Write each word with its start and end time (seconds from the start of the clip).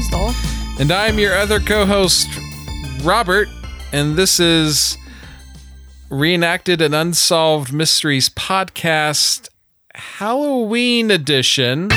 Crystal. 0.00 0.32
And 0.78 0.90
I'm 0.90 1.18
your 1.18 1.36
other 1.36 1.60
co 1.60 1.84
host, 1.84 2.26
Robert, 3.02 3.48
and 3.92 4.16
this 4.16 4.40
is 4.40 4.96
Reenacted 6.08 6.80
and 6.80 6.94
Unsolved 6.94 7.70
Mysteries 7.70 8.30
Podcast 8.30 9.50
Halloween 9.94 11.10
Edition. 11.10 11.88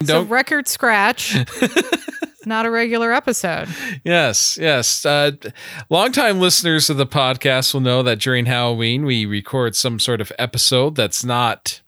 It's 0.00 0.10
a 0.10 0.24
record 0.24 0.66
scratch, 0.66 1.36
not 2.46 2.66
a 2.66 2.70
regular 2.72 3.12
episode. 3.12 3.68
Yes, 4.02 4.58
yes. 4.60 5.06
Uh, 5.06 5.30
longtime 5.88 6.40
listeners 6.40 6.90
of 6.90 6.96
the 6.96 7.06
podcast 7.06 7.74
will 7.74 7.80
know 7.80 8.02
that 8.02 8.18
during 8.18 8.46
Halloween 8.46 9.04
we 9.04 9.24
record 9.24 9.76
some 9.76 10.00
sort 10.00 10.20
of 10.20 10.32
episode 10.36 10.96
that's 10.96 11.24
not 11.24 11.80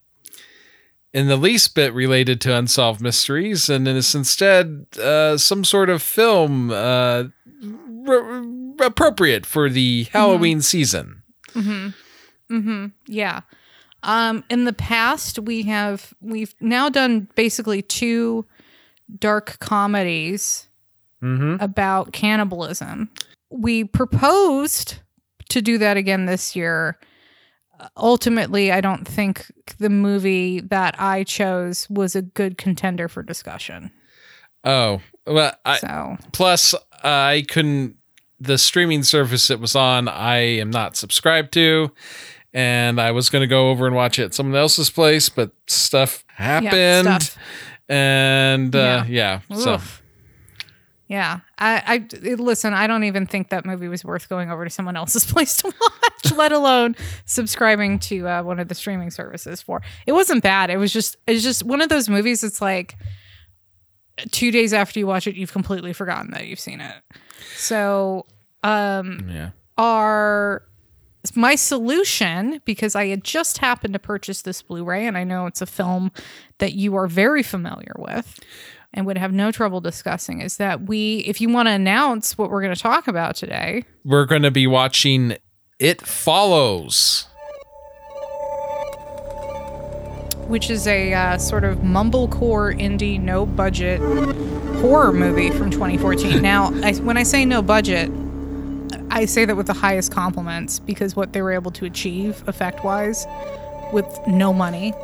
in 1.12 1.28
the 1.28 1.36
least 1.36 1.74
bit 1.74 1.92
related 1.92 2.40
to 2.42 2.56
unsolved 2.56 3.00
mysteries, 3.00 3.68
and 3.68 3.86
is 3.86 4.14
instead 4.14 4.86
uh, 4.98 5.36
some 5.36 5.64
sort 5.64 5.90
of 5.90 6.02
film 6.02 6.70
uh, 6.70 7.24
r- 8.08 8.44
appropriate 8.80 9.44
for 9.46 9.68
the 9.68 10.04
Halloween 10.12 10.60
season. 10.62 11.22
Hmm. 11.52 11.88
Hmm. 12.48 12.86
Yeah. 13.06 13.40
Um, 14.02 14.42
in 14.50 14.64
the 14.64 14.72
past, 14.72 15.38
we 15.38 15.62
have 15.62 16.12
we've 16.20 16.54
now 16.60 16.88
done 16.88 17.28
basically 17.34 17.82
two 17.82 18.44
dark 19.18 19.58
comedies 19.60 20.68
about 21.60 22.12
cannibalism. 22.12 23.10
We 23.50 23.84
proposed 23.84 24.96
to 25.50 25.62
do 25.62 25.78
that 25.78 25.96
again 25.96 26.26
this 26.26 26.56
year. 26.56 26.98
Ultimately, 27.96 28.72
I 28.72 28.80
don't 28.80 29.06
think 29.06 29.50
the 29.78 29.90
movie 29.90 30.60
that 30.60 30.94
I 30.98 31.24
chose 31.24 31.88
was 31.90 32.14
a 32.14 32.22
good 32.22 32.58
contender 32.58 33.08
for 33.08 33.22
discussion. 33.22 33.90
Oh, 34.64 35.00
well, 35.26 35.54
I, 35.64 35.78
So, 35.78 36.16
plus 36.32 36.74
I 37.02 37.44
couldn't. 37.48 37.96
The 38.40 38.58
streaming 38.58 39.04
service 39.04 39.50
it 39.50 39.60
was 39.60 39.76
on, 39.76 40.08
I 40.08 40.38
am 40.38 40.70
not 40.70 40.96
subscribed 40.96 41.52
to, 41.52 41.92
and 42.52 43.00
I 43.00 43.12
was 43.12 43.30
going 43.30 43.42
to 43.42 43.46
go 43.46 43.70
over 43.70 43.86
and 43.86 43.94
watch 43.94 44.18
it 44.18 44.24
at 44.24 44.34
someone 44.34 44.56
else's 44.56 44.90
place, 44.90 45.28
but 45.28 45.52
stuff 45.68 46.24
happened, 46.26 47.22
stuff. 47.22 47.38
and 47.88 48.74
uh, 48.74 49.04
yeah, 49.06 49.40
so 49.54 49.74
Oof. 49.74 50.01
Yeah, 51.08 51.40
I, 51.58 52.06
I 52.12 52.16
listen. 52.36 52.72
I 52.72 52.86
don't 52.86 53.04
even 53.04 53.26
think 53.26 53.50
that 53.50 53.66
movie 53.66 53.88
was 53.88 54.04
worth 54.04 54.28
going 54.28 54.50
over 54.50 54.64
to 54.64 54.70
someone 54.70 54.96
else's 54.96 55.24
place 55.30 55.58
to 55.58 55.66
watch, 55.66 56.32
let 56.34 56.52
alone 56.52 56.96
subscribing 57.26 57.98
to 58.00 58.26
uh, 58.26 58.42
one 58.42 58.58
of 58.58 58.68
the 58.68 58.74
streaming 58.74 59.10
services 59.10 59.60
for. 59.60 59.82
It 60.06 60.12
wasn't 60.12 60.42
bad. 60.42 60.70
It 60.70 60.78
was 60.78 60.92
just 60.92 61.16
it's 61.26 61.42
just 61.42 61.64
one 61.64 61.82
of 61.82 61.88
those 61.88 62.08
movies. 62.08 62.42
It's 62.42 62.62
like 62.62 62.96
two 64.30 64.50
days 64.50 64.72
after 64.72 64.98
you 64.98 65.06
watch 65.06 65.26
it, 65.26 65.36
you've 65.36 65.52
completely 65.52 65.92
forgotten 65.92 66.30
that 66.32 66.46
you've 66.46 66.60
seen 66.60 66.80
it. 66.80 66.94
So, 67.56 68.26
um, 68.62 69.28
yeah. 69.28 69.50
our 69.76 70.62
my 71.36 71.54
solution 71.54 72.60
because 72.64 72.96
I 72.96 73.06
had 73.06 73.22
just 73.22 73.58
happened 73.58 73.92
to 73.94 74.00
purchase 74.00 74.42
this 74.42 74.60
Blu-ray 74.60 75.06
and 75.06 75.16
I 75.16 75.22
know 75.24 75.46
it's 75.46 75.62
a 75.62 75.66
film 75.66 76.10
that 76.58 76.72
you 76.72 76.96
are 76.96 77.06
very 77.06 77.44
familiar 77.44 77.94
with 77.96 78.40
and 78.94 79.06
would 79.06 79.18
have 79.18 79.32
no 79.32 79.50
trouble 79.50 79.80
discussing 79.80 80.40
is 80.40 80.56
that 80.58 80.82
we 80.82 81.18
if 81.20 81.40
you 81.40 81.48
want 81.48 81.66
to 81.68 81.72
announce 81.72 82.36
what 82.36 82.50
we're 82.50 82.62
going 82.62 82.74
to 82.74 82.80
talk 82.80 83.08
about 83.08 83.34
today 83.36 83.84
We're 84.04 84.26
going 84.26 84.42
to 84.42 84.50
be 84.50 84.66
watching 84.66 85.36
It 85.78 86.00
Follows. 86.02 87.26
which 90.48 90.68
is 90.68 90.86
a 90.86 91.14
uh, 91.14 91.38
sort 91.38 91.64
of 91.64 91.78
mumblecore 91.78 92.78
indie 92.78 93.18
no 93.20 93.46
budget 93.46 94.00
horror 94.80 95.12
movie 95.12 95.50
from 95.50 95.70
2014 95.70 96.42
now 96.42 96.72
I, 96.82 96.94
when 96.96 97.16
I 97.16 97.22
say 97.22 97.44
no 97.44 97.62
budget 97.62 98.10
I 99.10 99.26
say 99.26 99.44
that 99.44 99.56
with 99.56 99.66
the 99.66 99.72
highest 99.74 100.10
compliments 100.10 100.78
because 100.78 101.14
what 101.14 101.32
they 101.32 101.42
were 101.42 101.52
able 101.52 101.70
to 101.72 101.84
achieve 101.84 102.42
effect 102.48 102.82
wise 102.84 103.26
with 103.92 104.06
no 104.26 104.52
money 104.54 104.94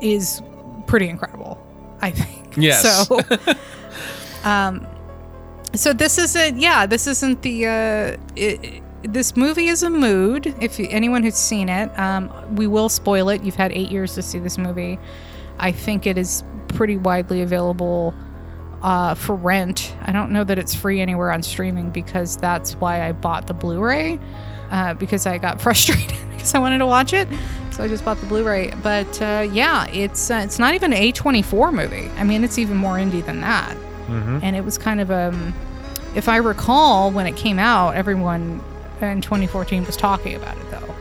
is 0.00 0.42
pretty 0.86 1.08
incredible, 1.08 1.58
I 2.00 2.10
think. 2.10 2.41
Yes. 2.56 3.06
So, 3.06 3.20
um, 4.48 4.86
so 5.74 5.92
this 5.92 6.18
isn't, 6.18 6.58
yeah, 6.58 6.86
this 6.86 7.06
isn't 7.06 7.42
the, 7.42 7.66
uh, 7.66 8.16
it, 8.36 8.82
this 9.02 9.36
movie 9.36 9.66
is 9.66 9.82
a 9.82 9.90
mood. 9.90 10.54
If 10.60 10.78
anyone 10.78 11.22
who's 11.22 11.34
seen 11.34 11.68
it, 11.68 11.96
um, 11.98 12.30
we 12.54 12.66
will 12.66 12.88
spoil 12.88 13.28
it. 13.28 13.42
You've 13.42 13.56
had 13.56 13.72
eight 13.72 13.90
years 13.90 14.14
to 14.14 14.22
see 14.22 14.38
this 14.38 14.58
movie. 14.58 14.98
I 15.58 15.72
think 15.72 16.06
it 16.06 16.18
is 16.18 16.44
pretty 16.68 16.96
widely 16.96 17.42
available 17.42 18.14
uh, 18.82 19.14
for 19.14 19.34
rent. 19.34 19.94
I 20.02 20.12
don't 20.12 20.30
know 20.30 20.44
that 20.44 20.58
it's 20.58 20.74
free 20.74 21.00
anywhere 21.00 21.30
on 21.32 21.42
streaming 21.42 21.90
because 21.90 22.36
that's 22.36 22.74
why 22.74 23.06
I 23.06 23.12
bought 23.12 23.46
the 23.46 23.54
Blu-ray 23.54 24.18
uh, 24.72 24.94
because 24.94 25.26
I 25.26 25.38
got 25.38 25.60
frustrated 25.66 26.16
because 26.32 26.54
I 26.54 26.58
wanted 26.58 26.78
to 26.78 26.86
watch 26.86 27.12
it, 27.12 27.28
so 27.70 27.84
I 27.84 27.88
just 27.88 28.04
bought 28.04 28.18
the 28.18 28.26
Blu-ray. 28.26 28.72
But 28.82 29.22
uh, 29.22 29.48
yeah, 29.52 29.86
it's 29.86 30.30
uh, 30.30 30.40
it's 30.44 30.58
not 30.58 30.74
even 30.74 30.92
an 30.92 30.98
A24 31.00 31.72
movie. 31.72 32.10
I 32.16 32.24
mean, 32.24 32.42
it's 32.42 32.58
even 32.58 32.76
more 32.76 32.96
indie 32.96 33.24
than 33.24 33.40
that. 33.42 33.76
And 34.42 34.56
it 34.56 34.64
was 34.64 34.76
kind 34.76 35.00
of 35.00 35.10
um, 35.10 35.54
if 36.14 36.28
I 36.28 36.36
recall, 36.36 37.10
when 37.10 37.26
it 37.26 37.36
came 37.36 37.58
out, 37.58 37.94
everyone 37.94 38.60
in 39.00 39.20
2014 39.20 39.84
was 39.84 39.96
talking 39.96 40.34
about 40.34 40.56
it 40.56 40.70
though. 40.70 40.94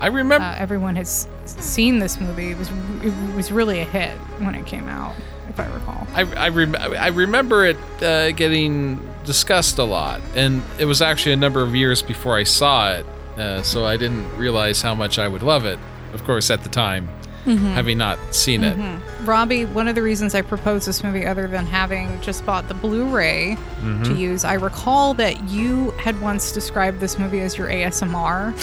I 0.00 0.08
remember. 0.08 0.44
Uh, 0.46 0.56
everyone 0.58 0.96
has 0.96 1.26
seen 1.46 1.98
this 2.00 2.20
movie. 2.20 2.50
It 2.50 2.58
was 2.58 2.70
it 3.02 3.34
was 3.34 3.50
really 3.52 3.80
a 3.80 3.84
hit 3.84 4.10
when 4.40 4.54
it 4.54 4.66
came 4.66 4.88
out, 4.88 5.14
if 5.48 5.58
I 5.60 5.66
recall. 5.66 6.06
I 6.14 6.22
I, 6.22 6.48
rem- 6.48 6.76
I 6.76 7.08
remember 7.08 7.64
it 7.64 7.76
uh, 8.02 8.32
getting 8.32 9.00
discussed 9.24 9.78
a 9.78 9.84
lot, 9.84 10.20
and 10.34 10.62
it 10.78 10.84
was 10.84 11.02
actually 11.02 11.32
a 11.32 11.36
number 11.36 11.62
of 11.62 11.74
years 11.74 12.02
before 12.02 12.36
I 12.36 12.44
saw 12.44 12.92
it, 12.92 13.06
uh, 13.36 13.62
so 13.62 13.84
I 13.84 13.96
didn't 13.96 14.36
realize 14.36 14.82
how 14.82 14.94
much 14.94 15.18
I 15.18 15.28
would 15.28 15.42
love 15.42 15.64
it. 15.64 15.78
Of 16.12 16.24
course, 16.24 16.50
at 16.50 16.62
the 16.62 16.68
time, 16.68 17.08
having 17.44 17.98
not 17.98 18.18
seen 18.34 18.64
it. 18.64 18.76
Robbie, 19.24 19.64
one 19.66 19.86
of 19.88 19.94
the 19.94 20.02
reasons 20.02 20.34
I 20.34 20.42
proposed 20.42 20.86
this 20.88 21.04
movie, 21.04 21.26
other 21.26 21.46
than 21.46 21.66
having 21.66 22.20
just 22.20 22.44
bought 22.46 22.68
the 22.68 22.74
Blu 22.74 23.04
ray 23.14 23.56
to 24.04 24.14
use, 24.14 24.44
I 24.44 24.54
recall 24.54 25.14
that 25.14 25.44
you 25.48 25.90
had 25.92 26.20
once 26.20 26.52
described 26.52 27.00
this 27.00 27.18
movie 27.18 27.40
as 27.40 27.56
your 27.58 27.68
ASMR, 27.68 28.54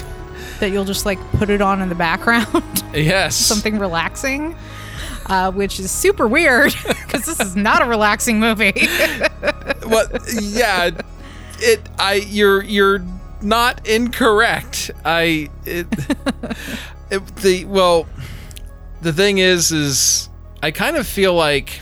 that 0.60 0.72
you'll 0.72 0.86
just 0.86 1.06
like 1.06 1.20
put 1.34 1.50
it 1.50 1.62
on 1.62 1.82
in 1.82 1.90
the 1.90 1.96
background, 1.96 2.48
Yes, 2.94 3.36
something 3.54 3.78
relaxing, 3.80 4.56
uh, 5.28 5.52
which 5.52 5.80
is 5.80 5.92
super 5.92 6.28
weird 6.28 6.74
because 6.88 7.26
this 7.26 7.40
is 7.40 7.56
not 7.56 7.82
a 7.82 7.86
relaxing 7.86 8.40
movie. 8.40 8.74
Well, 9.86 10.08
yeah, 10.42 10.92
it. 11.60 11.82
I 12.00 12.14
you're 12.14 12.64
you're 12.64 13.04
not 13.42 13.86
incorrect. 13.86 14.92
I 15.04 15.50
it, 15.66 15.88
it 17.12 17.36
the 17.38 17.66
well, 17.66 18.08
the 19.02 19.12
thing 19.12 19.40
is 19.40 19.74
is 19.74 20.30
I 20.62 20.72
kind 20.72 20.96
of 20.96 21.06
feel 21.06 21.34
like 21.34 21.82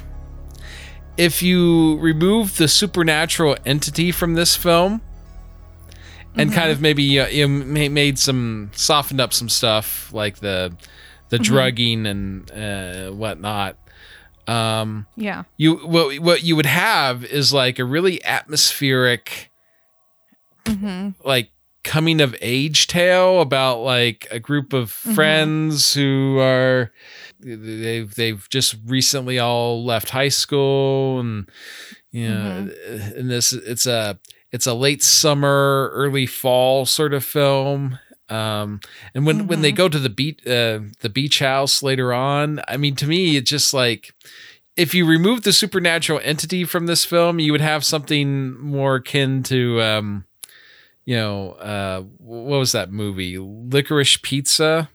if 1.16 1.44
you 1.44 2.00
remove 2.00 2.58
the 2.58 2.68
supernatural 2.68 3.56
entity 3.68 4.12
from 4.12 4.34
this 4.34 4.56
film 4.56 5.02
and 6.36 6.52
kind 6.52 6.72
of 6.72 6.82
maybe 6.82 7.20
uh, 7.20 7.28
you 7.28 7.48
ma- 7.48 7.90
made 7.90 8.18
some 8.18 8.72
softened 8.74 9.22
up 9.22 9.34
some 9.34 9.50
stuff 9.50 10.12
like 10.14 10.38
the 10.38 10.74
the 11.32 11.40
drugging 11.40 12.06
and 12.06 12.52
uh, 12.52 13.10
whatnot. 13.10 13.78
Um 14.48 15.08
yeah. 15.16 15.44
you 15.58 15.78
what 15.78 16.20
what 16.20 16.44
you 16.44 16.56
would 16.56 16.66
have 16.66 17.24
is 17.26 17.52
like 17.54 17.80
a 17.80 17.86
really 17.86 18.24
atmospheric 18.24 19.52
like 21.24 21.50
coming 21.84 22.22
of 22.22 22.36
age 22.42 22.88
tale 22.88 23.42
about 23.42 23.80
like 23.80 24.28
a 24.30 24.40
group 24.40 24.74
of 24.74 24.92
friends 24.92 25.94
who 25.94 26.38
are 26.40 26.92
they've 27.40 28.14
they've 28.14 28.48
just 28.50 28.76
recently 28.86 29.40
all 29.40 29.84
left 29.84 30.10
high 30.12 30.30
school 30.30 31.20
and 31.20 31.50
you 32.12 32.30
know 32.30 32.70
and 33.16 33.30
this 33.32 33.54
it's 33.54 33.86
a 33.88 34.20
it's 34.52 34.68
a 34.68 34.74
late 34.74 35.02
summer 35.02 35.90
early 35.94 36.26
fall 36.26 36.86
sort 36.86 37.14
of 37.14 37.24
film 37.24 37.98
um 38.32 38.80
and 39.14 39.26
when 39.26 39.48
when 39.48 39.62
they 39.62 39.72
go 39.72 39.90
to 39.90 40.00
the 40.00 40.10
beach 40.10 40.40
uh, 40.48 40.80
the 41.02 41.10
beach 41.10 41.40
house 41.40 41.84
later 41.84 42.14
on 42.14 42.62
i 42.68 42.78
mean 42.78 42.96
to 42.96 43.06
me 43.06 43.36
it's 43.36 43.50
just 43.50 43.74
like 43.74 44.14
if 44.78 44.94
you 44.94 45.06
remove 45.06 45.44
the 45.44 45.54
supernatural 45.54 46.20
entity 46.24 46.64
from 46.64 46.86
this 46.86 47.06
film, 47.06 47.40
you 47.40 47.52
would 47.52 47.62
have 47.62 47.84
something 47.84 48.58
more 48.60 48.96
akin 48.96 49.44
to, 49.44 49.82
um, 49.82 50.26
you 51.06 51.16
know, 51.16 51.52
uh, 51.54 52.02
what 52.18 52.60
was 52.60 52.72
that 52.72 52.92
movie? 52.92 53.38
Licorice 53.38 54.22
Pizza. 54.22 54.90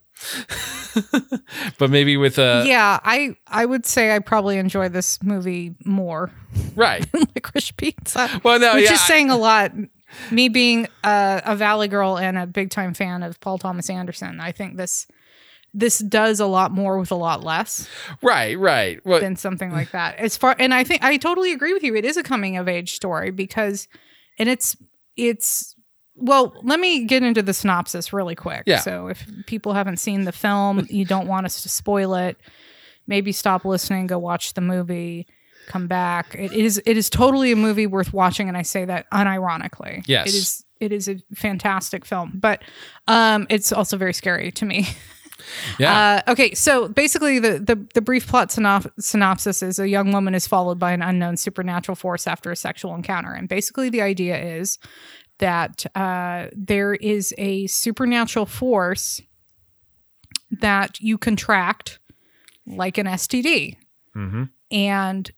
but 1.78 1.90
maybe 1.90 2.16
with 2.16 2.38
a 2.38 2.64
yeah, 2.66 2.98
I 3.04 3.36
I 3.46 3.66
would 3.66 3.84
say 3.84 4.16
I 4.16 4.18
probably 4.18 4.56
enjoy 4.56 4.88
this 4.88 5.22
movie 5.22 5.74
more 5.84 6.30
right. 6.74 7.06
Licorice 7.34 7.76
Pizza. 7.76 8.40
Well, 8.42 8.58
no, 8.58 8.76
which 8.76 8.86
yeah, 8.86 8.94
is 8.94 9.00
saying 9.02 9.28
a 9.28 9.36
lot. 9.36 9.72
Me 10.30 10.48
being 10.48 10.86
a, 11.04 11.42
a 11.44 11.56
Valley 11.56 11.88
girl 11.88 12.18
and 12.18 12.36
a 12.38 12.46
big 12.46 12.70
time 12.70 12.94
fan 12.94 13.22
of 13.22 13.40
Paul 13.40 13.58
Thomas 13.58 13.90
Anderson, 13.90 14.40
I 14.40 14.52
think 14.52 14.76
this 14.76 15.06
this 15.74 15.98
does 15.98 16.40
a 16.40 16.46
lot 16.46 16.72
more 16.72 16.98
with 16.98 17.10
a 17.10 17.16
lot 17.16 17.44
less 17.44 17.86
Right, 18.22 18.58
right. 18.58 19.04
Well, 19.04 19.20
than 19.20 19.36
something 19.36 19.70
like 19.72 19.90
that. 19.90 20.16
As 20.16 20.36
far 20.36 20.56
and 20.58 20.72
I 20.72 20.84
think 20.84 21.04
I 21.04 21.16
totally 21.18 21.52
agree 21.52 21.72
with 21.74 21.82
you. 21.82 21.94
It 21.94 22.04
is 22.04 22.16
a 22.16 22.22
coming 22.22 22.56
of 22.56 22.66
age 22.68 22.94
story 22.94 23.30
because 23.30 23.86
and 24.38 24.48
it's 24.48 24.76
it's 25.16 25.74
well, 26.18 26.54
let 26.62 26.80
me 26.80 27.04
get 27.04 27.22
into 27.22 27.42
the 27.42 27.52
synopsis 27.52 28.12
really 28.12 28.34
quick. 28.34 28.62
Yeah. 28.66 28.80
So 28.80 29.08
if 29.08 29.26
people 29.46 29.74
haven't 29.74 29.98
seen 29.98 30.24
the 30.24 30.32
film, 30.32 30.86
you 30.88 31.04
don't 31.04 31.28
want 31.28 31.44
us 31.44 31.60
to 31.62 31.68
spoil 31.68 32.14
it, 32.14 32.38
maybe 33.06 33.32
stop 33.32 33.66
listening, 33.66 34.06
go 34.06 34.18
watch 34.18 34.54
the 34.54 34.62
movie, 34.62 35.26
come 35.66 35.86
back. 35.86 36.34
It 36.38 36.52
is 36.52 36.80
it 36.86 36.96
is 36.96 37.10
totally 37.10 37.52
a 37.52 37.56
movie 37.56 37.86
worth 37.86 38.12
watching 38.12 38.48
and 38.48 38.56
I 38.56 38.62
say 38.62 38.84
that 38.84 39.10
unironically. 39.10 40.02
Yes. 40.06 40.28
It 40.28 40.34
is 40.34 40.64
it 40.78 40.92
is 40.92 41.08
a 41.08 41.16
fantastic 41.34 42.04
film, 42.04 42.32
but 42.34 42.62
um 43.08 43.46
it's 43.50 43.72
also 43.72 43.96
very 43.96 44.12
scary 44.12 44.50
to 44.52 44.64
me. 44.64 44.86
yeah. 45.78 46.22
Uh, 46.26 46.32
okay, 46.32 46.54
so 46.54 46.88
basically, 46.88 47.38
the, 47.38 47.58
the, 47.58 47.86
the 47.94 48.00
brief 48.00 48.26
plot 48.26 48.50
synop- 48.50 48.90
synopsis 48.98 49.62
is 49.62 49.78
a 49.78 49.88
young 49.88 50.12
woman 50.12 50.34
is 50.34 50.46
followed 50.46 50.78
by 50.78 50.92
an 50.92 51.02
unknown 51.02 51.36
supernatural 51.36 51.96
force 51.96 52.26
after 52.26 52.50
a 52.50 52.56
sexual 52.56 52.94
encounter. 52.94 53.32
And 53.32 53.48
basically, 53.48 53.90
the 53.90 54.02
idea 54.02 54.38
is 54.38 54.78
that 55.38 55.84
uh, 55.94 56.46
there 56.52 56.94
is 56.94 57.34
a 57.38 57.66
supernatural 57.66 58.46
force 58.46 59.20
that 60.50 61.00
you 61.00 61.18
contract 61.18 61.98
like 62.66 62.98
an 62.98 63.06
STD. 63.06 63.76
mm-hmm. 64.16 64.44
And 64.70 65.30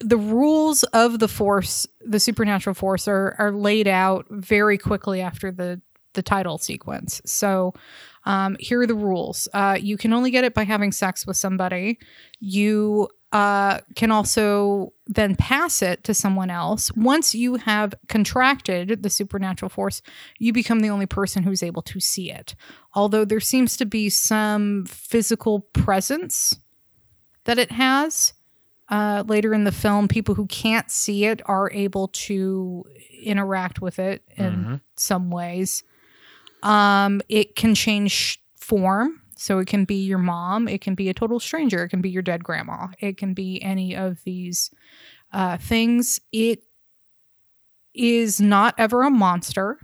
the 0.00 0.16
rules 0.16 0.82
of 0.84 1.18
the 1.18 1.28
force, 1.28 1.86
the 2.00 2.20
supernatural 2.20 2.74
force, 2.74 3.06
are, 3.08 3.34
are 3.38 3.52
laid 3.52 3.88
out 3.88 4.26
very 4.30 4.78
quickly 4.78 5.20
after 5.20 5.50
the, 5.50 5.80
the 6.14 6.22
title 6.22 6.58
sequence. 6.58 7.22
So 7.24 7.74
um, 8.24 8.56
here 8.58 8.80
are 8.80 8.86
the 8.86 8.94
rules. 8.94 9.48
Uh, 9.52 9.78
you 9.80 9.96
can 9.96 10.12
only 10.12 10.30
get 10.30 10.44
it 10.44 10.54
by 10.54 10.64
having 10.64 10.92
sex 10.92 11.26
with 11.26 11.36
somebody. 11.36 11.98
You 12.40 13.08
uh, 13.32 13.80
can 13.96 14.12
also 14.12 14.92
then 15.08 15.34
pass 15.34 15.82
it 15.82 16.04
to 16.04 16.14
someone 16.14 16.50
else. 16.50 16.92
Once 16.92 17.34
you 17.34 17.56
have 17.56 17.92
contracted 18.08 19.02
the 19.02 19.10
supernatural 19.10 19.68
force, 19.68 20.02
you 20.38 20.52
become 20.52 20.80
the 20.80 20.90
only 20.90 21.06
person 21.06 21.42
who's 21.42 21.62
able 21.62 21.82
to 21.82 21.98
see 21.98 22.30
it. 22.30 22.54
Although 22.94 23.24
there 23.24 23.40
seems 23.40 23.76
to 23.78 23.86
be 23.86 24.08
some 24.08 24.86
physical 24.86 25.62
presence 25.72 26.56
that 27.44 27.58
it 27.58 27.72
has. 27.72 28.33
Uh, 28.88 29.24
later 29.26 29.54
in 29.54 29.64
the 29.64 29.72
film, 29.72 30.08
people 30.08 30.34
who 30.34 30.46
can't 30.46 30.90
see 30.90 31.24
it 31.24 31.40
are 31.46 31.70
able 31.72 32.08
to 32.08 32.84
interact 33.22 33.80
with 33.80 33.98
it 33.98 34.22
in 34.36 34.64
Mhm. 34.64 34.80
some 34.96 35.30
ways. 35.30 35.82
Um, 36.62 37.20
it 37.28 37.56
can 37.56 37.74
change 37.74 38.40
form. 38.56 39.20
So 39.36 39.58
it 39.58 39.66
can 39.66 39.84
be 39.84 39.96
your 40.04 40.18
mom, 40.18 40.68
it 40.68 40.80
can 40.80 40.94
be 40.94 41.08
a 41.08 41.14
total 41.14 41.40
stranger, 41.40 41.82
it 41.84 41.88
can 41.88 42.00
be 42.00 42.08
your 42.08 42.22
dead 42.22 42.44
grandma, 42.44 42.88
it 43.00 43.16
can 43.16 43.34
be 43.34 43.60
any 43.62 43.94
of 43.94 44.22
these 44.24 44.70
uh, 45.32 45.56
things. 45.56 46.20
It 46.30 46.62
is 47.92 48.40
not 48.40 48.74
ever 48.78 49.02
a 49.02 49.10
monster. 49.10 49.80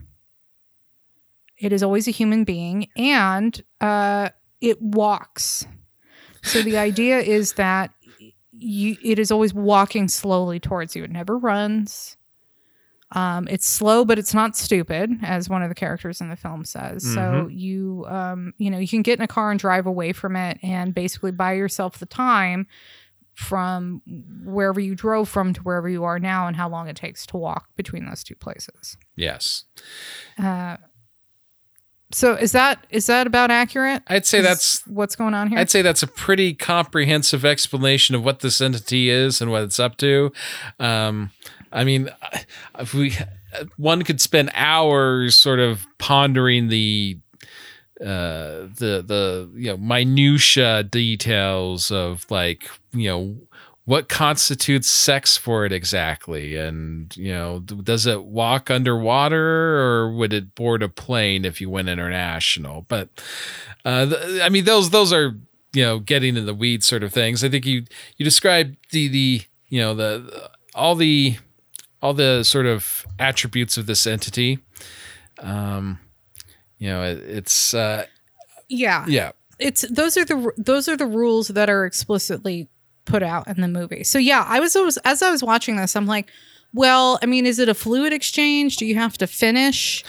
It 1.58 1.72
is 1.72 1.82
always 1.82 2.06
a 2.06 2.12
human 2.12 2.44
being, 2.44 2.86
and 2.96 3.60
uh, 3.80 4.30
it 4.60 4.80
walks. 4.80 5.66
So 6.42 6.62
the 6.62 6.78
idea 6.78 7.18
is 7.18 7.54
that 7.54 7.92
you, 8.60 8.96
it 9.02 9.18
is 9.18 9.30
always 9.30 9.52
walking 9.54 10.08
slowly 10.08 10.60
towards 10.60 10.94
you. 10.94 11.04
It 11.04 11.10
never 11.10 11.38
runs. 11.38 12.16
Um, 13.12 13.48
it's 13.48 13.68
slow, 13.68 14.04
but 14.04 14.20
it's 14.20 14.34
not 14.34 14.56
stupid, 14.56 15.10
as 15.22 15.48
one 15.48 15.64
of 15.64 15.68
the 15.68 15.74
characters 15.74 16.20
in 16.20 16.28
the 16.28 16.36
film 16.36 16.64
says. 16.64 17.02
So 17.02 17.48
you, 17.50 18.06
um, 18.08 18.54
you 18.56 18.70
know, 18.70 18.78
you 18.78 18.86
can 18.86 19.02
get 19.02 19.18
in 19.18 19.24
a 19.24 19.26
car 19.26 19.50
and 19.50 19.58
drive 19.58 19.86
away 19.86 20.12
from 20.12 20.36
it, 20.36 20.58
and 20.62 20.94
basically 20.94 21.32
buy 21.32 21.54
yourself 21.54 21.98
the 21.98 22.06
time 22.06 22.68
from 23.34 24.02
wherever 24.44 24.78
you 24.78 24.94
drove 24.94 25.28
from 25.28 25.54
to 25.54 25.60
wherever 25.62 25.88
you 25.88 26.04
are 26.04 26.20
now, 26.20 26.46
and 26.46 26.56
how 26.56 26.68
long 26.68 26.86
it 26.86 26.94
takes 26.94 27.26
to 27.26 27.36
walk 27.36 27.68
between 27.74 28.06
those 28.06 28.22
two 28.22 28.36
places. 28.36 28.96
Yes. 29.16 29.64
Uh, 30.38 30.76
so 32.12 32.34
is 32.34 32.52
that 32.52 32.86
is 32.90 33.06
that 33.06 33.26
about 33.26 33.50
accurate? 33.50 34.02
I'd 34.08 34.26
say 34.26 34.38
Is 34.38 34.44
that's 34.44 34.86
what's 34.86 35.14
going 35.14 35.34
on 35.34 35.48
here. 35.48 35.58
I'd 35.58 35.70
say 35.70 35.82
that's 35.82 36.02
a 36.02 36.06
pretty 36.06 36.54
comprehensive 36.54 37.44
explanation 37.44 38.14
of 38.14 38.24
what 38.24 38.40
this 38.40 38.60
entity 38.60 39.10
is 39.10 39.40
and 39.40 39.50
what 39.50 39.62
it's 39.62 39.78
up 39.78 39.96
to. 39.98 40.32
Um, 40.80 41.30
I 41.72 41.84
mean, 41.84 42.10
if 42.78 42.94
we 42.94 43.16
one 43.76 44.02
could 44.02 44.20
spend 44.20 44.50
hours 44.54 45.36
sort 45.36 45.60
of 45.60 45.86
pondering 45.98 46.68
the 46.68 47.18
uh 48.00 48.66
the 48.76 49.04
the 49.06 49.50
you 49.54 49.70
know 49.70 49.76
minutia 49.76 50.82
details 50.82 51.90
of 51.90 52.24
like 52.30 52.68
you 52.92 53.08
know 53.08 53.36
what 53.84 54.08
constitutes 54.08 54.90
sex 54.90 55.36
for 55.36 55.64
it 55.64 55.72
exactly? 55.72 56.56
And 56.56 57.14
you 57.16 57.32
know 57.32 57.60
does 57.60 58.06
it 58.06 58.24
walk 58.24 58.70
underwater 58.70 59.78
or 59.80 60.12
would 60.12 60.32
it 60.32 60.54
board 60.54 60.82
a 60.82 60.88
plane 60.88 61.44
if 61.44 61.60
you 61.60 61.70
went 61.70 61.88
international? 61.88 62.86
But 62.88 63.08
uh 63.84 64.06
th- 64.06 64.42
i 64.42 64.48
mean 64.48 64.64
those 64.64 64.90
those 64.90 65.12
are 65.12 65.34
you 65.72 65.82
know 65.84 65.98
getting 65.98 66.36
in 66.36 66.46
the 66.46 66.54
weeds 66.54 66.86
sort 66.86 67.02
of 67.02 67.12
things. 67.12 67.42
I 67.42 67.48
think 67.48 67.66
you 67.66 67.84
you 68.16 68.24
described 68.24 68.76
the 68.90 69.08
the 69.08 69.42
you 69.68 69.80
know 69.80 69.94
the, 69.94 70.18
the 70.18 70.50
all 70.74 70.94
the 70.94 71.36
all 72.02 72.14
the 72.14 72.44
sort 72.44 72.66
of 72.66 73.06
attributes 73.18 73.76
of 73.76 73.86
this 73.86 74.06
entity. 74.06 74.58
Um 75.38 75.98
you 76.78 76.88
know 76.88 77.02
it, 77.02 77.18
it's 77.18 77.74
uh 77.74 78.06
yeah, 78.70 79.04
yeah. 79.08 79.32
It's 79.58 79.82
those 79.90 80.16
are 80.16 80.24
the 80.24 80.52
those 80.56 80.88
are 80.88 80.96
the 80.96 81.06
rules 81.06 81.48
that 81.48 81.68
are 81.68 81.84
explicitly 81.84 82.68
put 83.10 83.22
out 83.22 83.48
in 83.48 83.60
the 83.60 83.68
movie. 83.68 84.04
So 84.04 84.18
yeah, 84.18 84.44
I 84.46 84.60
was 84.60 84.76
always 84.76 84.96
as 84.98 85.22
I 85.22 85.30
was 85.30 85.42
watching 85.42 85.76
this, 85.76 85.96
I'm 85.96 86.06
like, 86.06 86.30
well, 86.72 87.18
I 87.22 87.26
mean, 87.26 87.46
is 87.46 87.58
it 87.58 87.68
a 87.68 87.74
fluid 87.74 88.12
exchange? 88.12 88.76
Do 88.76 88.86
you 88.86 88.94
have 88.94 89.18
to 89.18 89.26
finish 89.26 90.04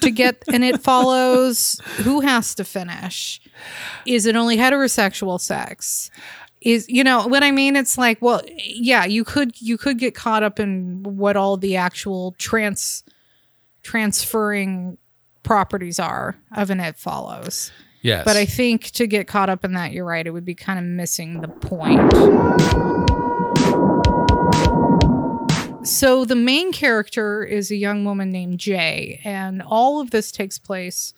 to 0.00 0.10
get 0.10 0.42
and 0.52 0.64
it 0.64 0.82
follows? 0.82 1.80
Who 1.98 2.20
has 2.20 2.54
to 2.54 2.64
finish? 2.64 3.40
Is 4.06 4.24
it 4.26 4.34
only 4.34 4.56
heterosexual 4.56 5.40
sex? 5.40 6.10
Is 6.62 6.88
you 6.88 7.04
know 7.04 7.26
what 7.26 7.42
I 7.42 7.50
mean? 7.50 7.76
It's 7.76 7.98
like, 7.98 8.22
well, 8.22 8.40
yeah, 8.56 9.04
you 9.04 9.24
could 9.24 9.60
you 9.60 9.76
could 9.76 9.98
get 9.98 10.14
caught 10.14 10.42
up 10.42 10.58
in 10.58 11.02
what 11.02 11.36
all 11.36 11.56
the 11.56 11.76
actual 11.76 12.34
trans 12.38 13.04
transferring 13.82 14.96
properties 15.42 15.98
are 15.98 16.36
of 16.56 16.70
an 16.70 16.80
it 16.80 16.96
follows. 16.96 17.72
Yes 18.02 18.24
But 18.24 18.36
I 18.36 18.44
think 18.44 18.90
to 18.92 19.06
get 19.06 19.26
caught 19.26 19.48
up 19.48 19.64
in 19.64 19.72
that, 19.74 19.92
you're 19.92 20.04
right. 20.04 20.26
It 20.26 20.30
would 20.30 20.44
be 20.44 20.54
kind 20.54 20.78
of 20.78 20.84
missing 20.84 21.40
the 21.40 21.48
point. 21.48 22.12
So 25.84 26.24
the 26.24 26.36
main 26.36 26.70
character 26.72 27.42
is 27.42 27.70
a 27.72 27.76
young 27.76 28.04
woman 28.04 28.30
named 28.30 28.58
Jay, 28.60 29.20
and 29.24 29.60
all 29.60 30.00
of 30.00 30.10
this 30.12 30.30
takes 30.30 30.56
place 30.56 31.12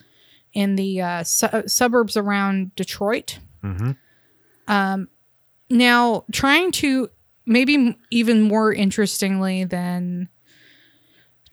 in 0.54 0.76
the 0.76 1.02
uh, 1.02 1.22
su- 1.24 1.64
suburbs 1.66 2.16
around 2.16 2.74
Detroit. 2.74 3.40
Mhm. 3.62 3.96
Um, 4.66 5.08
now, 5.68 6.24
trying 6.32 6.72
to 6.72 7.10
maybe 7.44 7.98
even 8.10 8.40
more 8.40 8.72
interestingly 8.72 9.64
than 9.64 10.28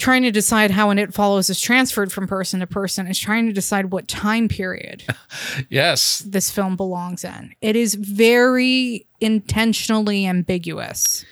trying 0.01 0.23
to 0.23 0.31
decide 0.31 0.71
how 0.71 0.89
an 0.89 0.97
it 0.99 1.13
follows 1.13 1.49
is 1.49 1.61
transferred 1.61 2.11
from 2.11 2.27
person 2.27 2.59
to 2.59 2.67
person 2.67 3.07
is 3.07 3.17
trying 3.19 3.45
to 3.47 3.53
decide 3.53 3.91
what 3.91 4.07
time 4.07 4.47
period 4.47 5.03
yes 5.69 6.19
this 6.19 6.49
film 6.51 6.75
belongs 6.75 7.23
in. 7.23 7.53
It 7.61 7.75
is 7.75 7.95
very 7.95 9.05
intentionally 9.19 10.25
ambiguous. 10.25 11.23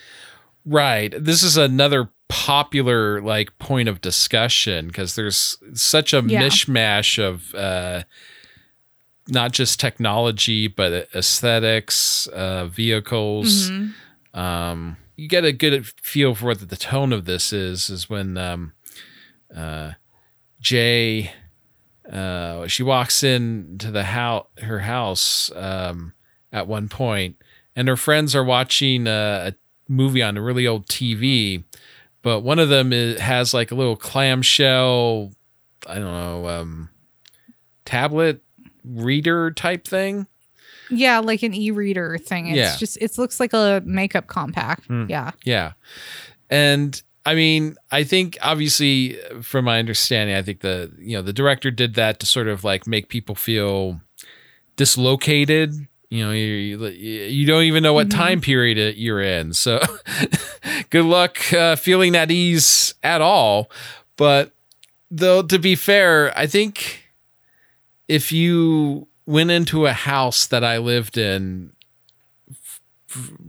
Right. 0.65 1.13
This 1.17 1.41
is 1.43 1.57
another 1.57 2.09
popular 2.27 3.21
like 3.21 3.57
point 3.59 3.89
of 3.89 4.01
discussion 4.01 4.87
because 4.87 5.15
there's 5.15 5.57
such 5.73 6.13
a 6.13 6.21
Yeah. 6.25 6.43
mishmash 6.43 7.17
of 7.21 7.53
uh 7.55 8.03
not 9.27 9.51
just 9.51 9.79
technology 9.79 10.67
but 10.67 11.07
aesthetics, 11.15 12.27
uh 12.27 12.67
vehicles. 12.67 13.69
Mm-hmm. 13.71 14.39
Um 14.39 14.97
you 15.19 15.27
get 15.27 15.45
a 15.45 15.51
good 15.51 15.85
feel 16.01 16.35
for 16.35 16.47
what 16.47 16.67
the 16.67 16.75
tone 16.75 17.13
of 17.13 17.25
this 17.25 17.51
is 17.53 17.89
is 17.89 18.09
when 18.09 18.37
um 18.37 18.73
uh 19.55 19.91
Jay 20.59 21.31
uh 22.11 22.67
she 22.67 22.83
walks 22.83 23.23
in 23.23 23.77
to 23.79 23.91
the 23.91 24.05
house 24.05 24.47
her 24.61 24.79
house 24.79 25.51
um 25.55 26.13
at 26.51 26.67
one 26.67 26.89
point 26.89 27.37
and 27.75 27.87
her 27.87 27.95
friends 27.95 28.35
are 28.35 28.43
watching 28.43 29.07
uh, 29.07 29.51
a 29.51 29.91
movie 29.91 30.21
on 30.21 30.35
a 30.35 30.41
really 30.41 30.67
old 30.67 30.85
TV, 30.87 31.63
but 32.21 32.41
one 32.41 32.59
of 32.59 32.67
them 32.67 32.91
is, 32.91 33.19
has 33.21 33.53
like 33.53 33.71
a 33.71 33.75
little 33.75 33.95
clamshell, 33.95 35.31
I 35.87 35.95
don't 35.95 36.03
know, 36.03 36.47
um, 36.47 36.89
tablet 37.85 38.41
reader 38.83 39.51
type 39.51 39.87
thing. 39.87 40.27
Yeah, 40.89 41.19
like 41.19 41.43
an 41.43 41.53
e-reader 41.53 42.17
thing. 42.17 42.47
It's 42.47 42.57
Yeah. 42.57 42.75
just 42.77 42.97
it 43.01 43.17
looks 43.17 43.39
like 43.39 43.53
a 43.53 43.81
makeup 43.85 44.27
compact. 44.27 44.85
Hmm. 44.87 45.05
Yeah. 45.09 45.31
Yeah. 45.43 45.73
And 46.49 47.01
I 47.25 47.35
mean, 47.35 47.75
I 47.91 48.03
think 48.03 48.37
obviously 48.41 49.17
from 49.41 49.65
my 49.65 49.77
understanding, 49.79 50.35
I 50.35 50.41
think 50.41 50.61
the, 50.61 50.91
you 50.97 51.15
know, 51.17 51.21
the 51.21 51.33
director 51.33 51.69
did 51.69 51.93
that 51.95 52.19
to 52.21 52.25
sort 52.25 52.47
of 52.47 52.63
like 52.63 52.87
make 52.87 53.09
people 53.09 53.35
feel 53.35 54.01
dislocated. 54.77 55.73
You 56.09 56.25
know, 56.25 56.31
you, 56.31 56.83
you 56.87 57.45
don't 57.45 57.63
even 57.63 57.83
know 57.83 57.93
what 57.93 58.09
time 58.09 58.41
period 58.41 58.95
you're 58.97 59.21
in. 59.21 59.53
So 59.53 59.79
good 60.89 61.05
luck 61.05 61.53
uh, 61.53 61.75
feeling 61.75 62.15
at 62.15 62.31
ease 62.31 62.95
at 63.03 63.21
all. 63.21 63.69
But 64.15 64.53
though, 65.11 65.43
to 65.43 65.59
be 65.59 65.75
fair, 65.75 66.35
I 66.35 66.47
think 66.47 67.03
if 68.07 68.31
you 68.31 69.07
went 69.29 69.51
into 69.51 69.85
a 69.85 69.93
house 69.93 70.47
that 70.47 70.63
I 70.63 70.79
lived 70.79 71.15
in, 71.17 71.73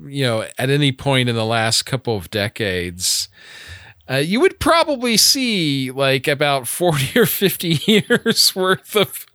you 0.06 0.24
know, 0.24 0.46
at 0.58 0.70
any 0.70 0.92
point 0.92 1.28
in 1.28 1.34
the 1.36 1.44
last 1.44 1.84
couple 1.84 2.16
of 2.16 2.30
decades, 2.30 3.28
uh, 4.10 4.16
you 4.16 4.40
would 4.40 4.58
probably 4.60 5.16
see 5.16 5.90
like 5.90 6.28
about 6.28 6.66
40 6.80 7.18
or 7.20 7.26
50 7.26 7.80
years 7.86 8.54
worth 8.56 8.94
of 8.96 9.26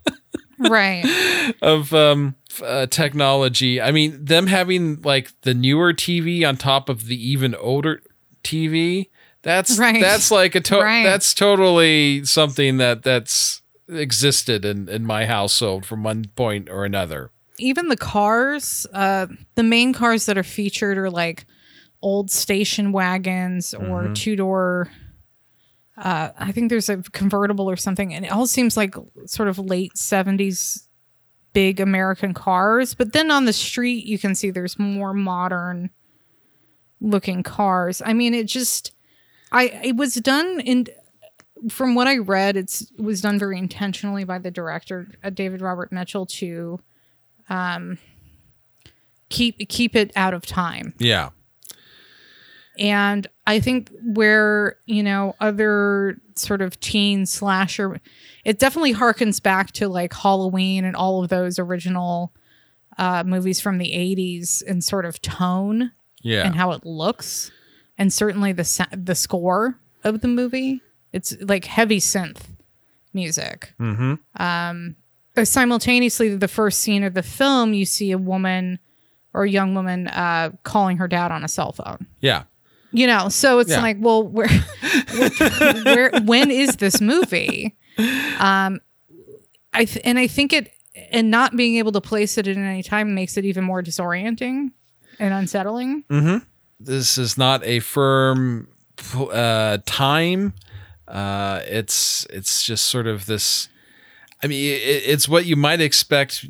right 0.58 1.54
of 1.62 1.94
um 1.94 2.36
uh, 2.64 2.86
technology. 2.86 3.82
I 3.82 3.92
mean, 3.92 4.24
them 4.24 4.48
having 4.48 5.02
like 5.02 5.32
the 5.42 5.54
newer 5.54 5.94
TV 5.94 6.48
on 6.48 6.56
top 6.58 6.88
of 6.90 7.08
the 7.08 7.18
even 7.32 7.54
older 7.56 8.02
TV, 8.44 9.10
that's 9.42 9.78
Right. 9.78 10.00
that's 10.00 10.32
like 10.32 10.56
a 10.56 10.62
to- 10.62 10.80
Right. 10.80 11.04
that's 11.04 11.34
totally 11.34 12.24
something 12.24 12.78
that 12.78 13.04
that's 13.04 13.62
existed 13.90 14.66
in 14.66 14.90
in 14.90 15.06
my 15.06 15.26
household 15.26 15.86
from 15.86 16.04
one 16.04 16.26
point 16.36 16.70
or 16.70 16.86
another. 16.86 17.30
even 17.60 17.88
the 17.88 17.96
cars 17.98 18.86
uh 18.94 19.28
the 19.56 19.64
main 19.64 19.94
cars 19.94 20.26
that 20.26 20.38
are 20.38 20.44
featured 20.44 20.98
are 20.98 21.10
like 21.10 21.46
old 22.02 22.30
station 22.32 22.92
wagons 22.92 23.74
or 23.74 24.10
two 24.14 24.36
door 24.36 24.90
uh 25.98 26.30
i 26.38 26.52
think 26.52 26.70
there's 26.70 26.90
a 26.90 26.98
convertible 27.14 27.70
or 27.70 27.78
something 27.78 28.14
and 28.14 28.26
it 28.26 28.32
all 28.32 28.48
seems 28.48 28.76
like 28.76 28.96
sort 29.26 29.48
of 29.48 29.58
late 29.58 29.94
70s 29.96 30.88
big 31.54 31.80
american 31.80 32.34
cars 32.34 32.94
but 32.94 33.14
then 33.14 33.32
on 33.32 33.46
the 33.46 33.54
street 33.54 34.06
you 34.06 34.18
can 34.20 34.36
see 34.36 34.52
there's 34.52 34.78
more 34.78 35.14
modern 35.14 35.90
looking 37.00 37.44
cars 37.44 38.02
i 38.06 38.12
mean 38.14 38.34
it 38.34 38.48
just 38.48 38.92
i 39.54 39.68
it 39.84 39.96
was 39.96 40.16
done 40.16 40.60
in 40.60 40.86
from 41.70 41.96
what 41.96 42.08
i 42.08 42.18
read 42.18 42.58
it's 42.58 42.82
it 42.82 43.02
was 43.02 43.22
done 43.22 43.40
very 43.40 43.58
intentionally 43.58 44.24
by 44.24 44.38
the 44.38 44.52
director 44.52 45.08
uh, 45.24 45.30
david 45.30 45.62
robert 45.62 45.92
mitchell 45.92 46.26
to 46.26 46.80
um, 47.50 47.98
keep 49.30 49.58
keep 49.70 49.96
it 49.96 50.12
out 50.16 50.34
of 50.34 50.46
time 50.46 50.94
Yeah. 51.00 51.30
and 52.78 53.28
i 53.48 53.60
think 53.60 53.90
where 54.04 54.78
you 54.86 55.02
know 55.04 55.36
other 55.40 56.18
sort 56.36 56.62
of 56.62 56.80
teen 56.80 57.26
slasher 57.26 58.00
it 58.44 58.60
definitely 58.60 58.94
harkens 58.94 59.42
back 59.42 59.72
to 59.74 59.88
like 59.88 60.14
halloween 60.14 60.84
and 60.86 60.96
all 60.96 61.24
of 61.24 61.30
those 61.30 61.58
original 61.58 62.34
uh 62.98 63.24
movies 63.26 63.60
from 63.62 63.78
the 63.78 63.92
80s 63.92 64.62
in 64.64 64.82
sort 64.82 65.06
of 65.06 65.22
tone 65.22 65.92
Yeah. 66.22 66.46
and 66.46 66.56
how 66.56 66.72
it 66.72 66.86
looks 66.86 67.52
and 67.98 68.12
certainly 68.12 68.52
the 68.52 68.88
the 68.96 69.16
score 69.16 69.80
of 70.04 70.22
the 70.22 70.28
movie 70.28 70.82
it's 71.16 71.36
like 71.42 71.66
heavy 71.66 72.00
synth 72.00 72.42
music 73.14 73.74
mm-hmm. 73.80 74.16
uh, 74.38 75.46
simultaneously 75.46 76.36
the 76.36 76.48
first 76.48 76.82
scene 76.82 77.04
of 77.04 77.14
the 77.14 77.24
film 77.24 77.74
you 77.74 77.86
see 77.86 78.12
a 78.12 78.18
woman 78.18 78.80
or 79.34 79.44
a 79.44 79.50
young 79.50 79.74
woman 79.76 80.08
uh, 80.08 80.50
calling 80.64 80.98
her 80.98 81.08
dad 81.08 81.32
on 81.32 81.44
a 81.44 81.48
cell 81.48 81.72
phone 81.72 82.06
Yeah. 82.22 82.44
you 82.92 83.08
know 83.08 83.30
so 83.30 83.60
it's 83.60 83.72
Yeah. 83.72 83.82
like 83.82 83.98
well 84.00 84.24
where, 84.24 84.50
where 85.84 86.12
when 86.24 86.52
is 86.52 86.76
this 86.78 87.00
movie 87.02 87.76
um 88.40 88.80
i 89.74 89.86
th- 89.86 90.02
and 90.06 90.20
i 90.20 90.28
think 90.28 90.52
it 90.54 90.72
and 91.12 91.30
not 91.32 91.56
being 91.56 91.76
able 91.78 91.92
to 91.94 92.02
place 92.02 92.38
it 92.38 92.48
at 92.48 92.58
any 92.58 92.84
time 92.84 93.14
makes 93.16 93.38
it 93.38 93.46
even 93.46 93.64
more 93.64 93.82
disorienting 93.84 94.72
and 95.20 95.34
unsettling 95.34 96.04
This 96.80 97.18
is 97.18 97.38
not 97.38 97.64
a 97.64 97.80
firm 97.80 98.68
uh, 99.16 99.78
time. 99.86 100.54
Uh, 101.08 101.62
it's 101.66 102.26
it's 102.30 102.64
just 102.64 102.86
sort 102.86 103.08
of 103.08 103.26
this. 103.26 103.70
I 104.44 104.48
mean, 104.48 104.74
it, 104.74 105.04
it's 105.06 105.30
what 105.30 105.46
you 105.46 105.56
might 105.56 105.82
expect. 105.82 106.46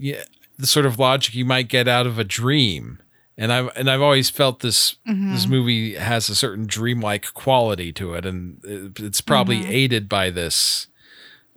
The 0.57 0.67
sort 0.67 0.85
of 0.85 0.97
logic 0.99 1.35
you 1.35 1.45
might 1.45 1.67
get 1.67 1.87
out 1.87 2.07
of 2.07 2.17
a 2.17 2.23
dream. 2.23 2.99
And 3.37 3.51
I've 3.51 3.69
and 3.75 3.89
I've 3.89 4.01
always 4.01 4.29
felt 4.29 4.61
this 4.61 4.95
this 5.33 5.45
movie 5.45 5.95
has 5.95 6.29
a 6.29 6.35
certain 6.35 6.65
dreamlike 6.65 7.33
quality 7.33 7.91
to 7.93 8.13
it, 8.13 8.25
and 8.25 8.59
it's 8.97 9.19
probably 9.19 9.65
aided 9.67 10.07
by 10.07 10.29
this, 10.29 10.87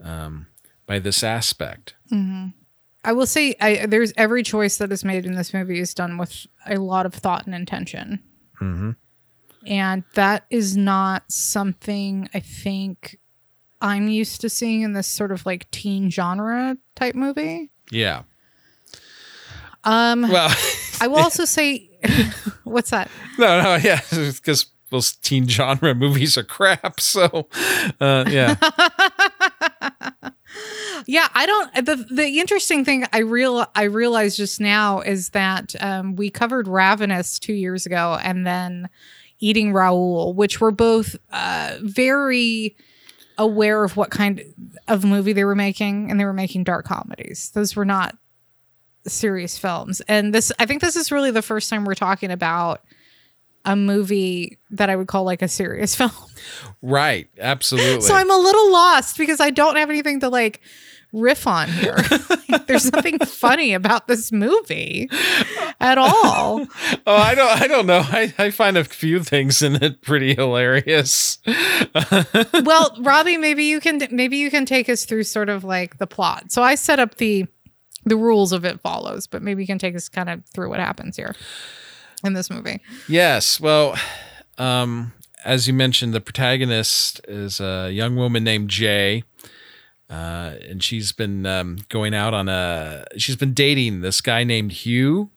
um, 0.03 0.49
by 0.87 0.99
this 0.99 1.23
aspect. 1.23 1.95
i 3.05 3.13
will 3.13 3.27
say 3.27 3.55
I, 3.61 3.87
there's 3.87 4.13
every 4.17 4.43
choice 4.43 4.77
that 4.79 4.91
is 4.91 5.05
made 5.05 5.25
in 5.25 5.37
this 5.37 5.55
movie 5.55 5.79
is 5.79 5.95
done 5.95 6.19
with 6.19 6.49
a 6.67 6.79
lot 6.79 7.07
of 7.07 7.15
thought 7.15 7.47
and 7.47 7.55
intention 7.55 8.19
and 9.67 10.05
that 10.15 10.45
is 10.51 10.77
not 10.77 11.23
something 11.31 12.29
i 12.35 12.41
think 12.41 13.19
i'm 13.81 14.09
used 14.09 14.41
to 14.41 14.49
seeing 14.49 14.83
in 14.83 14.93
this 14.93 15.07
sort 15.07 15.33
of 15.33 15.45
like 15.47 15.71
teen 15.71 16.11
genre 16.11 16.77
type 16.95 17.15
movie 17.15 17.71
Yeah. 17.91 18.23
um 19.85 20.23
Well, 20.23 20.55
i 21.01 21.07
will 21.07 21.17
also 21.29 21.45
say 21.45 21.91
what's 22.65 22.91
that 22.91 23.11
no, 23.39 23.61
no, 23.63 23.77
yeah, 23.77 24.01
because 24.11 24.67
those 24.91 25.13
teen 25.13 25.47
genre 25.47 25.95
movies 25.95 26.39
are 26.39 26.43
crap. 26.43 26.99
So, 26.99 27.47
uh, 28.01 28.25
yeah. 28.29 28.57
Yeah, 31.07 31.29
I 31.35 31.47
don't. 31.47 31.75
The 31.87 32.07
the 32.11 32.39
interesting 32.41 32.85
thing 32.85 33.05
I 33.13 33.19
real 33.19 33.67
I 33.75 33.85
realized 33.85 34.37
just 34.39 34.61
now 34.61 35.01
is 35.01 35.31
that 35.31 35.75
um, 35.81 36.17
we 36.17 36.29
covered 36.31 36.67
Ravenous 36.69 37.39
two 37.39 37.53
years 37.53 37.87
ago, 37.87 38.19
and 38.23 38.47
then 38.47 38.89
Eating 39.41 39.73
Raoul, 39.73 40.35
which 40.35 40.61
were 40.61 40.71
both 40.71 41.17
uh, 41.33 41.77
very 41.81 42.77
aware 43.37 43.85
of 43.85 43.97
what 43.97 44.11
kind 44.11 44.43
of 44.89 45.05
movie 45.05 45.33
they 45.33 45.45
were 45.45 45.55
making, 45.55 46.11
and 46.11 46.19
they 46.19 46.25
were 46.25 46.33
making 46.33 46.65
dark 46.65 46.87
comedies. 46.87 47.51
Those 47.55 47.77
were 47.77 47.85
not 47.85 48.17
serious 49.07 49.57
films, 49.57 50.01
and 50.09 50.35
this 50.35 50.51
I 50.59 50.67
think 50.67 50.81
this 50.81 50.97
is 50.97 51.13
really 51.13 51.31
the 51.31 51.43
first 51.43 51.71
time 51.71 51.85
we're 51.85 51.95
talking 51.95 52.31
about 52.31 52.83
a 53.65 53.77
movie 53.77 54.59
that 54.71 54.89
I 54.89 54.97
would 54.97 55.09
call 55.09 55.25
like 55.25 55.43
a 55.43 55.49
serious 55.49 55.95
film. 55.97 56.11
Right. 56.83 57.29
Absolutely. 57.39 58.01
So 58.01 58.15
I'm 58.15 58.31
a 58.31 58.37
little 58.37 58.73
lost 58.73 59.19
because 59.19 59.41
I 59.41 59.51
don't 59.51 59.77
have 59.77 59.91
anything 59.91 60.21
to 60.21 60.29
like 60.29 60.61
riff 61.13 61.47
on 61.47 61.69
here. 61.69 61.97
There's 62.67 62.93
nothing 62.93 63.19
funny 63.21 63.73
about 63.73 64.09
this 64.09 64.31
movie 64.33 65.09
at 65.81 65.99
all. 65.99 66.67
oh, 67.07 67.17
I 67.17 67.35
don't. 67.35 67.63
I 67.63 67.67
don't 67.67 67.87
know. 67.87 68.03
I, 68.05 68.33
I 68.39 68.51
find 68.51 68.77
a 68.77 68.85
few 68.85 69.23
things 69.23 69.63
in 69.63 69.83
it 69.83 70.03
pretty 70.03 70.35
hilarious. 70.35 71.39
Well, 72.65 72.95
Robbie, 73.01 73.39
maybe 73.39 73.65
you 73.65 73.81
can 73.81 74.01
maybe 74.11 74.37
you 74.37 74.51
can 74.51 74.67
take 74.67 74.89
us 74.89 75.05
through 75.05 75.25
sort 75.25 75.49
of 75.49 75.65
like 75.65 75.99
the 75.99 76.07
plot. 76.07 76.51
So 76.53 76.63
I 76.63 76.75
set 76.75 76.99
up 76.99 77.17
the 77.17 77.47
the 78.05 78.17
rules 78.17 78.53
of 78.53 78.65
it 78.65 78.81
follows, 78.81 79.27
but 79.27 79.43
maybe 79.43 79.63
you 79.63 79.67
can 79.67 79.79
take 79.79 79.95
us 79.95 80.09
kind 80.09 80.29
of 80.29 80.45
through 80.47 80.69
what 80.69 80.81
happens 80.81 81.17
here 81.17 81.35
in 82.25 82.35
this 82.35 82.51
movie. 82.51 82.81
Yes. 83.09 83.61
Well, 83.61 83.97
um, 84.59 85.13
as 85.45 85.67
you 85.67 85.73
mentioned, 85.73 86.13
the 86.15 86.21
protagonist 86.21 87.21
is 87.29 87.61
a 87.61 87.91
young 87.91 88.17
woman 88.17 88.45
named 88.45 88.71
Jay. 88.71 89.25
Uh, 90.11 90.55
and 90.69 90.83
she's 90.83 91.13
been 91.13 91.45
um, 91.45 91.79
going 91.89 92.15
out 92.15 92.33
on 92.35 92.49
a. 92.49 93.05
She's 93.19 93.37
been 93.37 93.53
dating 93.53 94.01
this 94.01 94.21
guy 94.21 94.43
named 94.45 94.73
Hugh, 94.73 95.31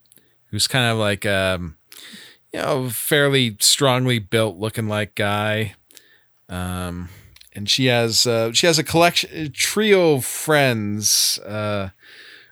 who's 0.46 0.68
kind 0.68 0.90
of 0.90 0.98
like 0.98 1.26
um, 1.26 1.78
you 2.54 2.60
know, 2.62 2.90
fairly 2.90 3.58
strongly 3.60 4.20
built 4.20 4.58
looking 4.58 4.88
like 4.88 5.16
guy. 5.16 5.76
Um, 6.48 7.10
and 7.54 7.70
she 7.70 7.86
has 7.88 8.26
uh, 8.26 8.54
she 8.54 8.66
has 8.68 8.80
a 8.80 8.84
collection 8.84 9.30
a 9.34 9.50
trio 9.50 10.14
of 10.14 10.26
friends 10.26 11.38
uh, 11.40 11.90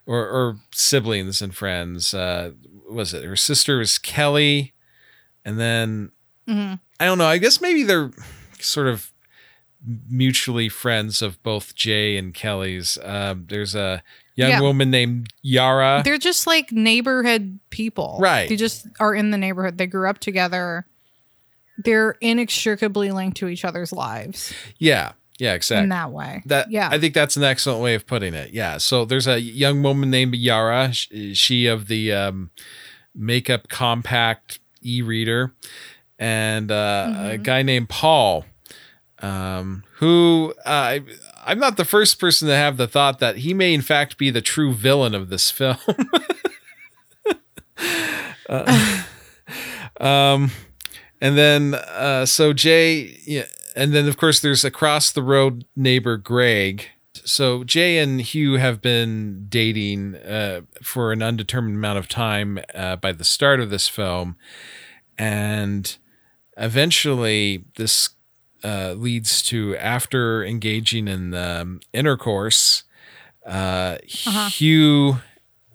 or, 0.05 0.17
or 0.27 0.57
siblings 0.73 1.41
and 1.41 1.55
friends. 1.55 2.13
Uh, 2.13 2.51
what 2.85 2.95
was 2.95 3.13
it 3.13 3.23
her 3.23 3.35
sister 3.37 3.79
is 3.79 3.97
Kelly, 3.97 4.73
and 5.45 5.57
then 5.59 6.11
Mhm. 6.47 6.79
I 6.99 7.05
don't 7.05 7.17
know. 7.17 7.27
I 7.27 7.37
guess 7.37 7.61
maybe 7.61 7.83
they're 7.83 8.11
sort 8.59 8.87
of 8.87 9.11
mutually 10.09 10.69
friends 10.69 11.21
of 11.21 11.41
both 11.43 11.73
Jay 11.75 12.17
and 12.17 12.33
Kelly's. 12.33 12.97
Um, 13.03 13.45
there's 13.49 13.75
a 13.75 14.03
young 14.35 14.49
Yeah. 14.51 14.61
woman 14.61 14.91
named 14.91 15.33
Yara. 15.41 16.01
They're 16.03 16.17
just 16.17 16.45
like 16.47 16.71
neighborhood 16.71 17.59
people. 17.69 18.17
Right. 18.21 18.49
They 18.49 18.55
just 18.55 18.87
are 18.99 19.13
in 19.15 19.31
the 19.31 19.37
neighborhood. 19.37 19.77
They 19.77 19.87
grew 19.87 20.09
up 20.09 20.19
together. 20.19 20.85
They're 21.77 22.17
inextricably 22.19 23.11
linked 23.11 23.37
to 23.37 23.47
each 23.47 23.63
other's 23.63 23.93
lives 23.93 24.53
yeah, 24.79 25.13
yeah, 25.37 25.53
exactly. 25.53 25.83
in 25.83 25.89
that 25.89 26.11
way. 26.11 26.43
That 26.45 26.69
yeah. 26.69 26.89
I 26.91 26.99
think 26.99 27.13
that's 27.13 27.37
an 27.37 27.43
excellent 27.43 27.81
way 27.81 27.95
of 27.95 28.05
putting 28.05 28.33
it. 28.33 28.51
Yeah. 28.51 28.79
So 28.79 29.05
there's 29.05 29.27
a 29.27 29.39
young 29.39 29.81
woman 29.81 30.09
named 30.09 30.35
Yara. 30.35 30.91
She 30.91 31.67
of 31.67 31.87
the 31.87 32.11
um, 32.11 32.51
makeup 33.15 33.69
compact 33.69 34.59
e-reader, 34.81 35.53
and 36.17 36.69
uh, 36.69 37.05
a 37.07 37.11
Mm-hmm. 37.35 37.43
guy 37.43 37.61
named 37.63 37.87
Paul. 37.89 38.43
Um, 39.21 39.83
who 39.95 40.53
uh, 40.65 40.99
I'm 41.45 41.59
not 41.59 41.77
the 41.77 41.85
first 41.85 42.19
person 42.19 42.47
to 42.47 42.55
have 42.55 42.77
the 42.77 42.87
thought 42.87 43.19
that 43.19 43.37
he 43.37 43.53
may 43.53 43.73
in 43.73 43.81
fact 43.81 44.17
be 44.17 44.29
the 44.29 44.41
true 44.41 44.73
villain 44.73 45.13
of 45.15 45.29
this 45.29 45.51
film. 45.51 45.77
uh, 48.49 49.03
um, 49.99 50.51
and 51.21 51.37
then 51.37 51.73
uh, 51.75 52.25
so 52.25 52.53
Jay, 52.53 53.17
yeah, 53.25 53.45
and 53.75 53.93
then 53.93 54.07
of 54.07 54.17
course 54.17 54.39
there's 54.39 54.63
across 54.63 55.11
the 55.11 55.23
road 55.23 55.65
neighbor 55.75 56.17
Greg. 56.17 56.85
So 57.25 57.63
Jay 57.63 57.97
and 57.97 58.21
Hugh 58.21 58.53
have 58.53 58.81
been 58.81 59.47
dating 59.49 60.15
uh, 60.15 60.61
for 60.81 61.11
an 61.11 61.21
undetermined 61.21 61.75
amount 61.75 61.99
of 61.99 62.07
time 62.07 62.59
uh, 62.73 62.95
by 62.95 63.11
the 63.11 63.25
start 63.25 63.59
of 63.59 63.69
this 63.69 63.87
film, 63.87 64.37
and 65.17 65.97
eventually 66.57 67.65
this 67.75 68.09
uh, 68.63 68.93
leads 68.97 69.41
to 69.43 69.75
after 69.77 70.43
engaging 70.43 71.07
in 71.07 71.33
um, 71.33 71.79
intercourse, 71.93 72.83
uh, 73.45 73.97
uh-huh. 74.25 74.49
Hugh 74.49 75.17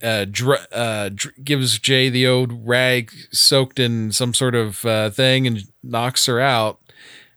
uh, 0.03 0.27
dr- 0.31 0.67
uh, 0.71 1.09
dr- 1.09 1.35
gives 1.43 1.79
Jay 1.79 2.11
the 2.11 2.27
old 2.27 2.67
rag 2.67 3.11
soaked 3.33 3.79
in 3.79 4.13
some 4.13 4.35
sort 4.35 4.55
of 4.55 4.85
uh, 4.85 5.11
thing 5.11 5.47
and 5.47 5.63
knocks 5.83 6.27
her 6.27 6.41
out. 6.41 6.79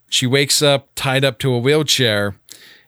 She 0.09 0.27
wakes 0.27 0.61
up 0.61 0.89
tied 0.95 1.23
up 1.23 1.39
to 1.39 1.53
a 1.53 1.59
wheelchair, 1.59 2.35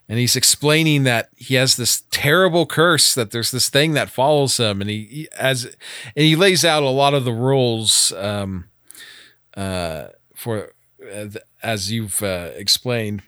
and 0.07 0.19
he's 0.19 0.35
explaining 0.35 1.03
that 1.03 1.29
he 1.37 1.55
has 1.55 1.75
this 1.75 2.03
terrible 2.11 2.65
curse 2.65 3.13
that 3.15 3.31
there's 3.31 3.51
this 3.51 3.69
thing 3.69 3.93
that 3.93 4.09
follows 4.09 4.57
him, 4.57 4.81
and 4.81 4.89
he, 4.89 5.03
he 5.05 5.27
as 5.37 5.65
and 5.65 6.25
he 6.25 6.35
lays 6.35 6.65
out 6.65 6.83
a 6.83 6.89
lot 6.89 7.13
of 7.13 7.25
the 7.25 7.33
rules 7.33 8.11
um, 8.13 8.65
uh, 9.55 10.07
for 10.35 10.73
uh, 11.13 11.25
as 11.63 11.91
you've 11.91 12.21
uh, 12.23 12.51
explained. 12.55 13.23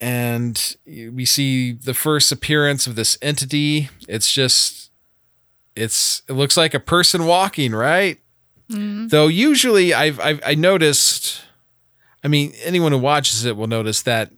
And 0.00 0.76
we 0.86 1.24
see 1.24 1.72
the 1.72 1.94
first 1.94 2.30
appearance 2.30 2.86
of 2.86 2.96
this 2.96 3.16
entity. 3.22 3.88
It's 4.08 4.30
just, 4.30 4.90
it's, 5.74 6.22
it 6.28 6.32
looks 6.32 6.56
like 6.56 6.74
a 6.74 6.80
person 6.80 7.24
walking, 7.24 7.72
right? 7.72 8.18
Mm-hmm. 8.70 9.08
Though 9.08 9.28
usually 9.28 9.94
I've, 9.94 10.20
I've, 10.20 10.40
I 10.44 10.54
noticed, 10.54 11.42
I 12.22 12.28
mean, 12.28 12.52
anyone 12.62 12.92
who 12.92 12.98
watches 12.98 13.44
it 13.44 13.56
will 13.56 13.68
notice 13.68 14.02
that 14.02 14.30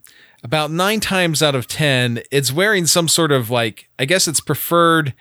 about 0.43 0.71
nine 0.71 0.99
times 0.99 1.43
out 1.43 1.55
of 1.55 1.67
10, 1.67 2.21
it's 2.31 2.51
wearing 2.51 2.85
some 2.85 3.07
sort 3.07 3.31
of 3.31 3.49
like, 3.49 3.89
I 3.97 4.05
guess 4.05 4.27
it's 4.27 4.39
preferred 4.39 5.13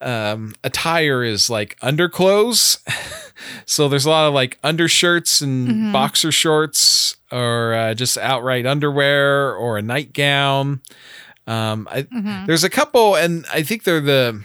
um, 0.00 0.54
attire 0.64 1.24
is 1.24 1.50
like 1.50 1.76
underclothes. 1.82 2.78
so 3.66 3.88
there's 3.88 4.06
a 4.06 4.10
lot 4.10 4.28
of 4.28 4.34
like 4.34 4.58
undershirts 4.62 5.40
and 5.40 5.68
mm-hmm. 5.68 5.92
boxer 5.92 6.32
shorts 6.32 7.16
or 7.30 7.74
uh, 7.74 7.94
just 7.94 8.16
outright 8.18 8.66
underwear 8.66 9.54
or 9.54 9.78
a 9.78 9.82
nightgown. 9.82 10.80
Um, 11.46 11.88
I, 11.90 12.02
mm-hmm. 12.02 12.46
There's 12.46 12.64
a 12.64 12.70
couple, 12.70 13.14
and 13.14 13.46
I 13.52 13.62
think 13.62 13.84
they're 13.84 14.00
the 14.00 14.42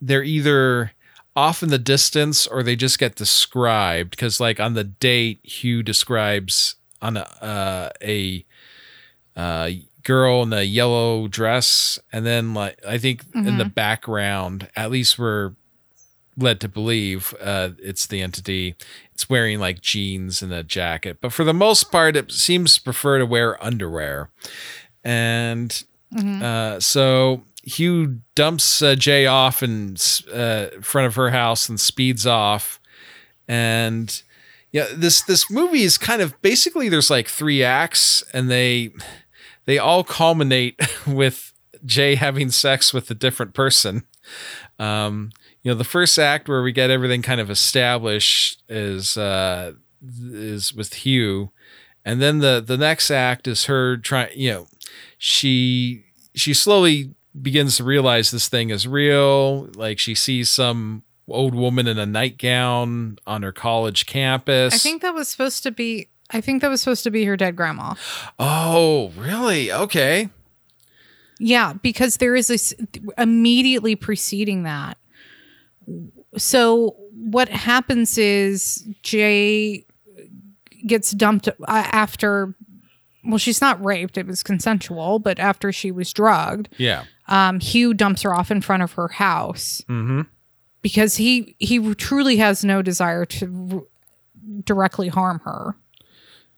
they're 0.00 0.22
either 0.22 0.92
off 1.34 1.62
in 1.62 1.70
the 1.70 1.78
distance 1.78 2.46
or 2.46 2.62
they 2.62 2.76
just 2.76 2.98
get 2.98 3.14
described 3.14 4.10
because 4.10 4.38
like 4.38 4.60
on 4.60 4.74
the 4.74 4.84
date 4.84 5.40
Hugh 5.44 5.82
describes 5.82 6.74
on 7.00 7.16
a 7.16 7.20
uh, 7.40 7.90
a 8.02 8.44
uh, 9.34 9.70
girl 10.02 10.42
in 10.42 10.50
the 10.50 10.64
yellow 10.64 11.28
dress, 11.28 11.98
and 12.12 12.24
then 12.26 12.54
like 12.54 12.78
I 12.86 12.98
think 12.98 13.24
mm-hmm. 13.26 13.46
in 13.46 13.58
the 13.58 13.64
mm-hmm. 13.64 13.72
background, 13.72 14.68
at 14.76 14.90
least 14.90 15.18
we're 15.18 15.52
led 16.36 16.60
to 16.60 16.68
believe 16.68 17.34
uh, 17.40 17.70
it's 17.78 18.06
the 18.06 18.22
entity. 18.22 18.74
It's 19.12 19.28
wearing 19.28 19.58
like 19.58 19.80
jeans 19.80 20.42
and 20.42 20.52
a 20.52 20.62
jacket, 20.62 21.18
but 21.20 21.32
for 21.32 21.44
the 21.44 21.54
most 21.54 21.90
part, 21.92 22.16
it 22.16 22.32
seems 22.32 22.76
to 22.76 22.82
prefer 22.82 23.18
to 23.18 23.26
wear 23.26 23.62
underwear. 23.62 24.30
And 25.04 25.70
mm-hmm. 26.14 26.42
uh, 26.42 26.80
so 26.80 27.42
Hugh 27.62 28.20
dumps 28.34 28.82
uh, 28.82 28.94
Jay 28.94 29.26
off 29.26 29.62
in 29.62 29.96
uh, 30.32 30.66
front 30.80 31.06
of 31.06 31.14
her 31.14 31.30
house 31.30 31.68
and 31.68 31.78
speeds 31.78 32.26
off. 32.26 32.80
And 33.46 34.22
yeah, 34.72 34.86
this 34.94 35.22
this 35.22 35.50
movie 35.50 35.82
is 35.82 35.98
kind 35.98 36.22
of 36.22 36.40
basically 36.42 36.88
there's 36.88 37.10
like 37.10 37.28
three 37.28 37.62
acts, 37.62 38.24
and 38.32 38.50
they 38.50 38.92
they 39.64 39.78
all 39.78 40.04
culminate 40.04 40.80
with 41.06 41.52
Jay 41.84 42.14
having 42.14 42.50
sex 42.50 42.92
with 42.92 43.10
a 43.10 43.14
different 43.14 43.54
person. 43.54 44.04
Um, 44.78 45.30
you 45.62 45.70
know, 45.70 45.76
the 45.76 45.84
first 45.84 46.18
act 46.18 46.48
where 46.48 46.62
we 46.62 46.72
get 46.72 46.90
everything 46.90 47.22
kind 47.22 47.40
of 47.40 47.50
established 47.50 48.62
is 48.68 49.16
uh, 49.16 49.72
is 50.22 50.72
with 50.72 50.94
Hugh, 50.94 51.50
and 52.04 52.20
then 52.20 52.38
the 52.38 52.62
the 52.64 52.76
next 52.76 53.10
act 53.10 53.46
is 53.46 53.64
her 53.66 53.96
trying. 53.96 54.30
You 54.36 54.50
know, 54.50 54.66
she 55.18 56.04
she 56.34 56.54
slowly 56.54 57.14
begins 57.40 57.76
to 57.76 57.84
realize 57.84 58.30
this 58.30 58.48
thing 58.48 58.70
is 58.70 58.86
real. 58.86 59.68
Like 59.76 59.98
she 59.98 60.14
sees 60.14 60.50
some 60.50 61.02
old 61.28 61.54
woman 61.54 61.86
in 61.86 61.98
a 61.98 62.06
nightgown 62.06 63.18
on 63.26 63.42
her 63.42 63.52
college 63.52 64.06
campus. 64.06 64.74
I 64.74 64.78
think 64.78 65.02
that 65.02 65.14
was 65.14 65.28
supposed 65.28 65.62
to 65.62 65.70
be 65.70 66.08
I 66.32 66.40
think 66.40 66.62
that 66.62 66.68
was 66.68 66.80
supposed 66.80 67.04
to 67.04 67.10
be 67.10 67.24
her 67.24 67.36
dead 67.36 67.56
grandma. 67.56 67.94
Oh, 68.38 69.12
really? 69.16 69.72
Okay. 69.72 70.30
Yeah, 71.38 71.74
because 71.74 72.18
there 72.18 72.36
is 72.36 72.46
this 72.46 72.74
immediately 73.18 73.96
preceding 73.96 74.62
that. 74.62 74.96
So 76.38 76.96
what 77.12 77.48
happens 77.48 78.16
is 78.16 78.88
Jay 79.02 79.84
gets 80.86 81.12
dumped 81.12 81.48
uh, 81.48 81.52
after 81.68 82.54
well 83.24 83.38
she's 83.38 83.60
not 83.60 83.82
raped 83.84 84.18
it 84.18 84.26
was 84.26 84.42
consensual 84.42 85.20
but 85.20 85.38
after 85.38 85.70
she 85.70 85.92
was 85.92 86.12
drugged 86.12 86.68
yeah 86.76 87.04
um, 87.28 87.60
hugh 87.60 87.94
dumps 87.94 88.22
her 88.22 88.34
off 88.34 88.50
in 88.50 88.60
front 88.60 88.82
of 88.82 88.92
her 88.94 89.06
house 89.06 89.82
mm-hmm. 89.88 90.22
because 90.80 91.16
he 91.16 91.54
he 91.58 91.94
truly 91.94 92.38
has 92.38 92.64
no 92.64 92.82
desire 92.82 93.24
to 93.24 93.68
r- 93.72 93.82
directly 94.64 95.06
harm 95.06 95.40
her 95.44 95.76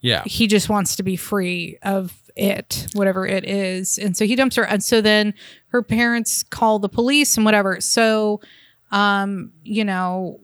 yeah. 0.04 0.22
He 0.26 0.46
just 0.46 0.68
wants 0.68 0.96
to 0.96 1.02
be 1.02 1.16
free 1.16 1.78
of 1.82 2.12
it, 2.36 2.88
whatever 2.92 3.26
it 3.26 3.48
is. 3.48 3.96
And 3.96 4.14
so 4.14 4.26
he 4.26 4.36
dumps 4.36 4.54
her. 4.56 4.64
And 4.64 4.84
so 4.84 5.00
then 5.00 5.32
her 5.68 5.82
parents 5.82 6.42
call 6.42 6.78
the 6.78 6.90
police 6.90 7.38
and 7.38 7.44
whatever. 7.46 7.80
So, 7.80 8.42
um, 8.90 9.52
you 9.62 9.82
know, 9.82 10.40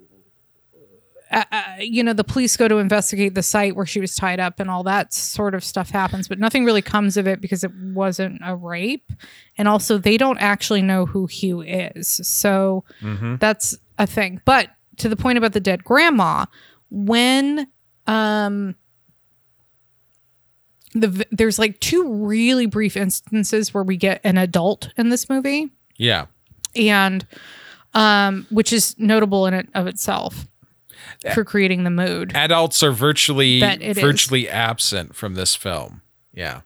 uh, 1.31 1.45
uh, 1.53 1.63
you 1.79 2.03
know, 2.03 2.15
the 2.15 2.25
police 2.25 2.57
go 2.57 2.69
to 2.69 2.79
investigate 2.79 3.35
the 3.35 3.43
site 3.43 3.77
where 3.77 3.85
she 3.85 4.01
was 4.01 4.15
tied 4.17 4.41
up 4.41 4.61
and 4.61 4.71
all 4.71 4.83
that 4.85 5.13
sort 5.13 5.55
of 5.55 5.63
stuff 5.63 5.91
happens, 5.91 6.27
but 6.27 6.39
nothing 6.39 6.65
really 6.65 6.83
comes 6.83 7.19
of 7.19 7.29
it 7.29 7.43
because 7.43 7.63
it 7.63 7.71
wasn't 7.75 8.41
a 8.43 8.57
rape. 8.57 9.13
And 9.59 9.69
also, 9.69 9.99
they 9.99 10.17
don't 10.17 10.39
actually 10.39 10.81
know 10.81 11.05
who 11.05 11.27
Hugh 11.27 11.61
is. 11.61 12.27
So 12.27 12.85
mm-hmm. 13.03 13.37
that's 13.37 13.77
a 13.99 14.07
thing. 14.07 14.41
But 14.47 14.71
to 14.97 15.11
the 15.11 15.17
point 15.17 15.37
about 15.37 15.53
the 15.53 15.61
dead 15.61 15.85
grandma, 15.85 16.47
when 16.89 17.69
um, 18.07 18.75
the 20.93 21.27
there's 21.31 21.59
like 21.59 21.79
two 21.81 22.13
really 22.13 22.67
brief 22.67 22.97
instances 22.97 23.73
where 23.73 23.85
we 23.85 23.97
get 23.97 24.21
an 24.25 24.39
adult 24.39 24.91
in 24.97 25.09
this 25.09 25.29
movie. 25.29 25.71
Yeah. 25.97 26.27
And 26.75 27.27
um 27.95 28.47
which 28.51 28.73
is 28.73 28.99
notable 28.99 29.47
in 29.47 29.55
it 29.55 29.69
of 29.75 29.87
itself 29.87 30.47
for 31.35 31.45
creating 31.45 31.85
the 31.85 31.91
mood. 31.91 32.33
Adults 32.35 32.83
are 32.83 32.93
virtually 32.93 33.61
virtually 33.61 34.47
is. 34.47 34.53
absent 34.53 35.15
from 35.15 35.35
this 35.35 35.55
film. 35.55 36.03
Yeah. 36.33 36.63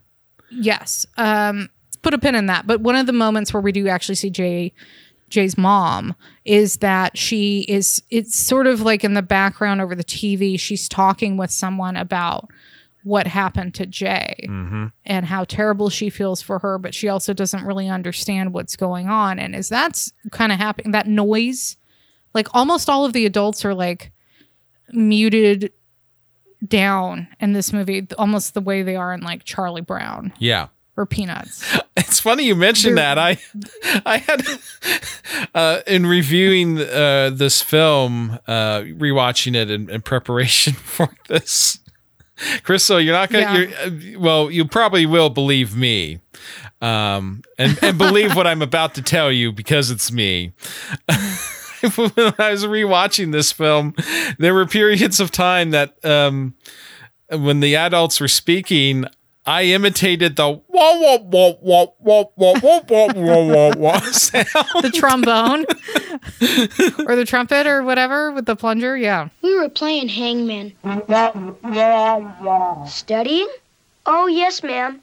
Yes. 0.51 1.07
Um 1.17 1.71
put 2.03 2.15
a 2.15 2.19
pin 2.19 2.35
in 2.35 2.47
that. 2.47 2.67
But 2.67 2.81
one 2.81 2.97
of 2.97 3.07
the 3.07 3.13
moments 3.13 3.53
where 3.53 3.61
we 3.61 3.73
do 3.73 3.89
actually 3.89 4.15
see 4.17 4.31
Jay 4.31 4.73
Jay's 5.29 5.59
mom 5.59 6.15
is 6.45 6.77
that 6.79 7.19
she 7.19 7.63
is 7.63 8.03
it's 8.11 8.37
sort 8.37 8.67
of 8.67 8.83
like 8.83 9.05
in 9.05 9.15
the 9.15 9.23
background 9.23 9.81
over 9.81 9.95
the 9.95 10.05
TV 10.05 10.59
she's 10.61 10.89
talking 10.89 11.37
with 11.37 11.51
someone 11.51 11.97
about 11.97 12.51
what 13.05 13.27
happened 13.27 13.75
to 13.75 13.87
Jay 13.87 14.35
mm-hmm. 14.49 14.87
and 15.05 15.27
how 15.27 15.45
terrible 15.45 15.91
she 15.91 16.11
feels 16.11 16.43
for 16.43 16.59
her, 16.59 16.79
but 16.79 16.95
she 16.95 17.09
also 17.09 17.33
doesn't 17.33 17.65
really 17.65 17.89
understand 17.89 18.53
what's 18.53 18.77
going 18.77 19.09
on. 19.09 19.39
And 19.39 19.55
is 19.55 19.69
that's 19.69 20.13
kind 20.33 20.51
of 20.51 20.59
happening, 20.59 20.93
that 20.93 21.07
noise, 21.07 21.77
like 22.33 22.49
almost 22.55 22.89
all 22.89 23.05
of 23.05 23.13
the 23.13 23.27
adults 23.27 23.65
are 23.65 23.75
like 23.75 24.11
muted 24.91 25.73
down 26.67 27.29
in 27.41 27.53
this 27.53 27.73
movie, 27.73 28.07
almost 28.19 28.55
the 28.55 28.63
way 28.63 28.83
they 28.83 28.97
are 28.97 29.13
in 29.13 29.21
like 29.21 29.45
Charlie 29.45 29.83
Brown. 29.83 30.33
Yeah. 30.39 30.69
Or 30.97 31.07
peanuts. 31.07 31.65
It's 31.97 32.19
funny 32.19 32.45
you 32.45 32.57
mentioned 32.57 32.99
They're, 32.99 33.15
that. 33.15 33.19
I, 33.19 33.39
I 34.05 34.19
had, 34.19 34.47
uh, 35.55 35.81
in 35.87 36.07
reviewing 36.07 36.81
uh, 36.81 37.31
this 37.33 37.63
film, 37.63 38.39
uh, 38.47 38.81
rewatching 38.81 39.55
it 39.55 39.71
in, 39.71 39.89
in 39.89 40.03
preparation 40.03 40.73
for 40.85 41.11
this, 41.29 41.79
Crystal, 42.63 43.01
you're 43.01 43.15
not 43.15 43.31
gonna. 43.31 43.61
Yeah. 43.61 43.87
You're, 43.87 44.21
well, 44.21 44.51
you 44.51 44.65
probably 44.65 45.07
will 45.07 45.31
believe 45.31 45.77
me, 45.77 46.21
um, 46.81 47.43
and 47.59 47.79
and 47.83 47.97
believe 47.97 48.35
what 48.35 48.47
I'm 48.47 48.63
about 48.63 48.95
to 48.97 49.03
tell 49.03 49.31
you 49.31 49.53
because 49.53 49.91
it's 49.91 50.11
me. 50.11 50.53
when 51.95 52.35
I 52.39 52.51
was 52.51 52.65
rewatching 52.65 53.33
this 53.33 53.53
film, 53.53 53.95
there 54.39 54.55
were 54.55 54.67
periods 54.67 55.21
of 55.21 55.31
time 55.31 55.71
that 55.71 56.05
um, 56.05 56.55
when 57.31 57.61
the 57.61 57.77
adults 57.77 58.21
were 58.21 58.29
speaking, 58.29 59.05
I 59.47 59.65
imitated 59.65 60.37
the 60.37 60.49
wah 60.49 60.63
wah 60.69 61.19
wah 61.19 61.53
wah 61.61 61.87
wah 62.01 62.25
wah 62.35 62.55
wah 62.63 62.81
wah 62.89 63.09
wah 63.15 63.45
wah 63.45 63.73
wah 63.77 64.01
sound. 64.01 64.47
The 64.81 64.91
trombone 64.95 65.67
or 67.07 67.15
the 67.15 67.27
trumpet 67.27 67.67
or 67.67 67.83
whatever 67.83 68.33
with 68.33 68.47
the 68.47 68.57
plunger. 68.57 68.97
Yeah. 68.97 69.29
We 69.43 69.55
were 69.59 69.69
playing 69.69 70.09
hangman. 70.09 70.73
Studying? 72.89 73.49
Oh, 74.07 74.27
yes, 74.27 74.63
ma'am. 74.63 75.01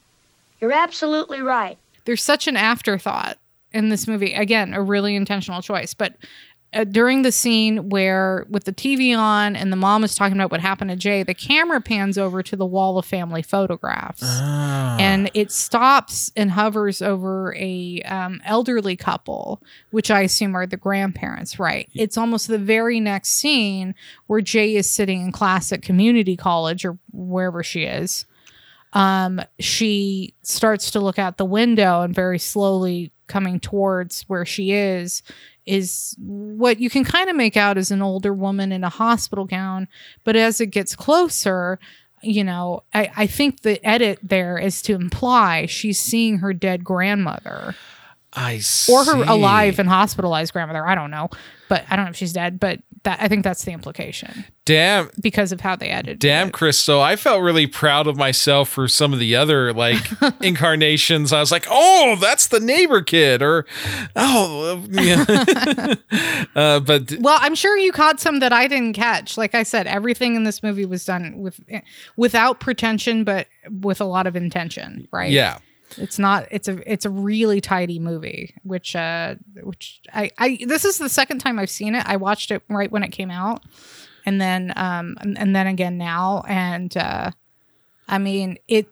You're 0.59 0.71
absolutely 0.71 1.41
right. 1.41 1.77
There's 2.05 2.23
such 2.23 2.47
an 2.47 2.57
afterthought 2.57 3.37
in 3.71 3.89
this 3.89 4.07
movie. 4.07 4.33
Again, 4.33 4.73
a 4.73 4.81
really 4.81 5.15
intentional 5.15 5.61
choice. 5.61 5.93
But 5.93 6.15
uh, 6.73 6.85
during 6.85 7.21
the 7.21 7.31
scene 7.31 7.89
where 7.89 8.45
with 8.49 8.63
the 8.63 8.71
TV 8.71 9.17
on 9.17 9.57
and 9.57 9.73
the 9.73 9.77
mom 9.77 10.05
is 10.05 10.15
talking 10.15 10.37
about 10.37 10.51
what 10.51 10.61
happened 10.61 10.89
to 10.89 10.95
Jay, 10.95 11.21
the 11.21 11.33
camera 11.33 11.81
pans 11.81 12.17
over 12.17 12.41
to 12.41 12.55
the 12.55 12.65
wall 12.65 12.97
of 12.97 13.05
family 13.05 13.41
photographs, 13.41 14.23
and 14.23 15.29
it 15.33 15.51
stops 15.51 16.31
and 16.35 16.51
hovers 16.51 17.01
over 17.01 17.53
a 17.55 18.01
um, 18.03 18.41
elderly 18.45 18.95
couple, 18.95 19.61
which 19.89 20.09
I 20.09 20.21
assume 20.21 20.55
are 20.55 20.65
the 20.65 20.77
grandparents. 20.77 21.59
Right? 21.59 21.89
It's 21.93 22.17
almost 22.17 22.47
the 22.47 22.57
very 22.57 23.01
next 23.01 23.29
scene 23.29 23.93
where 24.27 24.41
Jay 24.41 24.75
is 24.75 24.89
sitting 24.89 25.21
in 25.21 25.31
class 25.33 25.73
at 25.73 25.81
community 25.81 26.37
college 26.37 26.85
or 26.85 26.97
wherever 27.11 27.63
she 27.63 27.83
is. 27.83 28.25
Um, 28.93 29.41
she 29.59 30.35
starts 30.41 30.91
to 30.91 30.99
look 30.99 31.17
out 31.19 31.37
the 31.37 31.45
window 31.45 32.01
and 32.01 32.13
very 32.13 32.39
slowly 32.39 33.11
coming 33.27 33.59
towards 33.59 34.23
where 34.23 34.45
she 34.45 34.73
is 34.73 35.23
is 35.65 36.15
what 36.19 36.79
you 36.79 36.89
can 36.89 37.03
kind 37.03 37.29
of 37.29 37.35
make 37.35 37.55
out 37.55 37.77
as 37.77 37.91
an 37.91 38.01
older 38.01 38.33
woman 38.33 38.71
in 38.71 38.83
a 38.83 38.89
hospital 38.89 39.45
gown. 39.45 39.87
But 40.23 40.35
as 40.35 40.59
it 40.59 40.67
gets 40.67 40.95
closer, 40.95 41.79
you 42.21 42.43
know, 42.43 42.83
I, 42.93 43.11
I 43.15 43.27
think 43.27 43.61
the 43.61 43.83
edit 43.85 44.19
there 44.23 44.57
is 44.57 44.81
to 44.83 44.93
imply 44.93 45.65
she's 45.65 45.99
seeing 45.99 46.39
her 46.39 46.53
dead 46.53 46.83
grandmother 46.83 47.75
I 48.33 48.59
see. 48.59 48.93
or 48.93 49.03
her 49.03 49.23
alive 49.23 49.79
and 49.79 49.89
hospitalized 49.89 50.53
grandmother. 50.53 50.85
I 50.85 50.95
don't 50.95 51.11
know, 51.11 51.29
but 51.67 51.85
I 51.89 51.95
don't 51.95 52.05
know 52.05 52.11
if 52.11 52.17
she's 52.17 52.33
dead. 52.33 52.59
But 52.59 52.79
that 53.03 53.19
I 53.21 53.27
think 53.27 53.43
that's 53.43 53.63
the 53.65 53.71
implication 53.71 54.45
Damn, 54.65 55.09
because 55.19 55.51
of 55.51 55.61
how 55.61 55.75
they 55.75 55.89
edited. 55.89 56.19
damn, 56.19 56.49
it. 56.49 56.53
Crystal. 56.53 57.01
I 57.01 57.15
felt 57.15 57.41
really 57.41 57.65
proud 57.65 58.07
of 58.07 58.15
myself 58.15 58.69
for 58.69 58.87
some 58.87 59.11
of 59.11 59.19
the 59.19 59.35
other 59.35 59.73
like 59.73 59.97
incarnations. 60.41 61.33
I 61.33 61.39
was 61.39 61.51
like, 61.51 61.65
oh, 61.69 62.15
that's 62.21 62.47
the 62.47 62.59
neighbor 62.59 63.01
kid, 63.01 63.41
or 63.41 63.65
oh, 64.15 64.83
yeah. 64.91 65.25
uh, 66.55 66.79
but 66.79 67.13
Well, 67.19 67.37
I'm 67.41 67.55
sure 67.55 67.77
you 67.77 67.91
caught 67.91 68.19
some 68.19 68.39
that 68.39 68.53
I 68.53 68.67
didn't 68.67 68.93
catch. 68.93 69.37
Like 69.37 69.55
I 69.55 69.63
said, 69.63 69.87
everything 69.87 70.35
in 70.35 70.43
this 70.43 70.61
movie 70.61 70.85
was 70.85 71.03
done 71.03 71.39
with 71.39 71.59
without 72.15 72.59
pretension, 72.59 73.23
but 73.23 73.47
with 73.69 73.99
a 73.99 74.05
lot 74.05 74.27
of 74.27 74.35
intention. 74.35 75.07
Right? 75.11 75.31
yeah. 75.31 75.57
It's 75.97 76.17
not. 76.19 76.47
It's 76.51 76.67
a. 76.67 76.91
It's 76.91 77.05
a 77.05 77.09
really 77.09 77.61
tidy 77.61 77.99
movie. 77.99 78.55
Which, 78.63 78.95
uh, 78.95 79.35
which 79.61 80.01
I, 80.13 80.31
I. 80.37 80.59
This 80.65 80.85
is 80.85 80.97
the 80.97 81.09
second 81.09 81.39
time 81.39 81.59
I've 81.59 81.69
seen 81.69 81.95
it. 81.95 82.03
I 82.07 82.17
watched 82.17 82.51
it 82.51 82.63
right 82.69 82.91
when 82.91 83.03
it 83.03 83.09
came 83.09 83.31
out, 83.31 83.63
and 84.25 84.39
then, 84.39 84.73
um, 84.75 85.17
and, 85.21 85.37
and 85.37 85.55
then 85.55 85.67
again 85.67 85.97
now. 85.97 86.43
And, 86.47 86.95
uh, 86.95 87.31
I 88.07 88.17
mean, 88.17 88.57
it 88.67 88.87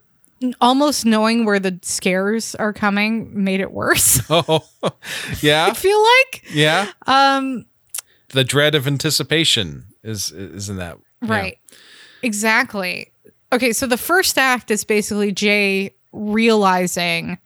almost 0.61 1.05
knowing 1.05 1.45
where 1.45 1.59
the 1.59 1.79
scares 1.81 2.55
are 2.55 2.73
coming 2.73 3.43
made 3.43 3.59
it 3.59 3.71
worse. 3.71 4.21
Oh, 4.29 4.61
yeah, 5.41 5.65
I 5.65 5.73
feel 5.73 6.01
like, 6.01 6.43
yeah. 6.53 6.91
um, 7.07 7.65
The 8.29 8.43
dread 8.43 8.75
of 8.75 8.87
anticipation 8.87 9.87
is 10.03 10.31
isn't 10.31 10.77
that 10.77 10.97
yeah. 11.21 11.29
Right. 11.29 11.57
Exactly. 12.21 13.11
Okay, 13.51 13.73
so 13.73 13.87
the 13.87 13.97
first 13.97 14.37
act 14.37 14.71
is 14.71 14.83
basically 14.83 15.31
Jay 15.31 15.95
realizing 16.11 17.37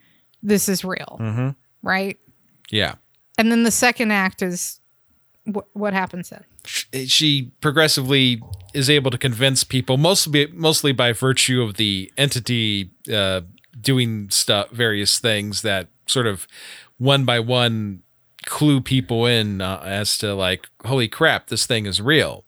this 0.41 0.67
is 0.69 0.83
real, 0.83 1.17
Mm-hmm. 1.19 1.49
right? 1.81 2.17
Yeah. 2.69 2.95
And 3.37 3.51
then 3.51 3.63
the 3.63 3.71
second 3.71 4.11
act 4.11 4.41
is 4.41 4.79
wh- 5.45 5.73
what 5.75 5.93
happens 5.93 6.29
then? 6.29 6.43
she 7.05 7.51
progressively 7.59 8.41
is 8.73 8.89
able 8.89 9.11
to 9.11 9.17
convince 9.17 9.65
people 9.65 9.97
mostly 9.97 10.47
mostly 10.53 10.93
by 10.93 11.11
virtue 11.11 11.61
of 11.61 11.75
the 11.75 12.09
entity 12.17 12.89
uh, 13.13 13.41
doing 13.81 14.29
stuff 14.29 14.69
various 14.69 15.19
things 15.19 15.61
that 15.61 15.89
sort 16.07 16.25
of 16.25 16.47
one 16.97 17.25
by 17.25 17.37
one 17.37 18.01
clue 18.45 18.79
people 18.79 19.25
in 19.25 19.59
uh, 19.59 19.81
as 19.83 20.17
to 20.17 20.33
like 20.33 20.67
holy 20.85 21.09
crap 21.09 21.47
this 21.47 21.65
thing 21.65 21.85
is 21.85 21.99
real 22.01 22.45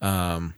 um 0.00 0.54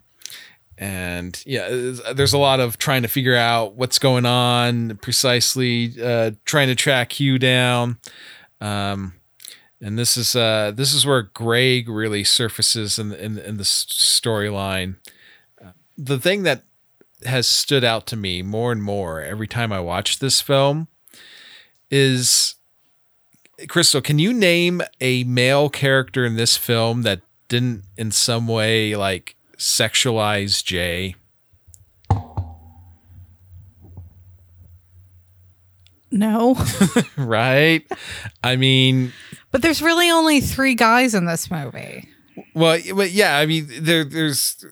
and 0.81 1.43
yeah 1.45 1.69
there's- 1.69 2.01
there's 2.15 2.33
a 2.33 2.39
lot 2.39 2.61
of 2.61 2.79
trying 2.79 3.03
to 3.03 3.09
figure 3.09 3.35
out 3.37 3.75
what's 3.75 3.99
going 3.99 4.25
on 4.25 4.97
precisely 5.03 5.93
uh 6.03 6.31
trying 6.45 6.69
to 6.69 6.75
track 6.77 7.13
hugh 7.13 7.39
down 7.39 7.99
um 8.61 9.13
and 9.81 9.99
this 9.99 10.17
is 10.17 10.35
uh 10.37 10.71
this 10.75 10.93
is 10.95 11.05
where 11.05 11.23
Greg 11.23 11.89
really 11.89 12.23
surfaces 12.25 12.99
in 12.99 13.13
in, 13.13 13.39
in 13.39 13.57
the 13.59 13.65
storyline. 13.65 14.97
Uh, 15.65 15.71
The 15.97 16.19
thing 16.19 16.43
that 16.45 16.63
has 17.25 17.47
stood 17.49 17.85
out 17.85 18.07
to 18.09 18.17
me 18.17 18.43
more 18.43 18.71
and 18.73 18.83
more 18.83 19.21
every 19.21 19.47
time 19.49 19.73
I 19.73 19.81
watch 19.81 20.19
this 20.21 20.41
film 20.41 20.87
is 21.91 22.55
Crystal. 23.69 24.01
Can 24.01 24.19
you 24.21 24.33
name 24.33 24.83
a 25.01 25.25
male 25.25 25.69
character 25.69 26.25
in 26.25 26.37
this 26.37 26.57
film 26.57 27.03
that 27.03 27.21
didn't 27.49 27.83
in 27.97 28.13
some 28.13 28.47
way 28.47 28.95
like 28.95 29.35
sexualize 29.59 30.63
Jay? 30.65 31.15
No. 36.11 36.57
Right? 37.17 37.85
I 38.43 38.57
mean, 38.57 39.13
but 39.51 39.61
there's 39.63 39.83
really 39.83 40.09
only 40.11 40.41
three 40.41 40.75
guys 40.75 41.15
in 41.15 41.27
this 41.27 41.51
movie. 41.51 42.09
Well, 42.55 42.79
but 42.95 43.11
yeah, 43.11 43.37
I 43.39 43.45
mean, 43.47 43.67
there, 43.81 44.05
there's, 44.05 44.65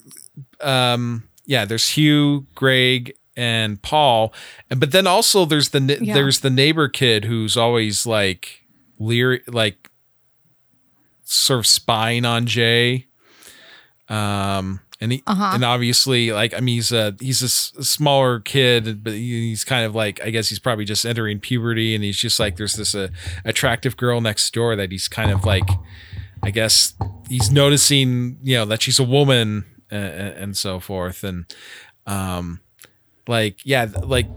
um, 0.60 1.28
yeah, 1.44 1.64
there's 1.64 1.88
Hugh, 1.90 2.46
Greg, 2.54 3.14
and 3.36 3.82
Paul, 3.82 4.32
and 4.70 4.80
but 4.80 4.92
then 4.92 5.06
also 5.06 5.44
there's 5.44 5.68
the 5.70 5.98
Yeah. 6.00 6.14
there's 6.14 6.40
the 6.40 6.48
neighbor 6.50 6.88
kid 6.88 7.26
who's 7.26 7.54
always 7.56 8.06
like 8.06 8.62
leer 8.98 9.40
like 9.46 9.90
sort 11.24 11.58
of 11.58 11.66
spying 11.66 12.24
on 12.24 12.46
Jay. 12.46 13.06
Um, 14.08 14.80
and 15.00 15.12
he 15.12 15.22
Uh-huh. 15.26 15.50
and 15.54 15.64
obviously 15.64 16.30
like 16.32 16.54
I 16.54 16.60
mean 16.60 16.76
he's 16.76 16.92
a 16.92 17.14
he's 17.20 17.42
a 17.42 17.46
s- 17.46 17.72
smaller 17.80 18.40
kid, 18.40 19.02
but 19.04 19.12
he's 19.12 19.64
kind 19.64 19.84
of 19.84 19.94
like 19.94 20.20
I 20.22 20.30
guess 20.30 20.48
he's 20.48 20.58
probably 20.58 20.84
just 20.84 21.04
entering 21.04 21.38
puberty, 21.40 21.94
and 21.94 22.02
he's 22.04 22.16
just 22.16 22.38
like 22.40 22.56
there's 22.56 22.74
this 22.74 22.94
uh, 22.94 23.08
attractive 23.44 23.96
girl 23.96 24.20
next 24.20 24.52
door 24.54 24.74
that 24.76 24.90
he's 24.92 25.08
kind 25.08 25.30
of 25.30 25.44
like. 25.44 25.68
I 26.42 26.50
guess 26.50 26.92
he's 27.28 27.50
noticing, 27.50 28.36
you 28.42 28.56
know, 28.56 28.66
that 28.66 28.82
she's 28.82 28.98
a 29.00 29.04
woman 29.04 29.64
uh, 29.90 29.94
and 29.96 30.56
so 30.56 30.78
forth. 30.78 31.24
And, 31.24 31.46
um, 32.06 32.60
like, 33.26 33.64
yeah, 33.64 33.88
like 34.04 34.28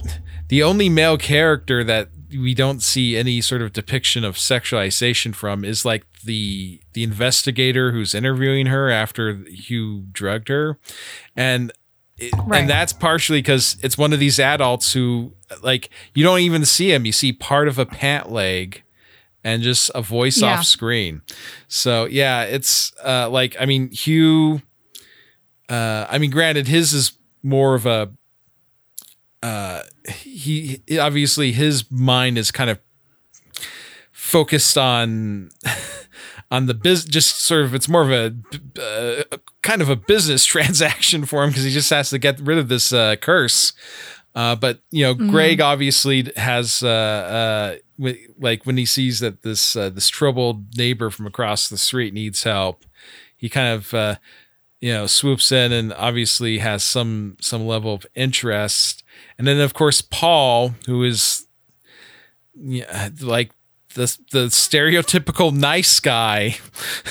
the 0.48 0.64
only 0.64 0.90
male 0.90 1.18
character 1.18 1.84
that 1.84 2.10
we 2.32 2.54
don't 2.54 2.82
see 2.84 3.18
any 3.18 3.42
sort 3.42 3.62
of 3.62 3.74
depiction 3.74 4.24
of 4.24 4.36
sexualization 4.36 5.34
from 5.34 5.64
is 5.66 5.86
like 5.86 6.06
the, 6.24 6.80
the 6.94 7.04
investigator 7.04 7.92
who's 7.92 8.14
interviewing 8.14 8.68
her 8.68 8.90
after 8.90 9.36
Hugh 9.48 10.06
drugged 10.12 10.48
her. 10.50 10.78
And, 11.36 11.72
it, 12.18 12.34
Right. 12.46 12.62
and 12.62 12.70
that's 12.70 12.94
partially 12.94 13.40
because 13.40 13.78
it's 13.82 13.98
one 13.98 14.12
of 14.14 14.20
these 14.20 14.40
adults 14.40 14.94
who, 14.94 15.34
like, 15.64 15.90
you 16.14 16.24
don't 16.24 16.40
even 16.42 16.66
see 16.66 16.92
him. 16.94 17.06
You 17.06 17.12
see 17.14 17.32
part 17.34 17.68
of 17.68 17.80
a 17.80 17.86
pant 17.86 18.30
leg 18.32 18.84
and 19.44 19.64
just 19.64 19.90
a 19.96 20.02
voice 20.02 20.42
Yeah. 20.42 20.58
off 20.60 20.66
screen. 20.66 21.22
So 21.70 22.06
yeah, 22.06 22.44
it's 22.44 22.92
uh 23.04 23.30
like 23.30 23.56
I 23.58 23.66
mean 23.66 23.90
Hugh 23.92 24.62
uh 25.70 26.06
I 26.10 26.18
mean 26.18 26.30
granted 26.30 26.68
his 26.68 26.92
is 26.94 27.14
more 27.42 27.74
of 27.76 27.86
a 27.86 28.12
uh 29.44 29.82
he 30.08 30.82
obviously 31.00 31.52
his 31.52 31.90
mind 31.92 32.38
is 32.38 32.52
kind 32.52 32.70
of 32.70 32.80
focused 34.12 34.78
on 34.78 35.50
on 36.52 36.66
the 36.66 36.74
biz 36.74 37.06
just 37.06 37.44
sort 37.44 37.64
of 37.64 37.74
it's 37.74 37.88
more 37.88 38.02
of 38.02 38.12
a 38.12 38.36
uh, 38.82 39.38
kind 39.62 39.82
of 39.82 39.90
a 39.90 39.96
business 39.96 40.46
transaction 40.54 41.26
for 41.26 41.44
him 41.44 41.50
because 41.50 41.64
he 41.64 41.72
just 41.72 41.90
has 41.90 42.10
to 42.10 42.20
get 42.20 42.40
rid 42.40 42.58
of 42.58 42.68
this 42.68 42.92
uh 42.92 43.16
curse 43.16 43.74
uh, 44.36 44.56
but 44.56 44.80
you 44.92 45.04
know, 45.04 45.14
Greg 45.16 45.60
obviously 45.60 46.32
has 46.36 46.84
uh, 46.84 46.88
uh, 46.88 47.76
wi- 47.98 48.28
like 48.40 48.66
when 48.66 48.78
he 48.78 48.86
sees 48.86 49.20
that 49.20 49.42
this 49.42 49.76
uh, 49.76 49.90
this 49.90 50.08
troubled 50.08 50.78
neighbor 50.78 51.10
from 51.10 51.26
across 51.26 51.68
the 51.68 51.78
street 51.78 52.14
needs 52.14 52.44
help, 52.44 52.86
he 53.36 53.50
kind 53.50 53.76
of 53.76 53.94
uh, 53.94 54.16
you 54.80 54.94
know 54.94 55.08
swoops 55.08 55.52
in 55.52 55.72
and 55.72 55.94
obviously 55.94 56.60
has 56.60 56.84
some 56.84 57.38
some 57.42 57.66
level 57.66 57.94
of 57.94 58.06
interest. 58.16 59.04
And 59.40 59.48
then 59.48 59.60
of 59.62 59.74
course 59.74 60.02
Paul, 60.02 60.76
who 60.86 61.04
is 61.04 61.48
yeah, 62.56 63.10
like 63.22 63.52
the 63.96 64.16
the 64.32 64.46
stereotypical 64.48 65.52
nice 65.54 66.00
guy, 66.00 66.58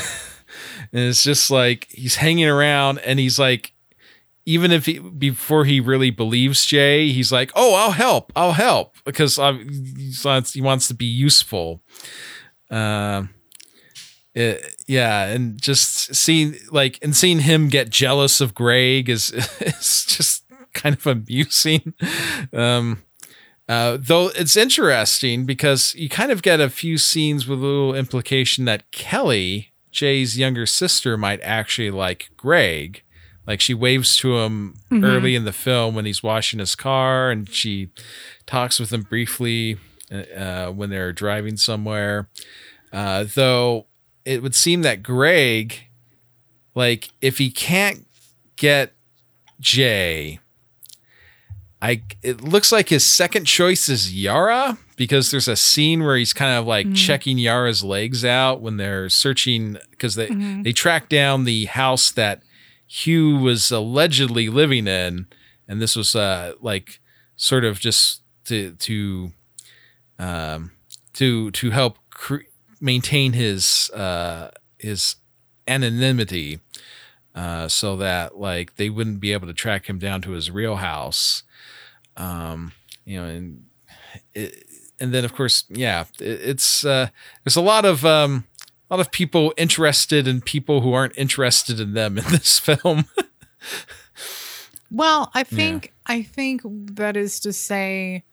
and 0.92 1.02
it's 1.08 1.24
just 1.24 1.50
like 1.50 1.88
he's 1.90 2.16
hanging 2.16 2.46
around 2.46 2.98
and 2.98 3.18
he's 3.18 3.38
like 3.38 3.72
even 4.44 4.72
if 4.72 4.86
he 4.86 4.98
before 4.98 5.64
he 5.64 5.80
really 5.80 6.10
believes 6.10 6.64
Jay, 6.64 7.08
he's 7.10 7.32
like, 7.32 7.50
"Oh, 7.54 7.74
I'll 7.74 7.90
help. 7.92 8.32
I'll 8.36 8.52
help," 8.52 8.96
because 9.04 9.38
um, 9.38 9.66
he 9.68 10.14
wants 10.24 10.52
he 10.54 10.60
wants 10.60 10.86
to 10.88 10.94
be 10.94 11.06
useful. 11.06 11.82
Um. 12.70 13.30
it- 14.34 14.74
yeah, 14.86 15.26
and 15.26 15.60
just 15.60 16.14
seeing 16.14 16.56
like 16.70 16.98
and 17.02 17.14
seeing 17.14 17.40
him 17.40 17.68
get 17.68 17.90
jealous 17.90 18.40
of 18.40 18.54
Greg 18.54 19.08
is 19.10 19.30
is 19.60 20.06
just 20.06 20.44
kind 20.74 20.96
of 20.96 21.06
amusing. 21.06 21.94
Um, 22.52 23.02
uh, 23.68 23.98
though 24.00 24.28
it's 24.28 24.56
interesting 24.56 25.44
because 25.44 25.94
you 25.94 26.08
kind 26.08 26.32
of 26.32 26.42
get 26.42 26.60
a 26.60 26.70
few 26.70 26.96
scenes 26.96 27.46
with 27.46 27.58
a 27.58 27.66
little 27.66 27.94
implication 27.94 28.64
that 28.64 28.90
Kelly, 28.92 29.72
Jay's 29.90 30.38
younger 30.38 30.64
sister, 30.64 31.16
might 31.18 31.40
actually 31.42 31.90
like 31.90 32.30
Greg. 32.36 33.02
Like 33.46 33.60
she 33.60 33.74
waves 33.74 34.16
to 34.18 34.38
him 34.38 34.74
early 34.92 35.34
in 35.34 35.44
the 35.46 35.52
film 35.52 35.94
when 35.94 36.04
he's 36.04 36.22
washing 36.22 36.58
his 36.60 36.74
car, 36.74 37.30
and 37.30 37.48
she 37.48 37.90
talks 38.46 38.78
with 38.78 38.92
him 38.92 39.02
briefly 39.02 39.78
uh, 40.12 40.68
when 40.68 40.90
they're 40.90 41.12
driving 41.12 41.56
somewhere. 41.56 42.28
Uh, 42.92 43.24
though 43.34 43.86
it 44.24 44.42
would 44.42 44.54
seem 44.54 44.82
that 44.82 45.02
Greg, 45.02 45.88
like, 46.74 47.10
if 47.22 47.38
he 47.38 47.50
can't 47.50 48.06
get 48.56 48.92
Jay, 49.60 50.40
I 51.80 52.02
it 52.22 52.42
looks 52.42 52.72
like 52.72 52.88
his 52.88 53.06
second 53.06 53.44
choice 53.44 53.88
is 53.88 54.12
Yara 54.12 54.78
because 54.96 55.30
there's 55.30 55.46
a 55.46 55.54
scene 55.56 56.02
where 56.02 56.16
he's 56.16 56.32
kind 56.32 56.58
of 56.58 56.66
like 56.66 56.92
checking 56.94 57.38
Yara's 57.38 57.84
legs 57.84 58.24
out 58.24 58.60
when 58.60 58.78
they're 58.78 59.08
searching 59.08 59.78
because 59.90 60.16
they 60.16 60.28
they 60.62 60.72
track 60.72 61.08
down 61.08 61.44
the 61.44 61.66
house 61.66 62.10
that 62.10 62.42
Hugh 62.86 63.36
was 63.36 63.70
allegedly 63.70 64.48
living 64.48 64.88
in, 64.88 65.26
and 65.68 65.80
this 65.80 65.94
was 65.94 66.16
uh 66.16 66.54
like 66.60 67.00
sort 67.36 67.64
of 67.64 67.78
just 67.78 68.22
to 68.46 68.72
to 68.72 69.32
um 70.18 70.72
to 71.12 71.52
to 71.52 71.70
help 71.70 71.98
cre- 72.10 72.48
maintain 72.80 73.34
his 73.34 73.88
uh 73.90 74.50
his 74.78 75.16
anonymity 75.68 76.60
uh 77.34 77.68
so 77.68 77.96
that 77.96 78.36
like 78.38 78.76
they 78.76 78.88
wouldn't 78.88 79.20
be 79.20 79.32
able 79.32 79.46
to 79.46 79.52
track 79.52 79.86
him 79.88 79.98
down 79.98 80.20
to 80.22 80.30
his 80.32 80.50
real 80.50 80.76
house 80.76 81.42
um 82.18 82.72
you 83.04 83.20
know 83.20 83.26
and 83.26 83.64
it, 84.34 84.64
and 85.00 85.14
then 85.14 85.24
of 85.24 85.34
course 85.34 85.64
yeah 85.70 86.04
it, 86.20 86.40
it's 86.42 86.84
uh 86.84 87.08
there's 87.44 87.56
a 87.56 87.62
lot 87.62 87.84
of 87.84 88.04
um 88.04 88.44
a 88.90 88.96
lot 88.96 89.00
of 89.00 89.10
people 89.12 89.52
interested 89.56 90.26
in 90.26 90.40
people 90.40 90.80
who 90.80 90.92
aren't 90.92 91.16
interested 91.16 91.78
in 91.78 91.92
them 91.92 92.18
in 92.18 92.24
this 92.30 92.58
film. 92.58 93.04
Well, 94.90 95.30
I 95.34 95.42
think 95.42 95.92
I 96.06 96.22
think 96.22 96.62
that 96.64 97.16
is 97.16 97.40
to 97.40 97.52
say 97.52 98.24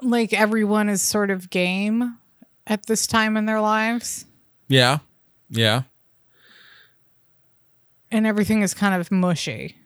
like 0.00 0.32
everyone 0.32 0.88
is 0.88 1.02
sort 1.02 1.30
of 1.30 1.50
game 1.50 2.16
at 2.66 2.86
this 2.86 3.06
time 3.06 3.36
in 3.36 3.44
their 3.44 3.60
lives. 3.60 4.24
Yeah. 4.68 4.98
Yeah. 5.50 5.82
And 8.10 8.26
everything 8.26 8.62
is 8.62 8.72
kind 8.72 8.98
of 8.98 9.10
mushy. 9.10 9.76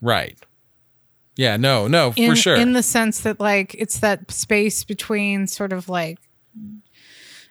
Right 0.00 0.38
yeah 1.36 1.56
no 1.56 1.86
no 1.86 2.12
In, 2.16 2.30
for 2.30 2.36
sure 2.36 2.56
in 2.56 2.72
the 2.72 2.82
sense 2.82 3.20
that 3.20 3.40
like 3.40 3.74
it's 3.74 4.00
that 4.00 4.30
space 4.30 4.84
between 4.84 5.46
sort 5.46 5.72
of 5.72 5.88
like 5.88 6.18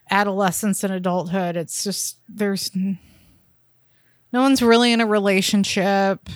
adolescence 0.10 0.84
and 0.84 0.94
adulthood. 0.94 1.56
It's 1.56 1.84
just 1.84 2.18
there's 2.28 2.72
no 2.76 4.42
one's 4.42 4.62
really 4.62 4.92
in 4.92 5.02
a 5.02 5.06
relationship. 5.06 6.30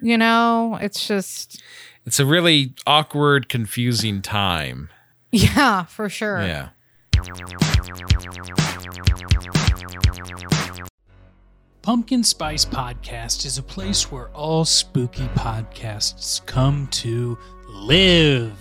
You 0.00 0.16
know, 0.16 0.78
it's 0.80 1.06
just 1.06 1.62
it's 2.06 2.20
a 2.20 2.26
really 2.26 2.74
awkward 2.86 3.48
confusing 3.48 4.22
time 4.22 4.90
yeah, 5.32 5.84
for 5.84 6.08
sure. 6.08 6.40
yeah 6.42 6.68
Pumpkin 11.88 12.22
Spice 12.22 12.66
Podcast 12.66 13.46
is 13.46 13.56
a 13.56 13.62
place 13.62 14.12
where 14.12 14.28
all 14.34 14.66
spooky 14.66 15.26
podcasts 15.28 16.44
come 16.44 16.86
to 16.88 17.38
live. 17.66 18.52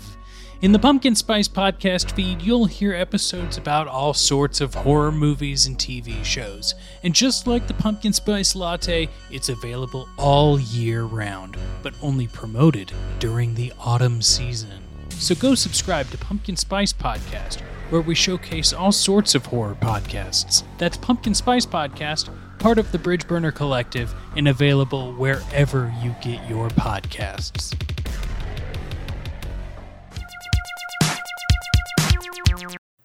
In 0.61 0.71
the 0.71 0.79
Pumpkin 0.79 1.13
Spice 1.13 1.49
Podcast 1.49 2.11
feed, 2.11 2.41
you'll 2.41 2.67
hear 2.67 2.93
episodes 2.93 3.57
about 3.57 3.89
all 3.89 4.13
sorts 4.13 4.61
of 4.61 4.73
horror 4.73 5.11
movies 5.11 5.65
and 5.65 5.77
TV 5.77 6.23
shows. 6.23 6.73
And 7.03 7.13
just 7.13 7.47
like 7.47 7.67
the 7.67 7.73
Pumpkin 7.73 8.13
Spice 8.13 8.55
Latte, 8.55 9.09
it's 9.29 9.49
available 9.49 10.07
all 10.15 10.57
year 10.57 11.03
round, 11.03 11.57
but 11.83 11.95
only 12.01 12.27
promoted 12.27 12.93
during 13.19 13.55
the 13.55 13.73
autumn 13.77 14.21
season. 14.21 14.81
So 15.09 15.35
go 15.35 15.53
subscribe 15.53 16.09
to 16.11 16.17
Pumpkin 16.17 16.55
Spice 16.55 16.93
Podcast, 16.93 17.61
where 17.89 18.01
we 18.01 18.15
showcase 18.15 18.73
all 18.73 18.91
sorts 18.91 19.35
of 19.35 19.45
horror 19.45 19.77
podcasts. 19.81 20.63
That's 20.77 20.97
Pumpkin 20.97 21.33
Spice 21.33 21.65
Podcast, 21.65 22.29
part 22.59 22.77
of 22.77 22.91
the 22.91 22.97
Bridge 22.99 23.27
Burner 23.27 23.51
Collective, 23.51 24.13
and 24.35 24.47
available 24.47 25.13
wherever 25.13 25.93
you 26.03 26.15
get 26.21 26.47
your 26.49 26.69
podcasts. 26.69 27.73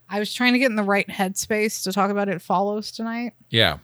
I 0.09 0.19
was 0.19 0.35
trying 0.35 0.53
to 0.53 0.59
get 0.59 0.67
in 0.67 0.77
the 0.77 0.83
right 0.83 1.09
headspace 1.09 1.85
to 1.85 1.93
talk 1.93 2.11
about 2.11 2.29
it 2.29 2.43
follows 2.43 2.91
tonight. 2.93 3.33
yeah 3.49 3.79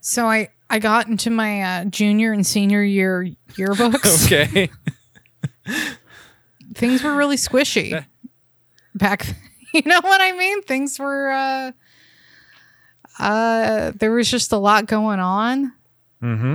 So 0.00 0.26
I 0.26 0.50
I 0.68 0.78
got 0.78 1.08
into 1.08 1.28
my 1.30 1.62
uh, 1.62 1.84
junior 1.86 2.32
and 2.32 2.46
senior 2.46 2.82
year 2.82 3.28
yearbooks. 3.54 4.26
okay 4.26 4.70
Things 6.74 7.02
were 7.02 7.16
really 7.16 7.34
squishy 7.36 8.04
back. 9.00 9.26
You 9.72 9.82
know 9.86 10.00
what 10.02 10.20
I 10.20 10.32
mean? 10.32 10.62
Things 10.62 10.98
were. 10.98 11.30
uh 11.30 11.72
uh 13.22 13.92
There 13.94 14.10
was 14.12 14.28
just 14.28 14.50
a 14.52 14.56
lot 14.56 14.86
going 14.86 15.20
on. 15.20 15.72
mm-hmm 16.20 16.54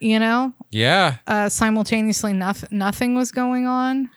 You 0.00 0.18
know, 0.18 0.52
yeah 0.72 1.18
uh, 1.28 1.48
simultaneously 1.48 2.32
nothing 2.32 2.68
nothing 2.72 3.14
was 3.14 3.30
going 3.32 3.66
on. 3.68 4.10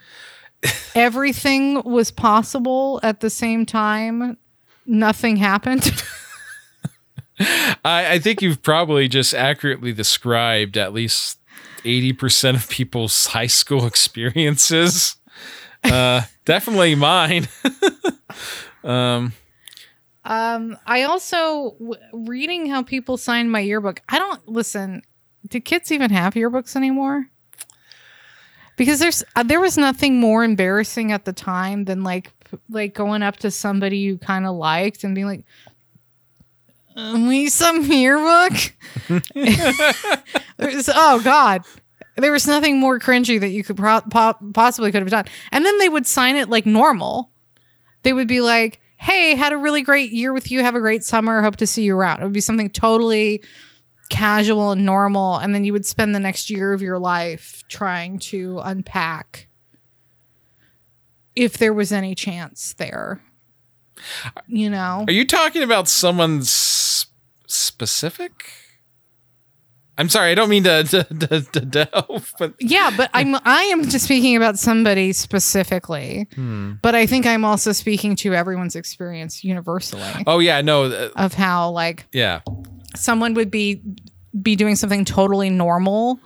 Everything 0.95 1.83
was 1.83 2.09
possible 2.09 2.99
at 3.03 3.19
the 3.19 3.29
same 3.29 3.65
time. 3.65 4.37
Nothing 4.87 5.37
happened. 5.37 5.91
I, 7.39 8.13
I 8.13 8.19
think 8.19 8.41
you've 8.41 8.61
probably 8.61 9.07
just 9.07 9.33
accurately 9.33 9.91
described 9.93 10.77
at 10.77 10.93
least 10.93 11.39
80% 11.83 12.55
of 12.55 12.69
people's 12.69 13.27
high 13.27 13.47
school 13.47 13.85
experiences. 13.93 15.15
Uh, 15.83 16.21
definitely 16.45 16.95
mine. 16.95 17.47
um, 18.83 19.33
Um, 20.25 20.77
I 20.85 21.03
also 21.03 21.71
w- 21.79 21.95
reading 22.13 22.67
how 22.67 22.81
people 22.83 23.17
signed 23.17 23.51
my 23.51 23.59
yearbook. 23.59 24.01
I 24.09 24.19
don't 24.19 24.47
listen. 24.47 25.01
Do 25.47 25.59
kids 25.59 25.91
even 25.91 26.11
have 26.11 26.33
yearbooks 26.35 26.75
anymore? 26.75 27.27
Because 28.77 28.99
there's 28.99 29.23
uh, 29.35 29.43
there 29.43 29.59
was 29.59 29.77
nothing 29.77 30.19
more 30.19 30.43
embarrassing 30.43 31.11
at 31.11 31.25
the 31.25 31.33
time 31.33 31.85
than 31.85 32.03
like 32.03 32.31
p- 32.49 32.57
like 32.69 32.93
going 32.93 33.21
up 33.21 33.37
to 33.37 33.51
somebody 33.51 33.97
you 33.97 34.17
kind 34.17 34.45
of 34.45 34.55
liked 34.55 35.03
and 35.03 35.13
being 35.13 35.27
like, 35.27 35.45
"Uh, 36.95 37.15
"We 37.27 37.49
some 37.49 37.83
yearbook." 37.83 38.53
Oh 40.95 41.21
God, 41.23 41.63
there 42.15 42.31
was 42.31 42.47
nothing 42.47 42.79
more 42.79 42.99
cringy 42.99 43.39
that 43.39 43.49
you 43.49 43.63
could 43.63 43.77
pro- 43.77 44.01
po- 44.01 44.37
possibly 44.53 44.91
could 44.91 45.01
have 45.01 45.09
done. 45.09 45.25
And 45.51 45.65
then 45.65 45.77
they 45.79 45.89
would 45.89 46.05
sign 46.05 46.35
it 46.35 46.49
like 46.49 46.65
normal 46.65 47.31
they 48.03 48.13
would 48.13 48.27
be 48.27 48.41
like, 48.41 48.79
"Hey, 48.97 49.35
had 49.35 49.51
a 49.53 49.57
really 49.57 49.81
great 49.81 50.11
year 50.11 50.31
with 50.33 50.51
you. 50.51 50.61
Have 50.61 50.75
a 50.75 50.79
great 50.79 51.03
summer. 51.03 51.41
Hope 51.41 51.55
to 51.57 51.67
see 51.67 51.83
you 51.83 51.95
around." 51.95 52.21
It 52.21 52.23
would 52.23 52.33
be 52.33 52.41
something 52.41 52.69
totally 52.69 53.41
casual 54.09 54.71
and 54.71 54.85
normal, 54.85 55.37
and 55.37 55.55
then 55.55 55.63
you 55.63 55.73
would 55.73 55.85
spend 55.85 56.13
the 56.13 56.19
next 56.19 56.49
year 56.49 56.73
of 56.73 56.81
your 56.81 56.99
life 56.99 57.63
trying 57.69 58.19
to 58.19 58.59
unpack 58.63 59.47
if 61.35 61.57
there 61.57 61.73
was 61.73 61.91
any 61.91 62.13
chance 62.13 62.73
there. 62.73 63.21
You 64.47 64.69
know, 64.69 65.05
are 65.07 65.13
you 65.13 65.25
talking 65.25 65.63
about 65.63 65.87
someone 65.87 66.43
specific? 67.47 68.51
I'm 69.97 70.09
sorry, 70.09 70.31
I 70.31 70.35
don't 70.35 70.49
mean 70.49 70.63
to, 70.63 70.83
to, 70.83 71.03
to, 71.03 71.41
to 71.41 71.59
delve, 71.59 72.33
but 72.39 72.55
yeah, 72.59 72.91
but 72.97 73.11
I'm 73.13 73.35
I 73.45 73.63
am 73.65 73.83
just 73.83 74.05
speaking 74.05 74.35
about 74.35 74.57
somebody 74.57 75.13
specifically, 75.13 76.27
but 76.81 76.95
I 76.95 77.05
think 77.05 77.27
I'm 77.27 77.45
also 77.45 77.71
speaking 77.73 78.15
to 78.17 78.33
everyone's 78.33 78.75
experience 78.75 79.43
universally. 79.43 80.01
Oh 80.25 80.39
yeah, 80.39 80.61
no, 80.61 80.85
uh, 80.85 81.09
of 81.15 81.35
how 81.35 81.69
like 81.69 82.05
yeah, 82.11 82.41
someone 82.95 83.35
would 83.35 83.51
be 83.51 83.81
be 84.41 84.55
doing 84.55 84.75
something 84.75 85.05
totally 85.05 85.51
normal 85.51 86.19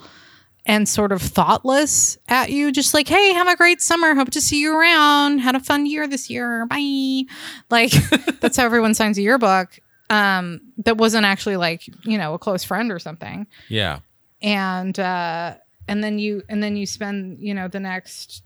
and 0.65 0.88
sort 0.88 1.12
of 1.12 1.21
thoughtless 1.21 2.17
at 2.30 2.49
you 2.49 2.71
just 2.71 2.93
like 2.93 3.08
hey 3.08 3.34
have 3.34 3.47
a 3.47 3.56
great 3.58 3.82
summer. 3.82 4.15
Hope 4.15 4.32
to 4.32 4.41
see 4.41 4.62
you 4.62 4.73
around. 4.73 5.39
Had 5.39 5.56
a 5.56 5.60
fun 5.60 5.86
year 5.86 6.08
this 6.08 6.30
year. 6.30 6.65
Bye. 6.67 7.23
Like 7.69 7.91
that's 8.39 8.56
how 8.56 8.63
everyone 8.65 8.93
signs 8.93 9.17
a 9.17 9.21
yearbook 9.21 9.80
um, 10.09 10.61
that 10.77 10.97
wasn't 10.97 11.25
actually 11.25 11.57
like 11.57 11.87
you 12.05 12.17
know 12.17 12.33
a 12.33 12.39
close 12.39 12.63
friend 12.63 12.91
or 12.91 12.99
something. 12.99 13.47
Yeah. 13.69 13.99
and 14.41 14.97
uh 14.99 15.55
and 15.87 16.03
then 16.03 16.19
you 16.19 16.43
and 16.49 16.61
then 16.61 16.75
you 16.77 16.85
spend 16.85 17.39
you 17.39 17.53
know 17.53 17.67
the 17.67 17.79
next 17.79 18.43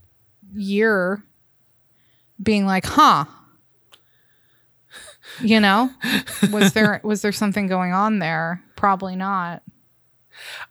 year 0.54 1.24
being 2.42 2.66
like 2.66 2.86
huh. 2.86 3.26
You 5.42 5.60
know? 5.60 5.90
Was 6.52 6.74
there 6.74 7.00
was 7.04 7.22
there 7.22 7.32
something 7.32 7.68
going 7.68 7.94
on 7.94 8.20
there? 8.20 8.64
Probably 8.76 9.16
not. 9.16 9.62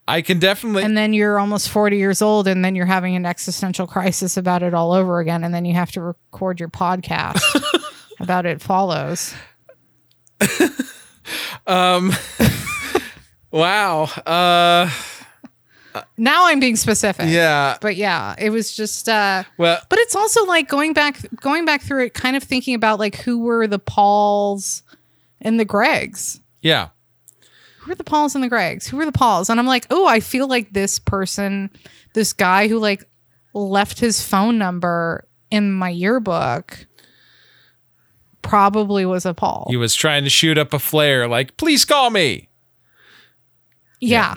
I 0.08 0.20
can 0.22 0.38
definitely 0.40 0.82
and 0.82 0.96
then 0.96 1.12
you're 1.12 1.38
almost 1.38 1.68
40 1.68 1.96
years 1.96 2.20
old 2.20 2.48
and 2.48 2.64
then 2.64 2.74
you're 2.74 2.86
having 2.86 3.14
an 3.14 3.24
existential 3.24 3.86
crisis 3.86 4.36
about 4.36 4.62
it 4.64 4.74
all 4.74 4.92
over 4.92 5.20
again 5.20 5.44
and 5.44 5.54
then 5.54 5.64
you 5.64 5.74
have 5.74 5.92
to 5.92 6.00
record 6.00 6.58
your 6.58 6.68
podcast 6.68 7.40
about 8.20 8.46
it 8.46 8.60
follows 8.60 9.32
wow. 13.50 14.02
Uh 14.26 14.90
now 16.16 16.46
i'm 16.46 16.60
being 16.60 16.76
specific 16.76 17.26
yeah. 17.28 17.76
but 17.80 17.96
yeah 17.96 18.36
it 18.38 18.50
was 18.50 18.72
just 18.76 19.08
uh 19.08 19.42
Well, 19.58 19.80
But 19.88 19.98
it's 19.98 20.14
also 20.14 20.44
like 20.46 20.68
going 20.68 20.92
back 20.92 21.18
going 21.40 21.64
back 21.64 21.82
through 21.82 22.04
it, 22.04 22.14
kind 22.14 22.36
of 22.36 22.44
thinking 22.44 22.74
about 22.74 23.00
like 23.00 23.16
who 23.16 23.40
were 23.40 23.66
the 23.66 23.78
Pauls 23.80 24.82
and 25.40 25.58
the 25.58 25.66
Gregs. 25.66 26.40
yeah. 26.62 26.90
Who 27.80 27.92
are 27.92 27.96
the 27.96 28.04
Pauls 28.04 28.34
and 28.34 28.44
the 28.44 28.50
Gregs? 28.50 28.86
Who 28.88 29.00
are 29.00 29.06
the 29.06 29.10
Pauls? 29.12 29.48
And 29.48 29.58
I'm 29.58 29.66
like, 29.66 29.86
oh, 29.90 30.06
I 30.06 30.20
feel 30.20 30.46
like 30.46 30.72
this 30.72 30.98
person, 30.98 31.70
this 32.12 32.34
guy 32.34 32.68
who 32.68 32.78
like 32.78 33.08
left 33.54 33.98
his 33.98 34.22
phone 34.22 34.58
number 34.58 35.26
in 35.50 35.72
my 35.72 35.88
yearbook 35.88 36.86
probably 38.42 39.04
was 39.06 39.26
a 39.26 39.34
Paul. 39.34 39.66
He 39.70 39.76
was 39.76 39.94
trying 39.94 40.24
to 40.24 40.30
shoot 40.30 40.58
up 40.58 40.72
a 40.72 40.78
flare 40.78 41.28
like, 41.28 41.56
"Please 41.56 41.84
call 41.84 42.10
me." 42.10 42.48
yeah. 44.00 44.34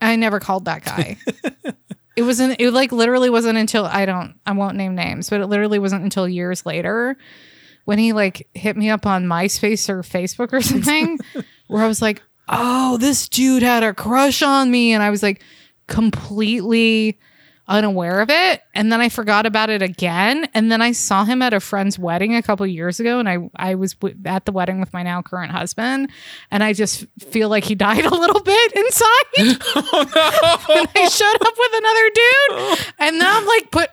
I 0.00 0.16
never 0.16 0.40
called 0.40 0.64
that 0.64 0.84
guy. 0.84 1.18
it 2.16 2.22
wasn't 2.22 2.56
it 2.58 2.70
like 2.72 2.92
literally 2.92 3.30
wasn't 3.30 3.58
until 3.58 3.84
I 3.84 4.06
don't 4.06 4.34
I 4.46 4.52
won't 4.52 4.76
name 4.76 4.94
names, 4.94 5.30
but 5.30 5.40
it 5.40 5.46
literally 5.46 5.78
wasn't 5.78 6.04
until 6.04 6.28
years 6.28 6.64
later 6.64 7.16
when 7.84 7.98
he 7.98 8.12
like 8.12 8.48
hit 8.54 8.76
me 8.76 8.90
up 8.90 9.06
on 9.06 9.26
MySpace 9.26 9.88
or 9.88 10.02
Facebook 10.02 10.52
or 10.52 10.60
something 10.62 11.18
where 11.68 11.82
I 11.82 11.88
was 11.88 12.00
like, 12.02 12.22
"Oh, 12.48 12.96
this 12.96 13.28
dude 13.28 13.62
had 13.62 13.82
a 13.82 13.94
crush 13.94 14.42
on 14.42 14.70
me." 14.70 14.92
And 14.92 15.02
I 15.02 15.10
was 15.10 15.22
like 15.22 15.42
completely 15.86 17.18
unaware 17.70 18.20
of 18.20 18.28
it. 18.28 18.62
And 18.74 18.92
then 18.92 19.00
I 19.00 19.08
forgot 19.08 19.46
about 19.46 19.70
it 19.70 19.80
again. 19.80 20.48
And 20.52 20.70
then 20.70 20.82
I 20.82 20.90
saw 20.92 21.24
him 21.24 21.40
at 21.40 21.54
a 21.54 21.60
friend's 21.60 21.98
wedding 21.98 22.34
a 22.34 22.42
couple 22.42 22.66
years 22.66 22.98
ago 23.00 23.20
and 23.20 23.28
I 23.28 23.38
I 23.56 23.76
was 23.76 23.94
w- 23.94 24.20
at 24.26 24.44
the 24.44 24.52
wedding 24.52 24.80
with 24.80 24.92
my 24.92 25.02
now 25.04 25.22
current 25.22 25.52
husband 25.52 26.10
and 26.50 26.62
I 26.64 26.72
just 26.72 27.06
feel 27.20 27.48
like 27.48 27.64
he 27.64 27.74
died 27.76 28.04
a 28.04 28.14
little 28.14 28.42
bit 28.42 28.72
inside. 28.72 29.06
Oh 29.92 30.66
and 30.76 30.88
I 30.94 31.08
showed 31.08 31.46
up 31.46 31.54
with 31.56 31.72
another 31.74 32.78
dude 32.78 32.94
and 32.98 33.18
now 33.18 33.38
I'm 33.38 33.46
like 33.46 33.70
put 33.70 33.90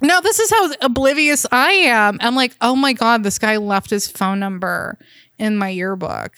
no 0.00 0.20
this 0.20 0.38
is 0.38 0.50
how 0.50 0.70
oblivious 0.80 1.44
I 1.50 1.72
am. 1.72 2.18
I'm 2.20 2.34
like 2.36 2.54
oh 2.60 2.76
my 2.76 2.92
god 2.92 3.24
this 3.24 3.38
guy 3.38 3.56
left 3.56 3.90
his 3.90 4.08
phone 4.08 4.38
number 4.38 4.98
in 5.38 5.58
my 5.58 5.68
yearbook. 5.68 6.34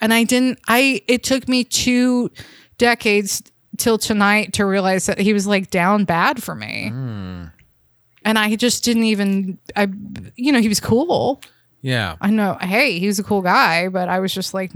And 0.00 0.12
I 0.12 0.24
didn't 0.24 0.58
I 0.68 1.02
it 1.08 1.22
took 1.24 1.48
me 1.48 1.64
two 1.64 2.30
decades 2.76 3.42
till 3.78 3.96
tonight 3.96 4.52
to 4.54 4.66
realize 4.66 5.06
that 5.06 5.18
he 5.18 5.32
was 5.32 5.46
like 5.46 5.70
down 5.70 6.04
bad 6.04 6.42
for 6.42 6.54
me. 6.54 6.88
And 6.88 8.38
I 8.38 8.56
just 8.56 8.84
didn't 8.84 9.04
even 9.04 9.58
I 9.74 9.88
you 10.36 10.52
know, 10.52 10.60
he 10.60 10.68
was 10.68 10.80
cool. 10.80 11.40
Yeah. 11.80 12.16
I 12.20 12.30
know, 12.30 12.58
hey, 12.60 12.98
he 12.98 13.06
was 13.06 13.18
a 13.18 13.22
cool 13.22 13.40
guy, 13.40 13.88
but 13.88 14.08
I 14.08 14.20
was 14.20 14.34
just 14.34 14.52
like 14.52 14.74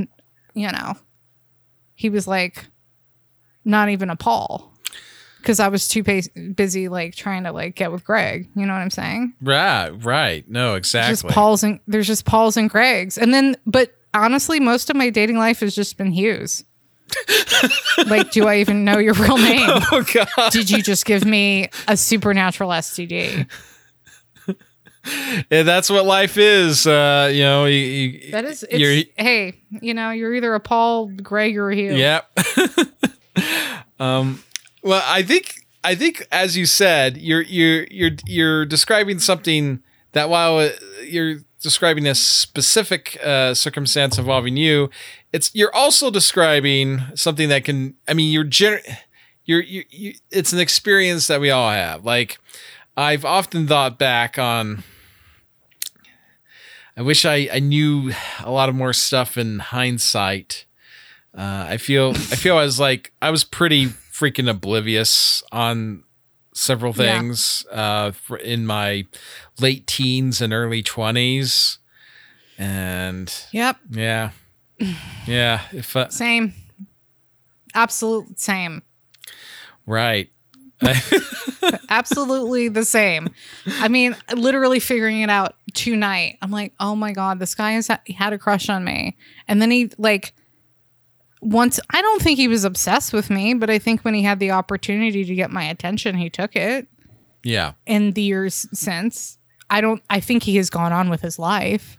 you 0.54 0.70
know, 0.70 0.94
he 1.94 2.08
was 2.08 2.26
like 2.26 2.66
not 3.64 3.88
even 3.90 4.08
a 4.08 4.16
Paul. 4.16 4.72
Cuz 5.42 5.58
I 5.58 5.68
was 5.68 5.88
too 5.88 6.04
busy 6.54 6.88
like 6.88 7.16
trying 7.16 7.44
to 7.44 7.52
like 7.52 7.74
get 7.74 7.90
with 7.90 8.04
Greg, 8.04 8.48
you 8.54 8.64
know 8.64 8.72
what 8.72 8.80
I'm 8.80 8.90
saying? 8.90 9.34
Right. 9.42 9.90
Right. 9.90 10.48
No, 10.48 10.76
exactly. 10.76 11.28
Just. 11.28 11.34
Paul's 11.34 11.64
and 11.64 11.80
there's 11.88 12.06
just 12.06 12.24
Paul's 12.24 12.56
and 12.56 12.70
Greg's. 12.70 13.18
And 13.18 13.34
then 13.34 13.56
but 13.66 13.92
honestly, 14.14 14.60
most 14.60 14.88
of 14.88 14.96
my 14.96 15.10
dating 15.10 15.38
life 15.38 15.60
has 15.60 15.74
just 15.74 15.96
been 15.96 16.12
Hughes. 16.12 16.64
Like, 18.06 18.30
do 18.30 18.46
I 18.48 18.56
even 18.58 18.84
know 18.84 18.98
your 18.98 19.14
real 19.14 19.36
name? 19.38 19.68
oh 19.92 20.04
god. 20.12 20.52
Did 20.52 20.70
you 20.70 20.82
just 20.82 21.04
give 21.04 21.24
me 21.24 21.68
a 21.88 21.96
supernatural 21.96 22.70
STD? 22.70 23.46
Yeah, 25.50 25.64
that's 25.64 25.90
what 25.90 26.04
life 26.04 26.38
is. 26.38 26.86
Uh, 26.86 27.28
you 27.32 27.42
know, 27.42 27.64
you, 27.64 27.76
you, 27.78 28.30
That 28.30 28.44
is, 28.44 28.64
you're- 28.70 29.10
hey, 29.16 29.54
you 29.80 29.94
know, 29.94 30.10
you're 30.10 30.32
either 30.32 30.54
a 30.54 30.60
Paul, 30.60 31.08
Greg, 31.08 31.58
or 31.58 31.72
Hugh. 31.72 31.94
Yep. 31.94 32.38
um, 33.98 34.44
well, 34.82 35.02
I 35.04 35.22
think 35.22 35.66
I 35.82 35.96
think 35.96 36.24
as 36.30 36.56
you 36.56 36.66
said, 36.66 37.16
you're 37.16 37.42
you're 37.42 37.84
you're 37.90 38.10
you're 38.26 38.64
describing 38.64 39.18
something 39.18 39.82
that 40.12 40.28
while 40.28 40.70
you're 41.04 41.38
describing 41.62 42.06
a 42.06 42.14
specific 42.14 43.18
uh, 43.24 43.54
circumstance 43.54 44.18
involving 44.18 44.56
you, 44.56 44.90
it's 45.32 45.50
you're 45.54 45.74
also 45.74 46.10
describing 46.10 47.00
something 47.14 47.48
that 47.48 47.64
can. 47.64 47.94
I 48.06 48.14
mean, 48.14 48.32
you're 48.32 48.44
gener- 48.44 48.84
you're 49.44 49.62
you, 49.62 49.84
you 49.90 50.14
it's 50.30 50.52
an 50.52 50.60
experience 50.60 51.26
that 51.28 51.40
we 51.40 51.50
all 51.50 51.70
have. 51.70 52.04
Like 52.04 52.38
I've 52.96 53.24
often 53.24 53.66
thought 53.66 53.98
back 53.98 54.38
on. 54.38 54.84
I 56.94 57.00
wish 57.00 57.24
I, 57.24 57.48
I 57.50 57.58
knew 57.58 58.12
a 58.44 58.50
lot 58.50 58.68
of 58.68 58.74
more 58.74 58.92
stuff 58.92 59.38
in 59.38 59.60
hindsight. 59.60 60.66
Uh, 61.36 61.66
I 61.70 61.76
feel 61.78 62.10
I 62.10 62.36
feel 62.36 62.58
I 62.58 62.64
was 62.64 62.78
like 62.78 63.12
I 63.22 63.30
was 63.30 63.44
pretty 63.44 63.86
freaking 63.86 64.50
oblivious 64.50 65.42
on 65.50 66.04
several 66.54 66.92
Yeah. 66.96 67.18
things 67.18 67.66
uh, 67.72 68.12
in 68.42 68.66
my 68.66 69.06
late 69.60 69.86
teens 69.86 70.40
and 70.40 70.52
early 70.52 70.82
twenties, 70.82 71.78
and 72.58 73.32
Yep. 73.52 73.76
yeah, 73.90 74.30
yeah. 75.26 75.62
If 75.72 75.96
uh, 75.96 76.08
Same. 76.10 76.54
Absolute 77.74 78.38
same. 78.38 78.82
right, 79.86 80.30
Absolutely 81.88 82.68
the 82.68 82.84
same. 82.84 83.28
I 83.66 83.88
mean, 83.88 84.16
literally 84.34 84.80
figuring 84.80 85.20
it 85.20 85.30
out 85.30 85.54
tonight. 85.74 86.38
I'm 86.42 86.50
like, 86.50 86.72
oh 86.80 86.94
my 86.96 87.12
god, 87.12 87.38
this 87.38 87.54
guy 87.54 87.72
has 87.72 87.88
had 87.88 88.32
a 88.32 88.38
crush 88.38 88.68
on 88.68 88.84
me, 88.84 89.16
and 89.48 89.60
then 89.62 89.70
he 89.70 89.90
like 89.98 90.34
once. 91.42 91.78
I 91.90 92.00
don't 92.00 92.22
think 92.22 92.38
he 92.38 92.48
was 92.48 92.64
obsessed 92.64 93.12
with 93.12 93.28
me, 93.28 93.52
but 93.52 93.68
I 93.68 93.78
think 93.78 94.02
when 94.02 94.14
he 94.14 94.22
had 94.22 94.38
the 94.38 94.52
opportunity 94.52 95.24
to 95.24 95.34
get 95.34 95.50
my 95.50 95.64
attention, 95.64 96.16
he 96.16 96.30
took 96.30 96.56
it. 96.56 96.86
yeah, 97.42 97.72
In 97.84 98.12
the 98.12 98.22
years 98.22 98.66
since, 98.72 99.36
I 99.68 99.80
don't. 99.82 100.02
I 100.08 100.20
think 100.20 100.44
he 100.44 100.56
has 100.56 100.70
gone 100.70 100.92
on 100.92 101.10
with 101.10 101.20
his 101.20 101.38
life. 101.38 101.98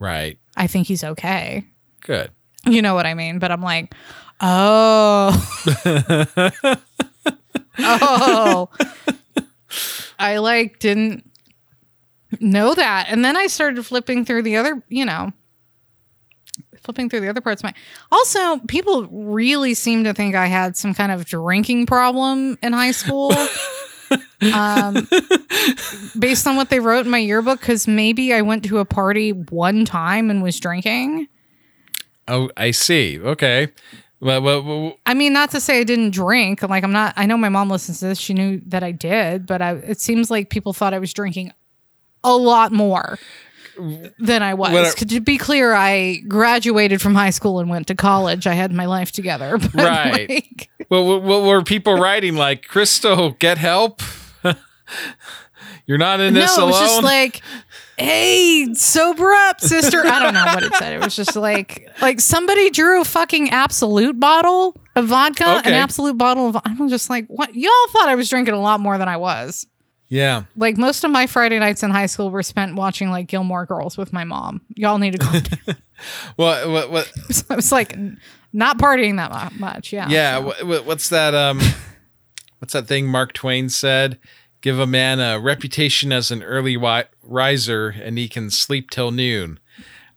right, 0.00 0.38
I 0.56 0.66
think 0.66 0.88
he's 0.88 1.04
okay. 1.04 1.64
good. 2.00 2.30
You 2.66 2.82
know 2.82 2.94
what 2.94 3.06
I 3.06 3.14
mean? 3.14 3.38
But 3.38 3.52
I'm 3.52 3.62
like, 3.62 3.94
oh, 4.40 5.30
oh, 7.78 8.68
I 10.18 10.38
like 10.38 10.78
didn't 10.80 11.30
know 12.40 12.74
that. 12.74 13.06
And 13.08 13.24
then 13.24 13.36
I 13.36 13.46
started 13.46 13.84
flipping 13.86 14.24
through 14.24 14.42
the 14.42 14.56
other, 14.56 14.82
you 14.88 15.04
know, 15.04 15.32
flipping 16.88 17.10
through 17.10 17.20
the 17.20 17.28
other 17.28 17.42
parts 17.42 17.60
of 17.60 17.64
my. 17.64 17.74
Also, 18.10 18.60
people 18.60 19.06
really 19.08 19.74
seem 19.74 20.04
to 20.04 20.14
think 20.14 20.34
I 20.34 20.46
had 20.46 20.74
some 20.74 20.94
kind 20.94 21.12
of 21.12 21.26
drinking 21.26 21.84
problem 21.84 22.56
in 22.62 22.72
high 22.72 22.92
school. 22.92 23.30
um, 24.54 25.06
based 26.18 26.46
on 26.46 26.56
what 26.56 26.70
they 26.70 26.80
wrote 26.80 27.04
in 27.04 27.10
my 27.10 27.18
yearbook, 27.18 27.60
because 27.60 27.86
maybe 27.86 28.32
I 28.32 28.40
went 28.40 28.64
to 28.64 28.78
a 28.78 28.86
party 28.86 29.32
one 29.32 29.84
time 29.84 30.30
and 30.30 30.42
was 30.42 30.58
drinking. 30.58 31.28
Oh, 32.26 32.50
I 32.56 32.70
see. 32.70 33.20
Okay. 33.20 33.68
Well, 34.20 34.40
well, 34.40 34.62
well, 34.62 34.98
I 35.04 35.12
mean, 35.12 35.34
not 35.34 35.50
to 35.50 35.60
say 35.60 35.80
I 35.80 35.84
didn't 35.84 36.12
drink. 36.12 36.62
Like, 36.62 36.84
I'm 36.84 36.92
not. 36.92 37.12
I 37.18 37.26
know 37.26 37.36
my 37.36 37.50
mom 37.50 37.68
listens 37.68 38.00
to 38.00 38.06
this. 38.06 38.18
She 38.18 38.32
knew 38.32 38.62
that 38.64 38.82
I 38.82 38.92
did, 38.92 39.46
but 39.46 39.60
I, 39.60 39.72
it 39.72 40.00
seems 40.00 40.30
like 40.30 40.48
people 40.48 40.72
thought 40.72 40.94
I 40.94 40.98
was 40.98 41.12
drinking 41.12 41.52
a 42.24 42.34
lot 42.34 42.72
more 42.72 43.18
than 44.18 44.42
I 44.42 44.54
was. 44.54 44.94
Are- 44.94 45.06
to 45.06 45.20
be 45.20 45.38
clear, 45.38 45.72
I 45.72 46.16
graduated 46.28 47.00
from 47.00 47.14
high 47.14 47.30
school 47.30 47.60
and 47.60 47.68
went 47.70 47.86
to 47.88 47.94
college. 47.94 48.46
I 48.46 48.54
had 48.54 48.72
my 48.72 48.86
life 48.86 49.12
together. 49.12 49.58
Right. 49.74 50.28
like, 50.28 50.70
well, 50.90 51.06
what, 51.06 51.22
what 51.22 51.42
were 51.42 51.62
people 51.62 51.94
writing 51.94 52.34
like, 52.36 52.66
Crystal, 52.66 53.30
get 53.32 53.58
help? 53.58 54.02
You're 55.86 55.98
not 55.98 56.20
in 56.20 56.34
this 56.34 56.56
no, 56.56 56.66
this 56.66 56.76
it 56.76 56.80
was 56.80 56.90
just 56.90 57.02
like, 57.02 57.40
"Hey, 57.96 58.72
sober 58.74 59.32
up, 59.32 59.60
sister." 59.60 60.02
I 60.04 60.22
don't 60.22 60.34
know 60.34 60.44
what 60.46 60.62
it 60.62 60.74
said. 60.74 60.92
It 60.94 61.02
was 61.04 61.16
just 61.16 61.34
like, 61.36 61.88
like 62.02 62.20
somebody 62.20 62.68
drew 62.70 63.00
a 63.00 63.04
fucking 63.04 63.50
Absolut 63.50 64.18
bottle 64.20 64.76
of 64.96 65.06
vodka, 65.06 65.58
Okay. 65.58 65.70
an 65.70 65.74
Absolut 65.74 66.18
bottle 66.18 66.48
of. 66.48 66.58
I'm 66.64 66.88
just 66.90 67.08
like, 67.08 67.26
what? 67.28 67.54
Y'all 67.54 67.70
thought 67.90 68.08
I 68.08 68.14
was 68.16 68.28
drinking 68.28 68.54
a 68.54 68.60
lot 68.60 68.80
more 68.80 68.98
than 68.98 69.08
I 69.08 69.16
was. 69.16 69.66
Yeah. 70.08 70.44
Like 70.56 70.78
most 70.78 71.04
of 71.04 71.10
my 71.10 71.26
Friday 71.26 71.58
nights 71.58 71.82
in 71.82 71.90
high 71.90 72.06
school 72.06 72.30
were 72.30 72.42
spent 72.42 72.74
watching 72.76 73.10
like 73.10 73.26
Gilmore 73.26 73.66
Girls 73.66 73.98
with 73.98 74.12
my 74.12 74.24
mom. 74.24 74.62
Y'all 74.74 74.98
need 74.98 75.12
to 75.12 75.18
calm 75.18 75.40
down. 75.42 75.76
Well, 76.36 76.72
what, 76.72 76.90
what, 76.90 77.06
so 77.30 77.44
I 77.50 77.56
was 77.56 77.72
like 77.72 77.96
not 78.52 78.78
partying 78.78 79.16
that 79.16 79.54
much. 79.58 79.92
Yeah. 79.92 80.08
yeah. 80.08 80.38
so. 80.38 80.46
What, 80.46 80.62
what- 80.66 80.84
what's 80.86 81.08
that? 81.10 81.34
Um, 81.34 81.60
what's 82.58 82.72
that 82.72 82.86
thing 82.86 83.06
Mark 83.06 83.32
Twain 83.32 83.68
said? 83.68 84.18
Give 84.60 84.78
a 84.80 84.86
man 84.86 85.20
a 85.20 85.38
reputation 85.38 86.10
as 86.10 86.30
an 86.32 86.42
early 86.42 86.74
wi- 86.74 87.04
riser, 87.22 87.88
and 87.90 88.18
he 88.18 88.28
can 88.28 88.50
sleep 88.50 88.90
till 88.90 89.12
noon. 89.12 89.60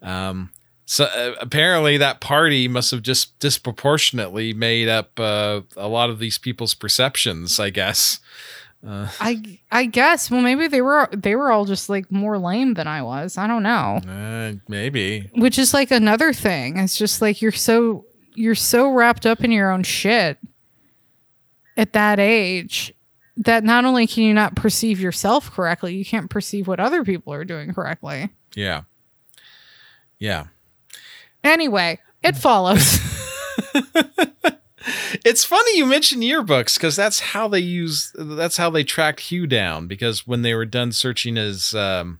Um, 0.01 0.49
so 0.85 1.03
uh, 1.05 1.33
apparently, 1.39 1.97
that 1.97 2.21
party 2.21 2.67
must 2.67 2.89
have 2.89 3.03
just 3.03 3.37
disproportionately 3.37 4.51
made 4.51 4.87
up 4.89 5.19
uh, 5.19 5.61
a 5.77 5.87
lot 5.87 6.09
of 6.09 6.17
these 6.17 6.39
people's 6.39 6.73
perceptions. 6.73 7.59
I 7.59 7.69
guess. 7.69 8.19
I 8.87 9.59
I 9.71 9.85
guess. 9.85 10.31
Well, 10.31 10.41
maybe 10.41 10.67
they 10.67 10.81
were 10.81 11.07
they 11.11 11.35
were 11.35 11.51
all 11.51 11.65
just 11.65 11.89
like 11.89 12.11
more 12.11 12.37
lame 12.37 12.73
than 12.73 12.87
I 12.87 13.01
was. 13.01 13.37
I 13.37 13.47
don't 13.47 13.63
know. 13.63 13.99
Uh, 14.07 14.53
maybe. 14.67 15.29
Which 15.35 15.59
is 15.59 15.73
like 15.73 15.91
another 15.91 16.33
thing. 16.33 16.77
It's 16.77 16.97
just 16.97 17.21
like 17.21 17.41
you're 17.41 17.51
so 17.51 18.05
you're 18.33 18.55
so 18.55 18.91
wrapped 18.91 19.25
up 19.25 19.43
in 19.43 19.51
your 19.51 19.71
own 19.71 19.83
shit 19.83 20.37
at 21.77 21.93
that 21.93 22.19
age 22.19 22.93
that 23.37 23.63
not 23.63 23.85
only 23.85 24.07
can 24.07 24.23
you 24.23 24.33
not 24.33 24.55
perceive 24.55 24.99
yourself 24.99 25.51
correctly, 25.51 25.95
you 25.95 26.05
can't 26.05 26.29
perceive 26.29 26.67
what 26.67 26.79
other 26.79 27.03
people 27.03 27.33
are 27.33 27.45
doing 27.45 27.73
correctly. 27.73 28.29
Yeah. 28.55 28.83
Yeah. 30.19 30.45
Anyway, 31.43 31.99
it 32.23 32.35
follows. 32.35 32.99
It's 35.25 35.43
funny 35.43 35.77
you 35.77 35.85
mentioned 35.85 36.23
yearbooks 36.23 36.75
because 36.75 36.95
that's 36.95 37.19
how 37.19 37.47
they 37.47 37.59
use. 37.59 38.11
That's 38.17 38.57
how 38.57 38.69
they 38.69 38.83
tracked 38.83 39.19
Hugh 39.21 39.47
down. 39.47 39.87
Because 39.87 40.25
when 40.27 40.41
they 40.41 40.53
were 40.55 40.65
done 40.65 40.91
searching 40.91 41.35
his, 41.35 41.73
um, 41.75 42.19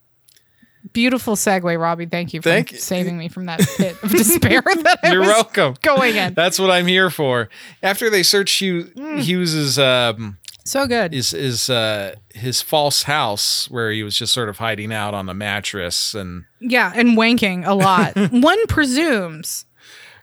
Beautiful 0.93 1.35
segue, 1.35 1.79
Robbie. 1.79 2.07
Thank 2.07 2.33
you 2.33 2.41
for 2.41 2.49
Thank 2.49 2.69
saving 2.71 3.15
me 3.17 3.29
from 3.29 3.45
that 3.45 3.59
pit 3.77 3.95
of 4.01 4.09
despair 4.17 4.61
that 4.63 4.99
I 5.03 5.11
you're 5.11 5.21
welcome. 5.21 5.75
going 5.83 6.15
in. 6.15 6.33
That's 6.33 6.57
what 6.57 6.71
I'm 6.71 6.87
here 6.87 7.11
for. 7.11 7.49
After 7.83 8.09
they 8.09 8.23
search 8.23 8.51
Hugh, 8.53 8.85
Mm. 8.95 9.19
Hughes's 9.21 9.77
um, 9.77 10.39
So 10.65 10.87
good. 10.87 11.13
is 11.13 11.33
is 11.33 11.69
uh, 11.69 12.15
his 12.33 12.63
false 12.63 13.03
house 13.03 13.69
where 13.69 13.91
he 13.91 14.01
was 14.01 14.17
just 14.17 14.33
sort 14.33 14.49
of 14.49 14.57
hiding 14.57 14.91
out 14.91 15.13
on 15.13 15.29
a 15.29 15.35
mattress 15.35 16.15
and 16.15 16.45
Yeah, 16.59 16.91
and 16.95 17.09
wanking 17.15 17.63
a 17.65 17.75
lot. 17.75 18.13
One 18.31 18.65
presumes 18.65 19.65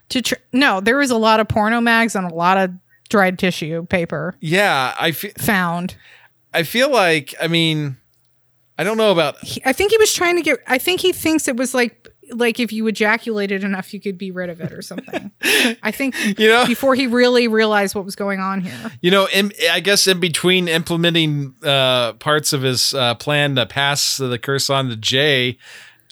to 0.09 0.21
tr- 0.21 0.35
no, 0.53 0.79
there 0.81 0.97
was 0.97 1.11
a 1.11 1.17
lot 1.17 1.39
of 1.39 1.47
porno 1.47 1.81
mags 1.81 2.15
and 2.15 2.29
a 2.29 2.33
lot 2.33 2.57
of 2.57 2.71
dried 3.09 3.39
tissue 3.39 3.85
paper 3.87 4.35
yeah, 4.39 4.93
I 4.99 5.11
fe- 5.11 5.33
found. 5.37 5.95
I 6.53 6.63
feel 6.63 6.91
like 6.91 7.33
I 7.41 7.47
mean, 7.47 7.97
I 8.77 8.83
don't 8.83 8.97
know 8.97 9.11
about 9.11 9.37
He- 9.43 9.61
I 9.65 9.73
think 9.73 9.91
he 9.91 9.97
was 9.97 10.13
trying 10.13 10.35
to 10.37 10.41
get. 10.41 10.59
I 10.67 10.77
think 10.77 11.01
he 11.01 11.11
thinks 11.11 11.47
it 11.47 11.55
was 11.57 11.73
like 11.73 12.07
like 12.31 12.59
if 12.59 12.71
you 12.71 12.85
ejaculated 12.85 13.63
enough, 13.63 13.91
you 13.93 13.99
could 13.99 14.15
be 14.17 14.29
rid 14.29 14.49
of 14.51 14.61
it 14.61 14.71
or 14.71 14.83
something. 14.83 15.31
I 15.81 15.91
think 15.91 16.15
you 16.39 16.47
know 16.47 16.65
before 16.67 16.93
he 16.95 17.07
really 17.07 17.47
realized 17.47 17.95
what 17.95 18.05
was 18.05 18.15
going 18.15 18.39
on 18.39 18.61
here. 18.61 18.91
You 19.01 19.09
know, 19.11 19.27
in, 19.33 19.51
I 19.71 19.79
guess 19.79 20.05
in 20.07 20.19
between 20.19 20.67
implementing 20.67 21.55
uh, 21.63 22.13
parts 22.13 22.53
of 22.53 22.61
his 22.61 22.93
uh, 22.93 23.15
plan 23.15 23.55
to 23.55 23.65
pass 23.65 24.17
the 24.17 24.37
curse 24.37 24.69
on 24.69 24.89
to 24.89 24.95
Jay, 24.95 25.57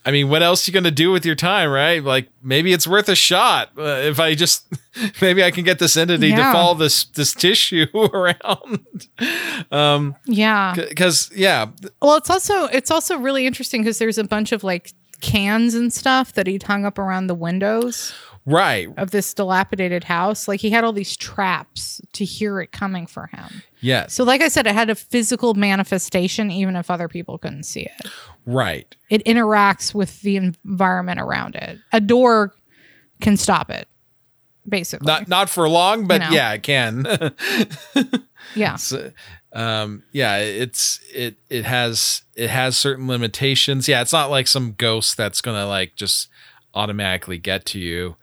I 0.07 0.11
mean, 0.11 0.29
what 0.29 0.41
else 0.41 0.65
you 0.67 0.73
going 0.73 0.85
to 0.85 0.91
do 0.91 1.11
with 1.11 1.25
your 1.25 1.35
time, 1.35 1.69
right? 1.69 2.01
Like 2.01 2.29
maybe 2.41 2.71
it's 2.71 2.87
worth 2.87 3.09
a 3.09 3.15
shot 3.15 3.71
uh, 3.77 3.81
if 4.05 4.21
I 4.21 4.35
just 4.35 4.65
maybe 5.21 5.43
I 5.43 5.51
can 5.51 5.65
get 5.65 5.79
this 5.79 5.97
entity 5.97 6.29
Yeah. 6.29 6.47
to 6.47 6.51
follow 6.53 6.75
this 6.75 7.03
this 7.03 7.33
tissue 7.33 7.87
around. 7.93 8.79
Um, 9.69 10.15
Yeah. 10.25 10.73
because 10.77 11.29
yeah, 11.35 11.67
Well, 12.01 12.15
it's 12.15 12.29
also 12.29 12.65
it's 12.67 12.89
also 12.89 13.17
really 13.17 13.45
interesting 13.45 13.81
because 13.81 13.99
there's 13.99 14.17
a 14.17 14.23
bunch 14.23 14.53
of 14.53 14.63
like 14.63 14.93
cans 15.19 15.73
and 15.73 15.91
stuff 15.91 16.33
that 16.33 16.47
he'd 16.47 16.63
hung 16.63 16.85
up 16.85 16.97
around 16.97 17.27
the 17.27 17.35
windows 17.35 18.13
right, 18.47 18.89
of 18.97 19.11
this 19.11 19.31
dilapidated 19.35 20.03
house. 20.05 20.47
Like 20.47 20.59
he 20.59 20.71
had 20.71 20.83
all 20.83 20.93
these 20.93 21.15
traps 21.15 22.01
to 22.13 22.25
hear 22.25 22.59
it 22.59 22.71
coming 22.71 23.05
for 23.05 23.27
him. 23.27 23.61
yes, 23.81 24.13
So, 24.15 24.23
like 24.23 24.41
I 24.41 24.47
said, 24.47 24.65
it 24.65 24.73
had 24.73 24.89
a 24.89 24.95
physical 24.95 25.53
manifestation, 25.53 26.49
even 26.49 26.75
if 26.75 26.89
other 26.89 27.07
people 27.07 27.37
couldn't 27.37 27.63
see 27.63 27.81
it. 27.81 28.07
right, 28.47 28.95
It 29.11 29.23
interacts 29.25 29.93
with 29.93 30.21
the 30.21 30.37
environment 30.37 31.19
around 31.19 31.55
it. 31.55 31.77
A 31.93 31.99
door 32.01 32.55
can 33.21 33.37
stop 33.37 33.69
it, 33.69 33.87
basically. 34.67 35.05
not 35.05 35.27
not 35.27 35.49
for 35.49 35.69
long, 35.69 36.07
but 36.07 36.21
know. 36.21 36.29
yeah, 36.31 36.53
it 36.53 36.63
can. 36.63 37.05
yeah. 38.55 38.75
So, 38.77 39.11
um 39.53 40.03
yeah 40.11 40.37
it's 40.37 40.99
it 41.13 41.37
it 41.49 41.63
has 41.63 42.23
it 42.35 42.49
has 42.49 42.77
certain 42.77 43.07
limitations 43.07 43.87
yeah 43.87 44.01
it's 44.01 44.11
not 44.11 44.29
like 44.29 44.45
some 44.45 44.73
ghost 44.73 45.15
that's 45.15 45.39
gonna 45.39 45.65
like 45.65 45.95
just 45.95 46.27
automatically 46.75 47.37
get 47.37 47.65
to 47.65 47.79
you 47.79 48.17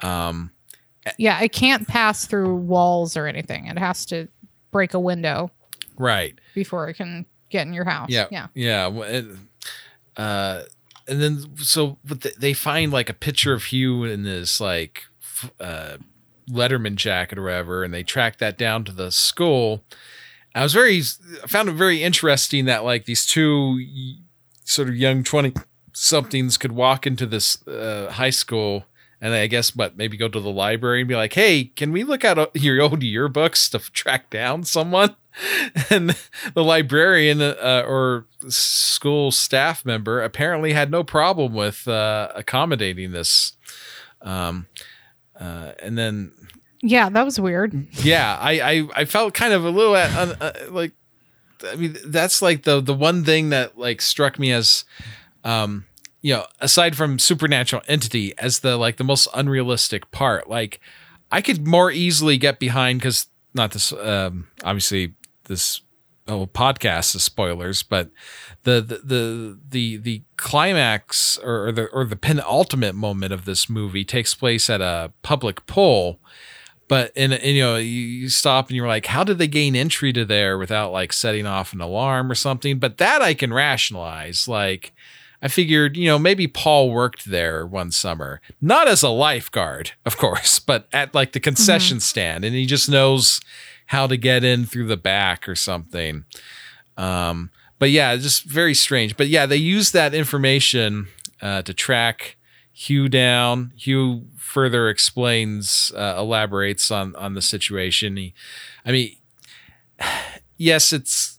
um 0.00 0.50
Yeah. 1.18 1.40
It 1.40 1.52
can't 1.52 1.86
pass 1.88 2.26
through 2.26 2.54
walls 2.56 3.16
or 3.16 3.26
anything. 3.26 3.66
It 3.66 3.78
has 3.78 4.04
to 4.06 4.28
break 4.70 4.94
a 4.94 5.00
window 5.00 5.50
right 5.96 6.38
before 6.54 6.88
it 6.88 6.94
can 6.94 7.24
get 7.50 7.66
in 7.66 7.72
your 7.72 7.84
house. 7.84 8.08
yeah 8.10 8.26
Yeah. 8.30 8.46
yeah 8.54 9.22
uh 10.16 10.62
and 11.06 11.22
then 11.22 11.56
so 11.56 11.98
but 12.04 12.26
they 12.38 12.52
find 12.52 12.92
like 12.92 13.08
a 13.08 13.14
picture 13.14 13.52
of 13.54 13.64
hugh 13.64 14.04
in 14.04 14.22
this 14.24 14.60
like 14.60 15.04
uh 15.60 15.96
letterman 16.50 16.96
jacket 16.96 17.38
or 17.38 17.44
whatever 17.44 17.84
and 17.84 17.92
they 17.94 18.02
track 18.02 18.38
that 18.38 18.58
down 18.58 18.84
to 18.84 18.92
the 18.92 19.10
school 19.10 19.84
i 20.54 20.62
was 20.62 20.72
very 20.74 21.00
i 21.42 21.46
found 21.46 21.68
it 21.68 21.72
very 21.72 22.02
interesting 22.02 22.64
that 22.66 22.84
like 22.84 23.04
these 23.06 23.26
two 23.26 23.80
sort 24.64 24.88
of 24.88 24.96
young 24.96 25.22
20 25.24 25.52
somethings 25.94 26.56
could 26.58 26.72
walk 26.72 27.06
into 27.06 27.26
this 27.26 27.66
uh, 27.66 28.10
high 28.12 28.30
school 28.30 28.84
and 29.20 29.34
I 29.34 29.46
guess 29.46 29.70
but 29.70 29.96
maybe 29.96 30.16
go 30.16 30.28
to 30.28 30.40
the 30.40 30.50
library 30.50 31.00
and 31.00 31.08
be 31.08 31.16
like, 31.16 31.34
"Hey, 31.34 31.64
can 31.76 31.92
we 31.92 32.04
look 32.04 32.24
at 32.24 32.38
uh, 32.38 32.46
your 32.54 32.80
old 32.82 33.00
yearbooks 33.00 33.70
to 33.70 33.78
track 33.92 34.30
down 34.30 34.64
someone?" 34.64 35.16
And 35.90 36.16
the 36.54 36.64
librarian 36.64 37.40
uh, 37.40 37.84
or 37.86 38.26
school 38.48 39.30
staff 39.30 39.84
member 39.84 40.20
apparently 40.20 40.72
had 40.72 40.90
no 40.90 41.04
problem 41.04 41.54
with 41.54 41.86
uh, 41.86 42.32
accommodating 42.34 43.12
this. 43.12 43.52
Um, 44.20 44.66
uh, 45.38 45.72
and 45.80 45.96
then 45.96 46.32
Yeah. 46.82 47.08
That 47.08 47.24
was 47.24 47.38
weird. 47.38 47.86
yeah, 48.02 48.36
I 48.40 48.60
I, 48.60 48.88
I 48.96 49.04
felt 49.04 49.32
kind 49.34 49.52
of 49.52 49.64
a 49.64 49.70
little 49.70 49.94
at, 49.94 50.10
uh, 50.12 50.34
uh, 50.40 50.52
like 50.70 50.90
I 51.70 51.76
mean 51.76 51.96
that's 52.06 52.42
like 52.42 52.64
the 52.64 52.80
the 52.80 52.94
one 52.94 53.24
thing 53.24 53.50
that 53.50 53.78
like 53.78 54.00
struck 54.02 54.40
me 54.40 54.50
as 54.50 54.84
um 55.44 55.86
you 56.20 56.34
know 56.34 56.46
aside 56.60 56.96
from 56.96 57.18
supernatural 57.18 57.82
entity 57.88 58.34
as 58.38 58.60
the 58.60 58.76
like 58.76 58.96
the 58.96 59.04
most 59.04 59.28
unrealistic 59.34 60.10
part 60.10 60.48
like 60.48 60.80
I 61.30 61.40
could 61.40 61.66
more 61.66 61.90
easily 61.90 62.38
get 62.38 62.58
behind 62.58 63.02
cuz 63.02 63.26
not 63.54 63.72
this 63.72 63.92
um 63.92 64.48
obviously 64.64 65.14
this 65.44 65.80
whole 66.28 66.46
podcast 66.46 67.14
is 67.14 67.24
spoilers 67.24 67.82
but 67.82 68.10
the 68.64 68.80
the 68.80 68.98
the 69.04 69.58
the, 69.68 69.96
the 69.96 70.22
climax 70.36 71.38
or, 71.42 71.68
or 71.68 71.72
the 71.72 71.86
or 71.86 72.04
the 72.04 72.16
penultimate 72.16 72.94
moment 72.94 73.32
of 73.32 73.44
this 73.44 73.70
movie 73.70 74.04
takes 74.04 74.34
place 74.34 74.68
at 74.68 74.80
a 74.80 75.12
public 75.22 75.64
poll 75.66 76.20
but 76.88 77.12
and 77.14 77.32
you 77.42 77.62
know 77.62 77.76
you, 77.76 77.84
you 77.86 78.28
stop 78.28 78.68
and 78.68 78.76
you're 78.76 78.88
like 78.88 79.06
how 79.06 79.22
did 79.22 79.38
they 79.38 79.46
gain 79.46 79.76
entry 79.76 80.12
to 80.12 80.24
there 80.24 80.58
without 80.58 80.90
like 80.90 81.12
setting 81.12 81.46
off 81.46 81.72
an 81.72 81.80
alarm 81.80 82.30
or 82.30 82.34
something? 82.34 82.78
But 82.78 82.98
that 82.98 83.22
i 83.22 83.34
can 83.34 83.52
rationalize 83.52 84.48
like 84.48 84.92
i 85.42 85.48
figured 85.48 85.96
you 85.96 86.06
know 86.06 86.18
maybe 86.18 86.46
paul 86.46 86.90
worked 86.90 87.26
there 87.26 87.66
one 87.66 87.90
summer 87.90 88.40
not 88.60 88.88
as 88.88 89.02
a 89.02 89.08
lifeguard 89.08 89.92
of 90.04 90.16
course 90.16 90.58
but 90.70 90.88
at 90.92 91.14
like 91.14 91.32
the 91.32 91.40
concession 91.40 92.00
stand 92.00 92.44
and 92.44 92.54
he 92.54 92.66
just 92.66 92.88
knows 92.88 93.40
how 93.86 94.06
to 94.06 94.16
get 94.16 94.44
in 94.44 94.66
through 94.66 94.86
the 94.86 94.96
back 94.96 95.48
or 95.48 95.54
something 95.54 96.24
um 96.96 97.50
but 97.78 97.90
yeah 97.90 98.16
just 98.16 98.44
very 98.44 98.74
strange 98.74 99.16
but 99.16 99.28
yeah 99.28 99.46
they 99.46 99.56
use 99.56 99.92
that 99.92 100.14
information 100.14 101.08
uh, 101.40 101.62
to 101.62 101.72
track 101.72 102.36
Hugh 102.78 103.08
down. 103.08 103.72
Hugh 103.74 104.26
further 104.36 104.88
explains, 104.88 105.90
uh, 105.96 106.14
elaborates 106.16 106.92
on 106.92 107.16
on 107.16 107.34
the 107.34 107.42
situation. 107.42 108.16
He, 108.16 108.34
I 108.86 108.92
mean, 108.92 109.16
yes, 110.56 110.92
it's 110.92 111.37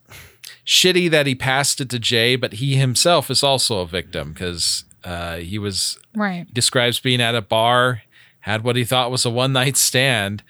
shitty 0.69 1.09
that 1.09 1.25
he 1.25 1.33
passed 1.33 1.81
it 1.81 1.89
to 1.89 1.97
Jay, 1.97 2.35
but 2.35 2.53
he 2.53 2.75
himself 2.75 3.31
is 3.31 3.41
also 3.41 3.79
a 3.79 3.87
victim 3.87 4.33
because 4.33 4.83
uh, 5.03 5.37
he 5.37 5.57
was 5.57 5.97
Right. 6.15 6.45
describes 6.53 6.99
being 6.99 7.21
at 7.21 7.33
a 7.33 7.41
bar, 7.41 8.03
had 8.41 8.63
what 8.63 8.75
he 8.75 8.83
thought 8.83 9.09
was 9.09 9.25
a 9.25 9.31
one 9.31 9.51
night 9.51 9.77
stand. 9.77 10.43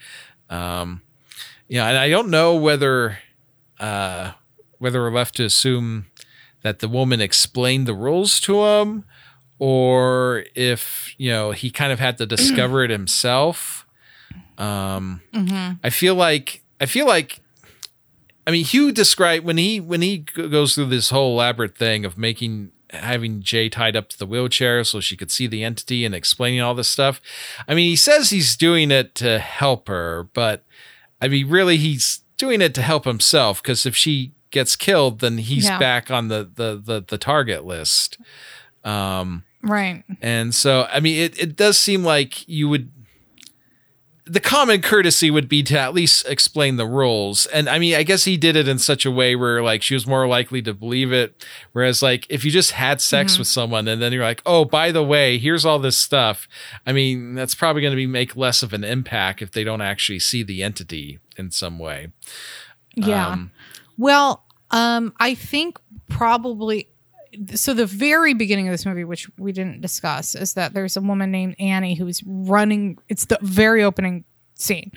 Um, 0.50 1.00
you 1.68 1.78
know, 1.78 1.86
and 1.86 1.96
I 1.96 2.10
don't 2.10 2.28
know 2.28 2.54
whether 2.54 3.18
uh, 3.78 4.32
whether 4.78 5.00
we're 5.00 5.10
left 5.14 5.36
to 5.36 5.44
assume 5.44 6.06
that 6.62 6.80
the 6.80 6.88
woman 6.88 7.20
explained 7.22 7.86
the 7.86 7.94
rules 7.94 8.40
to 8.40 8.62
him, 8.62 9.04
or 9.58 10.44
if 10.54 11.14
you 11.16 11.30
know 11.30 11.52
he 11.52 11.70
kind 11.70 11.92
of 11.92 11.98
had 11.98 12.18
to 12.18 12.26
discover 12.26 12.84
it 12.84 12.90
himself. 12.90 13.86
Um, 14.58 15.22
Mm-hmm. 15.32 15.74
I 15.82 15.88
feel 15.90 16.14
like 16.14 16.62
I 16.80 16.86
feel 16.86 17.06
like 17.06 17.39
I 18.46 18.50
mean, 18.50 18.64
Hugh 18.64 18.90
described 18.92 19.44
when 19.44 19.58
he 19.58 19.80
when 19.80 20.02
he 20.02 20.18
goes 20.18 20.74
through 20.74 20.86
this 20.86 21.10
whole 21.10 21.32
elaborate 21.34 21.76
thing 21.76 22.04
of 22.04 22.16
making 22.18 22.72
having 22.90 23.40
Jay 23.42 23.68
tied 23.68 23.94
up 23.94 24.08
to 24.08 24.18
the 24.18 24.26
wheelchair 24.26 24.82
so 24.82 24.98
she 24.98 25.16
could 25.16 25.30
see 25.30 25.46
the 25.46 25.62
entity 25.62 26.04
and 26.04 26.14
explaining 26.14 26.60
all 26.60 26.74
this 26.74 26.88
stuff. 26.88 27.20
I 27.68 27.74
mean, 27.74 27.88
he 27.88 27.94
says 27.96 28.30
he's 28.30 28.56
doing 28.56 28.90
it 28.90 29.14
to 29.16 29.38
help 29.38 29.86
her, 29.88 30.24
but 30.34 30.64
I 31.20 31.28
mean, 31.28 31.48
really, 31.48 31.76
he's 31.76 32.22
doing 32.36 32.60
it 32.60 32.74
to 32.74 32.82
help 32.82 33.04
himself 33.04 33.62
because 33.62 33.86
if 33.86 33.94
she 33.94 34.32
gets 34.50 34.74
killed, 34.74 35.20
then 35.20 35.38
he's 35.38 35.66
Yeah. 35.66 35.78
back 35.78 36.10
on 36.10 36.28
the 36.28 36.50
the 36.52 36.80
the, 36.84 37.04
the 37.06 37.18
target 37.18 37.64
list. 37.64 38.18
Um, 38.84 39.44
Right. 39.62 40.04
and 40.22 40.54
so, 40.54 40.88
I 40.90 41.00
mean, 41.00 41.18
it, 41.22 41.38
it 41.38 41.54
does 41.56 41.78
seem 41.78 42.02
like 42.02 42.48
you 42.48 42.68
would. 42.70 42.90
The 44.30 44.38
common 44.38 44.80
courtesy 44.80 45.28
would 45.28 45.48
be 45.48 45.62
to 45.64 45.78
at 45.78 45.92
least 45.92 46.28
explain 46.28 46.76
the 46.76 46.86
rules. 46.86 47.46
And 47.46 47.68
I 47.68 47.80
mean, 47.80 47.96
I 47.96 48.04
guess 48.04 48.24
he 48.24 48.36
did 48.36 48.54
it 48.54 48.68
in 48.68 48.78
such 48.78 49.04
a 49.04 49.10
way 49.10 49.34
where 49.34 49.60
like 49.60 49.82
she 49.82 49.94
was 49.94 50.06
more 50.06 50.28
likely 50.28 50.62
to 50.62 50.72
believe 50.72 51.12
it. 51.12 51.44
Whereas, 51.72 52.00
like, 52.00 52.26
if 52.28 52.44
you 52.44 52.52
just 52.52 52.72
had 52.72 53.00
sex 53.00 53.38
with 53.38 53.48
someone 53.48 53.88
and 53.88 54.00
then 54.00 54.12
you're 54.12 54.22
like, 54.22 54.42
oh, 54.46 54.64
by 54.64 54.92
the 54.92 55.02
way, 55.02 55.36
here's 55.38 55.64
all 55.64 55.80
this 55.80 55.98
stuff. 55.98 56.46
I 56.86 56.92
mean, 56.92 57.34
that's 57.34 57.56
probably 57.56 57.82
going 57.82 57.90
to 57.92 57.96
be 57.96 58.06
make 58.06 58.36
less 58.36 58.62
of 58.62 58.72
an 58.72 58.84
impact 58.84 59.42
if 59.42 59.50
they 59.50 59.64
don't 59.64 59.80
actually 59.80 60.20
see 60.20 60.44
the 60.44 60.62
entity 60.62 61.18
in 61.36 61.50
some 61.50 61.78
way. 61.78 62.12
Yeah. 62.94 63.30
Um, 63.30 63.50
Well, 63.98 64.44
um, 64.70 65.12
I 65.18 65.34
think 65.34 65.78
probably 66.08 66.89
so 67.54 67.74
the 67.74 67.86
very 67.86 68.34
beginning 68.34 68.68
of 68.68 68.72
this 68.72 68.84
movie, 68.84 69.04
which 69.04 69.28
we 69.38 69.52
didn't 69.52 69.80
discuss, 69.80 70.34
is 70.34 70.54
that 70.54 70.74
there's 70.74 70.96
a 70.96 71.00
woman 71.00 71.30
named 71.30 71.56
Annie 71.58 71.94
who's 71.94 72.22
running. 72.24 72.98
It's 73.08 73.26
the 73.26 73.38
very 73.42 73.82
opening 73.82 74.24
scene. 74.54 74.92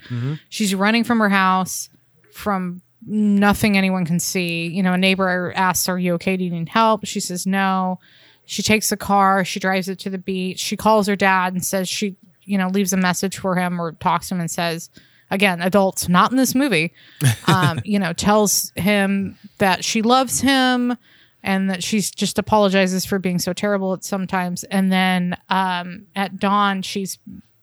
She's 0.49 0.73
running 0.75 1.03
from 1.03 1.19
her 1.19 1.29
house 1.29 1.89
from 2.31 2.81
nothing 3.05 3.77
anyone 3.77 4.05
can 4.05 4.19
see. 4.19 4.67
You 4.67 4.83
know, 4.83 4.93
a 4.93 4.97
neighbor 4.97 5.53
asks, 5.55 5.87
Are 5.89 5.99
you 5.99 6.13
okay? 6.15 6.37
Do 6.37 6.43
you 6.43 6.51
need 6.51 6.69
help? 6.69 7.05
She 7.05 7.19
says 7.19 7.45
no. 7.45 7.99
She 8.45 8.61
takes 8.61 8.91
a 8.91 8.97
car, 8.97 9.45
she 9.45 9.59
drives 9.59 9.87
it 9.87 9.99
to 9.99 10.09
the 10.09 10.17
beach. 10.17 10.59
She 10.59 10.75
calls 10.75 11.07
her 11.07 11.15
dad 11.15 11.53
and 11.53 11.63
says 11.63 11.87
she, 11.87 12.17
you 12.43 12.57
know, 12.57 12.67
leaves 12.67 12.91
a 12.91 12.97
message 12.97 13.37
for 13.37 13.55
him 13.55 13.79
or 13.79 13.93
talks 13.93 14.27
to 14.27 14.35
him 14.35 14.41
and 14.41 14.51
says, 14.51 14.89
again, 15.31 15.61
adults, 15.61 16.09
not 16.09 16.31
in 16.31 16.37
this 16.37 16.53
movie, 16.53 16.93
um, 17.47 17.79
you 17.85 17.99
know, 17.99 18.11
tells 18.11 18.73
him 18.75 19.37
that 19.59 19.85
she 19.85 20.01
loves 20.01 20.41
him 20.41 20.97
and 21.43 21.69
that 21.69 21.83
she's 21.83 22.09
just 22.09 22.39
apologizes 22.39 23.05
for 23.05 23.19
being 23.19 23.37
so 23.37 23.53
terrible 23.53 23.93
at 23.93 24.03
sometimes. 24.03 24.63
And 24.65 24.91
then 24.91 25.37
um, 25.49 26.07
at 26.15 26.39
dawn, 26.39 26.81
she's 26.81 27.19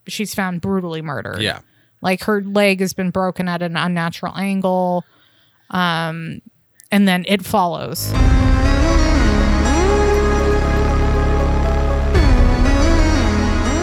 she's 0.06 0.34
found 0.34 0.60
brutally 0.60 1.02
murdered. 1.02 1.40
yeah. 1.40 1.60
Like 2.02 2.22
her 2.24 2.42
leg 2.42 2.80
has 2.80 2.94
been 2.94 3.10
broken 3.10 3.46
at 3.48 3.62
an 3.62 3.76
unnatural 3.76 4.36
angle. 4.36 5.04
Um, 5.70 6.40
and 6.90 7.06
then 7.06 7.24
it 7.28 7.44
follows. 7.44 8.10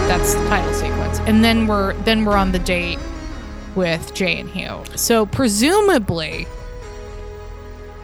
That's 0.08 0.34
the 0.34 0.48
title 0.48 0.74
sequence. 0.74 1.20
And 1.22 1.44
then 1.44 1.68
we're 1.68 1.94
then 2.04 2.26
we're 2.26 2.38
on 2.38 2.52
the 2.52 2.60
date 2.60 2.98
with 3.76 4.14
Jay 4.14 4.40
and 4.40 4.50
Hugh. 4.50 4.84
So 4.96 5.26
presumably 5.26 6.48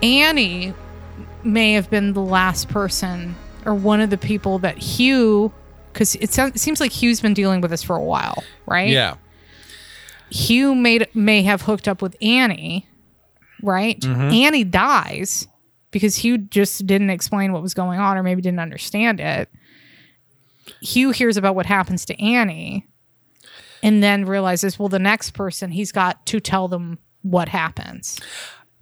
Annie 0.04 0.74
may 1.46 1.74
have 1.74 1.90
been 1.90 2.14
the 2.14 2.22
last 2.22 2.70
person 2.70 3.36
or 3.66 3.74
one 3.74 4.02
of 4.02 4.10
the 4.10 4.18
people 4.18 4.60
that 4.60 4.78
Hugh 4.78 5.52
because 5.92 6.16
it, 6.16 6.34
sounds, 6.34 6.56
it 6.56 6.60
seems 6.60 6.80
like 6.80 6.92
Hugh's 6.92 7.22
been 7.22 7.36
dealing 7.36 7.62
with 7.62 7.70
this 7.72 7.84
for 7.84 7.96
a 7.96 8.04
while, 8.04 8.44
right? 8.66 8.90
Yeah. 8.90 9.16
Hugh 10.30 10.74
made 10.74 11.08
may 11.14 11.44
have 11.44 11.62
hooked 11.62 11.88
up 11.88 12.02
with 12.02 12.16
Annie, 12.22 12.88
right? 13.62 14.00
Mm-hmm. 14.00 14.34
Annie 14.34 14.64
dies 14.64 15.48
because 15.92 16.16
Hugh 16.16 16.40
just 16.40 16.88
didn't 16.88 17.12
explain 17.12 17.54
what 17.54 17.62
was 17.62 17.76
going 17.76 18.00
on 18.00 18.18
or 18.18 18.24
maybe 18.24 18.42
didn't 18.42 18.60
understand 18.60 19.20
it. 19.20 19.50
Hugh 20.82 21.12
hears 21.12 21.38
about 21.38 21.56
what 21.56 21.68
happens 21.68 22.06
to 22.06 22.20
Annie 22.20 22.88
and 23.84 24.02
then 24.02 24.26
realizes, 24.26 24.80
well, 24.80 24.90
the 24.90 24.98
next 24.98 25.32
person 25.32 25.72
he's 25.72 25.92
got 25.92 26.26
to 26.26 26.40
tell 26.40 26.68
them 26.68 26.98
what 27.22 27.50
happens 27.50 28.20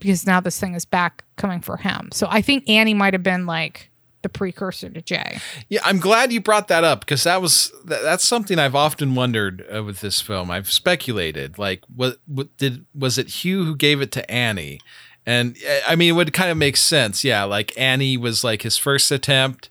because 0.02 0.28
now 0.28 0.41
this 0.41 0.60
thing 0.60 0.74
is 0.74 0.84
back 0.84 1.24
coming 1.38 1.62
for 1.62 1.78
him. 1.78 2.10
So 2.12 2.28
I 2.30 2.41
think 2.41 2.70
Annie 2.70 2.93
might 2.93 3.14
have 3.14 3.24
been 3.24 3.45
like 3.45 3.89
the 4.22 4.30
precursor 4.30 4.89
to 4.89 5.02
Jay. 5.02 5.39
Yeah, 5.70 5.82
I'm 5.84 5.99
glad 5.99 6.32
you 6.32 6.41
brought 6.41 6.68
that 6.68 6.84
up 6.84 7.02
because 7.02 7.24
that 7.24 7.41
was 7.41 7.72
that, 7.86 8.04
that's 8.04 8.28
something 8.28 8.60
I've 8.60 8.76
often 8.76 9.16
wondered 9.16 9.66
uh, 9.74 9.84
with 9.84 10.02
this 10.02 10.22
film. 10.22 10.52
I've 10.52 10.72
speculated 10.72 11.58
like 11.58 11.84
what, 11.93 12.18
what 12.28 12.56
did 12.58 12.86
was 12.93 13.18
it 13.18 13.28
Hugh 13.30 13.64
who 13.64 13.76
gave 13.76 14.02
it 14.02 14.12
to 14.14 14.30
Annie? 14.30 14.80
And 15.26 15.56
uh, 15.68 15.80
I 15.88 15.95
mean, 15.95 16.10
it 16.10 16.16
would 16.16 16.34
kind 16.34 16.52
of 16.52 16.58
make 16.58 16.78
sense. 16.78 17.24
Yeah, 17.24 17.43
like 17.43 17.78
Annie 17.78 18.18
was 18.18 18.43
like 18.43 18.64
his 18.64 18.78
first 18.78 19.12
attempt, 19.12 19.70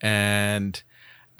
and 0.00 0.82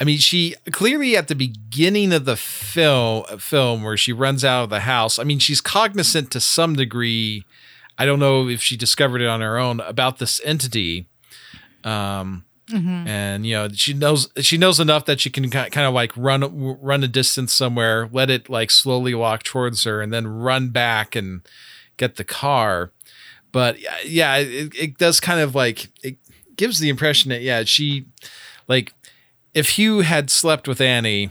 I 0.01 0.05
mean, 0.05 0.19
she 0.19 0.55
clearly 0.73 1.17
at 1.17 1.29
the 1.29 1.35
beginning 1.35 2.13
of 2.13 2.25
the 2.25 2.37
film 2.37 3.25
film 3.39 3.83
where 3.83 3.97
she 3.97 4.13
runs 4.13 4.45
out 4.45 4.65
of 4.65 4.71
the 4.71 4.81
house. 4.81 5.19
I 5.19 5.25
mean, 5.25 5.39
she's 5.39 5.61
cognizant 5.61 6.31
to 6.33 6.41
some 6.41 6.75
degree. 6.75 7.45
I 7.99 8.07
don't 8.07 8.19
know 8.19 8.49
if 8.49 8.63
she 8.63 8.77
discovered 8.77 9.21
it 9.21 9.29
on 9.29 9.41
her 9.41 9.59
own 9.59 9.81
about 9.81 10.19
this 10.19 10.41
entity. 10.45 11.09
Um, 11.85 12.45
and 13.07 13.47
you 13.47 13.55
know 13.55 13.69
she 13.69 13.93
knows 13.93 14.29
she 14.41 14.57
knows 14.57 14.81
enough 14.81 15.05
that 15.05 15.21
she 15.21 15.29
can 15.31 15.51
kind 15.51 15.87
of 15.87 15.93
like 15.93 16.17
run 16.17 16.79
run 16.81 17.05
a 17.05 17.09
distance 17.09 17.53
somewhere, 17.53 18.09
let 18.11 18.31
it 18.31 18.49
like 18.49 18.71
slowly 18.71 19.15
walk 19.15 19.43
towards 19.43 19.85
her, 19.85 20.01
and 20.01 20.13
then 20.13 20.27
run 20.27 20.71
back 20.71 21.15
and 21.15 21.43
get 21.97 22.17
the 22.17 22.25
car. 22.25 22.91
But 23.53 23.77
yeah, 24.07 24.37
it, 24.37 24.75
it 24.75 24.99
does 24.99 25.21
kind 25.21 25.41
of 25.41 25.55
like 25.55 25.89
it 26.03 26.17
gives 26.57 26.79
the 26.79 26.89
impression 26.89 27.29
that 27.31 27.43
yeah 27.43 27.65
she 27.65 28.07
like 28.67 28.95
if 29.53 29.71
Hugh 29.71 30.01
had 30.01 30.31
slept 30.31 30.67
with 30.67 30.81
Annie 30.81 31.31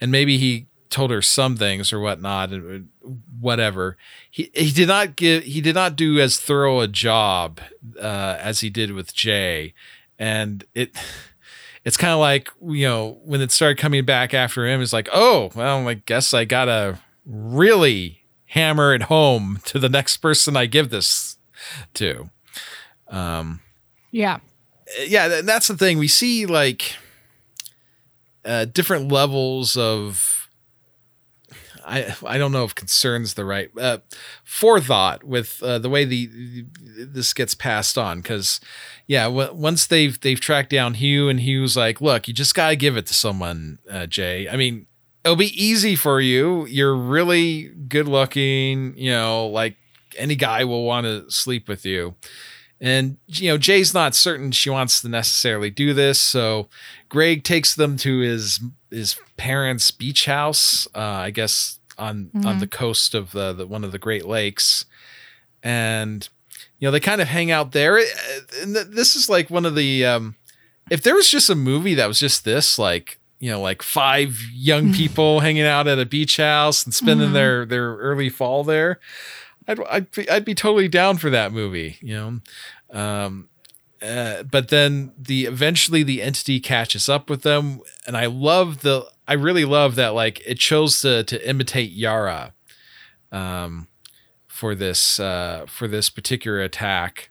and 0.00 0.10
maybe 0.10 0.38
he 0.38 0.66
told 0.90 1.10
her 1.10 1.22
some 1.22 1.56
things 1.56 1.92
or 1.92 2.00
whatnot 2.00 2.50
and 2.50 2.88
whatever 3.40 3.96
he 4.30 4.50
he 4.54 4.70
did 4.70 4.88
not 4.88 5.16
give 5.16 5.44
he 5.44 5.60
did 5.60 5.74
not 5.74 5.96
do 5.96 6.18
as 6.20 6.38
thorough 6.38 6.80
a 6.80 6.88
job 6.88 7.60
uh, 8.00 8.36
as 8.40 8.60
he 8.60 8.68
did 8.68 8.92
with 8.92 9.14
Jay 9.14 9.72
and 10.18 10.64
it 10.74 10.90
it's 11.84 11.96
kind 11.96 12.12
of 12.12 12.18
like 12.18 12.50
you 12.66 12.86
know 12.86 13.18
when 13.24 13.40
it 13.40 13.50
started 13.52 13.78
coming 13.78 14.04
back 14.04 14.34
after 14.34 14.66
him 14.66 14.82
it's 14.82 14.92
like 14.92 15.08
oh 15.12 15.50
well 15.54 15.88
I 15.88 15.94
guess 15.94 16.34
I 16.34 16.44
gotta 16.44 16.98
really 17.24 18.22
hammer 18.46 18.92
it 18.92 19.02
home 19.02 19.60
to 19.66 19.78
the 19.78 19.88
next 19.88 20.16
person 20.18 20.56
I 20.56 20.66
give 20.66 20.90
this 20.90 21.36
to 21.94 22.30
um 23.08 23.60
Yeah. 24.10 24.38
yeah, 25.06 25.28
th- 25.28 25.44
that's 25.44 25.68
the 25.68 25.76
thing. 25.76 25.98
We 25.98 26.08
see 26.08 26.46
like 26.46 26.96
uh, 28.44 28.64
different 28.64 29.10
levels 29.12 29.76
of 29.76 30.39
I 31.86 32.14
I 32.26 32.38
don't 32.38 32.52
know 32.52 32.64
if 32.64 32.74
concerns 32.74 33.34
the 33.34 33.44
right 33.44 33.70
uh, 33.78 33.98
forethought 34.44 35.24
with 35.24 35.62
uh, 35.62 35.78
the 35.78 35.88
way 35.88 36.04
the 36.04 36.64
this 36.98 37.32
gets 37.32 37.54
passed 37.54 37.96
on 37.96 38.20
because 38.20 38.60
yeah 39.06 39.24
w- 39.24 39.52
once 39.52 39.86
they've 39.86 40.18
they've 40.20 40.40
tracked 40.40 40.70
down 40.70 40.94
Hugh 40.94 41.28
and 41.28 41.40
Hugh's 41.40 41.76
like 41.76 42.00
look 42.00 42.28
you 42.28 42.34
just 42.34 42.54
gotta 42.54 42.76
give 42.76 42.96
it 42.96 43.06
to 43.06 43.14
someone 43.14 43.78
uh, 43.90 44.06
Jay. 44.06 44.48
I 44.48 44.56
mean 44.56 44.86
it'll 45.24 45.36
be 45.36 45.62
easy 45.62 45.96
for 45.96 46.20
you. 46.20 46.66
You're 46.66 46.94
really 46.94 47.68
good 47.88 48.08
looking 48.08 48.96
you 48.96 49.10
know 49.10 49.46
like 49.46 49.76
any 50.16 50.34
guy 50.34 50.64
will 50.64 50.84
want 50.84 51.06
to 51.06 51.30
sleep 51.30 51.68
with 51.68 51.84
you. 51.84 52.14
And 52.80 53.18
you 53.26 53.50
know, 53.50 53.58
Jay's 53.58 53.92
not 53.92 54.14
certain 54.14 54.52
she 54.52 54.70
wants 54.70 55.02
to 55.02 55.08
necessarily 55.08 55.70
do 55.70 55.92
this, 55.92 56.18
so 56.18 56.68
Greg 57.10 57.44
takes 57.44 57.74
them 57.74 57.98
to 57.98 58.20
his 58.20 58.60
his 58.90 59.16
parents' 59.36 59.90
beach 59.90 60.24
house, 60.24 60.88
uh, 60.94 60.98
I 60.98 61.30
guess 61.30 61.78
on 61.98 62.30
on 62.46 62.58
the 62.60 62.66
coast 62.66 63.14
of 63.14 63.32
the, 63.32 63.52
the 63.52 63.66
one 63.66 63.84
of 63.84 63.92
the 63.92 63.98
Great 63.98 64.24
Lakes, 64.24 64.86
and 65.62 66.26
you 66.78 66.88
know 66.88 66.92
they 66.92 67.00
kind 67.00 67.20
of 67.20 67.28
hang 67.28 67.50
out 67.50 67.72
there. 67.72 67.98
Uh, 67.98 68.02
And 68.62 68.74
this 68.74 69.14
is 69.14 69.28
like 69.28 69.50
one 69.50 69.66
of 69.66 69.74
the 69.74 70.06
um, 70.06 70.36
if 70.90 71.02
there 71.02 71.14
was 71.14 71.28
just 71.28 71.50
a 71.50 71.54
movie 71.54 71.94
that 71.94 72.08
was 72.08 72.18
just 72.18 72.44
this, 72.44 72.78
like 72.78 73.18
you 73.38 73.50
know, 73.50 73.60
like 73.60 73.82
five 73.82 74.38
young 74.52 74.92
people 74.92 75.40
hanging 75.40 75.64
out 75.64 75.86
at 75.88 75.98
a 75.98 76.06
beach 76.06 76.36
house 76.38 76.84
and 76.84 76.94
spending 76.94 77.32
their 77.32 77.66
their 77.66 77.96
early 77.96 78.28
fall 78.30 78.64
there. 78.64 78.98
I'd, 79.68 79.78
I'd, 79.84 80.10
be, 80.10 80.28
I'd 80.28 80.44
be 80.44 80.54
totally 80.54 80.88
down 80.88 81.18
for 81.18 81.30
that 81.30 81.52
movie, 81.52 81.96
you 82.00 82.16
know. 82.16 82.98
Um, 82.98 83.49
uh, 84.02 84.42
but 84.44 84.68
then 84.68 85.12
the 85.18 85.44
eventually 85.44 86.02
the 86.02 86.22
entity 86.22 86.60
catches 86.60 87.08
up 87.08 87.28
with 87.28 87.42
them, 87.42 87.80
and 88.06 88.16
I 88.16 88.26
love 88.26 88.80
the 88.80 89.06
I 89.28 89.34
really 89.34 89.64
love 89.64 89.94
that 89.96 90.14
like 90.14 90.40
it 90.46 90.58
chose 90.58 91.00
to 91.02 91.22
to 91.24 91.48
imitate 91.48 91.92
Yara, 91.92 92.54
um, 93.30 93.88
for 94.46 94.74
this 94.74 95.20
uh, 95.20 95.66
for 95.68 95.86
this 95.88 96.10
particular 96.10 96.60
attack. 96.60 97.30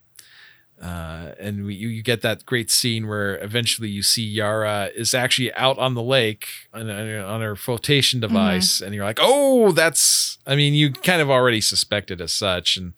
Uh, 0.82 1.34
and 1.38 1.66
we, 1.66 1.76
you, 1.76 1.90
you 1.90 2.02
get 2.02 2.22
that 2.22 2.46
great 2.46 2.72
scene 2.72 3.06
where 3.06 3.38
eventually 3.44 3.90
you 3.90 4.02
see 4.02 4.24
Yara 4.24 4.90
is 4.96 5.14
actually 5.14 5.54
out 5.56 5.78
on 5.78 5.94
the 5.94 6.02
lake 6.02 6.48
on, 6.74 6.90
on 6.90 7.42
her 7.42 7.58
flotation 7.58 8.22
device, 8.22 8.80
and 8.80 8.96
you're 8.96 9.04
like, 9.04 9.20
oh, 9.22 9.74
that's. 9.74 10.38
I 10.48 10.56
mean, 10.56 10.74
you 10.74 10.94
kind 10.94 11.22
of 11.22 11.30
already 11.30 11.60
suspected 11.60 12.22
as 12.22 12.32
such, 12.32 12.78
and 12.78 12.94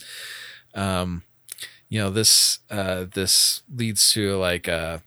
um, 0.75 1.23
you 1.91 1.99
know 1.99 2.09
this 2.09 2.59
uh, 2.69 3.05
this 3.13 3.63
leads 3.75 4.13
to 4.13 4.37
like 4.37 4.69
uh, 4.69 4.99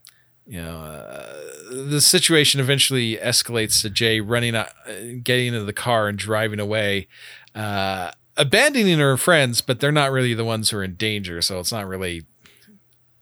you 0.47 0.61
know 0.61 0.77
uh, 0.81 1.33
the 1.71 2.01
situation 2.03 2.61
eventually 2.61 3.17
escalates 3.17 3.81
to 3.81 3.89
Jay 3.89 4.21
running 4.21 4.55
out, 4.55 4.69
uh, 4.87 5.17
getting 5.23 5.49
into 5.55 5.65
the 5.65 5.73
car 5.73 6.09
and 6.09 6.19
driving 6.19 6.61
away. 6.61 7.09
Uh, 7.55 8.11
abandoning 8.37 8.99
her 8.99 9.17
friends, 9.17 9.61
but 9.63 9.81
they're 9.81 9.93
not 9.93 10.11
really 10.13 10.35
the 10.35 10.45
ones 10.45 10.69
who 10.71 10.77
are 10.77 10.85
in 10.85 10.95
danger, 10.97 11.41
so 11.41 11.59
it's 11.59 11.73
not 11.73 11.87
really 11.89 12.27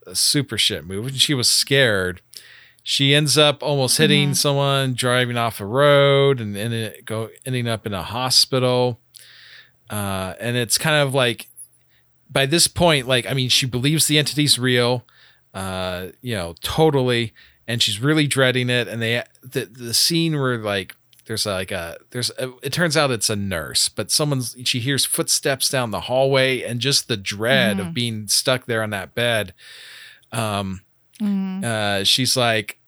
a 0.06 0.14
super 0.16 0.58
shit 0.58 0.84
move. 0.84 1.06
And 1.06 1.20
she 1.20 1.34
was 1.34 1.48
scared. 1.48 2.20
She 2.82 3.14
ends 3.14 3.38
up 3.38 3.62
almost 3.62 3.98
hitting 3.98 4.30
Mm-hmm. 4.30 4.34
someone, 4.34 4.94
driving 4.94 5.36
off 5.36 5.60
a 5.60 5.66
road, 5.66 6.40
and 6.40 6.56
ended, 6.56 7.04
go 7.04 7.28
ending 7.46 7.68
up 7.68 7.86
in 7.86 7.94
a 7.94 8.02
hospital. 8.02 8.98
Uh, 9.88 10.34
and 10.40 10.56
it's 10.56 10.78
kind 10.78 10.96
of 10.96 11.14
like 11.14 11.48
by 12.32 12.46
this 12.46 12.66
point, 12.66 13.06
like 13.06 13.26
I 13.26 13.34
mean, 13.34 13.48
she 13.48 13.66
believes 13.66 14.06
the 14.06 14.18
entity's 14.18 14.58
real, 14.58 15.04
uh, 15.54 16.08
you 16.20 16.34
know, 16.34 16.54
totally, 16.62 17.34
and 17.66 17.82
she's 17.82 18.00
really 18.00 18.26
dreading 18.26 18.70
it. 18.70 18.88
And 18.88 19.02
they 19.02 19.22
the 19.42 19.66
the 19.66 19.94
scene 19.94 20.38
where 20.40 20.58
like 20.58 20.96
there's 21.26 21.46
like 21.46 21.70
a 21.70 21.98
there's 22.10 22.30
a, 22.38 22.52
it 22.62 22.72
turns 22.72 22.96
out 22.96 23.10
it's 23.10 23.30
a 23.30 23.36
nurse, 23.36 23.88
but 23.88 24.10
someone's 24.10 24.56
she 24.64 24.80
hears 24.80 25.04
footsteps 25.04 25.68
down 25.68 25.90
the 25.90 26.02
hallway, 26.02 26.62
and 26.62 26.80
just 26.80 27.08
the 27.08 27.16
dread 27.16 27.78
of 27.78 27.94
being 27.94 28.28
stuck 28.28 28.66
there 28.66 28.82
on 28.82 28.90
that 28.90 29.14
bed. 29.14 29.54
Um, 30.32 30.80
uh, 31.64 32.04
she's 32.04 32.36
like, 32.36 32.78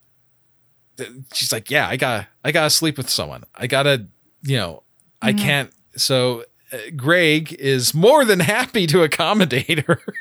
she's 1.32 1.52
like, 1.52 1.70
yeah, 1.70 1.88
I 1.88 1.96
gotta, 1.96 2.28
I 2.44 2.52
gotta 2.52 2.70
sleep 2.70 2.96
with 2.96 3.08
someone. 3.08 3.44
I 3.54 3.66
gotta, 3.66 4.06
you 4.42 4.56
know, 4.56 4.82
I 5.22 5.32
can't. 5.32 5.70
So 5.96 6.40
uh, 6.40 6.44
Greg 6.96 7.52
is 7.58 7.94
more 7.94 8.24
than 8.24 8.40
happy 8.40 8.86
to 8.88 9.02
accommodate 9.02 9.80
her. 9.86 10.00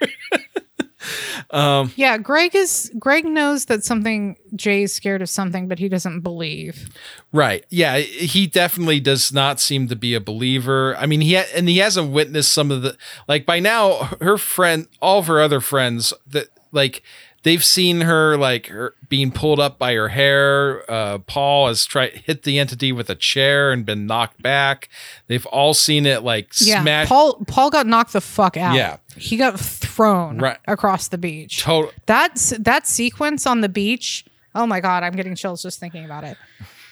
Um, 1.49 1.91
yeah, 1.97 2.18
Greg 2.18 2.56
is 2.56 2.89
Greg 2.97 3.26
knows 3.26 3.66
that 3.66 3.84
something 3.84 4.38
Jay's 4.56 4.93
scared 4.93 5.22
of 5.22 5.30
something, 5.30 5.68
but 5.68 5.78
he 5.78 5.89
doesn't 5.89 6.22
believe. 6.22 6.89
right? 7.34 7.66
Yeah, 7.70 7.97
he 7.97 8.47
definitely 8.47 9.01
does 9.01 9.34
not 9.34 9.60
seem 9.60 9.89
to 9.89 9.95
be 9.97 10.16
a 10.16 10.22
believer. 10.22 10.95
I 10.95 11.06
mean, 11.06 11.20
he 11.22 11.36
ha- 11.36 11.49
and 11.54 11.68
he 11.68 11.80
hasn't 11.80 12.12
witnessed 12.12 12.54
some 12.54 12.72
of 12.72 12.84
the 12.84 12.97
like 13.28 13.45
by 13.45 13.60
now. 13.60 14.16
Her 14.22 14.38
friend, 14.38 14.88
all 15.01 15.20
of 15.20 15.28
her 15.28 15.41
other 15.41 15.60
friends, 15.60 16.14
that 16.28 16.47
like 16.72 17.04
they've 17.44 17.64
seen 17.64 18.02
her 18.02 18.36
like 18.38 18.68
her 18.68 18.96
being 19.10 19.32
pulled 19.32 19.60
up 19.60 19.78
by 19.78 19.94
her 19.94 20.10
hair. 20.10 20.89
Uh, 20.91 21.20
Paul 21.20 21.68
has 21.68 21.86
tried 21.86 22.14
hit 22.14 22.44
the 22.44 22.58
entity 22.60 22.91
with 22.91 23.10
a 23.10 23.16
chair 23.16 23.72
and 23.72 23.86
been 23.86 24.06
knocked 24.08 24.41
back. 24.41 24.89
They've 25.28 25.46
all 25.48 25.74
seen 25.74 26.06
it 26.06 26.24
like 26.24 26.52
Yeah, 26.60 26.82
smash. 26.82 27.08
Paul 27.08 27.36
Paul 27.48 27.70
got 27.70 27.86
knocked 27.88 28.14
the 28.14 28.22
fuck 28.22 28.58
out. 28.58 28.76
Yeah. 28.76 28.98
he 29.16 29.38
got 29.38 29.60
thrown 29.60 30.39
Right. 30.39 30.58
across 30.68 31.08
the 31.10 31.18
beach. 31.20 31.62
Total. 31.62 31.91
That's 32.08 32.50
that 32.60 32.88
sequence 32.88 33.46
on 33.46 33.62
the 33.62 33.70
beach. 33.70 34.26
Oh 34.56 34.66
my 34.68 34.80
god, 34.80 35.04
I'm 35.04 35.14
getting 35.14 35.36
chills 35.36 35.62
just 35.62 35.80
thinking 35.80 36.06
about 36.06 36.24
it. 36.24 36.38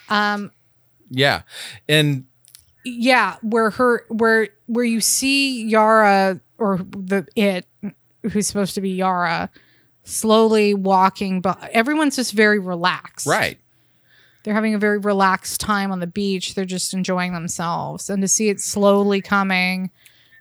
Um, 0.09 0.51
Yeah, 1.09 1.41
and 1.89 2.25
Yeah, 2.83 3.37
where 3.41 3.69
her 3.71 4.05
where 4.09 4.49
where 4.67 4.85
you 4.85 5.01
see 5.01 5.63
Yara 5.65 6.39
or 6.57 6.77
the 6.77 7.27
it 7.35 7.65
who's 8.31 8.47
supposed 8.47 8.75
to 8.75 8.81
be 8.81 8.89
Yara 8.91 9.49
slowly 10.03 10.73
walking, 10.73 11.41
but 11.41 11.59
everyone's 11.71 12.15
just 12.15 12.33
very 12.33 12.59
relaxed. 12.59 13.27
right. 13.27 13.57
They're 14.43 14.55
having 14.55 14.73
a 14.73 14.79
very 14.79 14.97
relaxed 14.97 15.61
time 15.61 15.91
on 15.91 15.99
the 15.99 16.07
beach. 16.07 16.55
They're 16.55 16.65
just 16.65 16.95
enjoying 16.95 17.33
themselves. 17.33 18.09
And 18.09 18.23
to 18.23 18.27
see 18.27 18.49
it 18.49 18.59
slowly 18.59 19.21
coming, 19.21 19.91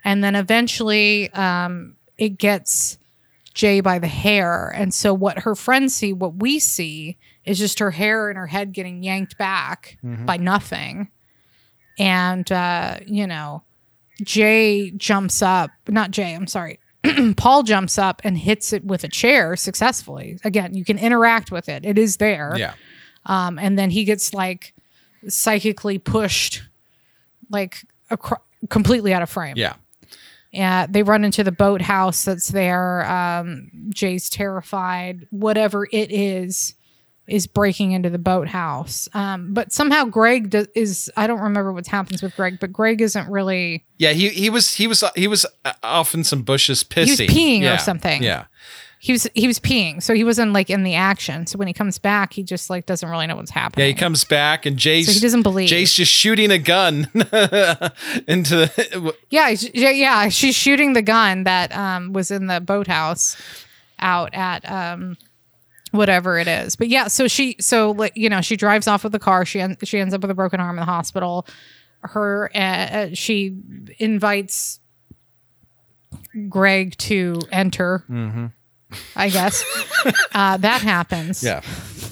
and 0.05 0.25
then 0.25 0.35
eventually 0.35 1.31
um, 1.35 1.97
it 2.17 2.39
gets 2.39 2.97
Jay 3.53 3.81
by 3.81 3.99
the 3.99 4.07
hair. 4.07 4.73
And 4.75 4.95
so, 4.95 5.13
what 5.13 5.41
her 5.41 5.55
friends 5.55 5.95
see, 5.95 6.15
what 6.15 6.37
we 6.37 6.59
see, 6.59 7.19
is 7.45 7.59
just 7.59 7.79
her 7.79 7.91
hair 7.91 8.31
and 8.31 8.39
her 8.39 8.47
head 8.47 8.73
getting 8.73 9.03
yanked 9.03 9.37
back 9.37 9.99
by 10.25 10.39
nothing. 10.39 11.11
And, 11.99 12.51
uh, 12.51 13.01
you 13.07 13.27
know, 13.27 13.63
Jay 14.23 14.93
jumps 14.93 15.43
up, 15.43 15.71
not 15.89 16.11
Jay, 16.11 16.35
I'm 16.35 16.47
sorry. 16.47 16.80
Paul 17.37 17.63
jumps 17.63 17.99
up 17.99 18.21
and 18.25 18.37
hits 18.37 18.73
it 18.73 18.85
with 18.85 19.05
a 19.05 19.09
chair 19.09 19.57
successfully. 19.57 20.39
Again, 20.45 20.75
you 20.75 20.85
can 20.85 20.99
interact 20.99 21.51
with 21.51 21.69
it, 21.69 21.85
it 21.85 21.99
is 21.99 22.19
there 22.19 22.55
Yeah. 22.57 22.75
um, 23.27 23.59
and 23.59 23.79
then 23.79 23.91
he 23.91 24.05
gets 24.05 24.35
like 24.35 24.75
psychically 25.29 25.99
pushed 25.99 26.63
like 27.51 27.85
acro- 28.11 28.43
completely 28.69 29.13
out 29.13 29.23
of 29.23 29.29
frame 29.31 29.55
Yeah. 29.57 29.75
yeah 30.53 30.87
they 30.89 31.03
run 31.03 31.25
into 31.25 31.45
the 31.45 31.53
boathouse 31.53 32.25
that's 32.25 32.49
there 32.49 33.05
um, 33.11 33.71
jay's 33.91 34.31
terrified 34.31 35.27
whatever 35.31 35.87
it 35.93 36.11
is 36.11 36.75
is 37.31 37.47
breaking 37.47 37.93
into 37.93 38.11
the 38.11 38.19
boathouse 38.19 39.09
um, 39.15 39.55
but 39.55 39.73
somehow 39.73 40.05
greg 40.05 40.51
do- 40.51 40.67
is 40.75 41.11
i 41.17 41.27
don't 41.27 41.41
remember 41.41 41.73
what 41.73 41.87
happens 41.87 42.23
with 42.23 42.35
greg 42.37 42.59
but 42.61 42.73
greg 42.73 43.01
isn't 43.01 43.29
really 43.31 43.85
Yeah, 43.99 44.13
he 44.13 44.29
he 44.31 44.51
was 44.51 44.75
he 44.75 44.87
was 44.87 45.03
he 45.15 45.27
was 45.29 45.47
uh, 45.65 45.73
off 45.83 46.15
in 46.15 46.25
some 46.25 46.43
bushes 46.43 46.83
pissing. 46.85 47.09
was 47.09 47.21
peeing 47.21 47.75
or 47.75 47.79
something. 47.79 48.23
Yeah. 48.23 48.45
he 48.99 49.13
was 49.13 49.27
he 49.35 49.47
was 49.47 49.59
peeing 49.59 50.03
so 50.03 50.15
he 50.15 50.25
wasn't 50.25 50.53
like 50.53 50.69
in 50.71 50.83
the 50.83 50.95
action 50.95 51.47
so 51.47 51.57
when 51.59 51.69
he 51.69 51.73
comes 51.75 51.99
back 51.99 52.33
he 52.35 52.43
just 52.43 52.69
like 52.69 52.85
doesn't 52.87 53.09
really 53.09 53.27
know 53.27 53.37
what's 53.37 53.51
happening 53.51 53.85
Yeah, 53.85 53.89
he 53.89 53.95
comes 53.95 54.25
back 54.25 54.67
and 54.67 54.77
Jay's 54.77 55.07
So 55.07 55.13
he 55.13 55.21
doesn't 55.21 55.43
believe. 55.43 55.69
Jay's 55.69 55.93
just 55.95 56.13
shooting 56.13 56.51
a 56.51 56.59
gun 56.59 57.09
into 57.15 58.57
the 58.57 59.15
Yeah, 59.31 59.49
yeah, 59.73 59.91
yeah. 59.91 60.29
She's 60.29 60.55
shooting 60.55 60.93
the 60.93 61.03
gun 61.03 61.45
that 61.45 61.75
um, 61.77 62.13
was 62.13 62.31
in 62.31 62.47
the 62.47 62.61
boathouse 62.61 63.37
out 63.99 64.35
at 64.35 64.71
um, 64.71 65.17
whatever 65.91 66.39
it 66.39 66.49
is. 66.49 66.77
But 66.77 66.89
yeah, 66.89 67.09
so 67.09 67.29
she, 67.29 67.57
so 67.61 67.91
like 67.93 68.17
you 68.17 68.29
know, 68.29 68.41
she 68.41 68.57
drives 68.57 68.87
off 68.87 69.05
with 69.05 69.13
the 69.13 69.19
car. 69.19 69.45
She 69.45 69.61
en- 69.61 69.77
she 69.85 69.99
ends 69.99 70.15
up 70.15 70.21
with 70.23 70.31
a 70.31 70.35
broken 70.35 70.61
arm 70.61 70.77
in 70.79 70.81
the 70.81 70.91
hospital. 70.91 71.47
Her, 72.03 72.51
uh, 72.55 72.59
uh, 72.59 73.09
she 73.13 73.57
invites 73.99 74.81
Greg 76.49 76.97
to 76.99 77.41
enter. 77.53 78.05
I 79.15 79.29
guess 79.29 79.65
uh, 80.33 80.57
that 80.57 80.83
happens. 80.83 81.43
Yeah. 81.43 81.63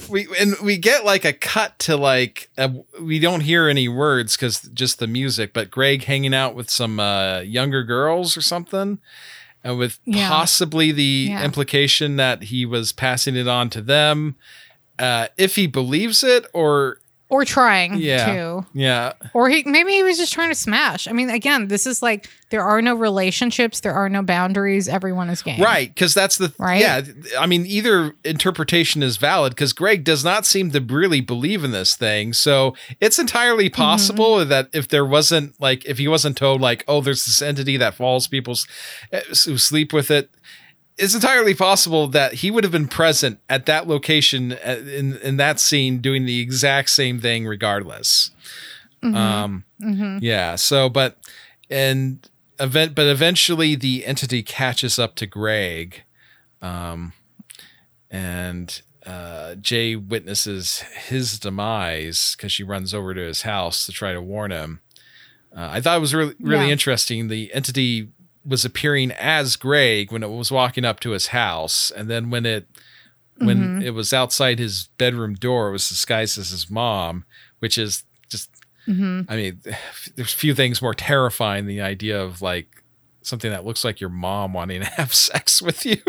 We 0.09 0.27
and 0.41 0.55
we 0.63 0.79
get 0.79 1.05
like 1.05 1.25
a 1.25 1.33
cut 1.35 1.79
to 1.81 1.97
like 1.97 2.49
uh 2.57 2.71
we 3.01 3.19
don't 3.19 3.41
hear 3.41 3.69
any 3.69 3.89
words 3.89 4.37
because 4.37 4.63
just 4.63 4.99
the 5.01 5.07
music, 5.07 5.53
but 5.53 5.71
Greg 5.71 6.05
hanging 6.05 6.35
out 6.35 6.55
with 6.55 6.71
some 6.71 6.99
uh, 6.99 7.41
younger 7.41 7.83
girls 7.85 8.35
or 8.37 8.41
something, 8.41 9.01
and 9.69 9.79
with 9.79 9.99
Yeah. 10.05 10.29
possibly 10.29 10.93
the 10.93 11.27
Yeah. 11.31 11.45
implication 11.45 12.17
that 12.17 12.45
he 12.45 12.65
was 12.65 12.93
passing 12.93 13.37
it 13.37 13.47
on 13.47 13.69
to 13.71 13.81
them. 13.83 14.37
Uh, 14.99 15.29
if 15.37 15.57
he 15.57 15.67
believes 15.67 16.25
it, 16.25 16.47
or 16.53 17.01
or 17.31 17.45
trying 17.45 17.97
yeah, 17.97 18.33
to. 18.33 18.67
yeah, 18.73 19.13
Or 19.35 19.51
he 19.51 19.63
maybe 19.67 19.93
he 19.93 20.03
was 20.03 20.17
just 20.17 20.33
trying 20.33 20.49
to 20.49 20.55
smash. 20.55 21.07
I 21.07 21.13
mean, 21.13 21.29
again, 21.29 21.69
this 21.69 21.87
is 21.87 22.01
like 22.01 22.29
there 22.51 22.63
are 22.63 22.81
no 22.81 22.95
relationships, 22.95 23.81
there 23.81 23.93
are 23.93 24.09
no 24.09 24.23
boundaries. 24.23 24.89
Everyone 24.89 25.29
is 25.29 25.43
game. 25.43 25.61
Right, 25.61 25.93
because 25.93 26.15
that's 26.15 26.39
the 26.39 26.55
Right? 26.59 26.81
Yeah, 26.81 27.03
I 27.39 27.47
mean, 27.47 27.67
either 27.67 28.15
interpretation 28.25 29.03
is 29.03 29.19
valid 29.19 29.51
because 29.51 29.75
Greg 29.75 30.05
does 30.05 30.25
not 30.25 30.47
seem 30.47 30.71
to 30.71 30.81
really 30.81 31.21
believe 31.21 31.65
in 31.65 31.71
this 31.71 31.95
thing. 31.95 32.33
So 32.33 32.75
it's 33.01 33.19
entirely 33.19 33.69
possible 33.69 34.45
that 34.45 34.71
if 34.73 34.89
there 34.89 35.05
wasn't 35.05 35.61
like 35.61 35.85
if 35.85 35.99
he 35.99 36.09
wasn't 36.09 36.37
told 36.37 36.63
like, 36.63 36.83
oh, 36.89 37.03
there's 37.03 37.27
this 37.27 37.43
entity 37.43 37.77
that 37.77 37.95
follows 37.95 38.27
people's 38.27 38.67
uh, 39.13 39.21
who 39.45 39.59
sleep 39.59 39.93
with 39.93 40.11
it. 40.11 40.31
It's 40.99 41.15
entirely 41.15 41.55
possible 41.55 42.09
that 42.09 42.35
he 42.35 42.51
would 42.51 42.65
have 42.65 42.73
been 42.73 42.89
present 42.89 43.39
at 43.49 43.67
that 43.67 43.87
location 43.87 44.53
uh, 44.53 44.83
in 44.87 45.17
in 45.19 45.37
that 45.37 45.61
scene 45.61 45.99
doing 45.99 46.25
the 46.27 46.41
exact 46.41 46.91
same 46.91 47.21
thing 47.21 47.47
regardless. 47.47 48.31
Um, 49.03 49.65
yeah. 50.21 50.57
So, 50.57 50.89
but 50.89 51.19
and 51.71 52.29
event, 52.59 52.95
but 52.97 53.07
eventually 53.07 53.77
the 53.77 54.05
entity 54.05 54.43
catches 54.43 54.99
up 54.99 55.15
to 55.17 55.27
Greg, 55.27 56.03
um, 56.61 57.13
and 58.11 58.83
uh, 59.07 59.55
Jay 59.57 59.95
witnesses 59.97 60.81
his 61.07 61.39
demise 61.39 62.35
because 62.37 62.53
she 62.53 62.65
runs 62.65 62.93
over 62.93 63.15
to 63.15 63.21
his 63.21 63.43
house 63.43 63.87
to 63.87 63.93
try 63.93 64.13
to 64.13 64.21
warn 64.21 64.51
him. 64.51 64.81
Uh, 65.57 65.69
I 65.73 65.81
thought 65.81 65.97
it 65.97 66.01
was 66.01 66.15
really 66.15 66.35
really 66.41 66.67
Yeah. 66.67 66.73
interesting. 66.73 67.29
The 67.29 67.53
entity 67.55 68.09
was 68.49 68.65
appearing 68.65 69.13
as 69.13 69.57
Greg 69.57 70.11
when 70.11 70.23
it 70.23 70.31
was 70.31 70.51
walking 70.51 70.85
up 70.85 71.01
to 71.01 71.11
his 71.11 71.29
house, 71.29 71.91
and 71.91 72.09
then 72.09 72.31
when 72.31 72.47
it 72.47 72.67
when 73.37 73.83
it 73.83 73.91
was 73.91 74.13
outside 74.13 74.59
his 74.59 74.89
bedroom 74.99 75.35
door, 75.35 75.69
it 75.69 75.73
was 75.73 75.89
disguised 75.89 76.39
as 76.39 76.51
his 76.51 76.69
mom, 76.69 77.25
which 77.61 77.79
is 77.79 78.03
just 78.29 78.51
I 78.89 79.37
mean, 79.37 79.61
there's 80.17 80.33
few 80.33 80.55
things 80.55 80.83
more 80.83 80.95
terrifying 80.95 81.67
than 81.67 81.75
the 81.75 81.83
idea 81.83 82.21
of 82.21 82.43
like 82.43 82.83
something 83.23 83.51
that 83.51 83.65
looks 83.65 83.85
like 83.85 84.01
your 84.01 84.11
mom 84.11 84.53
wanting 84.55 84.81
to 84.81 84.87
have 84.97 85.15
sex 85.15 85.61
with 85.61 85.85
you. 85.85 86.03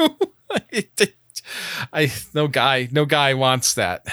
I 1.94 2.12
no 2.34 2.48
guy, 2.48 2.90
no 2.92 3.06
guy 3.06 3.34
wants 3.34 3.74
that. 3.76 4.06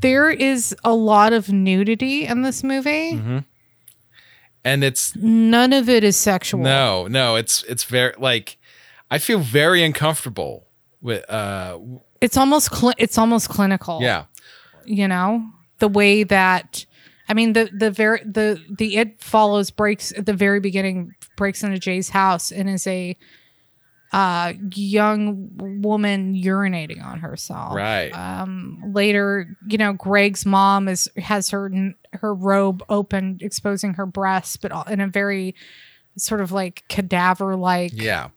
There 0.00 0.30
is 0.30 0.74
a 0.84 0.94
lot 0.94 1.32
of 1.32 1.50
nudity 1.50 2.26
in 2.26 2.42
this 2.42 2.62
movie. 2.62 3.12
Mm-hmm. 3.14 3.38
And 4.64 4.82
it's 4.82 5.14
None 5.16 5.72
of 5.72 5.88
it 5.88 6.04
is 6.04 6.16
sexual. 6.16 6.60
no, 6.62 7.06
no, 7.06 7.36
it's 7.36 7.62
it's 7.64 7.84
very 7.84 8.14
like 8.18 8.56
I 9.10 9.18
feel 9.18 9.38
very 9.40 9.82
uncomfortable 9.84 10.66
with 11.02 11.28
uh 11.30 11.78
It's 12.20 12.36
almost 12.36 12.70
cli- 12.70 12.94
it's 12.98 13.18
almost 13.18 13.48
clinical. 13.48 13.98
yeah. 14.02 14.24
you 14.86 15.06
know 15.08 15.42
the 15.78 15.88
way 15.88 16.24
that 16.24 16.84
i 17.28 17.34
mean 17.34 17.52
the 17.54 17.68
the 17.72 17.90
very 17.90 18.20
the 18.24 18.60
the 18.78 18.96
it 18.96 19.20
follows 19.22 19.70
breaks 19.70 20.12
at 20.12 20.24
the 20.26 20.32
very 20.34 20.60
beginning 20.60 21.14
breaks 21.36 21.62
into 21.62 21.78
jay's 21.78 22.10
house 22.10 22.52
and 22.52 22.68
is 22.68 22.86
a 22.86 23.16
uh 24.14 24.52
young 24.74 25.48
woman 25.82 26.34
urinating 26.34 27.04
on 27.04 27.18
herself 27.18 27.74
Right. 27.74 28.10
um 28.12 28.80
later 28.94 29.48
you 29.66 29.76
know 29.78 29.92
greg's 29.92 30.46
mom 30.46 30.86
is 30.88 31.08
has 31.16 31.50
her 31.50 31.68
her 32.12 32.32
robe 32.32 32.84
open 32.88 33.38
exposing 33.40 33.94
her 33.94 34.06
breasts 34.06 34.56
but 34.56 34.70
in 34.88 35.00
a 35.00 35.08
very 35.08 35.54
sort 36.16 36.40
of 36.40 36.52
like 36.52 36.84
cadaver 36.88 37.56
like 37.56 37.90
Yeah. 37.94 38.28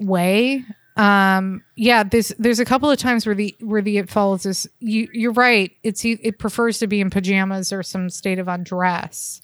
way. 0.00 0.64
Um, 0.96 1.62
yeah, 1.76 2.02
there's 2.02 2.28
there's 2.38 2.58
a 2.60 2.64
couple 2.64 2.90
of 2.90 2.98
times 2.98 3.24
where 3.24 3.34
the 3.34 3.54
where 3.60 3.80
the 3.80 3.98
it 3.98 4.10
follows 4.10 4.42
this. 4.42 4.66
You 4.80 5.08
you're 5.12 5.32
right. 5.32 5.70
It's 5.82 6.04
it 6.04 6.38
prefers 6.38 6.78
to 6.80 6.86
be 6.86 7.00
in 7.00 7.10
pajamas 7.10 7.72
or 7.72 7.82
some 7.82 8.10
state 8.10 8.38
of 8.38 8.48
undress. 8.48 9.40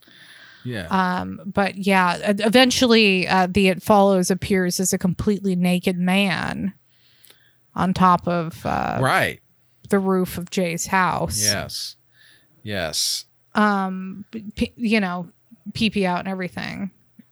Yeah. 0.67 0.87
Um, 0.91 1.41
but 1.47 1.77
yeah, 1.77 2.19
eventually 2.23 3.27
uh, 3.29 3.47
the 3.51 3.69
it 3.69 3.83
follows 3.83 4.31
appears 4.31 4.81
as 4.81 4.93
a 4.93 4.99
completely 4.99 5.57
naked 5.57 5.97
man 5.97 6.75
on 7.75 7.95
top 7.95 8.27
of 8.27 8.65
uh, 8.67 8.99
right. 9.01 9.41
the 9.89 9.99
roof 9.99 10.39
of 10.39 10.51
Jay's 10.51 10.87
house. 10.87 11.43
Yes. 11.43 11.97
Yes. 12.63 13.27
Um, 13.55 14.25
p- 14.33 14.73
you 14.77 15.01
know, 15.01 15.31
pee 15.73 15.91
pee 15.91 16.05
out 16.05 16.19
and 16.19 16.29
everything. 16.29 16.91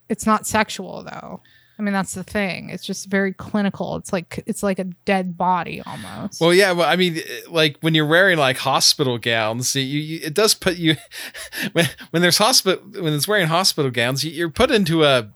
It's 0.09 0.27
not 0.27 0.47
sexual 0.47 1.03
though. 1.03 1.41
I 1.79 1.83
mean, 1.83 1.93
that's 1.93 2.15
the 2.15 2.23
thing. 2.23 2.71
It's 2.71 2.85
just 2.85 3.07
very 3.07 3.33
clinical. 3.33 3.97
It's 3.97 4.13
like 4.13 4.43
it's 4.47 4.63
like 4.63 4.79
a 4.79 4.85
dead 4.85 5.37
body 5.37 5.83
almost. 5.85 6.41
Well, 6.41 6.55
yeah. 6.55 6.71
Well, 6.73 6.89
I 6.89 6.95
mean, 6.95 7.21
like 7.49 7.79
when 7.81 7.95
you're 7.95 8.07
wearing 8.07 8.39
like 8.39 8.59
hospital 8.59 9.19
gowns, 9.19 9.75
you, 9.75 9.83
you 9.83 10.21
it 10.23 10.35
does 10.35 10.55
put 10.55 10.77
you 10.77 10.97
when 11.73 11.89
when 12.11 12.23
there's 12.23 12.39
hospital 12.39 12.81
when 13.03 13.13
it's 13.13 13.27
wearing 13.27 13.49
hospital 13.49 13.91
gowns, 13.91 14.25
you, 14.25 14.31
you're 14.31 14.51
put 14.51 14.71
into 14.71 15.05
a 15.05 15.29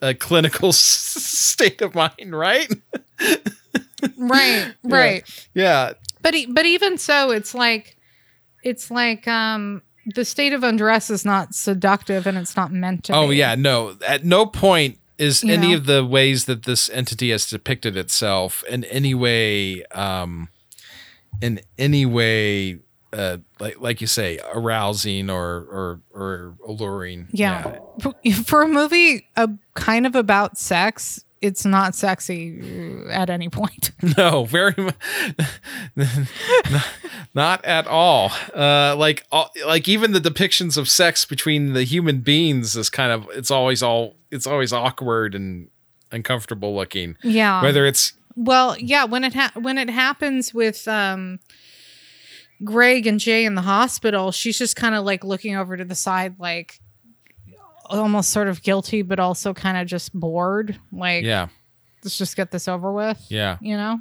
a 0.00 0.14
clinical 0.14 0.70
s- 0.70 0.76
state 0.78 1.82
of 1.82 1.94
mind, 1.94 2.32
right? 2.34 2.72
right, 4.18 4.74
right. 4.82 5.48
Yeah. 5.54 5.92
But 6.22 6.34
e- 6.34 6.46
but 6.46 6.64
even 6.66 6.96
so, 6.98 7.30
it's 7.30 7.54
like 7.54 7.96
it's 8.62 8.90
like 8.90 9.28
um 9.28 9.82
the 10.14 10.24
state 10.24 10.52
of 10.52 10.62
undress 10.64 11.10
is 11.10 11.24
not 11.24 11.54
seductive 11.54 12.26
and 12.26 12.38
it's 12.38 12.56
not 12.56 12.72
meant 12.72 13.04
to. 13.04 13.14
Oh 13.14 13.28
be. 13.28 13.36
yeah. 13.36 13.54
No. 13.56 13.96
At 14.06 14.24
no 14.24 14.46
point 14.46 14.98
is 15.18 15.42
You 15.42 15.52
any 15.52 15.68
know? 15.68 15.76
of 15.76 15.86
the 15.86 16.04
ways 16.04 16.44
that 16.46 16.64
this 16.64 16.88
entity 16.90 17.30
has 17.30 17.46
depicted 17.46 17.96
itself 17.96 18.62
in 18.68 18.84
any 18.84 19.14
way, 19.14 19.84
um, 19.86 20.48
in 21.40 21.60
any 21.78 22.06
way, 22.06 22.78
uh, 23.12 23.38
like 23.60 23.80
like 23.80 24.00
you 24.00 24.06
say, 24.06 24.38
arousing 24.54 25.28
or 25.30 25.44
or 25.70 26.00
or 26.12 26.54
alluring. 26.66 27.28
Yeah. 27.32 27.78
For 28.44 28.62
a 28.62 28.68
movie 28.68 29.28
uh, 29.36 29.48
kind 29.74 30.06
of 30.06 30.14
about 30.14 30.56
sex, 30.58 31.24
it's 31.42 31.64
not 31.64 31.94
sexy 31.94 33.04
uh, 33.06 33.10
at 33.10 33.30
any 33.30 33.48
point. 33.48 33.92
No, 34.16 34.44
very 34.44 34.74
much. 34.76 34.94
not 37.34 37.64
at 37.64 37.86
all. 37.86 38.30
Uh, 38.54 38.94
like, 38.96 39.24
all, 39.32 39.50
like 39.66 39.88
even 39.88 40.12
the 40.12 40.20
depictions 40.20 40.76
of 40.76 40.88
sex 40.88 41.24
between 41.24 41.72
the 41.72 41.84
human 41.84 42.20
beings 42.20 42.76
is 42.76 42.88
kind 42.90 43.12
of 43.12 43.28
it's 43.34 43.50
always 43.50 43.82
all 43.82 44.14
it's 44.30 44.46
always 44.46 44.72
awkward 44.72 45.34
and 45.34 45.68
uncomfortable 46.12 46.74
looking. 46.74 47.16
yeah. 47.22 47.62
Whether 47.62 47.84
it's 47.86 48.12
Well, 48.36 48.76
yeah, 48.78 49.04
when 49.04 49.24
it 49.24 49.34
ha- 49.34 49.52
when 49.54 49.78
it 49.78 49.90
happens 49.90 50.54
with 50.54 50.86
um 50.88 51.40
Greg 52.64 53.06
and 53.06 53.20
Jay 53.20 53.44
in 53.44 53.54
the 53.54 53.62
hospital, 53.62 54.32
she's 54.32 54.56
just 54.58 54.76
kind 54.76 54.94
of 54.94 55.04
like 55.04 55.24
looking 55.24 55.56
over 55.56 55.76
to 55.76 55.84
the 55.84 55.94
side 55.94 56.36
like 56.38 56.80
almost 57.90 58.30
sort 58.30 58.48
of 58.48 58.62
guilty 58.62 59.02
but 59.02 59.18
also 59.18 59.52
kind 59.54 59.76
of 59.76 59.86
just 59.86 60.12
bored, 60.12 60.78
like 60.92 61.24
yeah, 61.24 61.48
let's 62.04 62.18
just 62.18 62.36
get 62.36 62.50
this 62.50 62.68
over 62.68 62.92
with. 62.92 63.24
yeah, 63.28 63.58
You 63.60 63.76
know? 63.76 64.00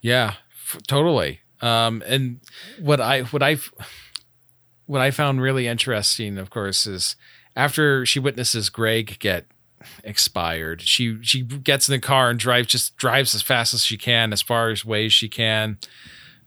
yeah, 0.00 0.34
f- 0.52 0.78
totally. 0.86 1.40
Um, 1.60 2.02
and 2.06 2.40
what 2.80 3.00
I 3.00 3.22
what 3.22 3.42
I 3.42 3.56
what 4.86 5.00
I 5.00 5.10
found 5.10 5.40
really 5.42 5.66
interesting, 5.66 6.38
of 6.38 6.50
course, 6.50 6.86
is 6.86 7.16
after 7.56 8.06
she 8.06 8.20
witnesses 8.20 8.70
Greg 8.70 9.18
get 9.18 9.46
expired, 10.04 10.82
she 10.82 11.18
she 11.22 11.42
gets 11.42 11.88
in 11.88 11.92
the 11.92 12.00
car 12.00 12.30
and 12.30 12.38
drives 12.38 12.68
just 12.68 12.96
drives 12.96 13.34
as 13.34 13.42
fast 13.42 13.74
as 13.74 13.84
she 13.84 13.96
can, 13.98 14.32
as 14.32 14.42
far 14.42 14.70
as 14.70 14.84
ways 14.84 15.12
she 15.12 15.28
can. 15.28 15.78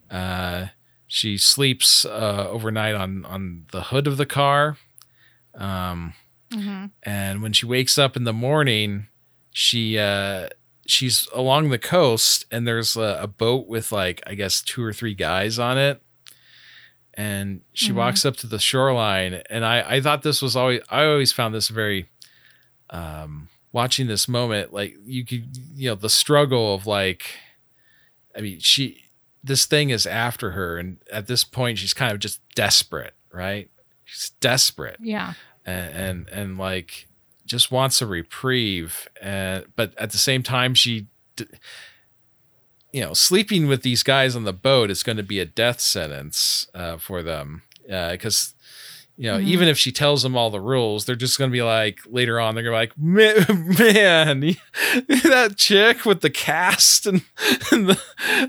Uh, 0.10 0.68
she 1.08 1.38
sleeps 1.38 2.06
uh, 2.06 2.48
overnight 2.50 2.96
on 2.96 3.26
on 3.26 3.66
the 3.72 3.84
hood 3.84 4.08
of 4.08 4.18
the 4.18 4.26
car. 4.26 4.78
Um, 5.56 6.14
and 7.04 7.42
when 7.42 7.54
she 7.54 7.66
wakes 7.66 7.98
up 7.98 8.16
in 8.18 8.24
the 8.24 8.34
morning, 8.34 9.08
she 9.52 9.98
uh, 9.98 10.50
she's 10.88 11.28
along 11.34 11.70
the 11.70 11.80
coast, 11.80 12.46
and 12.52 12.68
there's 12.68 12.96
a, 12.96 13.20
a 13.22 13.28
boat 13.28 13.68
with 13.68 13.92
like 13.92 14.22
I 14.28 14.34
guess 14.36 14.62
two 14.62 14.84
or 14.84 14.94
three 14.94 15.14
guys 15.16 15.58
on 15.60 15.78
it. 15.78 16.02
And 17.14 17.62
she 17.74 17.92
walks 17.92 18.26
up 18.26 18.38
to 18.38 18.48
the 18.48 18.60
shoreline, 18.60 19.42
and 19.50 19.66
I 19.66 19.96
I 19.96 20.02
thought 20.02 20.24
this 20.24 20.42
was 20.42 20.56
always 20.56 20.82
I 20.90 21.06
always 21.06 21.32
found 21.32 21.54
this 21.54 21.68
very 21.70 22.10
um 22.90 23.50
watching 23.74 24.08
this 24.08 24.28
moment 24.28 24.74
like 24.74 24.96
you 25.06 25.26
could 25.26 25.56
you 25.76 25.90
know 25.90 25.96
the 25.96 26.10
struggle 26.10 26.76
of 26.76 26.86
like 26.86 27.24
I 28.36 28.42
mean 28.42 28.60
she 28.60 29.06
this 29.44 29.66
thing 29.66 29.92
is 29.92 30.06
after 30.06 30.52
her 30.52 30.78
and 30.78 30.98
at 31.12 31.28
this 31.28 31.46
point 31.46 31.78
she's 31.78 31.94
kind 31.94 32.12
of 32.12 32.20
just 32.20 32.42
desperate 32.54 33.14
right 33.32 33.70
she's 34.04 34.32
desperate 34.42 34.98
Yeah. 35.00 35.34
And 35.72 35.96
and, 35.96 36.30
and 36.30 36.58
like 36.58 37.08
just 37.46 37.72
wants 37.72 38.02
a 38.02 38.06
reprieve 38.06 39.08
and 39.22 39.66
but 39.76 39.94
at 39.98 40.12
the 40.12 40.18
same 40.18 40.42
time 40.44 40.74
she 40.74 41.08
d- 41.36 41.46
you 42.94 43.02
know 43.02 43.14
sleeping 43.14 43.68
with 43.68 43.82
these 43.84 44.04
guys 44.04 44.36
on 44.36 44.44
the 44.44 44.54
boat 44.54 44.90
is 44.90 45.04
going 45.04 45.18
to 45.18 45.24
be 45.24 45.40
a 45.40 45.46
death 45.46 45.80
sentence 45.80 46.68
uh, 46.74 46.98
for 46.98 47.22
them 47.24 47.62
because 47.88 48.54
you 49.18 49.30
know 49.30 49.38
even 49.40 49.68
if 49.68 49.78
she 49.78 49.92
tells 49.92 50.24
them 50.24 50.38
all 50.38 50.50
the 50.50 50.62
rules 50.62 51.04
they're 51.06 51.16
just 51.16 51.38
going 51.38 51.50
to 51.50 51.54
be 51.54 51.62
like 51.62 52.00
later 52.08 52.40
on 52.40 52.56
they're 52.56 52.64
going 52.64 52.88
to 52.90 52.96
be 52.96 53.26
like 53.26 53.48
man, 53.48 53.76
man 53.78 54.40
that 55.24 55.56
chick 55.58 56.06
with 56.06 56.22
the 56.22 56.30
cast 56.30 57.06
and, 57.06 57.22
and 57.72 57.90
the 57.90 58.02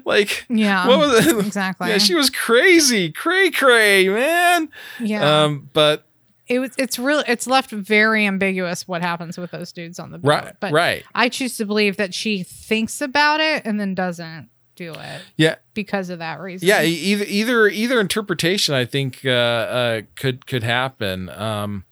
like 0.05 0.45
Yeah. 0.49 0.87
what 0.87 0.99
was 1.01 1.27
it 1.27 1.37
Exactly. 1.47 1.89
yeah 1.89 1.99
she 1.99 2.15
was 2.15 2.31
crazy 2.31 3.11
cray 3.11 3.51
cray 3.51 4.07
man 4.09 4.69
yeah. 5.01 5.43
um 5.45 5.69
but 5.73 6.07
it 6.53 6.59
was 6.59 6.71
it's 6.79 6.99
really 6.99 7.25
it's 7.27 7.47
left 7.47 7.71
very 7.71 8.27
ambiguous 8.27 8.87
what 8.87 9.03
happens 9.03 9.39
with 9.39 9.51
those 9.51 9.73
dudes 9.73 9.99
on 9.99 10.11
the 10.11 10.19
boat. 10.19 10.29
Right, 10.29 10.55
But 10.61 10.73
right. 10.73 11.05
I 11.15 11.29
choose 11.29 11.57
to 11.59 11.65
believe 11.65 11.97
that 11.97 12.15
she 12.15 12.43
thinks 12.43 13.01
about 13.01 13.41
it 13.41 13.63
and 13.65 13.81
then 13.81 13.95
doesn't 13.95 14.49
do 14.75 14.93
it 14.93 15.23
Yeah, 15.37 15.57
because 15.75 16.09
of 16.11 16.19
that 16.21 16.41
reason. 16.41 16.67
yeah. 16.69 16.83
Either 16.83 17.25
either 17.29 17.69
either 17.69 18.01
interpretation, 18.01 18.75
I 18.75 18.85
think, 18.85 19.21
uh, 19.25 19.29
uh, 19.31 20.01
could 20.17 20.47
could 20.47 20.63
happen. 20.63 21.29
Um, 21.31 21.85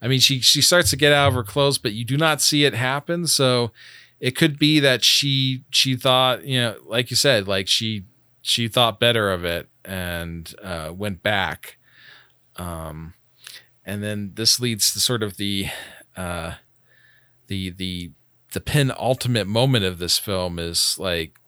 I 0.00 0.06
mean, 0.08 0.20
she 0.20 0.40
she 0.40 0.62
starts 0.62 0.90
to 0.90 0.96
get 0.96 1.12
out 1.12 1.28
of 1.28 1.34
her 1.34 1.42
clothes, 1.42 1.78
but 1.78 1.92
you 1.92 2.04
do 2.04 2.16
not 2.16 2.40
see 2.40 2.64
it 2.64 2.74
happen. 2.74 3.26
So 3.26 3.72
it 4.20 4.36
could 4.36 4.58
be 4.58 4.78
that 4.80 5.02
she 5.04 5.64
she 5.70 5.96
thought, 5.96 6.44
you 6.44 6.60
know, 6.60 6.76
like 6.86 7.10
you 7.10 7.16
said, 7.16 7.48
like 7.48 7.66
she 7.68 8.04
she 8.40 8.68
thought 8.68 9.00
better 9.00 9.32
of 9.32 9.44
it 9.44 9.68
and 9.84 10.54
uh, 10.62 10.92
went 10.94 11.22
back. 11.22 11.78
Um, 12.56 13.14
and 13.88 14.04
then 14.04 14.32
this 14.34 14.60
leads 14.60 14.92
to 14.92 15.00
sort 15.00 15.22
of 15.22 15.38
the 15.38 15.66
uh, 16.16 16.54
the 17.48 17.70
the 17.70 18.12
the 18.52 18.60
penultimate 18.60 19.46
moment 19.46 19.84
of 19.84 19.98
this 19.98 20.18
film 20.18 20.58
is 20.58 20.96
like 20.98 21.38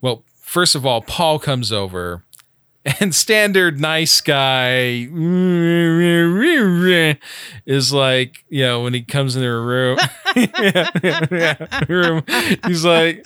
well, 0.00 0.24
first 0.40 0.74
of 0.74 0.86
all, 0.86 1.02
Paul 1.02 1.38
comes 1.38 1.72
over 1.72 2.24
and 3.00 3.14
standard 3.14 3.80
nice 3.80 4.20
guy 4.20 5.08
is 7.64 7.92
like, 7.92 8.44
you 8.48 8.62
know, 8.62 8.82
when 8.82 8.92
he 8.94 9.02
comes 9.02 9.36
into 9.36 9.48
a 9.48 9.60
room, 9.60 9.98
room, 11.88 12.24
he's 12.66 12.84
like, 12.84 13.24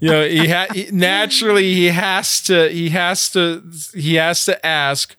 you 0.00 0.10
know, 0.10 0.28
he 0.28 0.48
ha- 0.48 0.66
he- 0.72 0.90
naturally 0.92 1.72
he 1.74 1.86
has 1.86 2.42
to, 2.42 2.68
he 2.68 2.90
has 2.90 3.30
to, 3.30 3.62
he 3.94 4.16
has 4.16 4.44
to 4.44 4.66
ask, 4.66 5.16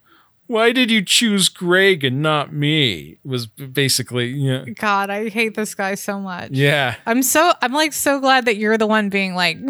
why 0.51 0.73
did 0.73 0.91
you 0.91 1.01
choose 1.01 1.47
Greg 1.47 2.03
and 2.03 2.21
not 2.21 2.53
me? 2.53 3.17
Was 3.23 3.47
basically, 3.47 4.27
you 4.27 4.51
know, 4.51 4.65
God, 4.77 5.09
I 5.09 5.29
hate 5.29 5.55
this 5.55 5.73
guy 5.73 5.95
so 5.95 6.19
much. 6.19 6.51
yeah. 6.51 6.95
I'm 7.05 7.23
so 7.23 7.53
I'm 7.61 7.71
like 7.71 7.93
so 7.93 8.19
glad 8.19 8.45
that 8.45 8.57
you're 8.57 8.77
the 8.77 8.85
one 8.85 9.09
being 9.09 9.33
like 9.33 9.57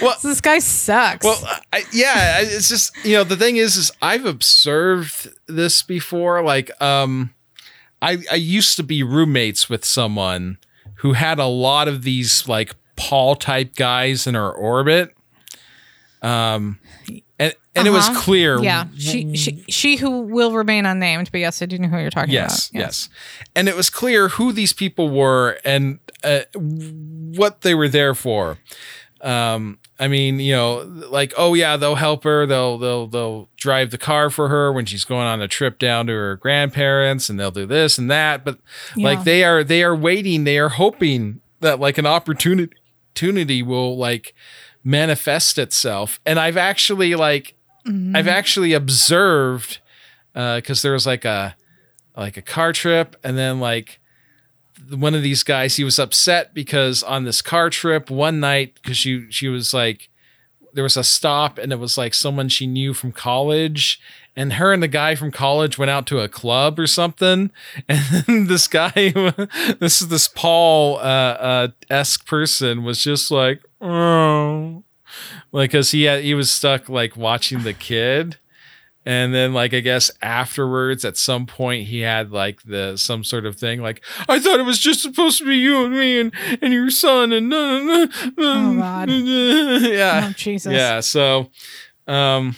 Well, 0.00 0.16
this 0.22 0.40
guy 0.40 0.60
sucks. 0.60 1.24
Well, 1.24 1.38
I, 1.72 1.84
yeah, 1.92 2.40
it's 2.40 2.68
just 2.68 2.92
you 3.04 3.16
know 3.16 3.24
the 3.24 3.36
thing 3.36 3.56
is, 3.56 3.76
is 3.76 3.90
I've 4.00 4.24
observed 4.24 5.28
this 5.46 5.82
before. 5.82 6.42
Like, 6.42 6.70
um, 6.80 7.34
I 8.00 8.18
I 8.30 8.36
used 8.36 8.76
to 8.76 8.82
be 8.82 9.02
roommates 9.02 9.68
with 9.68 9.84
someone 9.84 10.58
who 10.96 11.14
had 11.14 11.38
a 11.38 11.46
lot 11.46 11.88
of 11.88 12.02
these 12.02 12.48
like 12.48 12.74
Paul 12.96 13.34
type 13.34 13.74
guys 13.74 14.26
in 14.26 14.34
her 14.34 14.50
orbit. 14.50 15.14
Um, 16.22 16.78
and 17.42 17.54
and 17.74 17.86
it 17.86 17.90
was 17.90 18.06
Uh-huh. 18.08 18.20
clear. 18.20 18.62
Yeah, 18.62 18.84
she, 18.98 19.34
she 19.36 19.64
she 19.68 19.96
who 19.96 20.20
will 20.22 20.52
remain 20.52 20.86
unnamed, 20.86 21.30
but 21.32 21.40
yes, 21.40 21.62
I 21.62 21.66
do 21.66 21.78
know 21.78 21.88
who 21.88 21.98
you're 21.98 22.10
talking 22.10 22.32
Yes, 22.34 22.68
about. 22.70 22.80
yes, 22.80 23.08
and 23.56 23.68
it 23.68 23.76
was 23.76 23.90
clear 23.90 24.28
who 24.28 24.52
these 24.52 24.72
people 24.72 25.08
were 25.08 25.58
and 25.64 25.98
uh, 26.24 26.40
what 26.54 27.62
they 27.62 27.74
were 27.74 27.88
there 27.88 28.14
for. 28.14 28.58
Um, 29.20 29.78
I 30.00 30.08
mean, 30.08 30.40
you 30.40 30.52
know, 30.52 30.78
like, 31.10 31.32
oh 31.38 31.54
yeah, 31.54 31.76
they'll 31.76 31.94
help 31.94 32.24
her. 32.24 32.44
They'll 32.44 32.76
they'll 32.76 33.06
they'll 33.06 33.48
drive 33.56 33.90
the 33.92 33.98
car 33.98 34.30
for 34.30 34.48
her 34.48 34.72
when 34.72 34.84
she's 34.84 35.04
going 35.04 35.26
on 35.26 35.40
a 35.40 35.46
trip 35.48 35.78
down 35.78 36.08
to 36.08 36.12
her 36.12 36.36
grandparents, 36.36 37.30
and 37.30 37.38
they'll 37.38 37.52
do 37.52 37.66
this 37.66 37.98
and 37.98 38.10
that. 38.10 38.44
But 38.44 38.58
Yeah. 38.96 39.10
like, 39.10 39.24
they 39.24 39.44
are 39.44 39.62
they 39.62 39.82
are 39.84 39.94
waiting. 39.94 40.42
They 40.44 40.58
are 40.58 40.70
hoping 40.70 41.40
that 41.60 41.78
like 41.78 41.98
an 41.98 42.06
opportunity 42.06 42.72
opportunity 43.14 43.62
will 43.62 43.96
like 43.96 44.34
manifest 44.84 45.58
itself. 45.58 46.20
And 46.26 46.38
I've 46.38 46.56
actually 46.56 47.14
like 47.14 47.54
Mm-hmm. 47.86 48.14
I've 48.14 48.28
actually 48.28 48.72
observed 48.72 49.78
because 50.32 50.82
there 50.82 50.92
was 50.92 51.06
like 51.06 51.24
a 51.24 51.56
like 52.16 52.36
a 52.36 52.42
car 52.42 52.72
trip, 52.72 53.16
and 53.24 53.36
then 53.36 53.60
like 53.60 54.00
one 54.90 55.14
of 55.14 55.22
these 55.22 55.42
guys 55.42 55.76
he 55.76 55.84
was 55.84 55.98
upset 55.98 56.54
because 56.54 57.02
on 57.02 57.24
this 57.24 57.40
car 57.40 57.70
trip 57.70 58.10
one 58.10 58.40
night 58.40 58.74
because 58.74 58.96
she 58.96 59.26
she 59.30 59.48
was 59.48 59.72
like 59.72 60.10
there 60.74 60.82
was 60.82 60.96
a 60.96 61.04
stop 61.04 61.58
and 61.58 61.72
it 61.72 61.78
was 61.78 61.96
like 61.96 62.14
someone 62.14 62.48
she 62.48 62.66
knew 62.66 62.92
from 62.92 63.12
college 63.12 64.00
and 64.34 64.54
her 64.54 64.72
and 64.72 64.82
the 64.82 64.88
guy 64.88 65.14
from 65.14 65.30
college 65.30 65.76
went 65.78 65.90
out 65.90 66.06
to 66.06 66.20
a 66.20 66.28
club 66.28 66.78
or 66.78 66.86
something 66.86 67.50
and 67.88 68.48
this 68.48 68.66
guy 68.68 68.90
this 69.80 70.00
is 70.00 70.08
this 70.08 70.28
paul 70.28 70.96
uh 70.98 71.00
uh 71.00 71.68
esque 71.90 72.26
person 72.26 72.82
was 72.84 73.02
just 73.02 73.30
like 73.30 73.62
oh 73.80 74.82
like 75.52 75.70
because 75.70 75.90
he 75.90 76.04
had 76.04 76.22
he 76.22 76.34
was 76.34 76.50
stuck 76.50 76.88
like 76.88 77.16
watching 77.16 77.62
the 77.62 77.74
kid 77.74 78.36
and 79.04 79.34
then 79.34 79.52
like 79.52 79.74
i 79.74 79.80
guess 79.80 80.10
afterwards 80.22 81.04
at 81.04 81.16
some 81.16 81.44
point 81.44 81.88
he 81.88 82.00
had 82.00 82.30
like 82.30 82.62
the 82.62 82.96
some 82.96 83.24
sort 83.24 83.44
of 83.44 83.56
thing 83.56 83.82
like 83.82 84.00
i 84.28 84.38
thought 84.38 84.60
it 84.60 84.64
was 84.64 84.78
just 84.78 85.02
supposed 85.02 85.38
to 85.38 85.44
be 85.44 85.56
you 85.56 85.84
and 85.84 85.92
me 85.92 86.20
and 86.20 86.32
and 86.62 86.72
your 86.72 86.88
son 86.88 87.32
and 87.32 87.52
oh 87.52 88.06
God. 88.38 89.10
yeah 89.10 90.28
Oh, 90.30 90.32
Jesus. 90.34 90.72
yeah 90.72 91.00
so 91.00 91.50
um 92.06 92.56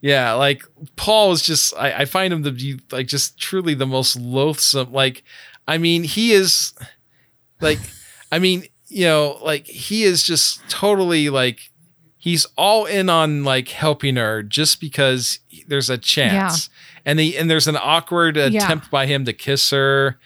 yeah 0.00 0.32
like 0.32 0.62
paul 0.96 1.32
is 1.32 1.42
just 1.42 1.74
I, 1.76 1.92
I 1.92 2.04
find 2.04 2.32
him 2.32 2.42
to 2.44 2.50
be 2.52 2.80
like 2.90 3.06
just 3.06 3.38
truly 3.38 3.74
the 3.74 3.86
most 3.86 4.16
loathsome 4.18 4.92
like 4.92 5.22
i 5.68 5.76
mean 5.78 6.02
he 6.04 6.32
is 6.32 6.72
like 7.60 7.78
i 8.32 8.38
mean 8.38 8.64
you 8.88 9.04
know 9.04 9.38
like 9.42 9.66
he 9.66 10.04
is 10.04 10.22
just 10.22 10.60
totally 10.70 11.28
like 11.28 11.70
he's 12.16 12.46
all 12.56 12.86
in 12.86 13.08
on 13.08 13.44
like 13.44 13.68
helping 13.68 14.16
her 14.16 14.42
just 14.42 14.80
because 14.80 15.38
there's 15.68 15.88
a 15.90 15.98
chance 15.98 16.68
and 17.04 17.18
he 17.20 17.36
and 17.36 17.50
there's 17.50 17.68
an 17.68 17.76
awkward 17.80 18.36
Yeah. 18.36 18.46
attempt 18.46 18.90
by 18.90 19.06
him 19.06 19.24
to 19.26 19.32
kiss 19.32 19.70
her 19.70 20.18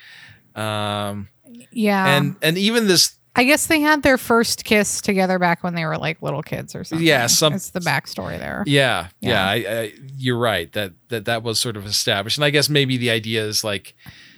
um 0.55 1.29
Yeah. 1.73 2.07
and 2.17 2.37
and 2.43 2.57
even 2.57 2.87
this 2.87 3.17
I 3.37 3.45
guess 3.45 3.67
they 3.67 3.81
had 3.81 4.03
their 4.03 4.17
first 4.19 4.65
kiss 4.65 5.01
together 5.01 5.39
back 5.39 5.63
when 5.65 5.75
they 5.75 5.85
were 5.85 5.99
like 5.99 6.23
little 6.23 6.43
kids 6.43 6.75
or 6.75 6.85
something. 6.85 7.07
Yeah, 7.07 7.27
some- 7.27 7.53
It's 7.55 7.71
the 7.71 7.81
backstory 7.81 8.39
there. 8.39 8.63
Yeah, 8.67 9.09
yeah, 9.21 9.31
Yeah. 9.55 9.71
I, 9.71 9.81
I, 9.81 9.93
you're 10.17 10.39
right. 10.39 10.73
That 10.73 10.93
that 11.09 11.25
that 11.25 11.43
was 11.43 11.59
sort 11.61 11.77
of 11.77 11.85
established, 11.87 12.39
and 12.39 12.45
I 12.45 12.51
guess 12.51 12.69
maybe 12.69 12.97
the 12.97 13.11
idea 13.11 13.45
is 13.45 13.65
like 13.65 13.95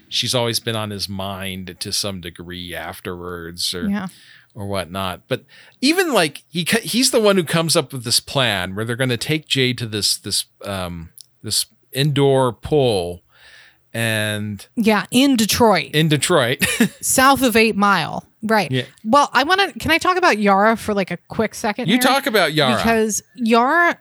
she's 0.09 0.35
always 0.35 0.61
been 0.61 0.77
on 0.77 0.91
his 0.91 1.09
mind 1.09 1.77
to 1.81 1.93
some 1.93 2.21
degree 2.21 2.75
afterwards, 2.75 3.75
or 3.75 3.89
Yeah. 3.89 4.07
or 4.55 4.67
whatnot. 4.67 5.23
But 5.29 5.45
even 5.83 6.13
like 6.15 6.43
he 6.49 6.67
he's 6.83 7.11
the 7.11 7.21
one 7.21 7.37
who 7.37 7.45
comes 7.45 7.77
up 7.77 7.93
with 7.93 8.05
this 8.05 8.21
plan 8.21 8.75
where 8.75 8.85
they're 8.87 8.97
going 8.97 9.11
to 9.11 9.17
take 9.19 9.47
Jay 9.47 9.73
to 9.75 9.87
this 9.87 10.17
this 10.17 10.47
um 10.65 11.11
this 11.43 11.67
indoor 11.93 12.53
pool, 12.53 13.23
and 13.93 14.67
Yeah. 14.75 15.07
In 15.11 15.37
Detroit, 15.37 15.91
in 15.95 16.09
Detroit, 16.09 16.65
south 17.01 17.43
of 17.43 17.57
Eight 17.57 17.77
Mile. 17.77 18.27
Right. 18.47 18.71
Yeah. 18.71 18.85
Well, 19.05 19.31
I 19.33 19.45
want 19.45 19.61
to. 19.61 19.79
Can 19.79 19.91
I 19.91 19.99
talk 19.99 20.17
about 20.17 20.39
Yara 20.39 20.77
for 20.77 20.95
like 20.95 21.11
a 21.11 21.17
quick 21.29 21.55
second? 21.55 21.89
you 21.89 21.95
here? 21.95 22.03
talk 22.03 22.27
about 22.27 22.53
Yara. 22.55 22.77
because 22.77 23.23
Yara 23.37 23.99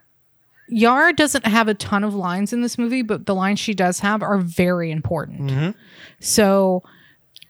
Yara 0.68 1.14
doesn't 1.14 1.46
have 1.46 1.68
a 1.68 1.74
ton 1.74 2.04
of 2.04 2.16
lines 2.16 2.54
in 2.54 2.62
this 2.62 2.78
movie, 2.78 3.02
but 3.02 3.26
the 3.26 3.36
lines 3.36 3.60
she 3.60 3.74
does 3.74 4.00
have 4.00 4.24
are 4.24 4.38
very 4.38 4.92
important. 4.92 5.52
Mm-hmm. 5.52 5.80
So 6.20 6.84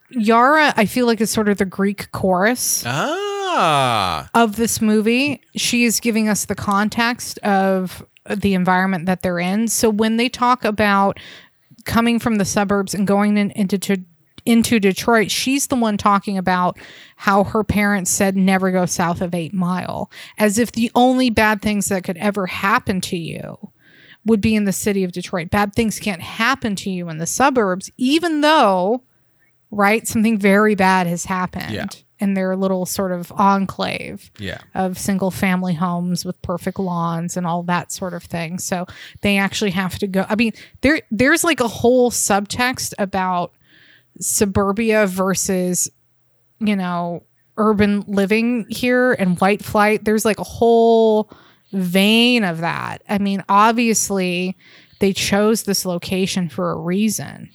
Yara, 0.09 0.73
I 0.75 0.85
feel 0.85 1.05
like 1.05 1.21
is 1.21 1.31
sort 1.31 1.49
of 1.49 1.57
the 1.57 1.65
Greek 1.65 2.11
chorus 2.11 2.83
ah, 2.85 4.29
of 4.33 4.55
this 4.55 4.81
movie. 4.81 5.41
She 5.55 5.85
is 5.85 5.99
giving 5.99 6.27
us 6.27 6.45
the 6.45 6.55
context 6.55 7.37
of 7.39 8.05
the 8.29 8.53
environment 8.53 9.05
that 9.05 9.21
they're 9.21 9.39
in. 9.39 9.67
So 9.67 9.89
when 9.89 10.17
they 10.17 10.29
talk 10.29 10.65
about 10.65 11.19
coming 11.85 12.19
from 12.19 12.35
the 12.35 12.45
suburbs 12.45 12.93
and 12.93 13.05
going 13.05 13.37
in, 13.37 13.51
into 13.51 13.77
to, 13.77 13.97
into 14.45 14.79
Detroit, 14.79 15.31
she's 15.31 15.67
the 15.67 15.75
one 15.75 15.97
talking 15.97 16.37
about 16.37 16.77
how 17.15 17.43
her 17.43 17.63
parents 17.63 18.11
said 18.11 18.35
never 18.35 18.71
go 18.71 18.85
south 18.85 19.21
of 19.21 19.33
8 19.33 19.53
Mile, 19.53 20.09
as 20.37 20.57
if 20.59 20.71
the 20.71 20.91
only 20.95 21.29
bad 21.29 21.61
things 21.61 21.89
that 21.89 22.03
could 22.03 22.17
ever 22.17 22.45
happen 22.47 23.01
to 23.01 23.17
you 23.17 23.71
would 24.25 24.41
be 24.41 24.55
in 24.55 24.65
the 24.65 24.73
city 24.73 25.03
of 25.03 25.11
Detroit. 25.11 25.49
Bad 25.49 25.73
things 25.75 25.99
can't 25.99 26.21
happen 26.21 26.75
to 26.77 26.89
you 26.89 27.09
in 27.09 27.17
the 27.19 27.27
suburbs 27.27 27.91
even 27.97 28.41
though 28.41 29.03
right 29.71 30.07
something 30.07 30.37
very 30.37 30.73
bad 30.75 31.05
has 31.07 31.25
happened 31.25 31.71
Yeah. 31.73 31.85
in 32.19 32.33
their 32.33 32.55
little 32.55 32.85
sort 32.85 33.11
of 33.11 33.31
enclave 33.33 34.31
yeah, 34.39 34.59
of 34.73 34.97
single 34.97 35.31
family 35.31 35.73
homes 35.73 36.23
with 36.23 36.41
perfect 36.41 36.79
lawns 36.79 37.35
and 37.35 37.45
all 37.45 37.63
that 37.63 37.91
sort 37.91 38.13
of 38.13 38.23
thing. 38.23 38.57
So 38.59 38.85
they 39.21 39.37
actually 39.37 39.71
have 39.71 39.97
to 39.99 40.07
go. 40.07 40.25
I 40.29 40.35
mean, 40.35 40.53
there 40.81 41.01
there's 41.11 41.43
like 41.43 41.59
a 41.59 41.67
whole 41.67 42.09
subtext 42.11 42.93
about 42.99 43.53
suburbia 44.19 45.07
versus, 45.07 45.89
you 46.59 46.75
know, 46.75 47.23
urban 47.57 48.03
living 48.07 48.65
here 48.69 49.13
and 49.13 49.39
white 49.39 49.63
flight. 49.63 50.03
There's 50.03 50.25
like 50.25 50.39
a 50.39 50.43
whole 50.43 51.31
vein 51.71 52.43
of 52.43 52.59
that. 52.59 53.01
I 53.09 53.17
mean, 53.17 53.43
obviously 53.49 54.57
they 54.99 55.13
chose 55.13 55.63
this 55.63 55.85
location 55.85 56.49
for 56.49 56.71
a 56.71 56.77
reason 56.77 57.49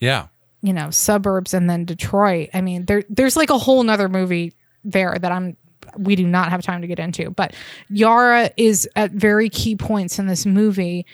yeah. 0.00 0.26
you 0.62 0.72
know 0.72 0.90
suburbs 0.90 1.54
and 1.54 1.68
then 1.68 1.84
detroit 1.84 2.48
i 2.54 2.60
mean 2.60 2.84
there 2.86 3.02
there's 3.08 3.36
like 3.36 3.50
a 3.50 3.58
whole 3.58 3.82
nother 3.82 4.08
movie 4.08 4.52
there 4.84 5.16
that 5.20 5.32
i'm 5.32 5.56
we 5.98 6.16
do 6.16 6.26
not 6.26 6.50
have 6.50 6.62
time 6.62 6.80
to 6.80 6.86
get 6.86 6.98
into 6.98 7.30
but 7.30 7.54
yara 7.88 8.50
is 8.56 8.88
at 8.96 9.10
very 9.12 9.48
key 9.48 9.76
points 9.76 10.18
in 10.18 10.26
this 10.26 10.44
movie 10.44 11.06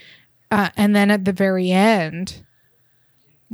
uh, 0.50 0.68
and 0.76 0.94
then 0.94 1.10
at 1.10 1.24
the 1.24 1.32
very 1.32 1.70
end 1.70 2.44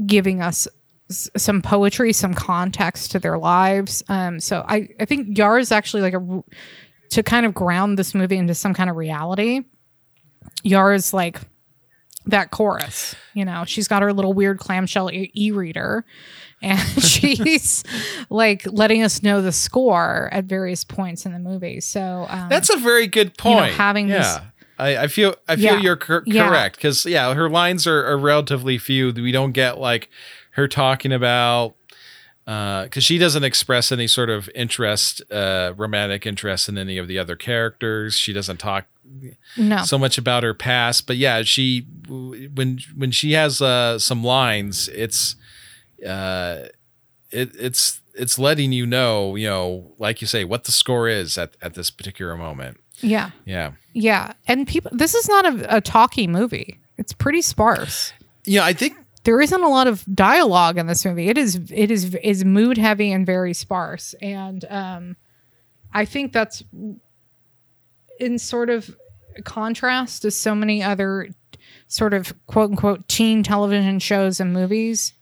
giving 0.06 0.40
us 0.40 0.66
s- 1.10 1.28
some 1.36 1.62
poetry 1.62 2.12
some 2.12 2.34
context 2.34 3.10
to 3.12 3.18
their 3.18 3.38
lives 3.38 4.02
um 4.08 4.38
so 4.40 4.64
i 4.68 4.88
i 5.00 5.04
think 5.04 5.36
yara 5.36 5.60
is 5.60 5.72
actually 5.72 6.02
like 6.02 6.14
a 6.14 6.42
to 7.10 7.22
kind 7.22 7.46
of 7.46 7.54
ground 7.54 7.98
this 7.98 8.14
movie 8.14 8.36
into 8.36 8.54
some 8.54 8.74
kind 8.74 8.90
of 8.90 8.96
reality 8.96 9.62
yara's 10.62 11.12
like 11.12 11.40
that 12.26 12.50
chorus. 12.50 13.14
You 13.32 13.46
know, 13.46 13.64
she's 13.64 13.88
got 13.88 14.02
her 14.02 14.12
little 14.12 14.34
weird 14.34 14.58
clamshell 14.58 15.10
e- 15.10 15.30
e-reader 15.34 16.04
and 16.62 16.78
she's 17.02 17.82
like 18.28 18.66
letting 18.70 19.02
us 19.02 19.22
know 19.22 19.40
the 19.40 19.52
score 19.52 20.28
at 20.30 20.44
various 20.44 20.84
points 20.84 21.24
in 21.24 21.32
the 21.32 21.38
movie. 21.38 21.80
So 21.80 22.26
um, 22.28 22.50
That's 22.50 22.68
a 22.68 22.76
very 22.76 23.06
good 23.06 23.32
you 23.42 23.50
know, 23.50 23.60
point. 23.60 23.74
having 23.74 24.08
yeah. 24.08 24.18
this- 24.18 24.38
I, 24.80 24.96
I 25.04 25.06
feel 25.08 25.34
I 25.48 25.56
feel 25.56 25.64
Yeah. 25.64 25.80
you're 25.80 25.96
cor- 25.96 26.22
Yeah. 26.26 26.48
correct 26.48 26.76
because 26.76 27.06
yeah, 27.06 27.32
her 27.34 27.48
lines 27.48 27.86
are, 27.86 28.04
are 28.06 28.18
relatively 28.18 28.76
few. 28.78 29.10
We 29.12 29.32
don't 29.32 29.52
get 29.52 29.78
like 29.78 30.10
her 30.58 30.68
talking 30.68 31.12
about 31.12 31.74
because 32.44 33.04
she 33.04 33.18
doesn't 33.18 33.44
express 33.44 33.92
any 33.92 34.06
sort 34.06 34.30
of 34.30 34.48
interest, 34.54 35.20
uh, 35.30 35.74
romantic 35.76 36.26
interest 36.26 36.68
in 36.68 36.78
any 36.78 36.96
of 36.96 37.06
the 37.06 37.18
other 37.18 37.36
characters. 37.36 38.14
She 38.16 38.32
doesn't 38.32 38.56
talk 38.56 38.86
no. 39.56 39.84
so 39.84 39.98
much 39.98 40.16
about 40.16 40.42
her 40.42 40.54
past, 40.54 41.06
but 41.06 41.16
yeah, 41.16 41.42
she 41.42 41.86
when 42.08 42.78
when 42.96 43.10
she 43.10 43.32
has 43.32 43.60
uh, 43.60 43.98
some 43.98 44.24
lines, 44.24 44.88
it's 44.88 45.36
uh, 46.06 46.68
it, 47.30 47.50
it's 47.54 48.00
it's 48.14 48.38
letting 48.38 48.72
you 48.72 48.86
know, 48.86 49.36
you 49.36 49.46
know, 49.46 49.92
like 49.98 50.20
you 50.20 50.26
say, 50.26 50.44
what 50.44 50.64
the 50.64 50.72
score 50.72 51.06
is 51.06 51.36
at 51.36 51.54
at 51.60 51.74
this 51.74 51.90
particular 51.90 52.36
moment. 52.36 52.78
yeah. 53.00 53.30
Yeah. 53.44 53.72
Yeah. 53.92 54.32
And 54.46 54.66
people 54.66 54.90
this 54.94 55.14
is 55.14 55.28
not 55.28 55.44
a, 55.44 55.76
a 55.76 55.80
talky 55.80 56.26
movie. 56.26 56.78
It's 56.96 57.12
pretty 57.12 57.42
sparse. 57.42 58.12
Yeah, 58.44 58.64
I 58.64 58.72
think 58.72 58.96
There 59.28 59.42
isn't 59.42 59.62
a 59.62 59.68
lot 59.68 59.86
of 59.86 60.02
dialogue 60.14 60.78
in 60.78 60.86
this 60.86 61.04
movie. 61.04 61.28
It 61.28 61.36
is 61.36 61.60
it 61.70 61.90
is 61.90 62.14
is 62.14 62.46
mood 62.46 62.78
heavy 62.78 63.12
and 63.12 63.26
very 63.26 63.52
sparse. 63.52 64.14
And 64.22 64.64
um 64.70 65.16
I 65.92 66.06
think 66.06 66.32
that's 66.32 66.62
in 68.18 68.38
sort 68.38 68.70
of 68.70 68.96
contrast 69.44 70.22
to 70.22 70.30
so 70.30 70.54
many 70.54 70.82
other 70.82 71.28
sort 71.88 72.14
of 72.14 72.32
quote 72.46 72.70
unquote 72.70 73.06
teen 73.06 73.42
television 73.42 73.98
shows 73.98 74.40
and 74.40 74.54
movies 74.54 75.12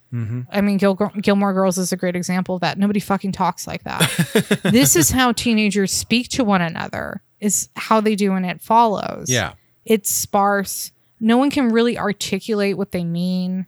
I 0.51 0.61
mean, 0.61 0.77
Gil- 0.77 0.95
Gilmore 0.95 1.51
Girls 1.53 1.77
is 1.77 1.91
a 1.91 1.97
great 1.97 2.15
example 2.15 2.55
of 2.55 2.61
that. 2.61 2.77
Nobody 2.77 3.01
fucking 3.01 3.33
talks 3.33 3.67
like 3.67 3.83
that. 3.83 4.61
this 4.63 4.95
is 4.95 5.11
how 5.11 5.33
teenagers 5.33 5.91
speak 5.91 6.29
to 6.29 6.45
one 6.45 6.61
another. 6.61 7.21
Is 7.41 7.67
how 7.75 7.99
they 7.99 8.15
do, 8.15 8.31
and 8.31 8.45
it 8.45 8.61
follows. 8.61 9.29
Yeah. 9.29 9.53
it's 9.83 10.09
sparse. 10.09 10.93
No 11.19 11.37
one 11.37 11.49
can 11.51 11.69
really 11.69 11.97
articulate 11.97 12.77
what 12.77 12.93
they 12.93 13.03
mean. 13.03 13.67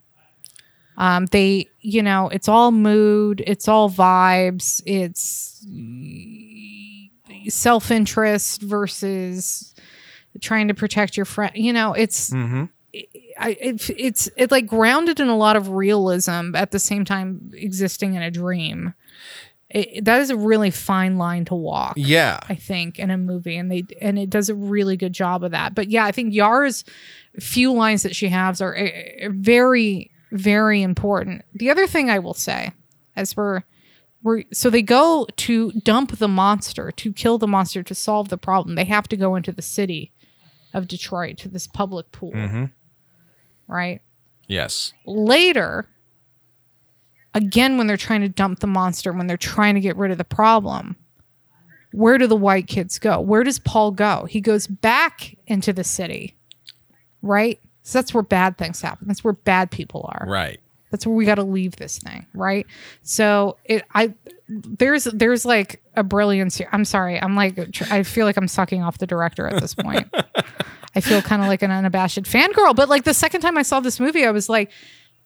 Um, 1.00 1.24
they, 1.26 1.70
you 1.80 2.02
know, 2.02 2.28
it's 2.28 2.46
all 2.46 2.72
mood, 2.72 3.42
it's 3.46 3.68
all 3.68 3.88
vibes, 3.88 4.82
it's 4.84 5.66
self 7.48 7.90
interest 7.90 8.60
versus 8.60 9.74
trying 10.42 10.68
to 10.68 10.74
protect 10.74 11.16
your 11.16 11.24
friend. 11.24 11.52
You 11.54 11.72
know, 11.72 11.94
it's 11.94 12.30
Mm-hmm. 12.30 12.64
I, 13.38 13.56
it, 13.60 13.88
it's 13.90 14.28
it 14.36 14.50
like 14.50 14.66
grounded 14.66 15.20
in 15.20 15.28
a 15.28 15.36
lot 15.36 15.56
of 15.56 15.70
realism 15.70 16.54
at 16.54 16.72
the 16.72 16.80
same 16.80 17.04
time 17.04 17.52
existing 17.54 18.14
in 18.14 18.22
a 18.22 18.30
dream. 18.30 18.92
It, 19.70 20.04
that 20.04 20.20
is 20.20 20.30
a 20.30 20.36
really 20.36 20.72
fine 20.72 21.16
line 21.16 21.44
to 21.46 21.54
walk. 21.54 21.94
Yeah. 21.96 22.40
I 22.48 22.56
think, 22.56 22.98
in 22.98 23.10
a 23.10 23.16
movie, 23.16 23.56
and 23.56 23.70
they 23.70 23.84
and 24.00 24.18
it 24.18 24.28
does 24.28 24.48
a 24.48 24.54
really 24.54 24.96
good 24.96 25.12
job 25.12 25.44
of 25.44 25.52
that. 25.52 25.74
But 25.74 25.88
yeah, 25.88 26.04
I 26.04 26.10
think 26.10 26.34
Yara's 26.34 26.84
few 27.38 27.72
lines 27.72 28.02
that 28.02 28.16
she 28.16 28.28
has 28.28 28.60
are 28.60 28.76
uh, 28.76 29.28
very, 29.30 30.09
very 30.32 30.82
important. 30.82 31.44
The 31.54 31.70
other 31.70 31.86
thing 31.86 32.10
I 32.10 32.18
will 32.18 32.34
say, 32.34 32.72
as 33.16 33.36
we're 33.36 33.62
we're 34.22 34.44
so 34.52 34.68
they 34.68 34.82
go 34.82 35.26
to 35.34 35.72
dump 35.72 36.18
the 36.18 36.28
monster 36.28 36.90
to 36.92 37.12
kill 37.12 37.38
the 37.38 37.48
monster 37.48 37.82
to 37.82 37.94
solve 37.94 38.28
the 38.28 38.38
problem. 38.38 38.74
They 38.74 38.84
have 38.84 39.08
to 39.08 39.16
go 39.16 39.34
into 39.34 39.52
the 39.52 39.62
city 39.62 40.12
of 40.74 40.88
Detroit 40.88 41.38
to 41.38 41.48
this 41.48 41.66
public 41.66 42.12
pool, 42.12 42.32
mm-hmm. 42.32 42.64
right? 43.66 44.00
Yes. 44.50 44.92
later 45.06 45.88
again 47.34 47.78
when 47.78 47.86
they're 47.86 47.96
trying 47.96 48.20
to 48.22 48.28
dump 48.28 48.58
the 48.58 48.66
monster 48.66 49.12
when 49.12 49.28
they're 49.28 49.36
trying 49.36 49.74
to 49.74 49.80
get 49.80 49.96
rid 49.96 50.10
of 50.10 50.18
the 50.18 50.24
problem 50.24 50.96
where 51.92 52.18
do 52.18 52.26
the 52.26 52.36
white 52.36 52.66
kids 52.66 52.98
go 52.98 53.20
where 53.20 53.44
does 53.44 53.60
paul 53.60 53.92
go 53.92 54.26
he 54.28 54.40
goes 54.40 54.66
back 54.66 55.36
into 55.46 55.72
the 55.72 55.84
city 55.84 56.36
right 57.22 57.60
so 57.90 57.98
that's 57.98 58.14
where 58.14 58.22
bad 58.22 58.56
things 58.56 58.80
happen. 58.80 59.08
That's 59.08 59.24
where 59.24 59.32
bad 59.32 59.70
people 59.70 60.08
are. 60.08 60.26
Right. 60.28 60.60
that's 60.90 61.06
where 61.06 61.14
we 61.14 61.24
got 61.24 61.36
to 61.36 61.42
leave 61.44 61.76
this 61.76 61.98
thing 61.98 62.26
right? 62.34 62.66
So 63.02 63.56
it 63.64 63.84
i 63.94 64.12
there's 64.48 65.04
there's 65.04 65.44
like 65.44 65.82
a 65.96 66.02
brilliance 66.02 66.56
here. 66.56 66.68
I'm 66.72 66.84
sorry. 66.84 67.20
I'm 67.20 67.36
like 67.36 67.58
i 67.90 68.02
feel 68.02 68.26
like 68.26 68.36
i'm 68.36 68.48
sucking 68.48 68.82
off 68.82 68.98
the 68.98 69.06
director 69.06 69.46
at 69.46 69.60
this 69.60 69.74
point. 69.74 70.08
I 70.94 71.00
feel 71.00 71.22
kind 71.22 71.40
of 71.42 71.46
like 71.48 71.62
an 71.62 71.70
unabashed 71.70 72.24
fangirl 72.24 72.74
but 72.74 72.88
like 72.88 73.04
the 73.04 73.14
second 73.14 73.42
time 73.42 73.56
i 73.56 73.62
saw 73.62 73.78
this 73.78 74.00
movie 74.00 74.24
i 74.24 74.30
was 74.32 74.48
like 74.48 74.70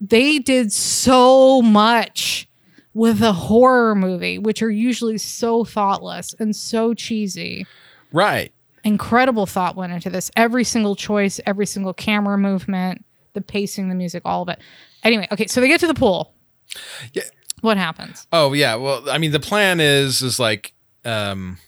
they 0.01 0.39
did 0.39 0.73
so 0.73 1.63
much 1.63 2.47
with 2.93 3.23
a 3.23 3.33
horror 3.33 3.95
movie 3.95 4.39
which 4.39 4.63
are 4.63 4.71
usually 4.71 5.19
so 5.19 5.65
thoughtless 5.65 6.35
and 6.39 6.55
so 6.55 6.95
cheesy. 6.95 7.67
Right. 8.13 8.53
Incredible 8.85 9.47
thought 9.47 9.77
went 9.77 9.93
into 9.93 10.11
this. 10.11 10.31
Every 10.37 10.65
single 10.65 10.95
choice, 10.95 11.41
every 11.47 11.67
single 11.67 11.95
camera 11.95 12.39
movement, 12.39 13.05
the 13.33 13.41
pacing, 13.41 13.89
the 13.89 13.95
music, 13.95 14.23
all 14.25 14.43
of 14.43 14.49
it. 14.49 14.61
Anyway, 15.03 15.27
okay, 15.33 15.47
so 15.47 15.61
they 15.61 15.69
get 15.69 15.81
to 15.81 15.87
the 15.87 15.95
pool. 15.95 16.35
Yeah. 17.13 17.25
What 17.61 17.77
happens? 17.77 18.27
Oh 18.33 18.53
yeah. 18.53 18.75
Well, 18.75 19.09
I 19.09 19.19
mean, 19.19 19.33
the 19.33 19.41
plan 19.41 19.81
is 19.81 20.23
is 20.23 20.39
like 20.39 20.75
um, 21.05 21.59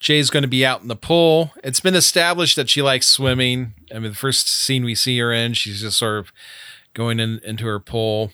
Jay's 0.00 0.30
going 0.30 0.42
to 0.42 0.48
be 0.48 0.64
out 0.64 0.82
in 0.82 0.88
the 0.88 0.96
pool. 0.96 1.52
It's 1.62 1.80
been 1.80 1.94
established 1.94 2.56
that 2.56 2.70
she 2.70 2.82
likes 2.82 3.06
swimming. 3.06 3.74
I 3.90 3.98
mean, 3.98 4.12
the 4.12 4.16
first 4.16 4.48
scene 4.48 4.84
we 4.84 4.94
see 4.94 5.18
her 5.18 5.32
in, 5.32 5.54
she's 5.54 5.80
just 5.82 5.98
sort 5.98 6.18
of 6.18 6.32
going 6.94 7.20
in 7.20 7.40
into 7.44 7.66
her 7.66 7.80
pool. 7.80 8.32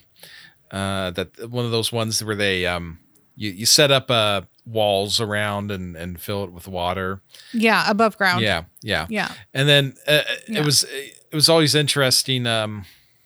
Uh, 0.71 1.11
that 1.11 1.51
one 1.51 1.65
of 1.65 1.73
those 1.73 1.91
ones 1.91 2.23
where 2.23 2.37
they 2.37 2.65
um, 2.67 3.01
you 3.35 3.51
you 3.51 3.67
set 3.67 3.91
up 3.91 4.11
uh 4.11 4.43
walls 4.67 5.21
around 5.21 5.71
and 5.71 5.97
and 5.97 6.21
fill 6.21 6.45
it 6.45 6.53
with 6.53 6.69
water. 6.69 7.21
Yeah, 7.53 7.89
above 7.91 8.17
ground. 8.17 8.43
Yeah, 8.43 8.65
yeah, 8.83 9.07
Yeah. 9.09 9.33
and 9.55 9.69
then 9.69 9.95
uh, 10.07 10.23
Yeah. 10.49 10.61
it 10.61 10.65
was 10.65 10.85
it 10.85 11.35
was 11.35 11.49
always 11.49 11.75
interesting 11.75 12.47
um 12.47 12.85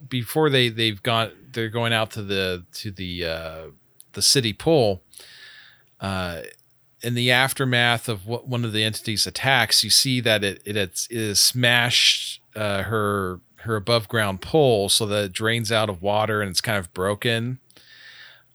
before 0.09 0.51
they 0.51 0.69
they've 0.69 1.03
gone 1.03 1.31
they're 1.53 1.69
going 1.71 1.93
out 1.93 2.11
to 2.13 2.23
the 2.23 2.65
to 2.75 2.91
the 2.91 3.25
uh 3.25 3.63
the 4.13 4.23
city 4.23 4.53
pool 4.53 5.03
uh 6.01 6.43
in 7.03 7.15
the 7.15 7.31
aftermath 7.31 8.09
of 8.09 8.27
what 8.27 8.47
one 8.49 8.65
of 8.65 8.73
the 8.73 8.83
entities 8.85 9.27
attacks 9.27 9.83
you 9.85 9.91
see 9.91 10.21
that 10.21 10.45
it 10.45 10.61
it 10.65 10.77
it 10.77 11.09
has 11.11 11.41
smashed 11.41 12.41
uh 12.55 12.83
her 12.85 13.41
her 13.61 13.77
above 13.77 14.09
ground 14.09 14.41
pole 14.43 14.89
so 14.91 15.07
that 15.07 15.25
it 15.25 15.33
drains 15.33 15.73
out 15.73 15.89
of 15.89 16.03
water 16.03 16.43
and 16.43 16.51
it's 16.51 16.61
kind 16.61 16.79
of 16.79 16.93
broken 16.93 17.59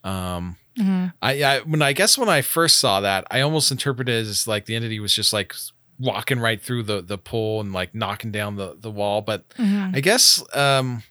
um 0.04 0.56
Mhm. 0.80 1.14
I, 1.22 1.44
I 1.44 1.60
when 1.62 1.82
I 1.82 1.94
guess 1.94 2.18
when 2.18 2.30
I 2.30 2.42
first 2.42 2.78
saw 2.78 3.02
that, 3.02 3.26
I 3.30 3.42
almost 3.42 3.72
interpreted 3.72 4.16
it 4.16 4.28
as 4.30 4.48
like 4.48 4.66
the 4.66 4.76
entity 4.76 5.00
was 5.00 5.14
just 5.14 5.34
like 5.34 5.54
walking 6.00 6.40
right 6.40 6.62
through 6.62 6.84
the 6.84 7.02
the 7.02 7.18
pool 7.18 7.60
and 7.60 7.74
like 7.74 7.94
knocking 7.94 8.32
down 8.32 8.56
the 8.56 8.76
the 8.80 8.92
wall. 8.92 9.22
But 9.22 9.50
Mhm. 9.58 9.96
I 9.96 10.00
guess 10.00 10.42
um, 10.56 11.04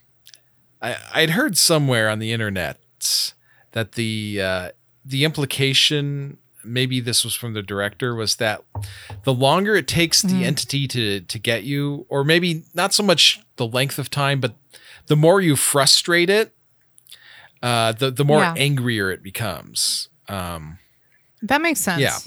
I 0.81 0.97
I'd 1.13 1.31
heard 1.31 1.57
somewhere 1.57 2.09
on 2.09 2.19
the 2.19 2.31
internet 2.31 2.79
that 3.73 3.93
the 3.93 4.41
uh, 4.41 4.69
the 5.05 5.23
implication 5.23 6.37
maybe 6.63 6.99
this 6.99 7.23
was 7.23 7.33
from 7.33 7.53
the 7.53 7.61
director 7.61 8.13
was 8.13 8.35
that 8.35 8.61
the 9.23 9.33
longer 9.33 9.75
it 9.75 9.87
takes 9.87 10.21
the 10.21 10.41
Mhm. 10.41 10.45
entity 10.45 10.87
to 10.89 11.21
to 11.21 11.39
get 11.39 11.63
you, 11.63 12.05
or 12.09 12.23
maybe 12.23 12.63
not 12.73 12.93
so 12.93 13.03
much 13.03 13.39
the 13.55 13.65
length 13.67 13.97
of 13.99 14.09
time, 14.09 14.39
but 14.41 14.55
the 15.07 15.15
more 15.15 15.39
you 15.41 15.55
frustrate 15.55 16.29
it, 16.29 16.53
uh, 17.61 17.91
the 17.93 18.11
the 18.11 18.25
more 18.25 18.39
Yeah. 18.41 18.53
angrier 18.57 19.11
it 19.11 19.21
becomes. 19.23 20.09
Um, 20.27 20.79
That 21.41 21.61
makes 21.61 21.79
sense. 21.79 22.01
Yeah. 22.01 22.17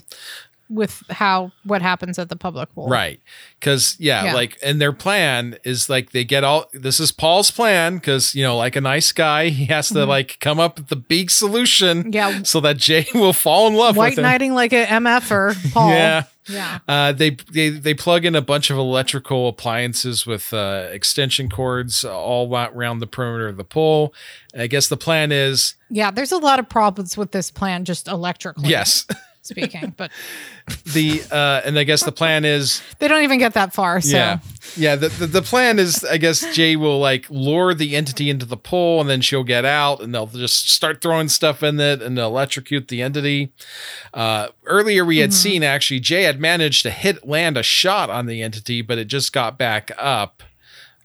With 0.69 1.03
how 1.09 1.51
what 1.65 1.81
happens 1.81 2.17
at 2.17 2.29
the 2.29 2.35
public 2.35 2.73
pool. 2.73 2.87
Right. 2.87 3.19
Cause 3.61 3.95
yeah, 3.99 4.23
Yeah. 4.25 4.33
like 4.33 4.57
and 4.63 4.81
their 4.81 4.93
plan 4.93 5.57
is 5.63 5.89
like 5.89 6.11
they 6.13 6.23
get 6.23 6.43
all 6.43 6.65
this 6.73 6.99
is 6.99 7.11
Paul's 7.11 7.51
plan, 7.51 7.95
because 7.95 8.33
you 8.33 8.43
know, 8.43 8.57
like 8.57 8.75
a 8.75 8.81
nice 8.81 9.11
guy, 9.11 9.49
he 9.49 9.65
has 9.65 9.89
to 9.89 10.05
like 10.05 10.37
come 10.39 10.59
up 10.59 10.79
with 10.79 10.87
the 10.87 10.95
big 10.95 11.29
solution 11.29 12.05
Mm-hmm. 12.05 12.13
Yeah. 12.13 12.43
so 12.43 12.59
that 12.61 12.77
Jay 12.77 13.05
will 13.13 13.33
fall 13.33 13.67
in 13.67 13.75
love 13.75 13.97
White 13.97 14.11
with 14.11 14.19
him. 14.19 14.23
knighting 14.23 14.53
like 14.55 14.73
a 14.73 14.85
MFer, 14.85 15.55
Paul. 15.73 15.89
Yeah. 15.89 16.23
Yeah. 16.47 16.79
Uh, 16.87 17.11
they, 17.11 17.31
they 17.51 17.69
they 17.69 17.93
plug 17.93 18.25
in 18.25 18.35
a 18.35 18.41
bunch 18.41 18.69
of 18.69 18.77
electrical 18.77 19.47
appliances 19.47 20.25
with 20.25 20.53
uh, 20.53 20.87
extension 20.91 21.49
cords 21.49 22.03
all 22.03 22.53
around 22.55 22.99
the 22.99 23.07
perimeter 23.07 23.47
of 23.47 23.57
the 23.57 23.63
pole. 23.63 24.13
I 24.57 24.67
guess 24.67 24.87
the 24.87 24.97
plan 24.97 25.31
is 25.31 25.75
Yeah. 25.89 26.11
There's 26.11 26.31
a 26.31 26.37
lot 26.37 26.59
of 26.59 26.69
problems 26.69 27.17
with 27.17 27.31
this 27.31 27.51
plan, 27.51 27.85
just 27.85 28.07
electrically 28.07 28.69
yes, 28.69 29.07
speaking, 29.45 29.93
but 29.97 30.11
the 30.85 31.21
uh, 31.31 31.61
and 31.65 31.77
I 31.77 31.83
guess 31.83 32.03
the 32.03 32.11
plan 32.11 32.45
is 32.45 32.81
they 32.99 33.07
don't 33.07 33.23
even 33.23 33.39
get 33.39 33.53
that 33.53 33.73
far. 33.73 34.01
So 34.01 34.15
Yeah. 34.15 34.39
Yeah. 34.75 34.95
The, 34.95 35.09
the, 35.09 35.27
the 35.27 35.41
plan 35.41 35.79
is, 35.79 36.03
I 36.03 36.17
guess, 36.17 36.53
Jay 36.55 36.75
will 36.75 36.99
like 36.99 37.29
lure 37.29 37.73
the 37.73 37.95
entity 37.95 38.29
into 38.29 38.45
the 38.45 38.57
pool 38.57 39.01
and 39.01 39.09
then 39.09 39.21
she'll 39.21 39.43
get 39.43 39.65
out 39.65 40.01
and 40.01 40.13
they'll 40.13 40.27
just 40.27 40.69
start 40.69 41.01
throwing 41.01 41.29
stuff 41.29 41.61
in 41.63 41.79
it 41.79 42.01
and 42.01 42.17
they'll 42.17 42.27
electrocute 42.27 42.87
the 42.87 43.01
entity. 43.01 43.53
Uh, 44.13 44.47
earlier, 44.65 45.05
we 45.05 45.17
had 45.17 45.33
seen 45.33 45.63
actually 45.63 45.99
Jay 45.99 46.23
had 46.23 46.39
managed 46.39 46.83
to 46.83 46.89
hit 46.91 47.27
land 47.27 47.57
a 47.57 47.63
shot 47.63 48.09
on 48.09 48.25
the 48.25 48.41
entity, 48.41 48.81
but 48.81 48.97
it 48.97 49.05
just 49.05 49.33
got 49.33 49.57
back 49.57 49.91
up. 49.97 50.43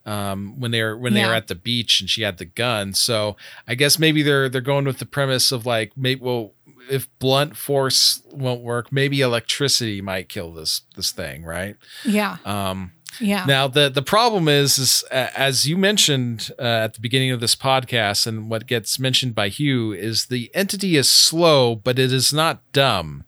Um, 0.07 0.59
when 0.59 0.71
they're 0.71 0.97
when 0.97 1.13
they 1.13 1.21
were 1.27 1.35
at 1.35 1.49
the 1.49 1.55
beach 1.55 2.01
and 2.01 2.09
she 2.09 2.23
had 2.23 2.39
the 2.39 2.47
gun, 2.47 2.95
so 2.95 3.37
I 3.67 3.75
guess 3.75 3.99
maybe 3.99 4.23
they're 4.23 4.49
they're 4.49 4.63
going 4.63 4.87
with 4.87 5.01
the 5.01 5.05
premise 5.05 5.53
of 5.53 5.67
like 5.67 5.93
maybe 5.99 6.23
well 6.23 6.55
if 6.91 7.09
blunt 7.19 7.57
force 7.57 8.23
won't 8.33 8.63
work, 8.63 8.93
maybe 8.93 9.21
electricity 9.21 10.01
might 10.01 10.29
kill 10.29 10.53
this 10.53 10.83
this 10.97 11.11
thing, 11.13 11.45
right? 11.45 11.77
yeah. 12.05 12.37
Um, 12.45 12.93
Yeah. 13.21 13.45
now 13.47 13.67
the 13.69 13.89
the 13.89 14.03
problem 14.03 14.49
is, 14.49 14.79
is 14.79 15.05
uh, 15.11 15.29
as 15.37 15.67
you 15.67 15.77
mentioned 15.77 16.51
uh, 16.59 16.63
at 16.85 16.95
the 16.95 17.01
beginning 17.01 17.31
of 17.33 17.41
this 17.41 17.57
podcast, 17.57 18.27
and 18.27 18.49
what 18.51 18.67
gets 18.67 18.99
mentioned 18.99 19.35
by 19.35 19.49
Hugh 19.49 19.93
is 19.93 20.27
the 20.27 20.51
entity 20.55 20.97
is 20.97 21.11
slow, 21.11 21.75
but 21.75 21.99
it 21.99 22.13
is 22.13 22.33
not 22.33 22.61
dumb, 22.73 23.25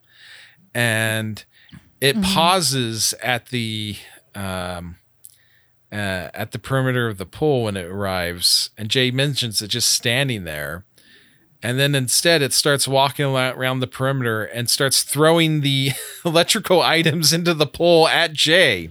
and 0.74 1.44
it 2.00 2.20
pauses 2.22 3.14
at 3.22 3.46
the 3.48 3.96
um, 4.34 4.96
uh, 5.92 6.28
at 6.34 6.52
the 6.52 6.58
perimeter 6.58 7.08
of 7.08 7.18
the 7.18 7.26
pool 7.26 7.64
when 7.64 7.76
it 7.76 7.86
arrives, 7.86 8.70
and 8.78 8.88
Jay 8.88 9.10
mentions 9.10 9.60
it 9.60 9.68
just 9.68 9.90
standing 9.92 10.44
there. 10.44 10.84
And 11.62 11.78
then 11.78 11.94
instead, 11.94 12.40
it 12.40 12.52
starts 12.52 12.88
walking 12.88 13.26
around 13.26 13.80
the 13.80 13.86
perimeter 13.86 14.44
and 14.44 14.70
starts 14.70 15.02
throwing 15.02 15.60
the 15.60 15.90
electrical 16.24 16.80
items 16.80 17.32
into 17.32 17.52
the 17.52 17.66
pool 17.66 18.08
at 18.08 18.32
Jay. 18.32 18.90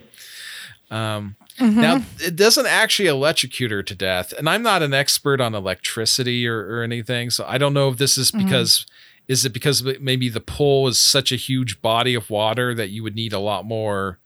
Um, 0.92 1.36
Now, 1.82 2.04
it 2.20 2.36
doesn't 2.36 2.68
actually 2.68 3.10
electrocute 3.10 3.72
her 3.72 3.84
to 3.84 3.96
death. 3.96 4.34
And 4.38 4.48
I'm 4.48 4.64
not 4.64 4.82
an 4.82 4.94
expert 4.94 5.42
on 5.42 5.54
electricity 5.54 6.48
or, 6.48 6.60
or 6.60 6.84
anything. 6.84 7.32
So 7.32 7.44
I 7.48 7.58
don't 7.58 7.74
know 7.74 7.90
if 7.90 7.98
this 7.98 8.18
is 8.18 8.32
because, 8.32 8.86
is 9.28 9.44
it 9.46 9.52
because 9.54 9.84
maybe 10.00 10.30
the 10.30 10.40
pool 10.40 10.88
is 10.88 11.02
such 11.02 11.32
a 11.32 11.36
huge 11.36 11.82
body 11.82 12.16
of 12.16 12.30
water 12.30 12.74
that 12.76 12.92
you 12.92 13.04
would 13.04 13.16
need 13.16 13.34
a 13.34 13.40
lot 13.40 13.66
more 13.66 14.20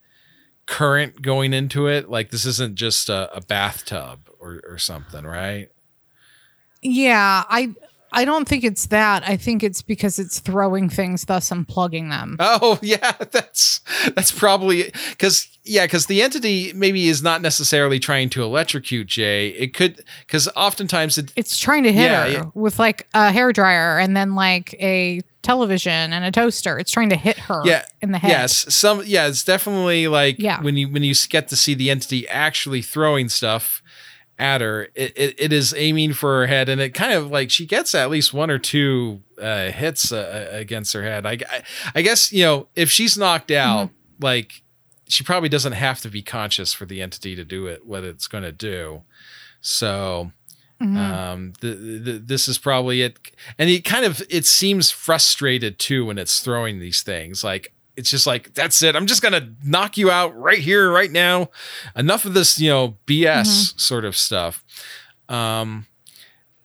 current 0.67 1.21
going 1.21 1.53
into 1.53 1.87
it? 1.87 2.09
Like 2.09 2.29
this 2.29 2.45
isn't 2.45 2.75
just 2.75 3.09
a, 3.09 3.33
a 3.35 3.41
bathtub 3.41 4.29
or, 4.39 4.61
or 4.67 4.77
something, 4.77 5.25
right? 5.25 5.69
Yeah, 6.81 7.45
I 7.49 7.73
I 8.13 8.25
don't 8.25 8.47
think 8.47 8.63
it's 8.63 8.87
that. 8.87 9.23
I 9.27 9.37
think 9.37 9.63
it's 9.63 9.81
because 9.81 10.19
it's 10.19 10.39
throwing 10.39 10.89
things, 10.89 11.25
thus 11.25 11.49
unplugging 11.49 12.09
them. 12.09 12.37
Oh 12.39 12.79
yeah, 12.83 13.11
that's 13.31 13.81
that's 14.15 14.31
probably 14.31 14.91
because 15.09 15.47
yeah, 15.65 15.85
because 15.85 16.07
the 16.07 16.21
entity 16.21 16.73
maybe 16.73 17.07
is 17.07 17.23
not 17.23 17.41
necessarily 17.41 17.97
trying 17.99 18.29
to 18.31 18.43
electrocute 18.43 19.07
Jay. 19.07 19.49
It 19.49 19.73
could 19.73 20.03
because 20.25 20.47
oftentimes 20.55 21.17
it 21.17 21.31
It's 21.35 21.57
trying 21.57 21.83
to 21.83 21.91
hit 21.93 22.03
Yeah, 22.11 22.23
her 22.25 22.31
yeah. 22.31 22.43
with 22.53 22.79
like 22.79 23.07
a 23.13 23.31
hair 23.31 23.51
dryer 23.53 23.97
and 23.99 24.15
then 24.15 24.35
like 24.35 24.73
a 24.81 25.21
television 25.41 26.13
and 26.13 26.23
a 26.25 26.31
toaster. 26.31 26.79
It's 26.79 26.91
trying 26.91 27.09
to 27.09 27.15
hit 27.17 27.37
her 27.37 27.61
yeah 27.65 27.85
in 28.01 28.11
the 28.11 28.17
head. 28.17 28.29
Yes, 28.31 28.73
some 28.73 29.03
yeah, 29.05 29.27
it's 29.27 29.43
definitely 29.43 30.07
like 30.07 30.37
Yeah. 30.39 30.61
when 30.61 30.77
you 30.77 30.87
when 30.89 31.03
you 31.03 31.13
get 31.29 31.47
to 31.49 31.55
see 31.55 31.73
the 31.73 31.89
entity 31.89 32.27
actually 32.27 32.81
throwing 32.81 33.29
stuff 33.29 33.81
at 34.39 34.61
her, 34.61 34.85
it, 34.95 35.13
it, 35.15 35.35
it 35.37 35.53
is 35.53 35.73
aiming 35.77 36.13
for 36.13 36.39
her 36.41 36.47
head, 36.47 36.67
and 36.69 36.81
it 36.81 36.93
kind 36.93 37.13
of 37.13 37.29
like 37.29 37.51
she 37.51 37.65
gets 37.65 37.93
at 37.93 38.09
least 38.09 38.33
one 38.33 38.49
or 38.49 38.57
two 38.59 39.21
uh, 39.41 39.69
hits 39.71 40.11
uh, 40.11 40.49
against 40.51 40.93
her 40.93 41.03
head. 41.03 41.25
I, 41.25 41.33
I 41.49 41.63
I 41.95 42.01
guess 42.01 42.31
you 42.31 42.43
know 42.43 42.67
if 42.75 42.89
she's 42.89 43.17
knocked 43.17 43.51
out, 43.51 43.89
Mm-hmm. 43.89 44.23
like 44.25 44.63
she 45.07 45.23
probably 45.23 45.49
doesn't 45.49 45.73
have 45.73 46.01
to 46.01 46.09
be 46.09 46.21
conscious 46.23 46.73
for 46.73 46.85
the 46.85 47.01
entity 47.01 47.35
to 47.35 47.43
do 47.45 47.67
it 47.67 47.85
what 47.85 48.03
it's 48.03 48.27
going 48.27 48.43
to 48.43 48.51
do. 48.51 49.03
So 49.61 50.31
Mhm. 50.81 50.97
um 50.97 51.53
the, 51.61 51.67
the, 51.75 52.11
this 52.19 52.47
is 52.47 52.57
probably 52.57 53.03
it 53.03 53.17
and 53.59 53.69
it 53.69 53.85
kind 53.85 54.03
of 54.03 54.21
it 54.29 54.45
seems 54.45 54.89
frustrated 54.89 55.77
too 55.79 56.05
when 56.05 56.17
it's 56.17 56.39
throwing 56.41 56.79
these 56.79 57.01
things 57.03 57.43
like 57.43 57.71
it's 57.95 58.09
just 58.09 58.25
like 58.25 58.53
that's 58.53 58.81
it. 58.81 58.95
I'm 58.95 59.05
just 59.05 59.21
gonna 59.21 59.53
knock 59.63 59.97
you 59.97 60.09
out 60.09 60.35
right 60.37 60.59
here 60.59 60.91
right 60.91 61.11
now. 61.11 61.49
Enough 61.95 62.25
of 62.25 62.33
this 62.33 62.59
you 62.59 62.69
know 62.69 62.97
bs 63.05 63.79
sort 63.79 64.05
of 64.05 64.15
stuff. 64.15 64.63
Um 65.29 65.85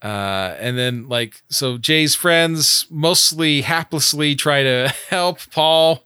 uh 0.03 0.55
and 0.61 0.79
then 0.79 1.09
like 1.09 1.43
so 1.49 1.77
jay's 1.77 2.15
friends 2.15 2.87
mostly 2.89 3.63
haplessly 3.63 4.39
try 4.39 4.63
to 4.63 4.95
help 5.09 5.41
paul 5.51 6.05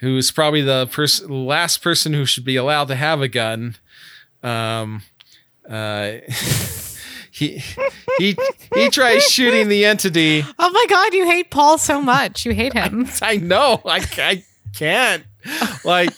who 0.00 0.16
is 0.16 0.32
probably 0.32 0.60
the 0.60 0.88
person 0.88 1.46
last 1.46 1.82
person 1.82 2.12
who 2.12 2.26
should 2.26 2.44
be 2.44 2.56
allowed 2.56 2.88
to 2.88 2.96
have 2.96 3.22
a 3.22 3.28
gun. 3.28 3.76
Um 4.42 5.02
uh 5.68 6.14
he 7.30 7.62
he 8.18 8.36
he 8.74 8.88
tries 8.90 9.24
shooting 9.24 9.68
the 9.68 9.84
entity. 9.84 10.44
Oh 10.58 10.70
my 10.70 10.86
god, 10.88 11.14
you 11.14 11.24
hate 11.26 11.50
Paul 11.50 11.78
so 11.78 12.00
much. 12.00 12.44
You 12.44 12.52
hate 12.52 12.72
him. 12.72 13.08
I 13.22 13.36
know. 13.36 13.80
I, 13.84 14.06
I 14.18 14.44
can't. 14.74 15.24
Like 15.84 16.10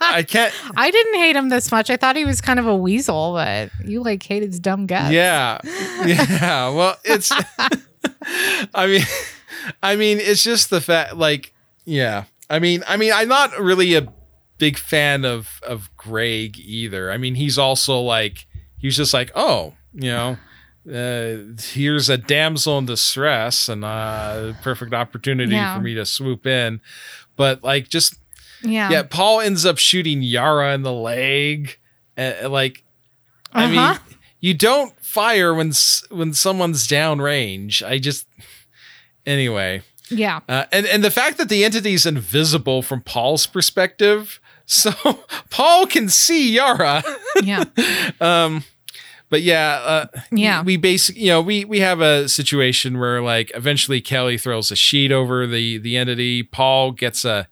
I 0.00 0.22
can't. 0.22 0.54
I 0.76 0.90
didn't 0.90 1.14
hate 1.14 1.36
him 1.36 1.48
this 1.48 1.70
much. 1.70 1.90
I 1.90 1.96
thought 1.96 2.16
he 2.16 2.24
was 2.24 2.40
kind 2.40 2.58
of 2.58 2.66
a 2.66 2.76
weasel, 2.76 3.32
but 3.34 3.70
you 3.84 4.02
like 4.02 4.22
hate 4.22 4.42
his 4.42 4.58
dumb 4.58 4.86
guts. 4.86 5.12
Yeah. 5.12 5.58
Yeah. 6.06 6.70
Well, 6.70 6.96
it's. 7.04 7.30
I 8.74 8.86
mean, 8.86 9.02
I 9.82 9.96
mean, 9.96 10.18
it's 10.18 10.42
just 10.42 10.70
the 10.70 10.80
fact. 10.80 11.16
Like, 11.16 11.52
yeah. 11.84 12.24
I 12.50 12.58
mean, 12.58 12.82
I 12.88 12.96
mean, 12.96 13.12
I'm 13.12 13.28
not 13.28 13.58
really 13.58 13.94
a 13.94 14.12
big 14.58 14.78
fan 14.78 15.24
of 15.24 15.60
of 15.66 15.90
Greg 15.96 16.58
either. 16.58 17.10
I 17.10 17.18
mean, 17.18 17.34
he's 17.34 17.58
also 17.58 18.00
like 18.00 18.46
he's 18.78 18.96
just 18.96 19.12
like, 19.12 19.30
oh, 19.34 19.74
you 19.92 20.10
know. 20.10 20.38
Uh, 20.88 21.38
here's 21.72 22.08
a 22.08 22.16
damsel 22.16 22.78
in 22.78 22.86
distress 22.86 23.68
and 23.68 23.84
uh 23.84 24.54
perfect 24.62 24.94
opportunity 24.94 25.52
Yeah. 25.54 25.76
for 25.76 25.82
me 25.82 25.94
to 25.94 26.06
swoop 26.06 26.46
in 26.46 26.80
but 27.36 27.62
like 27.62 27.88
just 27.90 28.14
Yeah. 28.62 28.88
yeah 28.90 29.02
paul 29.02 29.40
ends 29.40 29.66
up 29.66 29.76
shooting 29.76 30.22
yara 30.22 30.72
in 30.72 30.82
the 30.82 30.92
leg 30.92 31.78
uh, 32.16 32.48
like 32.48 32.84
i 33.52 33.64
Uh-huh. 33.64 33.92
mean 33.92 34.00
you 34.40 34.54
don't 34.54 34.98
fire 35.04 35.52
when 35.52 35.72
when 36.10 36.32
someone's 36.32 36.86
downrange 36.88 37.82
i 37.86 37.98
just 37.98 38.26
anyway 39.26 39.82
Yeah. 40.10 40.40
uh, 40.48 40.64
and 40.72 40.86
and 40.86 41.04
the 41.04 41.10
fact 41.10 41.36
that 41.38 41.48
the 41.50 41.64
entity's 41.64 42.06
invisible 42.06 42.80
from 42.82 43.02
paul's 43.02 43.46
perspective 43.46 44.40
so 44.64 44.92
paul 45.50 45.86
can 45.86 46.08
see 46.08 46.52
yara 46.52 47.02
Yeah. 47.42 47.64
um 48.22 48.64
but 49.30 49.42
yeah 49.42 49.80
uh 49.84 50.06
Yeah. 50.32 50.62
we 50.62 50.76
basically 50.76 51.22
you 51.22 51.28
know 51.28 51.40
we 51.40 51.64
we 51.64 51.80
have 51.80 52.00
a 52.00 52.28
situation 52.28 52.98
where 52.98 53.20
like 53.22 53.50
eventually 53.54 54.00
kelly 54.00 54.38
throws 54.38 54.70
a 54.70 54.76
sheet 54.76 55.12
over 55.12 55.46
the 55.46 55.78
the 55.78 55.96
entity 55.96 56.42
paul 56.42 56.92
gets 56.92 57.24
a 57.24 57.48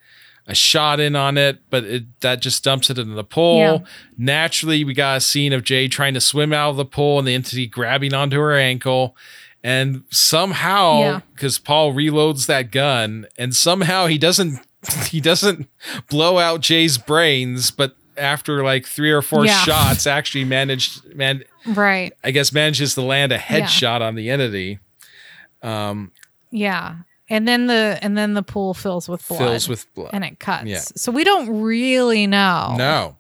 a 0.49 0.55
shot 0.55 1.01
in 1.01 1.17
on 1.17 1.37
it 1.37 1.59
but 1.71 1.83
it 1.85 2.05
that 2.21 2.41
just 2.41 2.63
dumps 2.63 2.89
it 2.89 2.99
into 2.99 3.15
the 3.15 3.25
pool 3.25 3.59
Yeah. 3.59 3.79
naturally 4.17 4.85
we 4.85 4.95
got 4.95 5.17
a 5.17 5.21
scene 5.21 5.53
of 5.53 5.65
jay 5.65 5.89
trying 5.89 6.15
to 6.15 6.21
swim 6.21 6.53
out 6.53 6.71
of 6.71 6.77
the 6.77 6.85
pool 6.85 7.19
and 7.19 7.27
the 7.27 7.35
entity 7.35 7.67
grabbing 7.67 8.15
onto 8.15 8.39
her 8.39 8.57
ankle 8.57 9.17
and 9.65 10.05
somehow 10.11 10.99
Yeah. 11.01 11.21
because 11.35 11.59
paul 11.59 11.93
reloads 11.93 12.47
that 12.47 12.71
gun 12.71 13.27
and 13.37 13.55
somehow 13.57 14.07
he 14.07 14.19
doesn't 14.19 14.61
he 15.09 15.21
doesn't 15.21 15.69
blow 16.09 16.39
out 16.39 16.61
jay's 16.61 16.97
brains 16.97 17.71
but 17.73 17.97
after 18.17 18.63
like 18.63 18.87
three 18.87 19.11
or 19.11 19.23
four 19.23 19.45
Yeah. 19.47 19.59
shots 19.65 20.07
actually 20.07 20.45
managed 20.45 21.05
man 21.15 21.43
Right. 21.67 22.13
I 22.25 22.31
guess 22.31 22.53
manages 22.53 22.95
to 22.95 23.03
land 23.03 23.33
a 23.33 23.39
headshot 23.39 24.01
on 24.01 24.15
the 24.15 24.31
entity. 24.31 24.79
Um, 25.63 26.13
Yeah. 26.51 26.97
And 27.29 27.47
then 27.49 27.67
the 27.67 27.99
and 28.03 28.17
then 28.17 28.35
the 28.35 28.43
pool 28.45 28.73
fills 28.73 29.09
with 29.09 29.27
blood. 29.27 29.39
fills 29.39 29.69
with 29.69 29.93
blood. 29.95 30.11
and 30.13 30.25
it 30.25 30.39
cuts. 30.39 30.67
Yeah. 30.67 30.79
So 30.79 31.11
we 31.11 31.25
don't 31.25 31.61
really 31.61 32.27
know 32.29 32.77
No, 32.79 33.17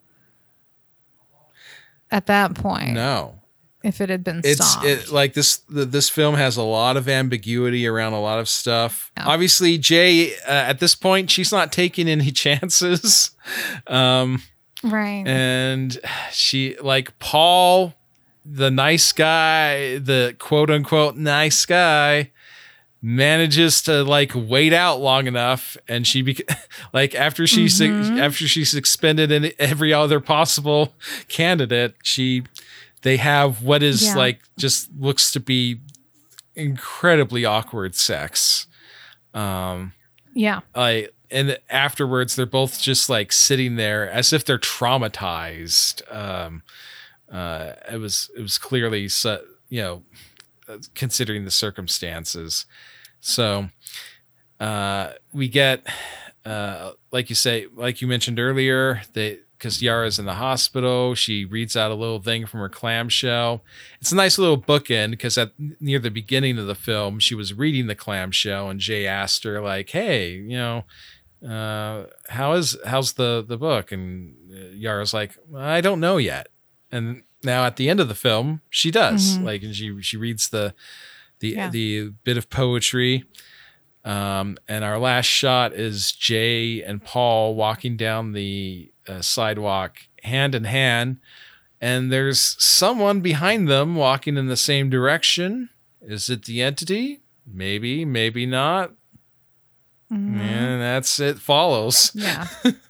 at 2.10 2.26
that 2.26 2.54
point 2.54 2.92
no. 2.92 3.40
if 3.82 4.00
it 4.00 4.08
had 4.10 4.22
been 4.22 4.42
It's 4.44 4.64
stopped. 4.64 4.86
it, 4.86 5.10
like 5.10 5.32
this. 5.34 5.56
The, 5.68 5.84
this 5.84 6.08
film 6.08 6.36
has 6.36 6.56
a 6.56 6.62
lot 6.62 6.96
of 6.96 7.08
ambiguity 7.08 7.86
around 7.86 8.12
a 8.12 8.20
lot 8.20 8.38
of 8.38 8.48
stuff. 8.48 9.10
Yeah. 9.16 9.26
Obviously, 9.26 9.76
Jay 9.76 10.34
uh, 10.46 10.50
at 10.50 10.78
this 10.78 10.94
point 10.94 11.30
she's 11.30 11.50
not 11.50 11.72
taking 11.72 12.08
any 12.08 12.30
chances, 12.44 13.32
um, 13.88 14.40
right. 14.84 15.24
and 15.26 15.98
she 16.32 16.76
like 16.80 17.18
Paul, 17.18 17.94
the 18.48 18.70
nice 18.70 19.12
guy, 19.12 19.98
the 19.98 20.36
quote 20.38 20.70
unquote 20.70 21.16
nice 21.16 21.66
guy. 21.66 22.30
manages 23.02 23.82
to 23.82 24.02
like 24.02 24.32
wait 24.34 24.72
out 24.72 25.00
long 25.00 25.26
enough 25.26 25.76
and 25.86 26.06
she 26.06 26.22
bec- 26.22 26.48
like 26.92 27.14
after 27.14 27.46
she's 27.46 27.78
Mhm. 27.78 28.18
after 28.18 28.48
she's 28.48 28.74
expended 28.74 29.30
in 29.30 29.52
every 29.58 29.92
other 29.92 30.18
possible 30.18 30.94
candidate 31.28 31.94
she 32.02 32.42
they 33.02 33.18
have 33.18 33.62
what 33.62 33.82
is 33.82 34.02
Yeah. 34.02 34.14
like 34.16 34.40
just 34.58 34.88
looks 34.98 35.30
to 35.32 35.40
be 35.40 35.78
incredibly 36.56 37.44
awkward 37.44 37.94
sex 37.94 38.66
um 39.34 39.92
yeah. 40.34 40.60
like 40.74 41.14
and 41.30 41.58
afterwards 41.68 42.34
they're 42.34 42.46
both 42.46 42.80
just 42.80 43.08
like 43.10 43.30
sitting 43.30 43.76
there 43.76 44.10
as 44.10 44.32
if 44.32 44.44
they're 44.44 44.58
traumatized 44.58 46.00
um 46.12 46.62
uh 47.30 47.72
it 47.90 47.98
was 47.98 48.30
it 48.36 48.40
was 48.40 48.58
clearly 48.58 49.08
you 49.68 49.82
know 49.82 50.02
uh, 50.68 50.78
considering 50.94 51.44
the 51.44 51.50
circumstances 51.50 52.66
so 53.20 53.68
uh 54.60 55.12
we 55.32 55.48
get 55.48 55.86
uh 56.44 56.92
like 57.10 57.28
you 57.28 57.36
say 57.36 57.66
like 57.74 58.00
you 58.00 58.06
mentioned 58.06 58.38
earlier 58.38 59.02
they 59.12 59.38
because 59.58 59.82
Yara's 59.82 60.18
in 60.18 60.26
the 60.26 60.34
hospital, 60.34 61.14
she 61.14 61.44
reads 61.44 61.76
out 61.76 61.90
a 61.90 61.94
little 61.94 62.20
thing 62.20 62.46
from 62.46 62.60
her 62.60 62.68
clamshell. 62.68 63.62
It's 64.00 64.12
a 64.12 64.16
nice 64.16 64.38
little 64.38 64.60
bookend 64.60 65.12
because 65.12 65.38
at 65.38 65.52
near 65.80 65.98
the 65.98 66.10
beginning 66.10 66.58
of 66.58 66.66
the 66.66 66.74
film, 66.74 67.18
she 67.18 67.34
was 67.34 67.54
reading 67.54 67.86
the 67.86 67.94
clamshell, 67.94 68.68
and 68.68 68.80
Jay 68.80 69.06
asked 69.06 69.44
her 69.44 69.60
like, 69.60 69.90
"Hey, 69.90 70.32
you 70.32 70.56
know, 70.56 70.84
uh, 71.48 72.06
how 72.28 72.52
is 72.52 72.76
how's 72.84 73.14
the 73.14 73.44
the 73.46 73.56
book?" 73.56 73.92
And 73.92 74.34
uh, 74.52 74.68
Yara's 74.74 75.14
like, 75.14 75.38
"I 75.54 75.80
don't 75.80 76.00
know 76.00 76.18
yet." 76.18 76.48
And 76.96 77.22
now 77.44 77.64
at 77.64 77.76
the 77.76 77.88
end 77.88 78.00
of 78.00 78.08
the 78.08 78.14
film, 78.14 78.60
she 78.70 78.90
does 78.90 79.38
Mhm. 79.38 79.44
like, 79.44 79.62
and 79.62 79.74
she 79.76 80.00
she 80.02 80.16
reads 80.16 80.48
the 80.48 80.74
the 81.40 81.48
Yeah. 81.50 81.70
the 81.70 82.10
bit 82.24 82.36
of 82.36 82.48
poetry. 82.50 83.24
Um, 84.04 84.56
and 84.68 84.84
our 84.84 84.98
last 84.98 85.26
shot 85.26 85.72
is 85.72 86.12
Jay 86.12 86.80
and 86.82 87.02
Paul 87.04 87.54
walking 87.56 87.96
down 87.96 88.32
the 88.32 88.92
uh, 89.08 89.20
sidewalk 89.20 89.98
hand 90.22 90.54
in 90.54 90.64
hand, 90.64 91.18
and 91.80 92.12
there's 92.12 92.40
someone 92.62 93.20
behind 93.20 93.68
them 93.68 93.96
walking 93.96 94.36
in 94.36 94.46
the 94.46 94.56
same 94.56 94.88
direction. 94.90 95.70
Is 96.00 96.28
it 96.30 96.44
the 96.44 96.62
entity? 96.62 97.20
Maybe, 97.46 98.04
maybe 98.04 98.46
not. 98.46 98.92
Mhm. 100.12 100.38
And 100.38 100.80
that's 100.80 101.18
it. 101.18 101.38
Follows. 101.38 102.12
Yeah. 102.14 102.46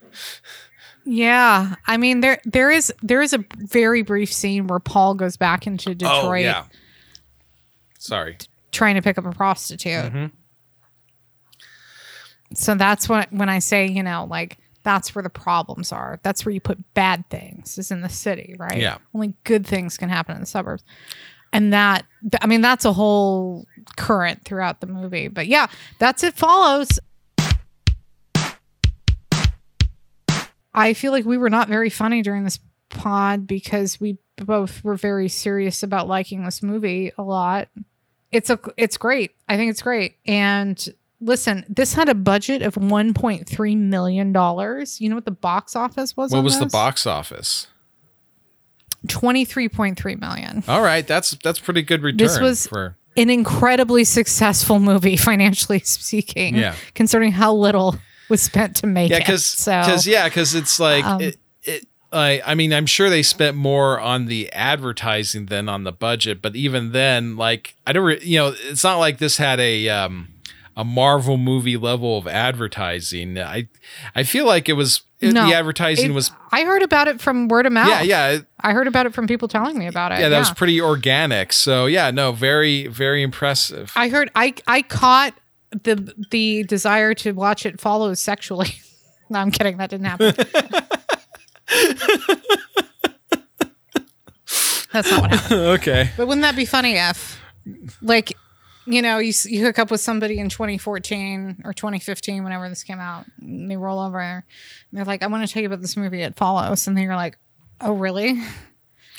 yeah. 1.07 1.77
I 1.87 1.97
mean 1.97 2.21
there 2.21 2.41
there 2.45 2.71
is 2.71 2.93
there 3.03 3.23
is 3.23 3.33
a 3.33 3.45
very 3.57 4.03
brief 4.03 4.33
scene 4.33 4.67
where 4.67 4.81
Paul 4.81 5.15
goes 5.15 5.37
back 5.37 5.67
into 5.67 5.95
Detroit 5.95 6.25
Oh 6.25 6.33
yeah. 6.35 6.65
Sorry. 7.99 8.37
trying 8.73 8.97
to 8.97 9.03
pick 9.03 9.17
up 9.19 9.25
a 9.25 9.31
prostitute. 9.33 10.13
Mhm. 10.13 10.31
So 12.55 12.75
that's 12.75 13.09
what 13.09 13.33
when 13.33 13.49
I 13.49 13.59
say, 13.59 13.87
you 13.89 14.03
know, 14.03 14.27
like 14.29 14.59
that's 14.85 15.15
where 15.15 15.23
the 15.23 15.31
problems 15.31 15.91
are. 15.93 16.21
That's 16.23 16.45
where 16.47 16.53
you 16.53 16.61
put 16.61 16.95
bad 16.95 17.29
things 17.29 17.77
is 17.77 17.91
in 17.91 18.03
the 18.03 18.09
city, 18.09 18.55
right? 18.59 18.79
Yeah. 18.79 18.99
Only 19.15 19.35
good 19.45 19.67
things 19.67 19.97
can 19.97 20.09
happen 20.09 20.35
in 20.37 20.41
the 20.41 20.47
suburbs. 20.47 20.85
and 21.53 21.73
that 21.73 22.05
I 22.41 22.47
mean 22.47 22.61
that's 22.61 22.85
a 22.85 22.93
whole 22.93 23.67
current 23.97 24.45
throughout 24.45 24.81
the 24.81 24.87
movie. 24.87 25.29
But 25.29 25.47
yeah, 25.49 25.67
that's 25.99 26.23
it 26.23 26.35
follows. 26.35 26.99
I 30.77 30.93
feel 30.93 31.11
like 31.13 31.25
we 31.25 31.39
were 31.39 31.51
not 31.51 31.69
very 31.69 31.91
funny 31.91 32.23
during 32.23 32.45
this 32.45 32.59
pod 32.91 33.47
because 33.47 33.99
we 33.99 34.19
both 34.37 34.85
were 34.85 34.95
very 34.97 35.29
serious 35.29 35.83
about 35.83 36.07
liking 36.07 36.45
this 36.45 36.63
movie 36.63 37.11
a 37.19 37.23
lot. 37.23 37.69
It's 38.31 38.51
a 38.51 38.61
it's 38.77 38.97
great. 38.97 39.33
I 39.49 39.57
think 39.57 39.71
it's 39.71 39.83
great. 39.83 40.17
And 40.27 40.87
listen, 41.21 41.65
this 41.69 41.95
had 41.95 42.09
a 42.11 42.15
budget 42.15 42.61
of 42.63 42.75
1.3 42.75 43.77
million 43.79 44.33
dollars. 44.33 45.01
You 45.01 45.09
know 45.09 45.15
what 45.15 45.25
the 45.25 45.31
box 45.31 45.75
office 45.75 46.17
was? 46.17 46.33
What 46.33 46.45
was 46.45 46.59
the 46.59 46.67
box 46.67 47.07
office? 47.07 47.69
23.3 49.09 50.21
million. 50.21 50.65
All 50.69 50.83
right, 50.83 51.07
that's 51.07 51.31
that's 51.43 51.61
pretty 51.61 51.83
good 51.83 52.03
return. 52.03 52.19
This 52.19 52.39
was- 52.41 52.67
for 52.67 52.97
An 53.17 53.31
incredibly 53.31 54.05
successful 54.05 54.79
movie 54.81 55.17
financially 55.31 55.79
speaking. 55.81 56.57
Yeah. 56.57 56.75
Considering 56.95 57.33
how 57.33 57.55
little 57.55 57.97
was 58.29 58.43
spent 58.43 58.77
to 58.77 58.87
make 58.87 59.11
yeah, 59.11 59.17
it. 59.17 59.21
because 59.21 59.45
So 59.45 59.71
yeah, 60.05 60.29
because 60.29 60.55
it's 60.55 60.79
like 60.81 61.05
um, 61.05 61.21
it. 61.21 61.37
it 61.63 61.87
I, 62.13 62.41
I 62.47 62.55
mean, 62.55 62.73
I'm 62.73 62.87
sure 62.87 63.11
they 63.11 63.23
spent 63.23 63.57
more 63.57 64.01
on 64.01 64.27
the 64.27 64.51
advertising 64.53 65.47
than 65.47 65.69
on 65.69 65.85
the 65.85 65.93
budget, 65.93 66.41
but 66.41 66.55
even 66.55 66.93
then, 66.93 67.37
like, 67.37 67.75
I 67.87 67.93
don't, 67.93 68.05
re- 68.07 68.21
you 68.23 68.39
know, 68.39 68.55
it's 68.57 68.85
not 68.85 68.97
like 68.99 69.19
this 69.19 69.37
had 69.39 69.59
a 69.61 69.89
um, 69.89 70.29
a 70.77 70.85
Marvel 70.85 71.37
movie 71.37 71.77
level 71.77 72.17
of 72.17 72.27
advertising. 72.27 73.39
I 73.39 73.69
I 74.15 74.23
feel 74.23 74.47
like 74.47 74.69
it 74.69 74.75
was 74.75 75.03
it- 75.21 75.33
No, 75.33 75.47
the 75.47 75.55
advertising 75.55 76.13
it- 76.13 76.15
was 76.15 76.31
I 76.53 76.65
heard 76.65 76.83
about 76.83 77.09
it 77.09 77.21
from 77.21 77.49
word 77.49 77.67
of 77.67 77.73
mouth. 77.73 77.89
yeah 77.89 78.03
yeah 78.03 78.39
I 78.61 78.73
heard 78.73 78.87
about 78.87 79.07
it 79.07 79.15
from 79.15 79.27
people 79.27 79.49
telling 79.49 79.77
me 79.79 79.87
about 79.87 80.13
it. 80.13 80.21
yeah 80.21 80.29
that 80.29 80.39
was 80.39 80.51
pretty 80.53 80.81
organic. 80.81 81.53
So 81.53 81.87
yeah, 81.87 82.11
no, 82.11 82.33
very 82.33 82.87
very 82.87 83.23
impressive. 83.23 83.93
I 83.97 84.09
heard 84.09 84.31
I 84.35 84.55
I 84.67 84.83
caught 84.83 85.35
the 85.71 86.15
the 86.31 86.65
desire 86.65 87.15
to 87.15 87.33
watch 87.33 87.67
it 87.67 87.81
follows 87.81 88.21
sexually. 88.21 88.75
no, 89.31 89.39
I'm 89.41 89.51
kidding. 89.51 89.77
That 89.79 89.91
didn't 89.91 90.07
happen. 90.07 90.35
That's 94.93 95.11
not 95.11 95.21
what 95.21 95.31
happened. 95.31 95.61
okay, 95.81 96.11
But 96.17 96.27
wouldn't 96.27 96.43
that 96.43 96.57
be 96.57 96.65
funny 96.65 96.95
if, 96.95 97.39
like, 98.01 98.33
you 98.87 99.03
know, 99.03 99.19
you, 99.19 99.33
you 99.45 99.63
hook 99.63 99.79
up 99.79 99.91
with 99.91 100.01
somebody 100.01 100.39
in 100.39 100.49
2014 100.49 101.63
or 101.65 101.75
2015, 101.75 102.43
whenever 102.43 102.69
this 102.69 102.83
came 102.83 102.99
out, 102.99 103.27
and 103.41 103.71
they 103.71 103.77
roll 103.77 103.99
over 103.99 104.19
and 104.21 104.45
they're 104.93 105.05
like, 105.05 105.23
I 105.23 105.27
want 105.27 105.47
to 105.47 105.53
tell 105.53 105.61
you 105.61 105.67
about 105.67 105.83
this 105.83 105.99
movie, 105.99 106.23
It 106.23 106.37
Follows. 106.37 106.87
And 106.87 106.97
then 106.97 107.05
you're 107.05 107.17
like, 107.17 107.37
oh, 107.81 107.93
really? 107.93 108.43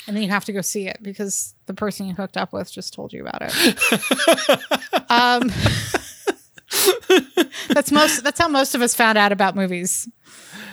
And 0.08 0.16
then 0.16 0.22
you 0.22 0.30
have 0.30 0.46
to 0.46 0.52
go 0.52 0.62
see 0.62 0.88
it 0.88 0.98
because 1.02 1.54
the 1.66 1.74
person 1.74 2.06
you 2.06 2.14
hooked 2.14 2.36
up 2.38 2.52
with 2.52 2.72
just 2.72 2.94
told 2.94 3.12
you 3.12 3.26
about 3.26 3.42
it. 3.42 5.10
um, 5.10 5.52
that's 7.68 7.90
most. 7.92 8.22
That's 8.24 8.38
how 8.38 8.48
most 8.48 8.74
of 8.74 8.82
us 8.82 8.94
found 8.94 9.18
out 9.18 9.32
about 9.32 9.54
movies 9.56 10.08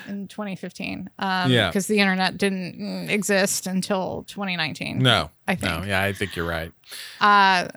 in 0.07 0.27
2015. 0.27 1.09
Um, 1.19 1.51
Yeah. 1.51 1.67
because 1.69 1.87
the 1.87 1.99
internet 1.99 2.37
didn't 2.37 2.79
mm, 2.79 3.09
exist 3.09 3.67
until 3.67 4.23
2019. 4.27 4.99
no, 4.99 5.31
I 5.47 5.55
think. 5.55 5.71
no, 5.71 5.83
yeah, 5.85 6.01
I 6.03 6.13
think 6.13 6.35
you're 6.35 6.47
right. 6.47 6.71
Uh, 7.19 7.67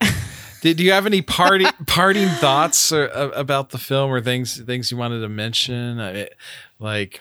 Did 0.62 0.78
do 0.78 0.82
you 0.84 0.92
have 0.92 1.04
any 1.06 1.20
party 1.20 1.66
parting 1.86 2.28
thoughts 2.28 2.90
or, 2.90 3.10
uh, 3.10 3.28
about 3.30 3.70
the 3.70 3.78
film 3.78 4.10
or 4.10 4.20
things 4.22 4.60
things 4.62 4.90
you 4.90 4.96
wanted 4.96 5.20
to 5.20 5.28
mention? 5.28 6.00
I 6.00 6.12
mean, 6.12 6.26
like, 6.78 7.20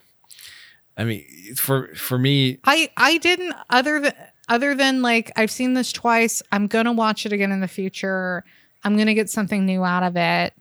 I 0.97 1.03
mean, 1.03 1.25
for 1.57 1.93
for 1.95 2.17
me, 2.17 2.59
I 2.63 2.89
I 2.95 3.17
didn't 3.17 3.53
other 3.69 3.99
than 3.99 4.13
other 4.47 4.75
than 4.75 5.01
like 5.01 5.29
I've 5.35 5.51
seen 5.51 5.73
this 5.73 5.91
twice. 5.91 6.41
I'm 6.53 6.67
gonna 6.67 6.93
watch 6.93 7.25
it 7.25 7.33
again 7.33 7.51
in 7.51 7.59
the 7.59 7.67
future. 7.67 8.45
I'm 8.83 8.97
gonna 8.97 9.13
get 9.13 9.29
something 9.29 9.65
new 9.65 9.83
out 9.83 10.03
of 10.03 10.15
it. 10.17 10.53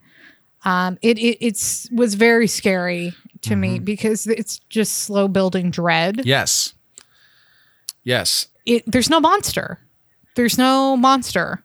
Um, 0.65 0.97
it, 1.01 1.17
it 1.19 1.37
it's 1.45 1.89
was 1.91 2.13
very 2.15 2.47
scary 2.47 3.13
to 3.41 3.55
me 3.55 3.75
Mm-hmm. 3.75 3.83
because 3.83 4.27
it's 4.27 4.59
just 4.69 4.99
slow 4.99 5.27
building 5.27 5.71
dread. 5.71 6.21
yes, 6.25 6.73
yes, 8.03 8.47
It 8.65 8.83
there's 8.89 9.09
no 9.09 9.19
monster. 9.19 9.79
There's 10.35 10.57
no 10.57 10.97
monster. 10.97 11.63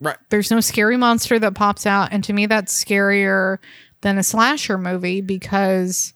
right, 0.00 0.16
There's 0.30 0.50
no 0.50 0.60
scary 0.60 0.96
monster 0.96 1.38
that 1.38 1.54
pops 1.54 1.86
out, 1.86 2.08
and 2.12 2.22
to 2.24 2.32
me 2.32 2.46
that's 2.46 2.72
scarier 2.84 3.58
than 4.02 4.18
a 4.18 4.22
slasher 4.22 4.78
movie 4.78 5.20
because 5.20 6.12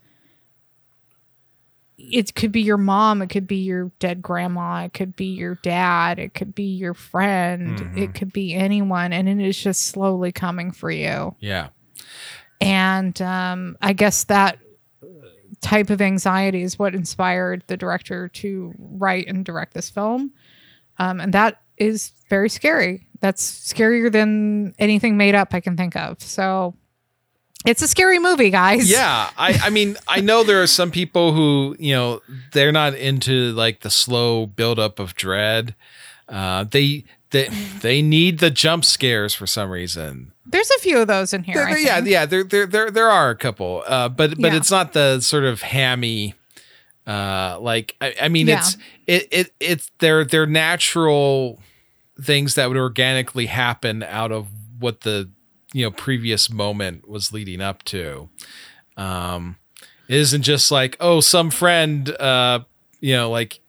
it 2.13 2.35
could 2.35 2.53
be 2.53 2.61
your 2.61 2.77
mom, 2.77 3.23
it 3.23 3.29
could 3.29 3.47
be 3.47 3.57
your 3.57 3.91
dead 3.99 4.23
grandma, 4.23 4.85
it 4.85 4.93
could 4.93 5.17
be 5.17 5.27
your 5.27 5.57
dad, 5.63 6.19
it 6.19 6.35
could 6.35 6.55
be 6.55 6.65
your 6.65 6.95
friend, 6.95 7.99
it 7.99 8.15
could 8.15 8.33
be 8.33 8.55
anyone, 8.55 9.13
and 9.13 9.29
it 9.29 9.41
is 9.41 9.59
just 9.59 9.87
slowly 9.87 10.33
coming 10.33 10.73
for 10.73 10.91
you. 10.91 11.35
yeah, 11.41 11.69
And 12.61 13.21
um, 13.23 13.77
I 13.81 13.93
guess 13.93 14.25
that 14.25 14.59
type 15.61 15.91
of 15.91 16.01
anxiety 16.01 16.63
is 16.63 16.79
what 16.79 16.95
inspired 16.95 17.63
the 17.67 17.77
director 17.77 18.29
to 18.29 18.75
write 18.79 19.27
and 19.27 19.45
direct 19.45 19.75
this 19.75 19.91
film. 19.91 20.33
Um, 20.99 21.21
and 21.21 21.35
that 21.35 21.61
is 21.77 22.13
very 22.29 22.49
scary. 22.49 23.07
That's 23.21 23.73
scarier 23.73 24.11
than 24.11 24.75
anything 24.79 25.17
made 25.17 25.35
up 25.35 25.53
I 25.53 25.61
can 25.61 25.77
think 25.77 25.97
of. 25.97 26.23
So 26.23 26.75
it's 27.67 27.83
a 27.83 27.89
scary 27.89 28.19
movie, 28.19 28.51
guys. 28.51 28.91
yeah. 28.91 29.31
I 29.37 29.59
I 29.65 29.71
mean, 29.71 29.97
I 30.09 30.21
know 30.21 30.45
there 30.45 30.63
are 30.63 30.67
some 30.67 30.91
people 30.91 31.33
who 31.33 31.77
you 31.79 31.93
know 31.95 32.21
they're 32.53 32.73
not 32.73 32.95
into 32.95 33.53
like 33.53 33.81
the 33.81 33.91
slow 33.91 34.47
buildup 34.47 34.99
of 34.99 35.15
dread. 35.15 35.75
Uh, 36.29 36.65
they 36.65 37.05
they 37.31 37.49
they 37.81 38.03
need 38.03 38.39
the 38.39 38.51
jump 38.51 38.85
scares 38.85 39.35
for 39.35 39.47
some 39.47 39.71
reason. 39.71 40.33
There's 40.47 40.71
a 40.71 40.79
few 40.81 40.99
of 40.99 41.07
those 41.07 41.33
in 41.33 41.45
here. 41.45 41.55
There- 41.55 41.79
yeah, 41.79 41.99
yeah. 42.01 42.27
There, 42.27 42.43
there, 42.43 42.67
there, 42.67 42.91
there 42.91 43.09
are 43.09 43.31
a 43.31 43.37
couple, 43.37 43.85
uh, 43.87 44.09
but 44.09 44.31
but 44.41 44.51
Yeah. 44.53 44.57
it's 44.57 44.71
not 44.71 44.93
the 44.95 45.21
sort 45.21 45.45
of 45.45 45.63
hammy. 45.63 46.35
Uh, 47.07 47.57
like 47.61 47.97
I, 48.01 48.15
I 48.23 48.29
mean, 48.29 48.47
Yeah. 48.49 48.59
it's 48.59 48.77
it 49.07 49.29
it 49.31 49.53
it's 49.61 49.91
they're 49.99 50.25
they're 50.25 50.47
natural 50.47 51.61
things 52.23 52.55
that 52.57 52.69
would 52.69 52.77
organically 52.77 53.47
happen 53.47 54.03
out 54.03 54.31
of 54.33 54.49
what 54.79 55.01
the 55.03 55.31
you 55.73 55.85
know 55.85 55.91
previous 55.91 56.51
moment 56.51 57.09
was 57.09 57.33
leading 57.33 57.61
up 57.61 57.83
to. 57.85 58.29
Um, 58.97 59.57
it 60.09 60.17
isn't 60.17 60.43
just 60.43 60.71
like 60.71 60.97
oh 61.01 61.21
some 61.21 61.51
friend 61.51 62.09
uh 62.21 62.61
you 63.01 63.15
know 63.15 63.31
like 63.31 63.61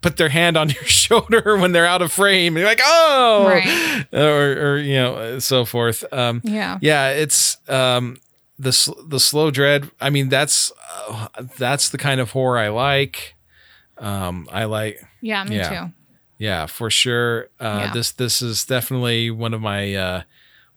put 0.00 0.16
their 0.18 0.28
hand 0.28 0.56
on 0.56 0.68
your 0.70 0.84
shoulder 0.84 1.56
when 1.56 1.72
they're 1.72 1.86
out 1.86 2.02
of 2.02 2.12
frame. 2.12 2.56
You're 2.56 2.66
like 2.66 2.80
oh 2.82 3.46
Right. 3.46 4.06
or 4.12 4.72
or 4.74 4.78
you 4.78 4.94
know 4.94 5.38
so 5.38 5.64
forth. 5.64 6.04
Um, 6.12 6.40
Yeah. 6.44 6.78
yeah, 6.80 7.10
it's 7.10 7.56
um 7.68 8.16
the 8.58 8.94
the 9.08 9.18
slow 9.20 9.50
dread. 9.50 9.90
I 10.00 10.10
mean, 10.10 10.28
that's 10.28 10.70
uh, 11.08 11.28
that's 11.58 11.88
the 11.88 11.98
kind 11.98 12.20
of 12.20 12.30
horror 12.32 12.58
I 12.58 12.68
like. 12.68 13.34
Um, 13.98 14.48
I 14.52 14.64
like, 14.64 15.00
Yeah, 15.20 15.42
me 15.44 15.56
Yeah. 15.56 15.68
too. 15.86 15.92
yeah, 16.38 16.66
for 16.66 16.90
sure. 16.90 17.48
Uh, 17.60 17.86
Yeah. 17.86 17.92
This 17.92 18.10
this 18.12 18.42
is 18.42 18.64
definitely 18.64 19.30
one 19.30 19.54
of 19.54 19.60
my 19.60 19.94
uh, 19.94 20.22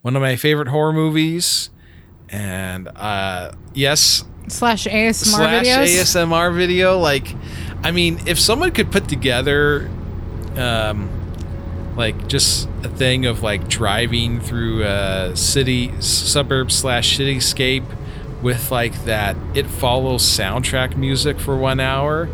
one 0.02 0.16
of 0.16 0.22
my 0.22 0.36
favorite 0.36 0.68
horror 0.70 0.94
movies. 0.94 1.70
And 2.30 2.88
uh, 2.90 3.52
yes, 3.74 4.24
Slash 4.50 4.86
ASMR 4.86 5.14
slash 5.26 5.66
videos. 5.66 5.88
ASMR 6.02 6.56
video. 6.56 6.98
Like, 7.00 7.36
I 7.84 7.92
mean, 7.92 8.20
if 8.28 8.40
someone 8.40 8.72
could 8.72 8.92
put 8.92 9.08
together, 9.10 9.90
um, 10.56 11.10
like 11.98 12.28
just 12.28 12.68
a 12.84 12.90
thing 12.90 13.26
of 13.26 13.44
like 13.44 13.68
driving 13.68 14.40
through 14.40 14.84
a 14.84 15.36
city, 15.36 15.92
suburb 16.00 16.72
slash 16.72 17.18
cityscape 17.18 17.86
with 18.42 18.72
like 18.72 18.94
that 19.06 19.36
it 19.56 19.66
follows 19.66 20.22
soundtrack 20.24 20.96
music 20.96 21.40
for 21.40 21.58
one 21.58 21.80
hour. 21.80 22.30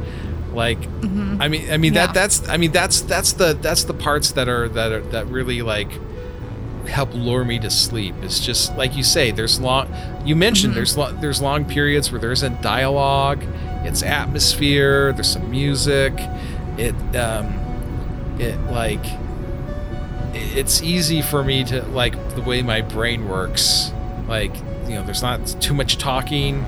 Like, 0.53 0.77
I 0.85 1.48
mean, 1.48 1.72
I 1.72 1.77
mean 1.77 1.94
Yeah. 1.95 2.06
that 2.07 2.14
that's 2.14 2.48
I 2.48 2.57
mean 2.57 2.72
that's 2.72 3.02
that's 3.02 3.34
the 3.34 3.53
that's 3.60 3.85
the 3.85 3.94
parts 3.95 4.34
that 4.34 4.48
are 4.48 4.69
that 4.69 4.91
are 4.91 5.02
that 5.02 5.26
really 5.27 5.61
like 5.64 5.90
help 6.88 7.14
lure 7.14 7.44
me 7.46 7.60
to 7.60 7.70
sleep. 7.70 8.16
It's 8.22 8.40
just 8.40 8.76
like 8.78 8.96
you 8.96 9.04
say. 9.04 9.32
There's 9.32 9.60
long. 9.60 9.94
You 10.26 10.36
mentioned 10.36 10.74
there's 10.76 10.98
lo- 10.98 11.14
there's 11.14 11.42
long 11.42 11.66
periods 11.66 12.12
where 12.12 12.20
there 12.20 12.32
isn't 12.32 12.62
dialogue. 12.62 13.44
It's 13.84 14.04
atmosphere. 14.04 15.14
There's 15.14 15.30
some 15.30 15.50
music. 15.50 16.14
It 16.78 16.96
um, 17.16 18.38
it 18.40 18.60
like 18.72 19.04
it's 20.34 20.82
easy 20.82 21.22
for 21.22 21.44
me 21.44 21.64
to 21.66 21.84
like 21.88 22.36
the 22.36 22.42
way 22.42 22.62
my 22.62 22.82
brain 22.82 23.28
works. 23.28 23.92
Like 24.28 24.56
you 24.86 24.96
know, 24.96 25.04
there's 25.04 25.22
not 25.22 25.46
too 25.62 25.74
much 25.74 25.98
talking. 25.98 26.66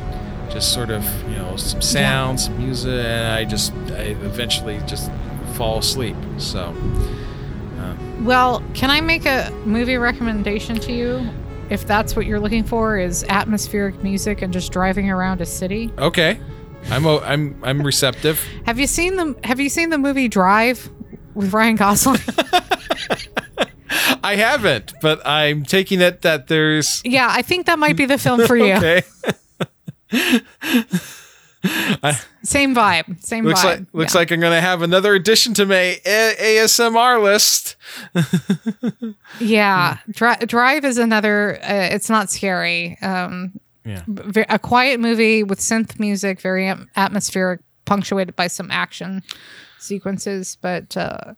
Just 0.50 0.74
sort 0.74 0.90
of 0.90 1.04
you 1.30 1.36
know 1.36 1.58
some 1.58 1.82
sounds, 1.82 2.46
some 2.46 2.58
music, 2.58 2.92
and 3.06 3.34
I 3.34 3.46
just 3.46 3.74
I 3.92 4.16
eventually 4.24 4.80
just 4.88 5.12
fall 5.54 5.80
asleep. 5.80 6.16
So. 6.38 6.74
Well, 8.22 8.64
can 8.74 8.90
I 8.90 9.02
make 9.02 9.26
a 9.26 9.52
movie 9.66 9.98
recommendation 9.98 10.80
to 10.80 10.92
you? 10.94 11.30
If 11.70 11.86
that's 11.88 12.16
what 12.16 12.26
you're 12.26 12.40
looking 12.40 12.64
for, 12.64 12.98
is 12.98 13.24
atmospheric 13.30 14.02
music 14.04 14.42
and 14.42 14.54
just 14.54 14.72
driving 14.72 15.10
around 15.10 15.42
a 15.42 15.46
city. 15.46 15.92
Okay, 15.98 16.40
I'm 16.92 17.06
o- 17.06 17.20
I'm 17.22 17.60
I'm 17.64 17.82
receptive. 17.84 18.44
Have 18.66 18.80
you 18.80 18.88
seen 18.88 19.16
the 19.16 19.36
Have 19.44 19.60
you 19.60 19.70
seen 19.70 19.90
the 19.90 19.98
movie 19.98 20.28
Drive 20.28 20.90
with 21.34 21.54
Ryan 21.54 21.76
Gosling? 21.76 22.22
I 24.24 24.36
haven't, 24.36 24.94
but 25.02 25.26
I'm 25.26 25.64
taking 25.64 26.02
it 26.02 26.22
that 26.24 26.48
there's 26.48 27.02
Yeah, 27.06 27.28
I 27.30 27.42
think 27.42 27.66
that 27.68 27.78
might 27.80 27.96
be 27.98 28.06
the 28.06 28.18
film 28.18 28.46
for 28.46 28.56
you. 28.58 28.74
okay. 28.74 29.04
Same 32.44 32.76
vibe. 32.76 33.24
Same 33.24 33.46
looks 33.46 33.62
vibe. 33.62 33.66
like 33.66 33.82
looks 33.94 34.14
Yeah. 34.14 34.20
like 34.20 34.32
I'm 34.32 34.40
gonna 34.40 34.62
have 34.62 34.82
another 34.82 35.14
addition 35.16 35.54
to 35.56 35.66
my 35.66 36.00
A- 36.06 36.36
ASMR 36.64 37.22
list. 37.22 37.76
Yeah, 39.40 39.98
Dri- 40.10 40.46
Drive 40.46 40.86
is 40.86 40.98
another. 40.98 41.58
Uh, 41.62 41.90
it's 41.92 42.10
not 42.10 42.30
scary. 42.32 42.98
Um, 43.02 43.60
Yeah. 43.84 44.02
a 44.50 44.58
quiet 44.60 45.00
movie 45.00 45.44
with 45.44 45.60
synth 45.60 46.00
music, 46.00 46.42
very 46.42 46.74
atmospheric, 46.96 47.60
punctuated 47.86 48.36
by 48.36 48.48
some 48.48 48.72
action 48.72 49.22
sequences. 49.80 50.58
But 50.62 50.96
uh, 50.98 51.34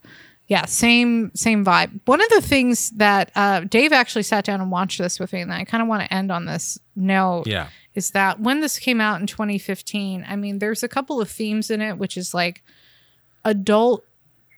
yeah, 0.47 0.65
same 0.65 1.31
same 1.35 1.65
vibe. 1.65 1.99
One 2.05 2.21
of 2.21 2.29
the 2.29 2.41
things 2.41 2.91
that 2.91 3.31
uh, 3.35 3.61
Dave 3.61 3.91
actually 3.91 4.23
sat 4.23 4.45
down 4.45 4.61
and 4.61 4.71
watched 4.71 4.97
this 4.99 5.19
with 5.19 5.33
me, 5.33 5.41
and 5.41 5.53
I 5.53 5.63
kind 5.65 5.81
of 5.81 5.87
want 5.89 6.03
to 6.03 6.13
end 6.13 6.31
on 6.31 6.45
this 6.45 6.79
note. 6.95 7.47
Yeah. 7.47 7.67
Is 7.97 8.11
that 8.11 8.39
when 8.39 8.61
this 8.61 8.77
came 8.77 9.01
out 9.01 9.19
in 9.19 9.25
2015, 9.27 10.23
I 10.29 10.35
mean, 10.35 10.59
there's 10.59 10.83
a 10.83 10.87
couple 10.87 11.19
of 11.19 11.29
themes 11.29 11.71
in 11.71 11.81
it, 11.81 11.97
which 11.97 12.15
is 12.15 12.31
like 12.33 12.63
adult 13.43 14.03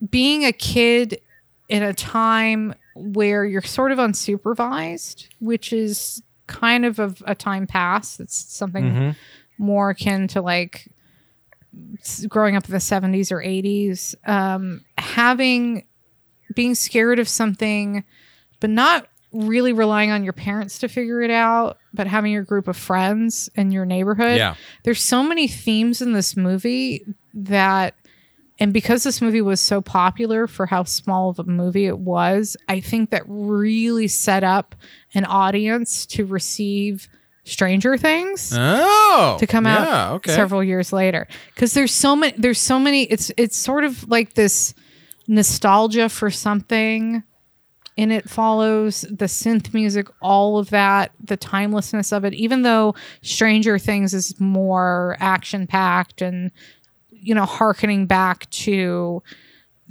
being 0.09 0.43
a 0.45 0.51
kid 0.51 1.21
in 1.69 1.81
a 1.83 1.93
time 1.93 2.73
where 2.95 3.45
you're 3.45 3.61
sort 3.61 3.91
of 3.93 3.97
unsupervised, 3.97 5.27
which 5.39 5.71
is 5.71 6.21
kind 6.47 6.83
of 6.83 6.99
a, 6.99 7.15
a 7.25 7.35
time 7.35 7.65
past. 7.65 8.19
It's 8.19 8.35
something 8.35 8.83
Mm-hmm. 8.83 9.09
more 9.57 9.91
akin 9.91 10.27
to 10.29 10.41
like 10.41 10.89
growing 12.27 12.55
up 12.55 12.65
in 12.65 12.71
the 12.71 12.77
70s 12.77 13.31
or 13.31 13.37
80s. 13.41 14.15
Um, 14.27 14.83
having 14.97 15.85
being 16.55 16.75
scared 16.75 17.19
of 17.19 17.29
something, 17.29 18.03
but 18.59 18.69
not 18.69 19.07
really 19.31 19.73
relying 19.73 20.09
on 20.11 20.23
your 20.23 20.33
parents 20.33 20.79
to 20.79 20.87
figure 20.87 21.21
it 21.21 21.29
out, 21.31 21.77
but 21.93 22.07
having 22.07 22.31
your 22.31 22.43
group 22.43 22.67
of 22.67 22.75
friends 22.75 23.49
in 23.55 23.71
your 23.71 23.85
neighborhood 23.85 24.37
Yeah. 24.37 24.55
there's 24.83 25.01
so 25.03 25.21
many 25.23 25.47
themes 25.47 26.01
in 26.01 26.13
this 26.13 26.35
movie 26.35 27.05
that 27.33 27.93
and 28.61 28.73
because 28.73 29.03
this 29.03 29.21
movie 29.21 29.41
was 29.41 29.61
so 29.61 29.81
popular 29.81 30.45
for 30.47 30.65
how 30.65 30.83
small 30.83 31.29
of 31.29 31.39
a 31.39 31.43
movie 31.43 31.85
it 31.85 31.99
was 31.99 32.57
i 32.67 32.79
think 32.79 33.11
that 33.11 33.21
really 33.27 34.07
set 34.07 34.43
up 34.43 34.75
an 35.13 35.25
audience 35.25 36.05
to 36.07 36.25
receive 36.25 37.07
stranger 37.45 37.97
things 37.97 38.51
Oh. 38.55 39.37
to 39.39 39.45
come 39.47 39.65
yeah, 39.65 39.77
out 39.77 40.13
Okay. 40.15 40.33
several 40.35 40.63
years 40.63 40.91
later 40.91 41.27
because 41.53 41.73
there's 41.73 41.93
so 41.93 42.15
many 42.15 42.33
there's 42.37 42.59
so 42.59 42.79
many 42.79 43.03
it's 43.03 43.31
it's 43.37 43.55
sort 43.57 43.83
of 43.83 44.07
like 44.09 44.33
this 44.33 44.73
nostalgia 45.27 46.09
for 46.09 46.29
something 46.31 47.23
and 47.99 48.13
it 48.13 48.29
follows 48.29 49.01
the 49.01 49.25
synth 49.25 49.73
music 49.73 50.07
all 50.21 50.57
of 50.57 50.69
that 50.69 51.11
the 51.21 51.35
timelessness 51.35 52.13
of 52.13 52.23
it 52.23 52.33
even 52.33 52.61
though 52.61 52.95
stranger 53.21 53.77
things 53.77 54.13
is 54.13 54.39
more 54.39 55.17
action 55.19 55.67
packed 55.67 56.21
and 56.21 56.49
you 57.09 57.35
know 57.35 57.45
harkening 57.45 58.05
back 58.05 58.49
to 58.49 59.21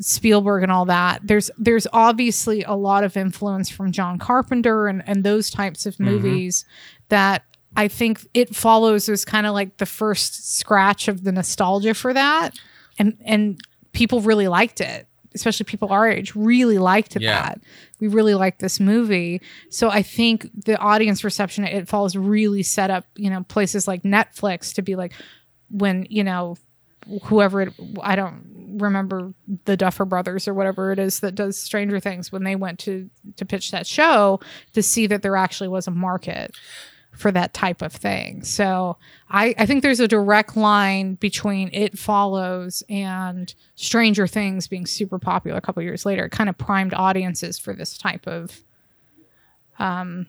Spielberg 0.00 0.62
and 0.62 0.70
all 0.70 0.84
that. 0.84 1.20
There's 1.24 1.50
there's 1.58 1.86
obviously 1.92 2.62
a 2.62 2.74
lot 2.74 3.04
of 3.04 3.16
influence 3.16 3.68
from 3.68 3.90
John 3.90 4.18
Carpenter 4.18 4.86
and, 4.86 5.02
and 5.06 5.24
those 5.24 5.50
types 5.50 5.86
of 5.86 5.94
mm-hmm. 5.94 6.04
movies 6.04 6.64
that 7.08 7.44
I 7.76 7.88
think 7.88 8.26
it 8.34 8.54
follows 8.54 9.08
as 9.08 9.24
kind 9.24 9.46
of 9.46 9.54
like 9.54 9.78
the 9.78 9.86
first 9.86 10.56
scratch 10.56 11.08
of 11.08 11.24
the 11.24 11.32
nostalgia 11.32 11.94
for 11.94 12.12
that. 12.14 12.58
And 12.98 13.16
and 13.24 13.60
people 13.92 14.20
really 14.20 14.48
liked 14.48 14.80
it, 14.80 15.06
especially 15.34 15.64
people 15.64 15.88
our 15.90 16.08
age 16.08 16.34
really 16.34 16.78
liked 16.78 17.16
Yeah. 17.20 17.42
that. 17.42 17.60
We 18.00 18.08
really 18.08 18.34
liked 18.34 18.60
this 18.60 18.80
movie. 18.80 19.40
So 19.70 19.90
I 19.90 20.02
think 20.02 20.48
the 20.64 20.78
audience 20.78 21.24
reception 21.24 21.64
It 21.64 21.88
Follows 21.88 22.16
really 22.16 22.62
set 22.62 22.90
up, 22.90 23.04
you 23.16 23.30
know, 23.30 23.42
places 23.44 23.86
like 23.88 24.02
Netflix 24.02 24.74
to 24.74 24.82
be 24.82 24.96
like 24.96 25.12
when, 25.70 26.06
you 26.08 26.24
know, 26.24 26.56
whoever 27.24 27.62
it, 27.62 27.72
I 28.02 28.16
don't 28.16 28.76
remember 28.78 29.32
the 29.64 29.76
Duffer 29.76 30.04
Brothers 30.04 30.46
or 30.46 30.54
whatever 30.54 30.92
it 30.92 30.98
is 30.98 31.20
that 31.20 31.34
does 31.34 31.56
Stranger 31.56 31.98
Things 32.00 32.30
when 32.30 32.44
they 32.44 32.54
went 32.56 32.78
to 32.80 33.08
to 33.36 33.44
pitch 33.46 33.70
that 33.70 33.86
show 33.86 34.40
to 34.74 34.82
see 34.82 35.06
that 35.06 35.22
there 35.22 35.36
actually 35.36 35.68
was 35.68 35.86
a 35.86 35.90
market 35.90 36.54
for 37.18 37.32
that 37.32 37.52
type 37.52 37.82
of 37.82 37.92
thing. 37.92 38.44
So 38.44 38.96
I, 39.28 39.52
I 39.58 39.66
think 39.66 39.82
there's 39.82 39.98
a 39.98 40.06
direct 40.06 40.56
line 40.56 41.14
between 41.16 41.68
It 41.72 41.98
Follows 41.98 42.84
and 42.88 43.52
Stranger 43.74 44.28
Things 44.28 44.68
being 44.68 44.86
super 44.86 45.18
popular 45.18 45.58
a 45.58 45.60
couple 45.60 45.82
years 45.82 46.06
later. 46.06 46.26
It 46.26 46.30
kind 46.30 46.48
of 46.48 46.56
primed 46.56 46.94
audiences 46.94 47.58
for 47.58 47.74
this 47.74 47.98
type 47.98 48.26
of 48.26 48.62
um 49.80 50.26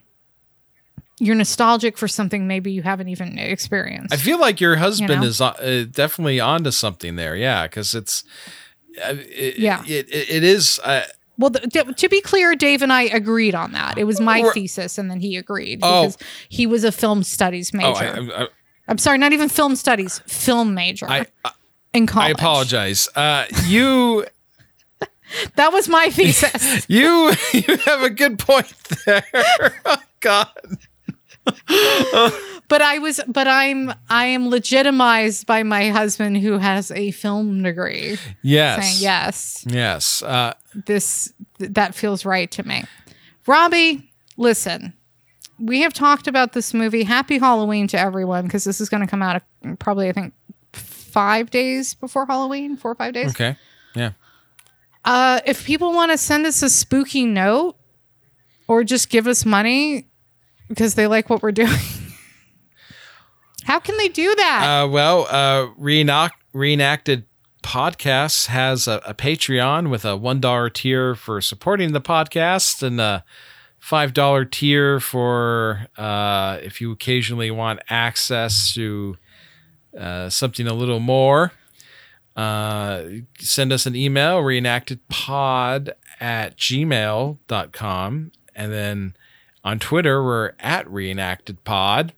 you're 1.20 1.36
nostalgic 1.36 1.96
for 1.98 2.08
something 2.08 2.48
maybe 2.48 2.72
you 2.72 2.82
haven't 2.82 3.08
even 3.08 3.38
experienced. 3.38 4.12
I 4.12 4.16
feel 4.16 4.40
like 4.40 4.60
your 4.60 4.76
husband 4.76 5.20
know? 5.20 5.26
is 5.26 5.40
uh, 5.40 5.84
definitely 5.90 6.40
onto 6.40 6.70
something 6.70 7.16
there. 7.16 7.36
Yeah, 7.36 7.66
because 7.66 7.94
it's. 7.94 8.24
Uh, 9.04 9.16
it, 9.18 9.58
Yeah. 9.58 9.82
It, 9.86 10.08
it, 10.08 10.30
it 10.30 10.44
is. 10.44 10.80
Uh, 10.82 11.04
Well, 11.40 11.50
th- 11.50 11.72
th- 11.72 11.96
to 11.96 12.08
be 12.08 12.20
clear, 12.20 12.54
Dave 12.54 12.82
and 12.82 12.92
I 12.92 13.02
agreed 13.04 13.54
on 13.54 13.72
that. 13.72 13.96
It 13.98 14.04
was 14.04 14.20
my 14.20 14.42
thesis, 14.52 14.98
and 14.98 15.10
then 15.10 15.20
he 15.20 15.36
agreed 15.36 15.80
Oh. 15.82 16.02
because 16.02 16.18
he 16.48 16.66
was 16.66 16.84
a 16.84 16.92
film 16.92 17.22
studies 17.22 17.72
major. 17.72 18.14
oh, 18.16 18.44
I, 18.44 18.48
I'm 18.86 18.98
sorry, 18.98 19.18
not 19.18 19.32
even 19.32 19.48
film 19.48 19.74
studies, 19.76 20.18
film 20.26 20.74
major 20.74 21.06
I, 21.08 21.26
I, 21.44 21.52
in 21.94 22.08
I 22.14 22.28
apologize. 22.28 23.08
Uh, 23.16 23.46
you. 23.66 24.26
That 25.54 25.72
was 25.72 25.88
my 25.88 26.10
thesis. 26.10 26.84
You 26.88 27.32
you 27.52 27.76
have 27.86 28.02
a 28.02 28.10
good 28.10 28.38
point 28.40 28.72
there. 29.06 29.24
oh 29.84 29.96
God. 30.18 30.48
but 32.68 32.82
I 32.82 32.98
was, 32.98 33.20
but 33.26 33.46
I'm, 33.48 33.92
I 34.08 34.26
am 34.26 34.48
legitimized 34.48 35.46
by 35.46 35.62
my 35.62 35.90
husband 35.90 36.38
who 36.38 36.58
has 36.58 36.90
a 36.90 37.10
film 37.10 37.62
degree, 37.62 38.18
Yes. 38.42 39.00
yes, 39.00 39.64
Yes. 39.68 40.22
Uh, 40.22 40.54
this 40.86 41.32
th- 41.58 41.72
that 41.74 41.94
feels 41.94 42.24
right 42.24 42.50
to 42.52 42.66
me. 42.66 42.84
Robbie, 43.46 44.10
listen. 44.36 44.92
We 45.58 45.80
have 45.82 45.92
talked 45.92 46.26
about 46.26 46.52
this 46.52 46.72
movie. 46.72 47.02
Happy 47.02 47.38
Halloween 47.38 47.86
to 47.88 47.98
everyone 47.98 48.44
because 48.44 48.64
this 48.64 48.80
is 48.80 48.88
going 48.88 49.02
to 49.02 49.06
come 49.06 49.22
out 49.22 49.36
uh, 49.64 49.74
probably 49.78 50.08
I 50.08 50.12
think 50.12 50.32
five 50.72 51.50
days 51.50 51.94
before 51.94 52.24
Halloween, 52.26 52.76
four 52.76 52.92
or 52.92 52.94
five 52.94 53.12
days. 53.12 53.30
okay. 53.30 53.56
Yeah. 53.94 54.12
Uh, 55.04 55.40
if 55.46 55.64
people 55.64 55.92
want 55.92 56.12
to 56.12 56.18
send 56.18 56.46
us 56.46 56.62
a 56.62 56.68
spooky 56.70 57.24
note 57.26 57.76
or 58.68 58.84
just 58.84 59.10
give 59.10 59.26
us 59.26 59.44
money 59.44 60.06
because 60.70 60.94
they 60.94 61.06
like 61.06 61.28
what 61.28 61.42
we're 61.42 61.52
doing, 61.52 61.76
how 63.64 63.78
can 63.78 63.98
they 63.98 64.08
do 64.08 64.34
that? 64.36 64.84
Uh, 64.84 64.88
well, 64.88 65.26
uh, 65.28 65.68
reenact, 65.76 66.42
reenacted 66.54 67.26
podcasts 67.62 68.46
has 68.46 68.88
a, 68.88 69.02
a 69.04 69.12
Patreon 69.12 69.90
with 69.90 70.06
a 70.06 70.16
one 70.16 70.40
dollar 70.40 70.70
tier 70.70 71.14
for 71.14 71.42
supporting 71.42 71.92
the 71.92 72.00
podcast 72.00 72.82
and 72.82 72.98
a 73.00 73.24
five 73.78 74.14
dollar 74.14 74.44
tier 74.44 75.00
for 75.00 75.86
uh, 75.98 76.58
if 76.62 76.80
you 76.80 76.92
occasionally 76.92 77.50
want 77.50 77.80
access 77.90 78.72
to 78.74 79.16
uh, 79.98 80.28
something 80.28 80.66
a 80.66 80.74
little 80.74 81.00
more. 81.00 81.52
Uh, 82.36 83.04
send 83.38 83.72
us 83.72 83.86
an 83.86 83.96
email 83.96 84.40
reenactedpod 84.40 85.90
at 86.20 86.56
gmail.com 86.56 88.32
and 88.54 88.72
then 88.72 89.14
on 89.64 89.78
Twitter 89.78 90.22
we're 90.22 90.52
at 90.58 90.86
reenactedpod 90.86 92.12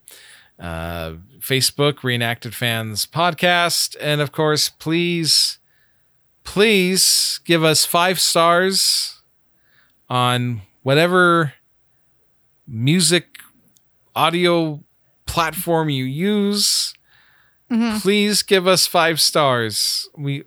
uh, 0.63 1.15
Facebook, 1.41 2.03
Reenacted 2.05 2.55
Fans 2.55 3.07
Podcast. 3.07 3.97
And 4.01 4.21
of 4.21 4.31
course, 4.33 4.69
please, 4.69 5.59
please 6.45 7.41
give 7.45 7.65
us 7.65 7.85
five 7.85 8.21
stars 8.21 9.21
on 10.09 10.63
whatever 10.83 11.55
music 12.67 13.27
audio 14.15 14.85
platform 15.27 15.89
you 15.89 16.05
use. 16.05 16.95
Please 18.01 18.43
give 18.43 18.67
us 18.67 18.87
five 18.87 19.21
stars. 19.21 20.09
We. 20.17 20.45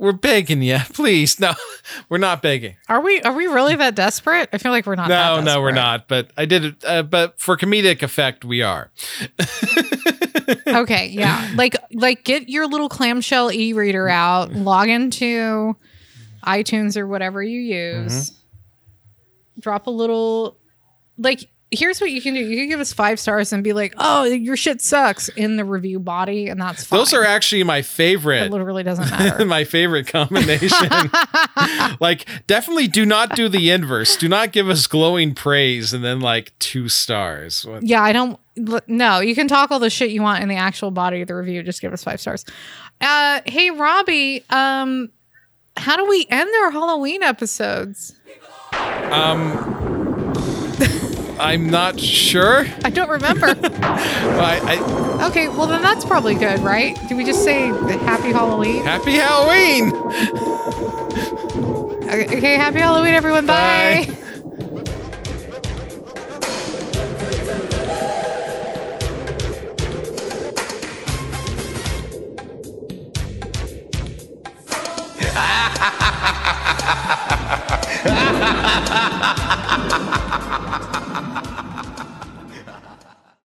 We're 0.00 0.12
begging 0.12 0.62
you, 0.62 0.78
please. 0.94 1.38
No, 1.38 1.52
we're 2.08 2.16
not 2.16 2.40
begging. 2.40 2.76
are 2.88 3.02
we 3.02 3.20
are 3.20 3.34
we 3.34 3.46
really 3.46 3.76
that 3.76 3.94
desperate? 3.94 4.48
I 4.50 4.56
feel 4.56 4.72
like 4.72 4.86
we're 4.86 4.94
not. 4.94 5.10
No, 5.10 5.42
no, 5.42 5.60
we're 5.60 5.72
not. 5.72 6.08
But 6.08 6.30
I 6.38 6.46
did 6.46 6.64
it. 6.64 6.84
Uh, 6.84 7.02
but 7.02 7.38
for 7.38 7.58
comedic 7.58 8.02
effect, 8.02 8.42
we 8.42 8.62
are. 8.62 8.90
okay 10.66 11.06
yeah 11.08 11.48
like 11.54 11.76
like 11.92 12.24
get 12.24 12.48
your 12.48 12.66
little 12.66 12.88
clamshell 12.88 13.52
e-reader 13.52 14.08
out 14.08 14.52
log 14.52 14.88
into 14.88 15.76
itunes 16.44 16.96
or 16.96 17.06
whatever 17.06 17.40
you 17.40 17.60
use 17.60 18.32
drop 19.60 19.86
a 19.86 19.90
little 19.90 20.58
like 21.18 21.48
here's 21.72 22.00
what 22.00 22.10
you 22.10 22.20
can 22.20 22.34
do. 22.34 22.40
You 22.40 22.56
can 22.56 22.68
give 22.68 22.80
us 22.80 22.92
five 22.92 23.20
stars 23.20 23.52
and 23.52 23.62
be 23.62 23.72
like, 23.72 23.94
"Oh, 23.98 24.24
your 24.24 24.56
shit 24.56 24.80
sucks" 24.82 25.28
in 25.30 25.56
the 25.56 25.64
review 25.64 26.00
body, 26.00 26.48
and 26.48 26.60
that's 26.60 26.84
fine. 26.84 26.98
Those 26.98 27.12
are 27.14 27.24
actually 27.24 27.62
my 27.64 27.82
favorite. 27.82 28.44
It 28.44 28.50
literally 28.50 28.82
doesn't 28.82 29.08
matter. 29.10 29.44
my 29.44 29.64
favorite 29.64 30.06
combination. 30.06 30.88
like, 32.00 32.26
definitely 32.46 32.88
do 32.88 33.06
not 33.06 33.36
do 33.36 33.48
the 33.48 33.70
inverse. 33.70 34.16
Do 34.16 34.28
not 34.28 34.52
give 34.52 34.68
us 34.68 34.86
glowing 34.86 35.34
praise 35.34 35.92
and 35.92 36.04
then 36.04 36.20
like 36.20 36.52
two 36.58 36.88
stars. 36.88 37.64
What- 37.64 37.82
yeah, 37.86 38.02
I 38.02 38.12
don't. 38.12 38.38
No, 38.88 39.20
you 39.20 39.34
can 39.34 39.48
talk 39.48 39.70
all 39.70 39.78
the 39.78 39.88
shit 39.90 40.10
you 40.10 40.20
want 40.22 40.42
in 40.42 40.48
the 40.48 40.56
actual 40.56 40.90
body 40.90 41.22
of 41.22 41.28
the 41.28 41.34
review. 41.34 41.62
Just 41.62 41.80
give 41.80 41.92
us 41.92 42.04
five 42.04 42.20
stars. 42.20 42.44
Uh, 43.00 43.40
hey, 43.46 43.70
Robbie. 43.70 44.44
Um, 44.50 45.10
how 45.76 45.96
do 45.96 46.06
we 46.06 46.26
end 46.28 46.50
our 46.62 46.70
Halloween 46.70 47.22
episodes? 47.22 48.14
I'm 51.40 51.70
not 51.70 51.98
sure. 51.98 52.66
I 52.84 52.90
don't 52.90 53.08
remember. 53.08 53.46
I, 53.56 54.60
I, 54.62 55.26
okay, 55.28 55.48
well 55.48 55.66
then 55.66 55.80
that's 55.82 56.04
probably 56.04 56.34
good, 56.34 56.60
right? 56.60 56.98
Do 57.08 57.16
we 57.16 57.24
just 57.24 57.42
say 57.42 57.68
Happy 58.00 58.30
Halloween? 58.30 58.84
Happy 58.84 59.12
Halloween. 59.12 59.90
okay, 62.26 62.56
Happy 62.56 62.80
Halloween, 62.80 63.14
everyone. 63.14 63.46
Bye. 63.46 64.06
Bye. 64.06 64.16
ha 75.32 75.80
ha 75.80 75.90
ha 75.90 76.26
ha 79.88 80.09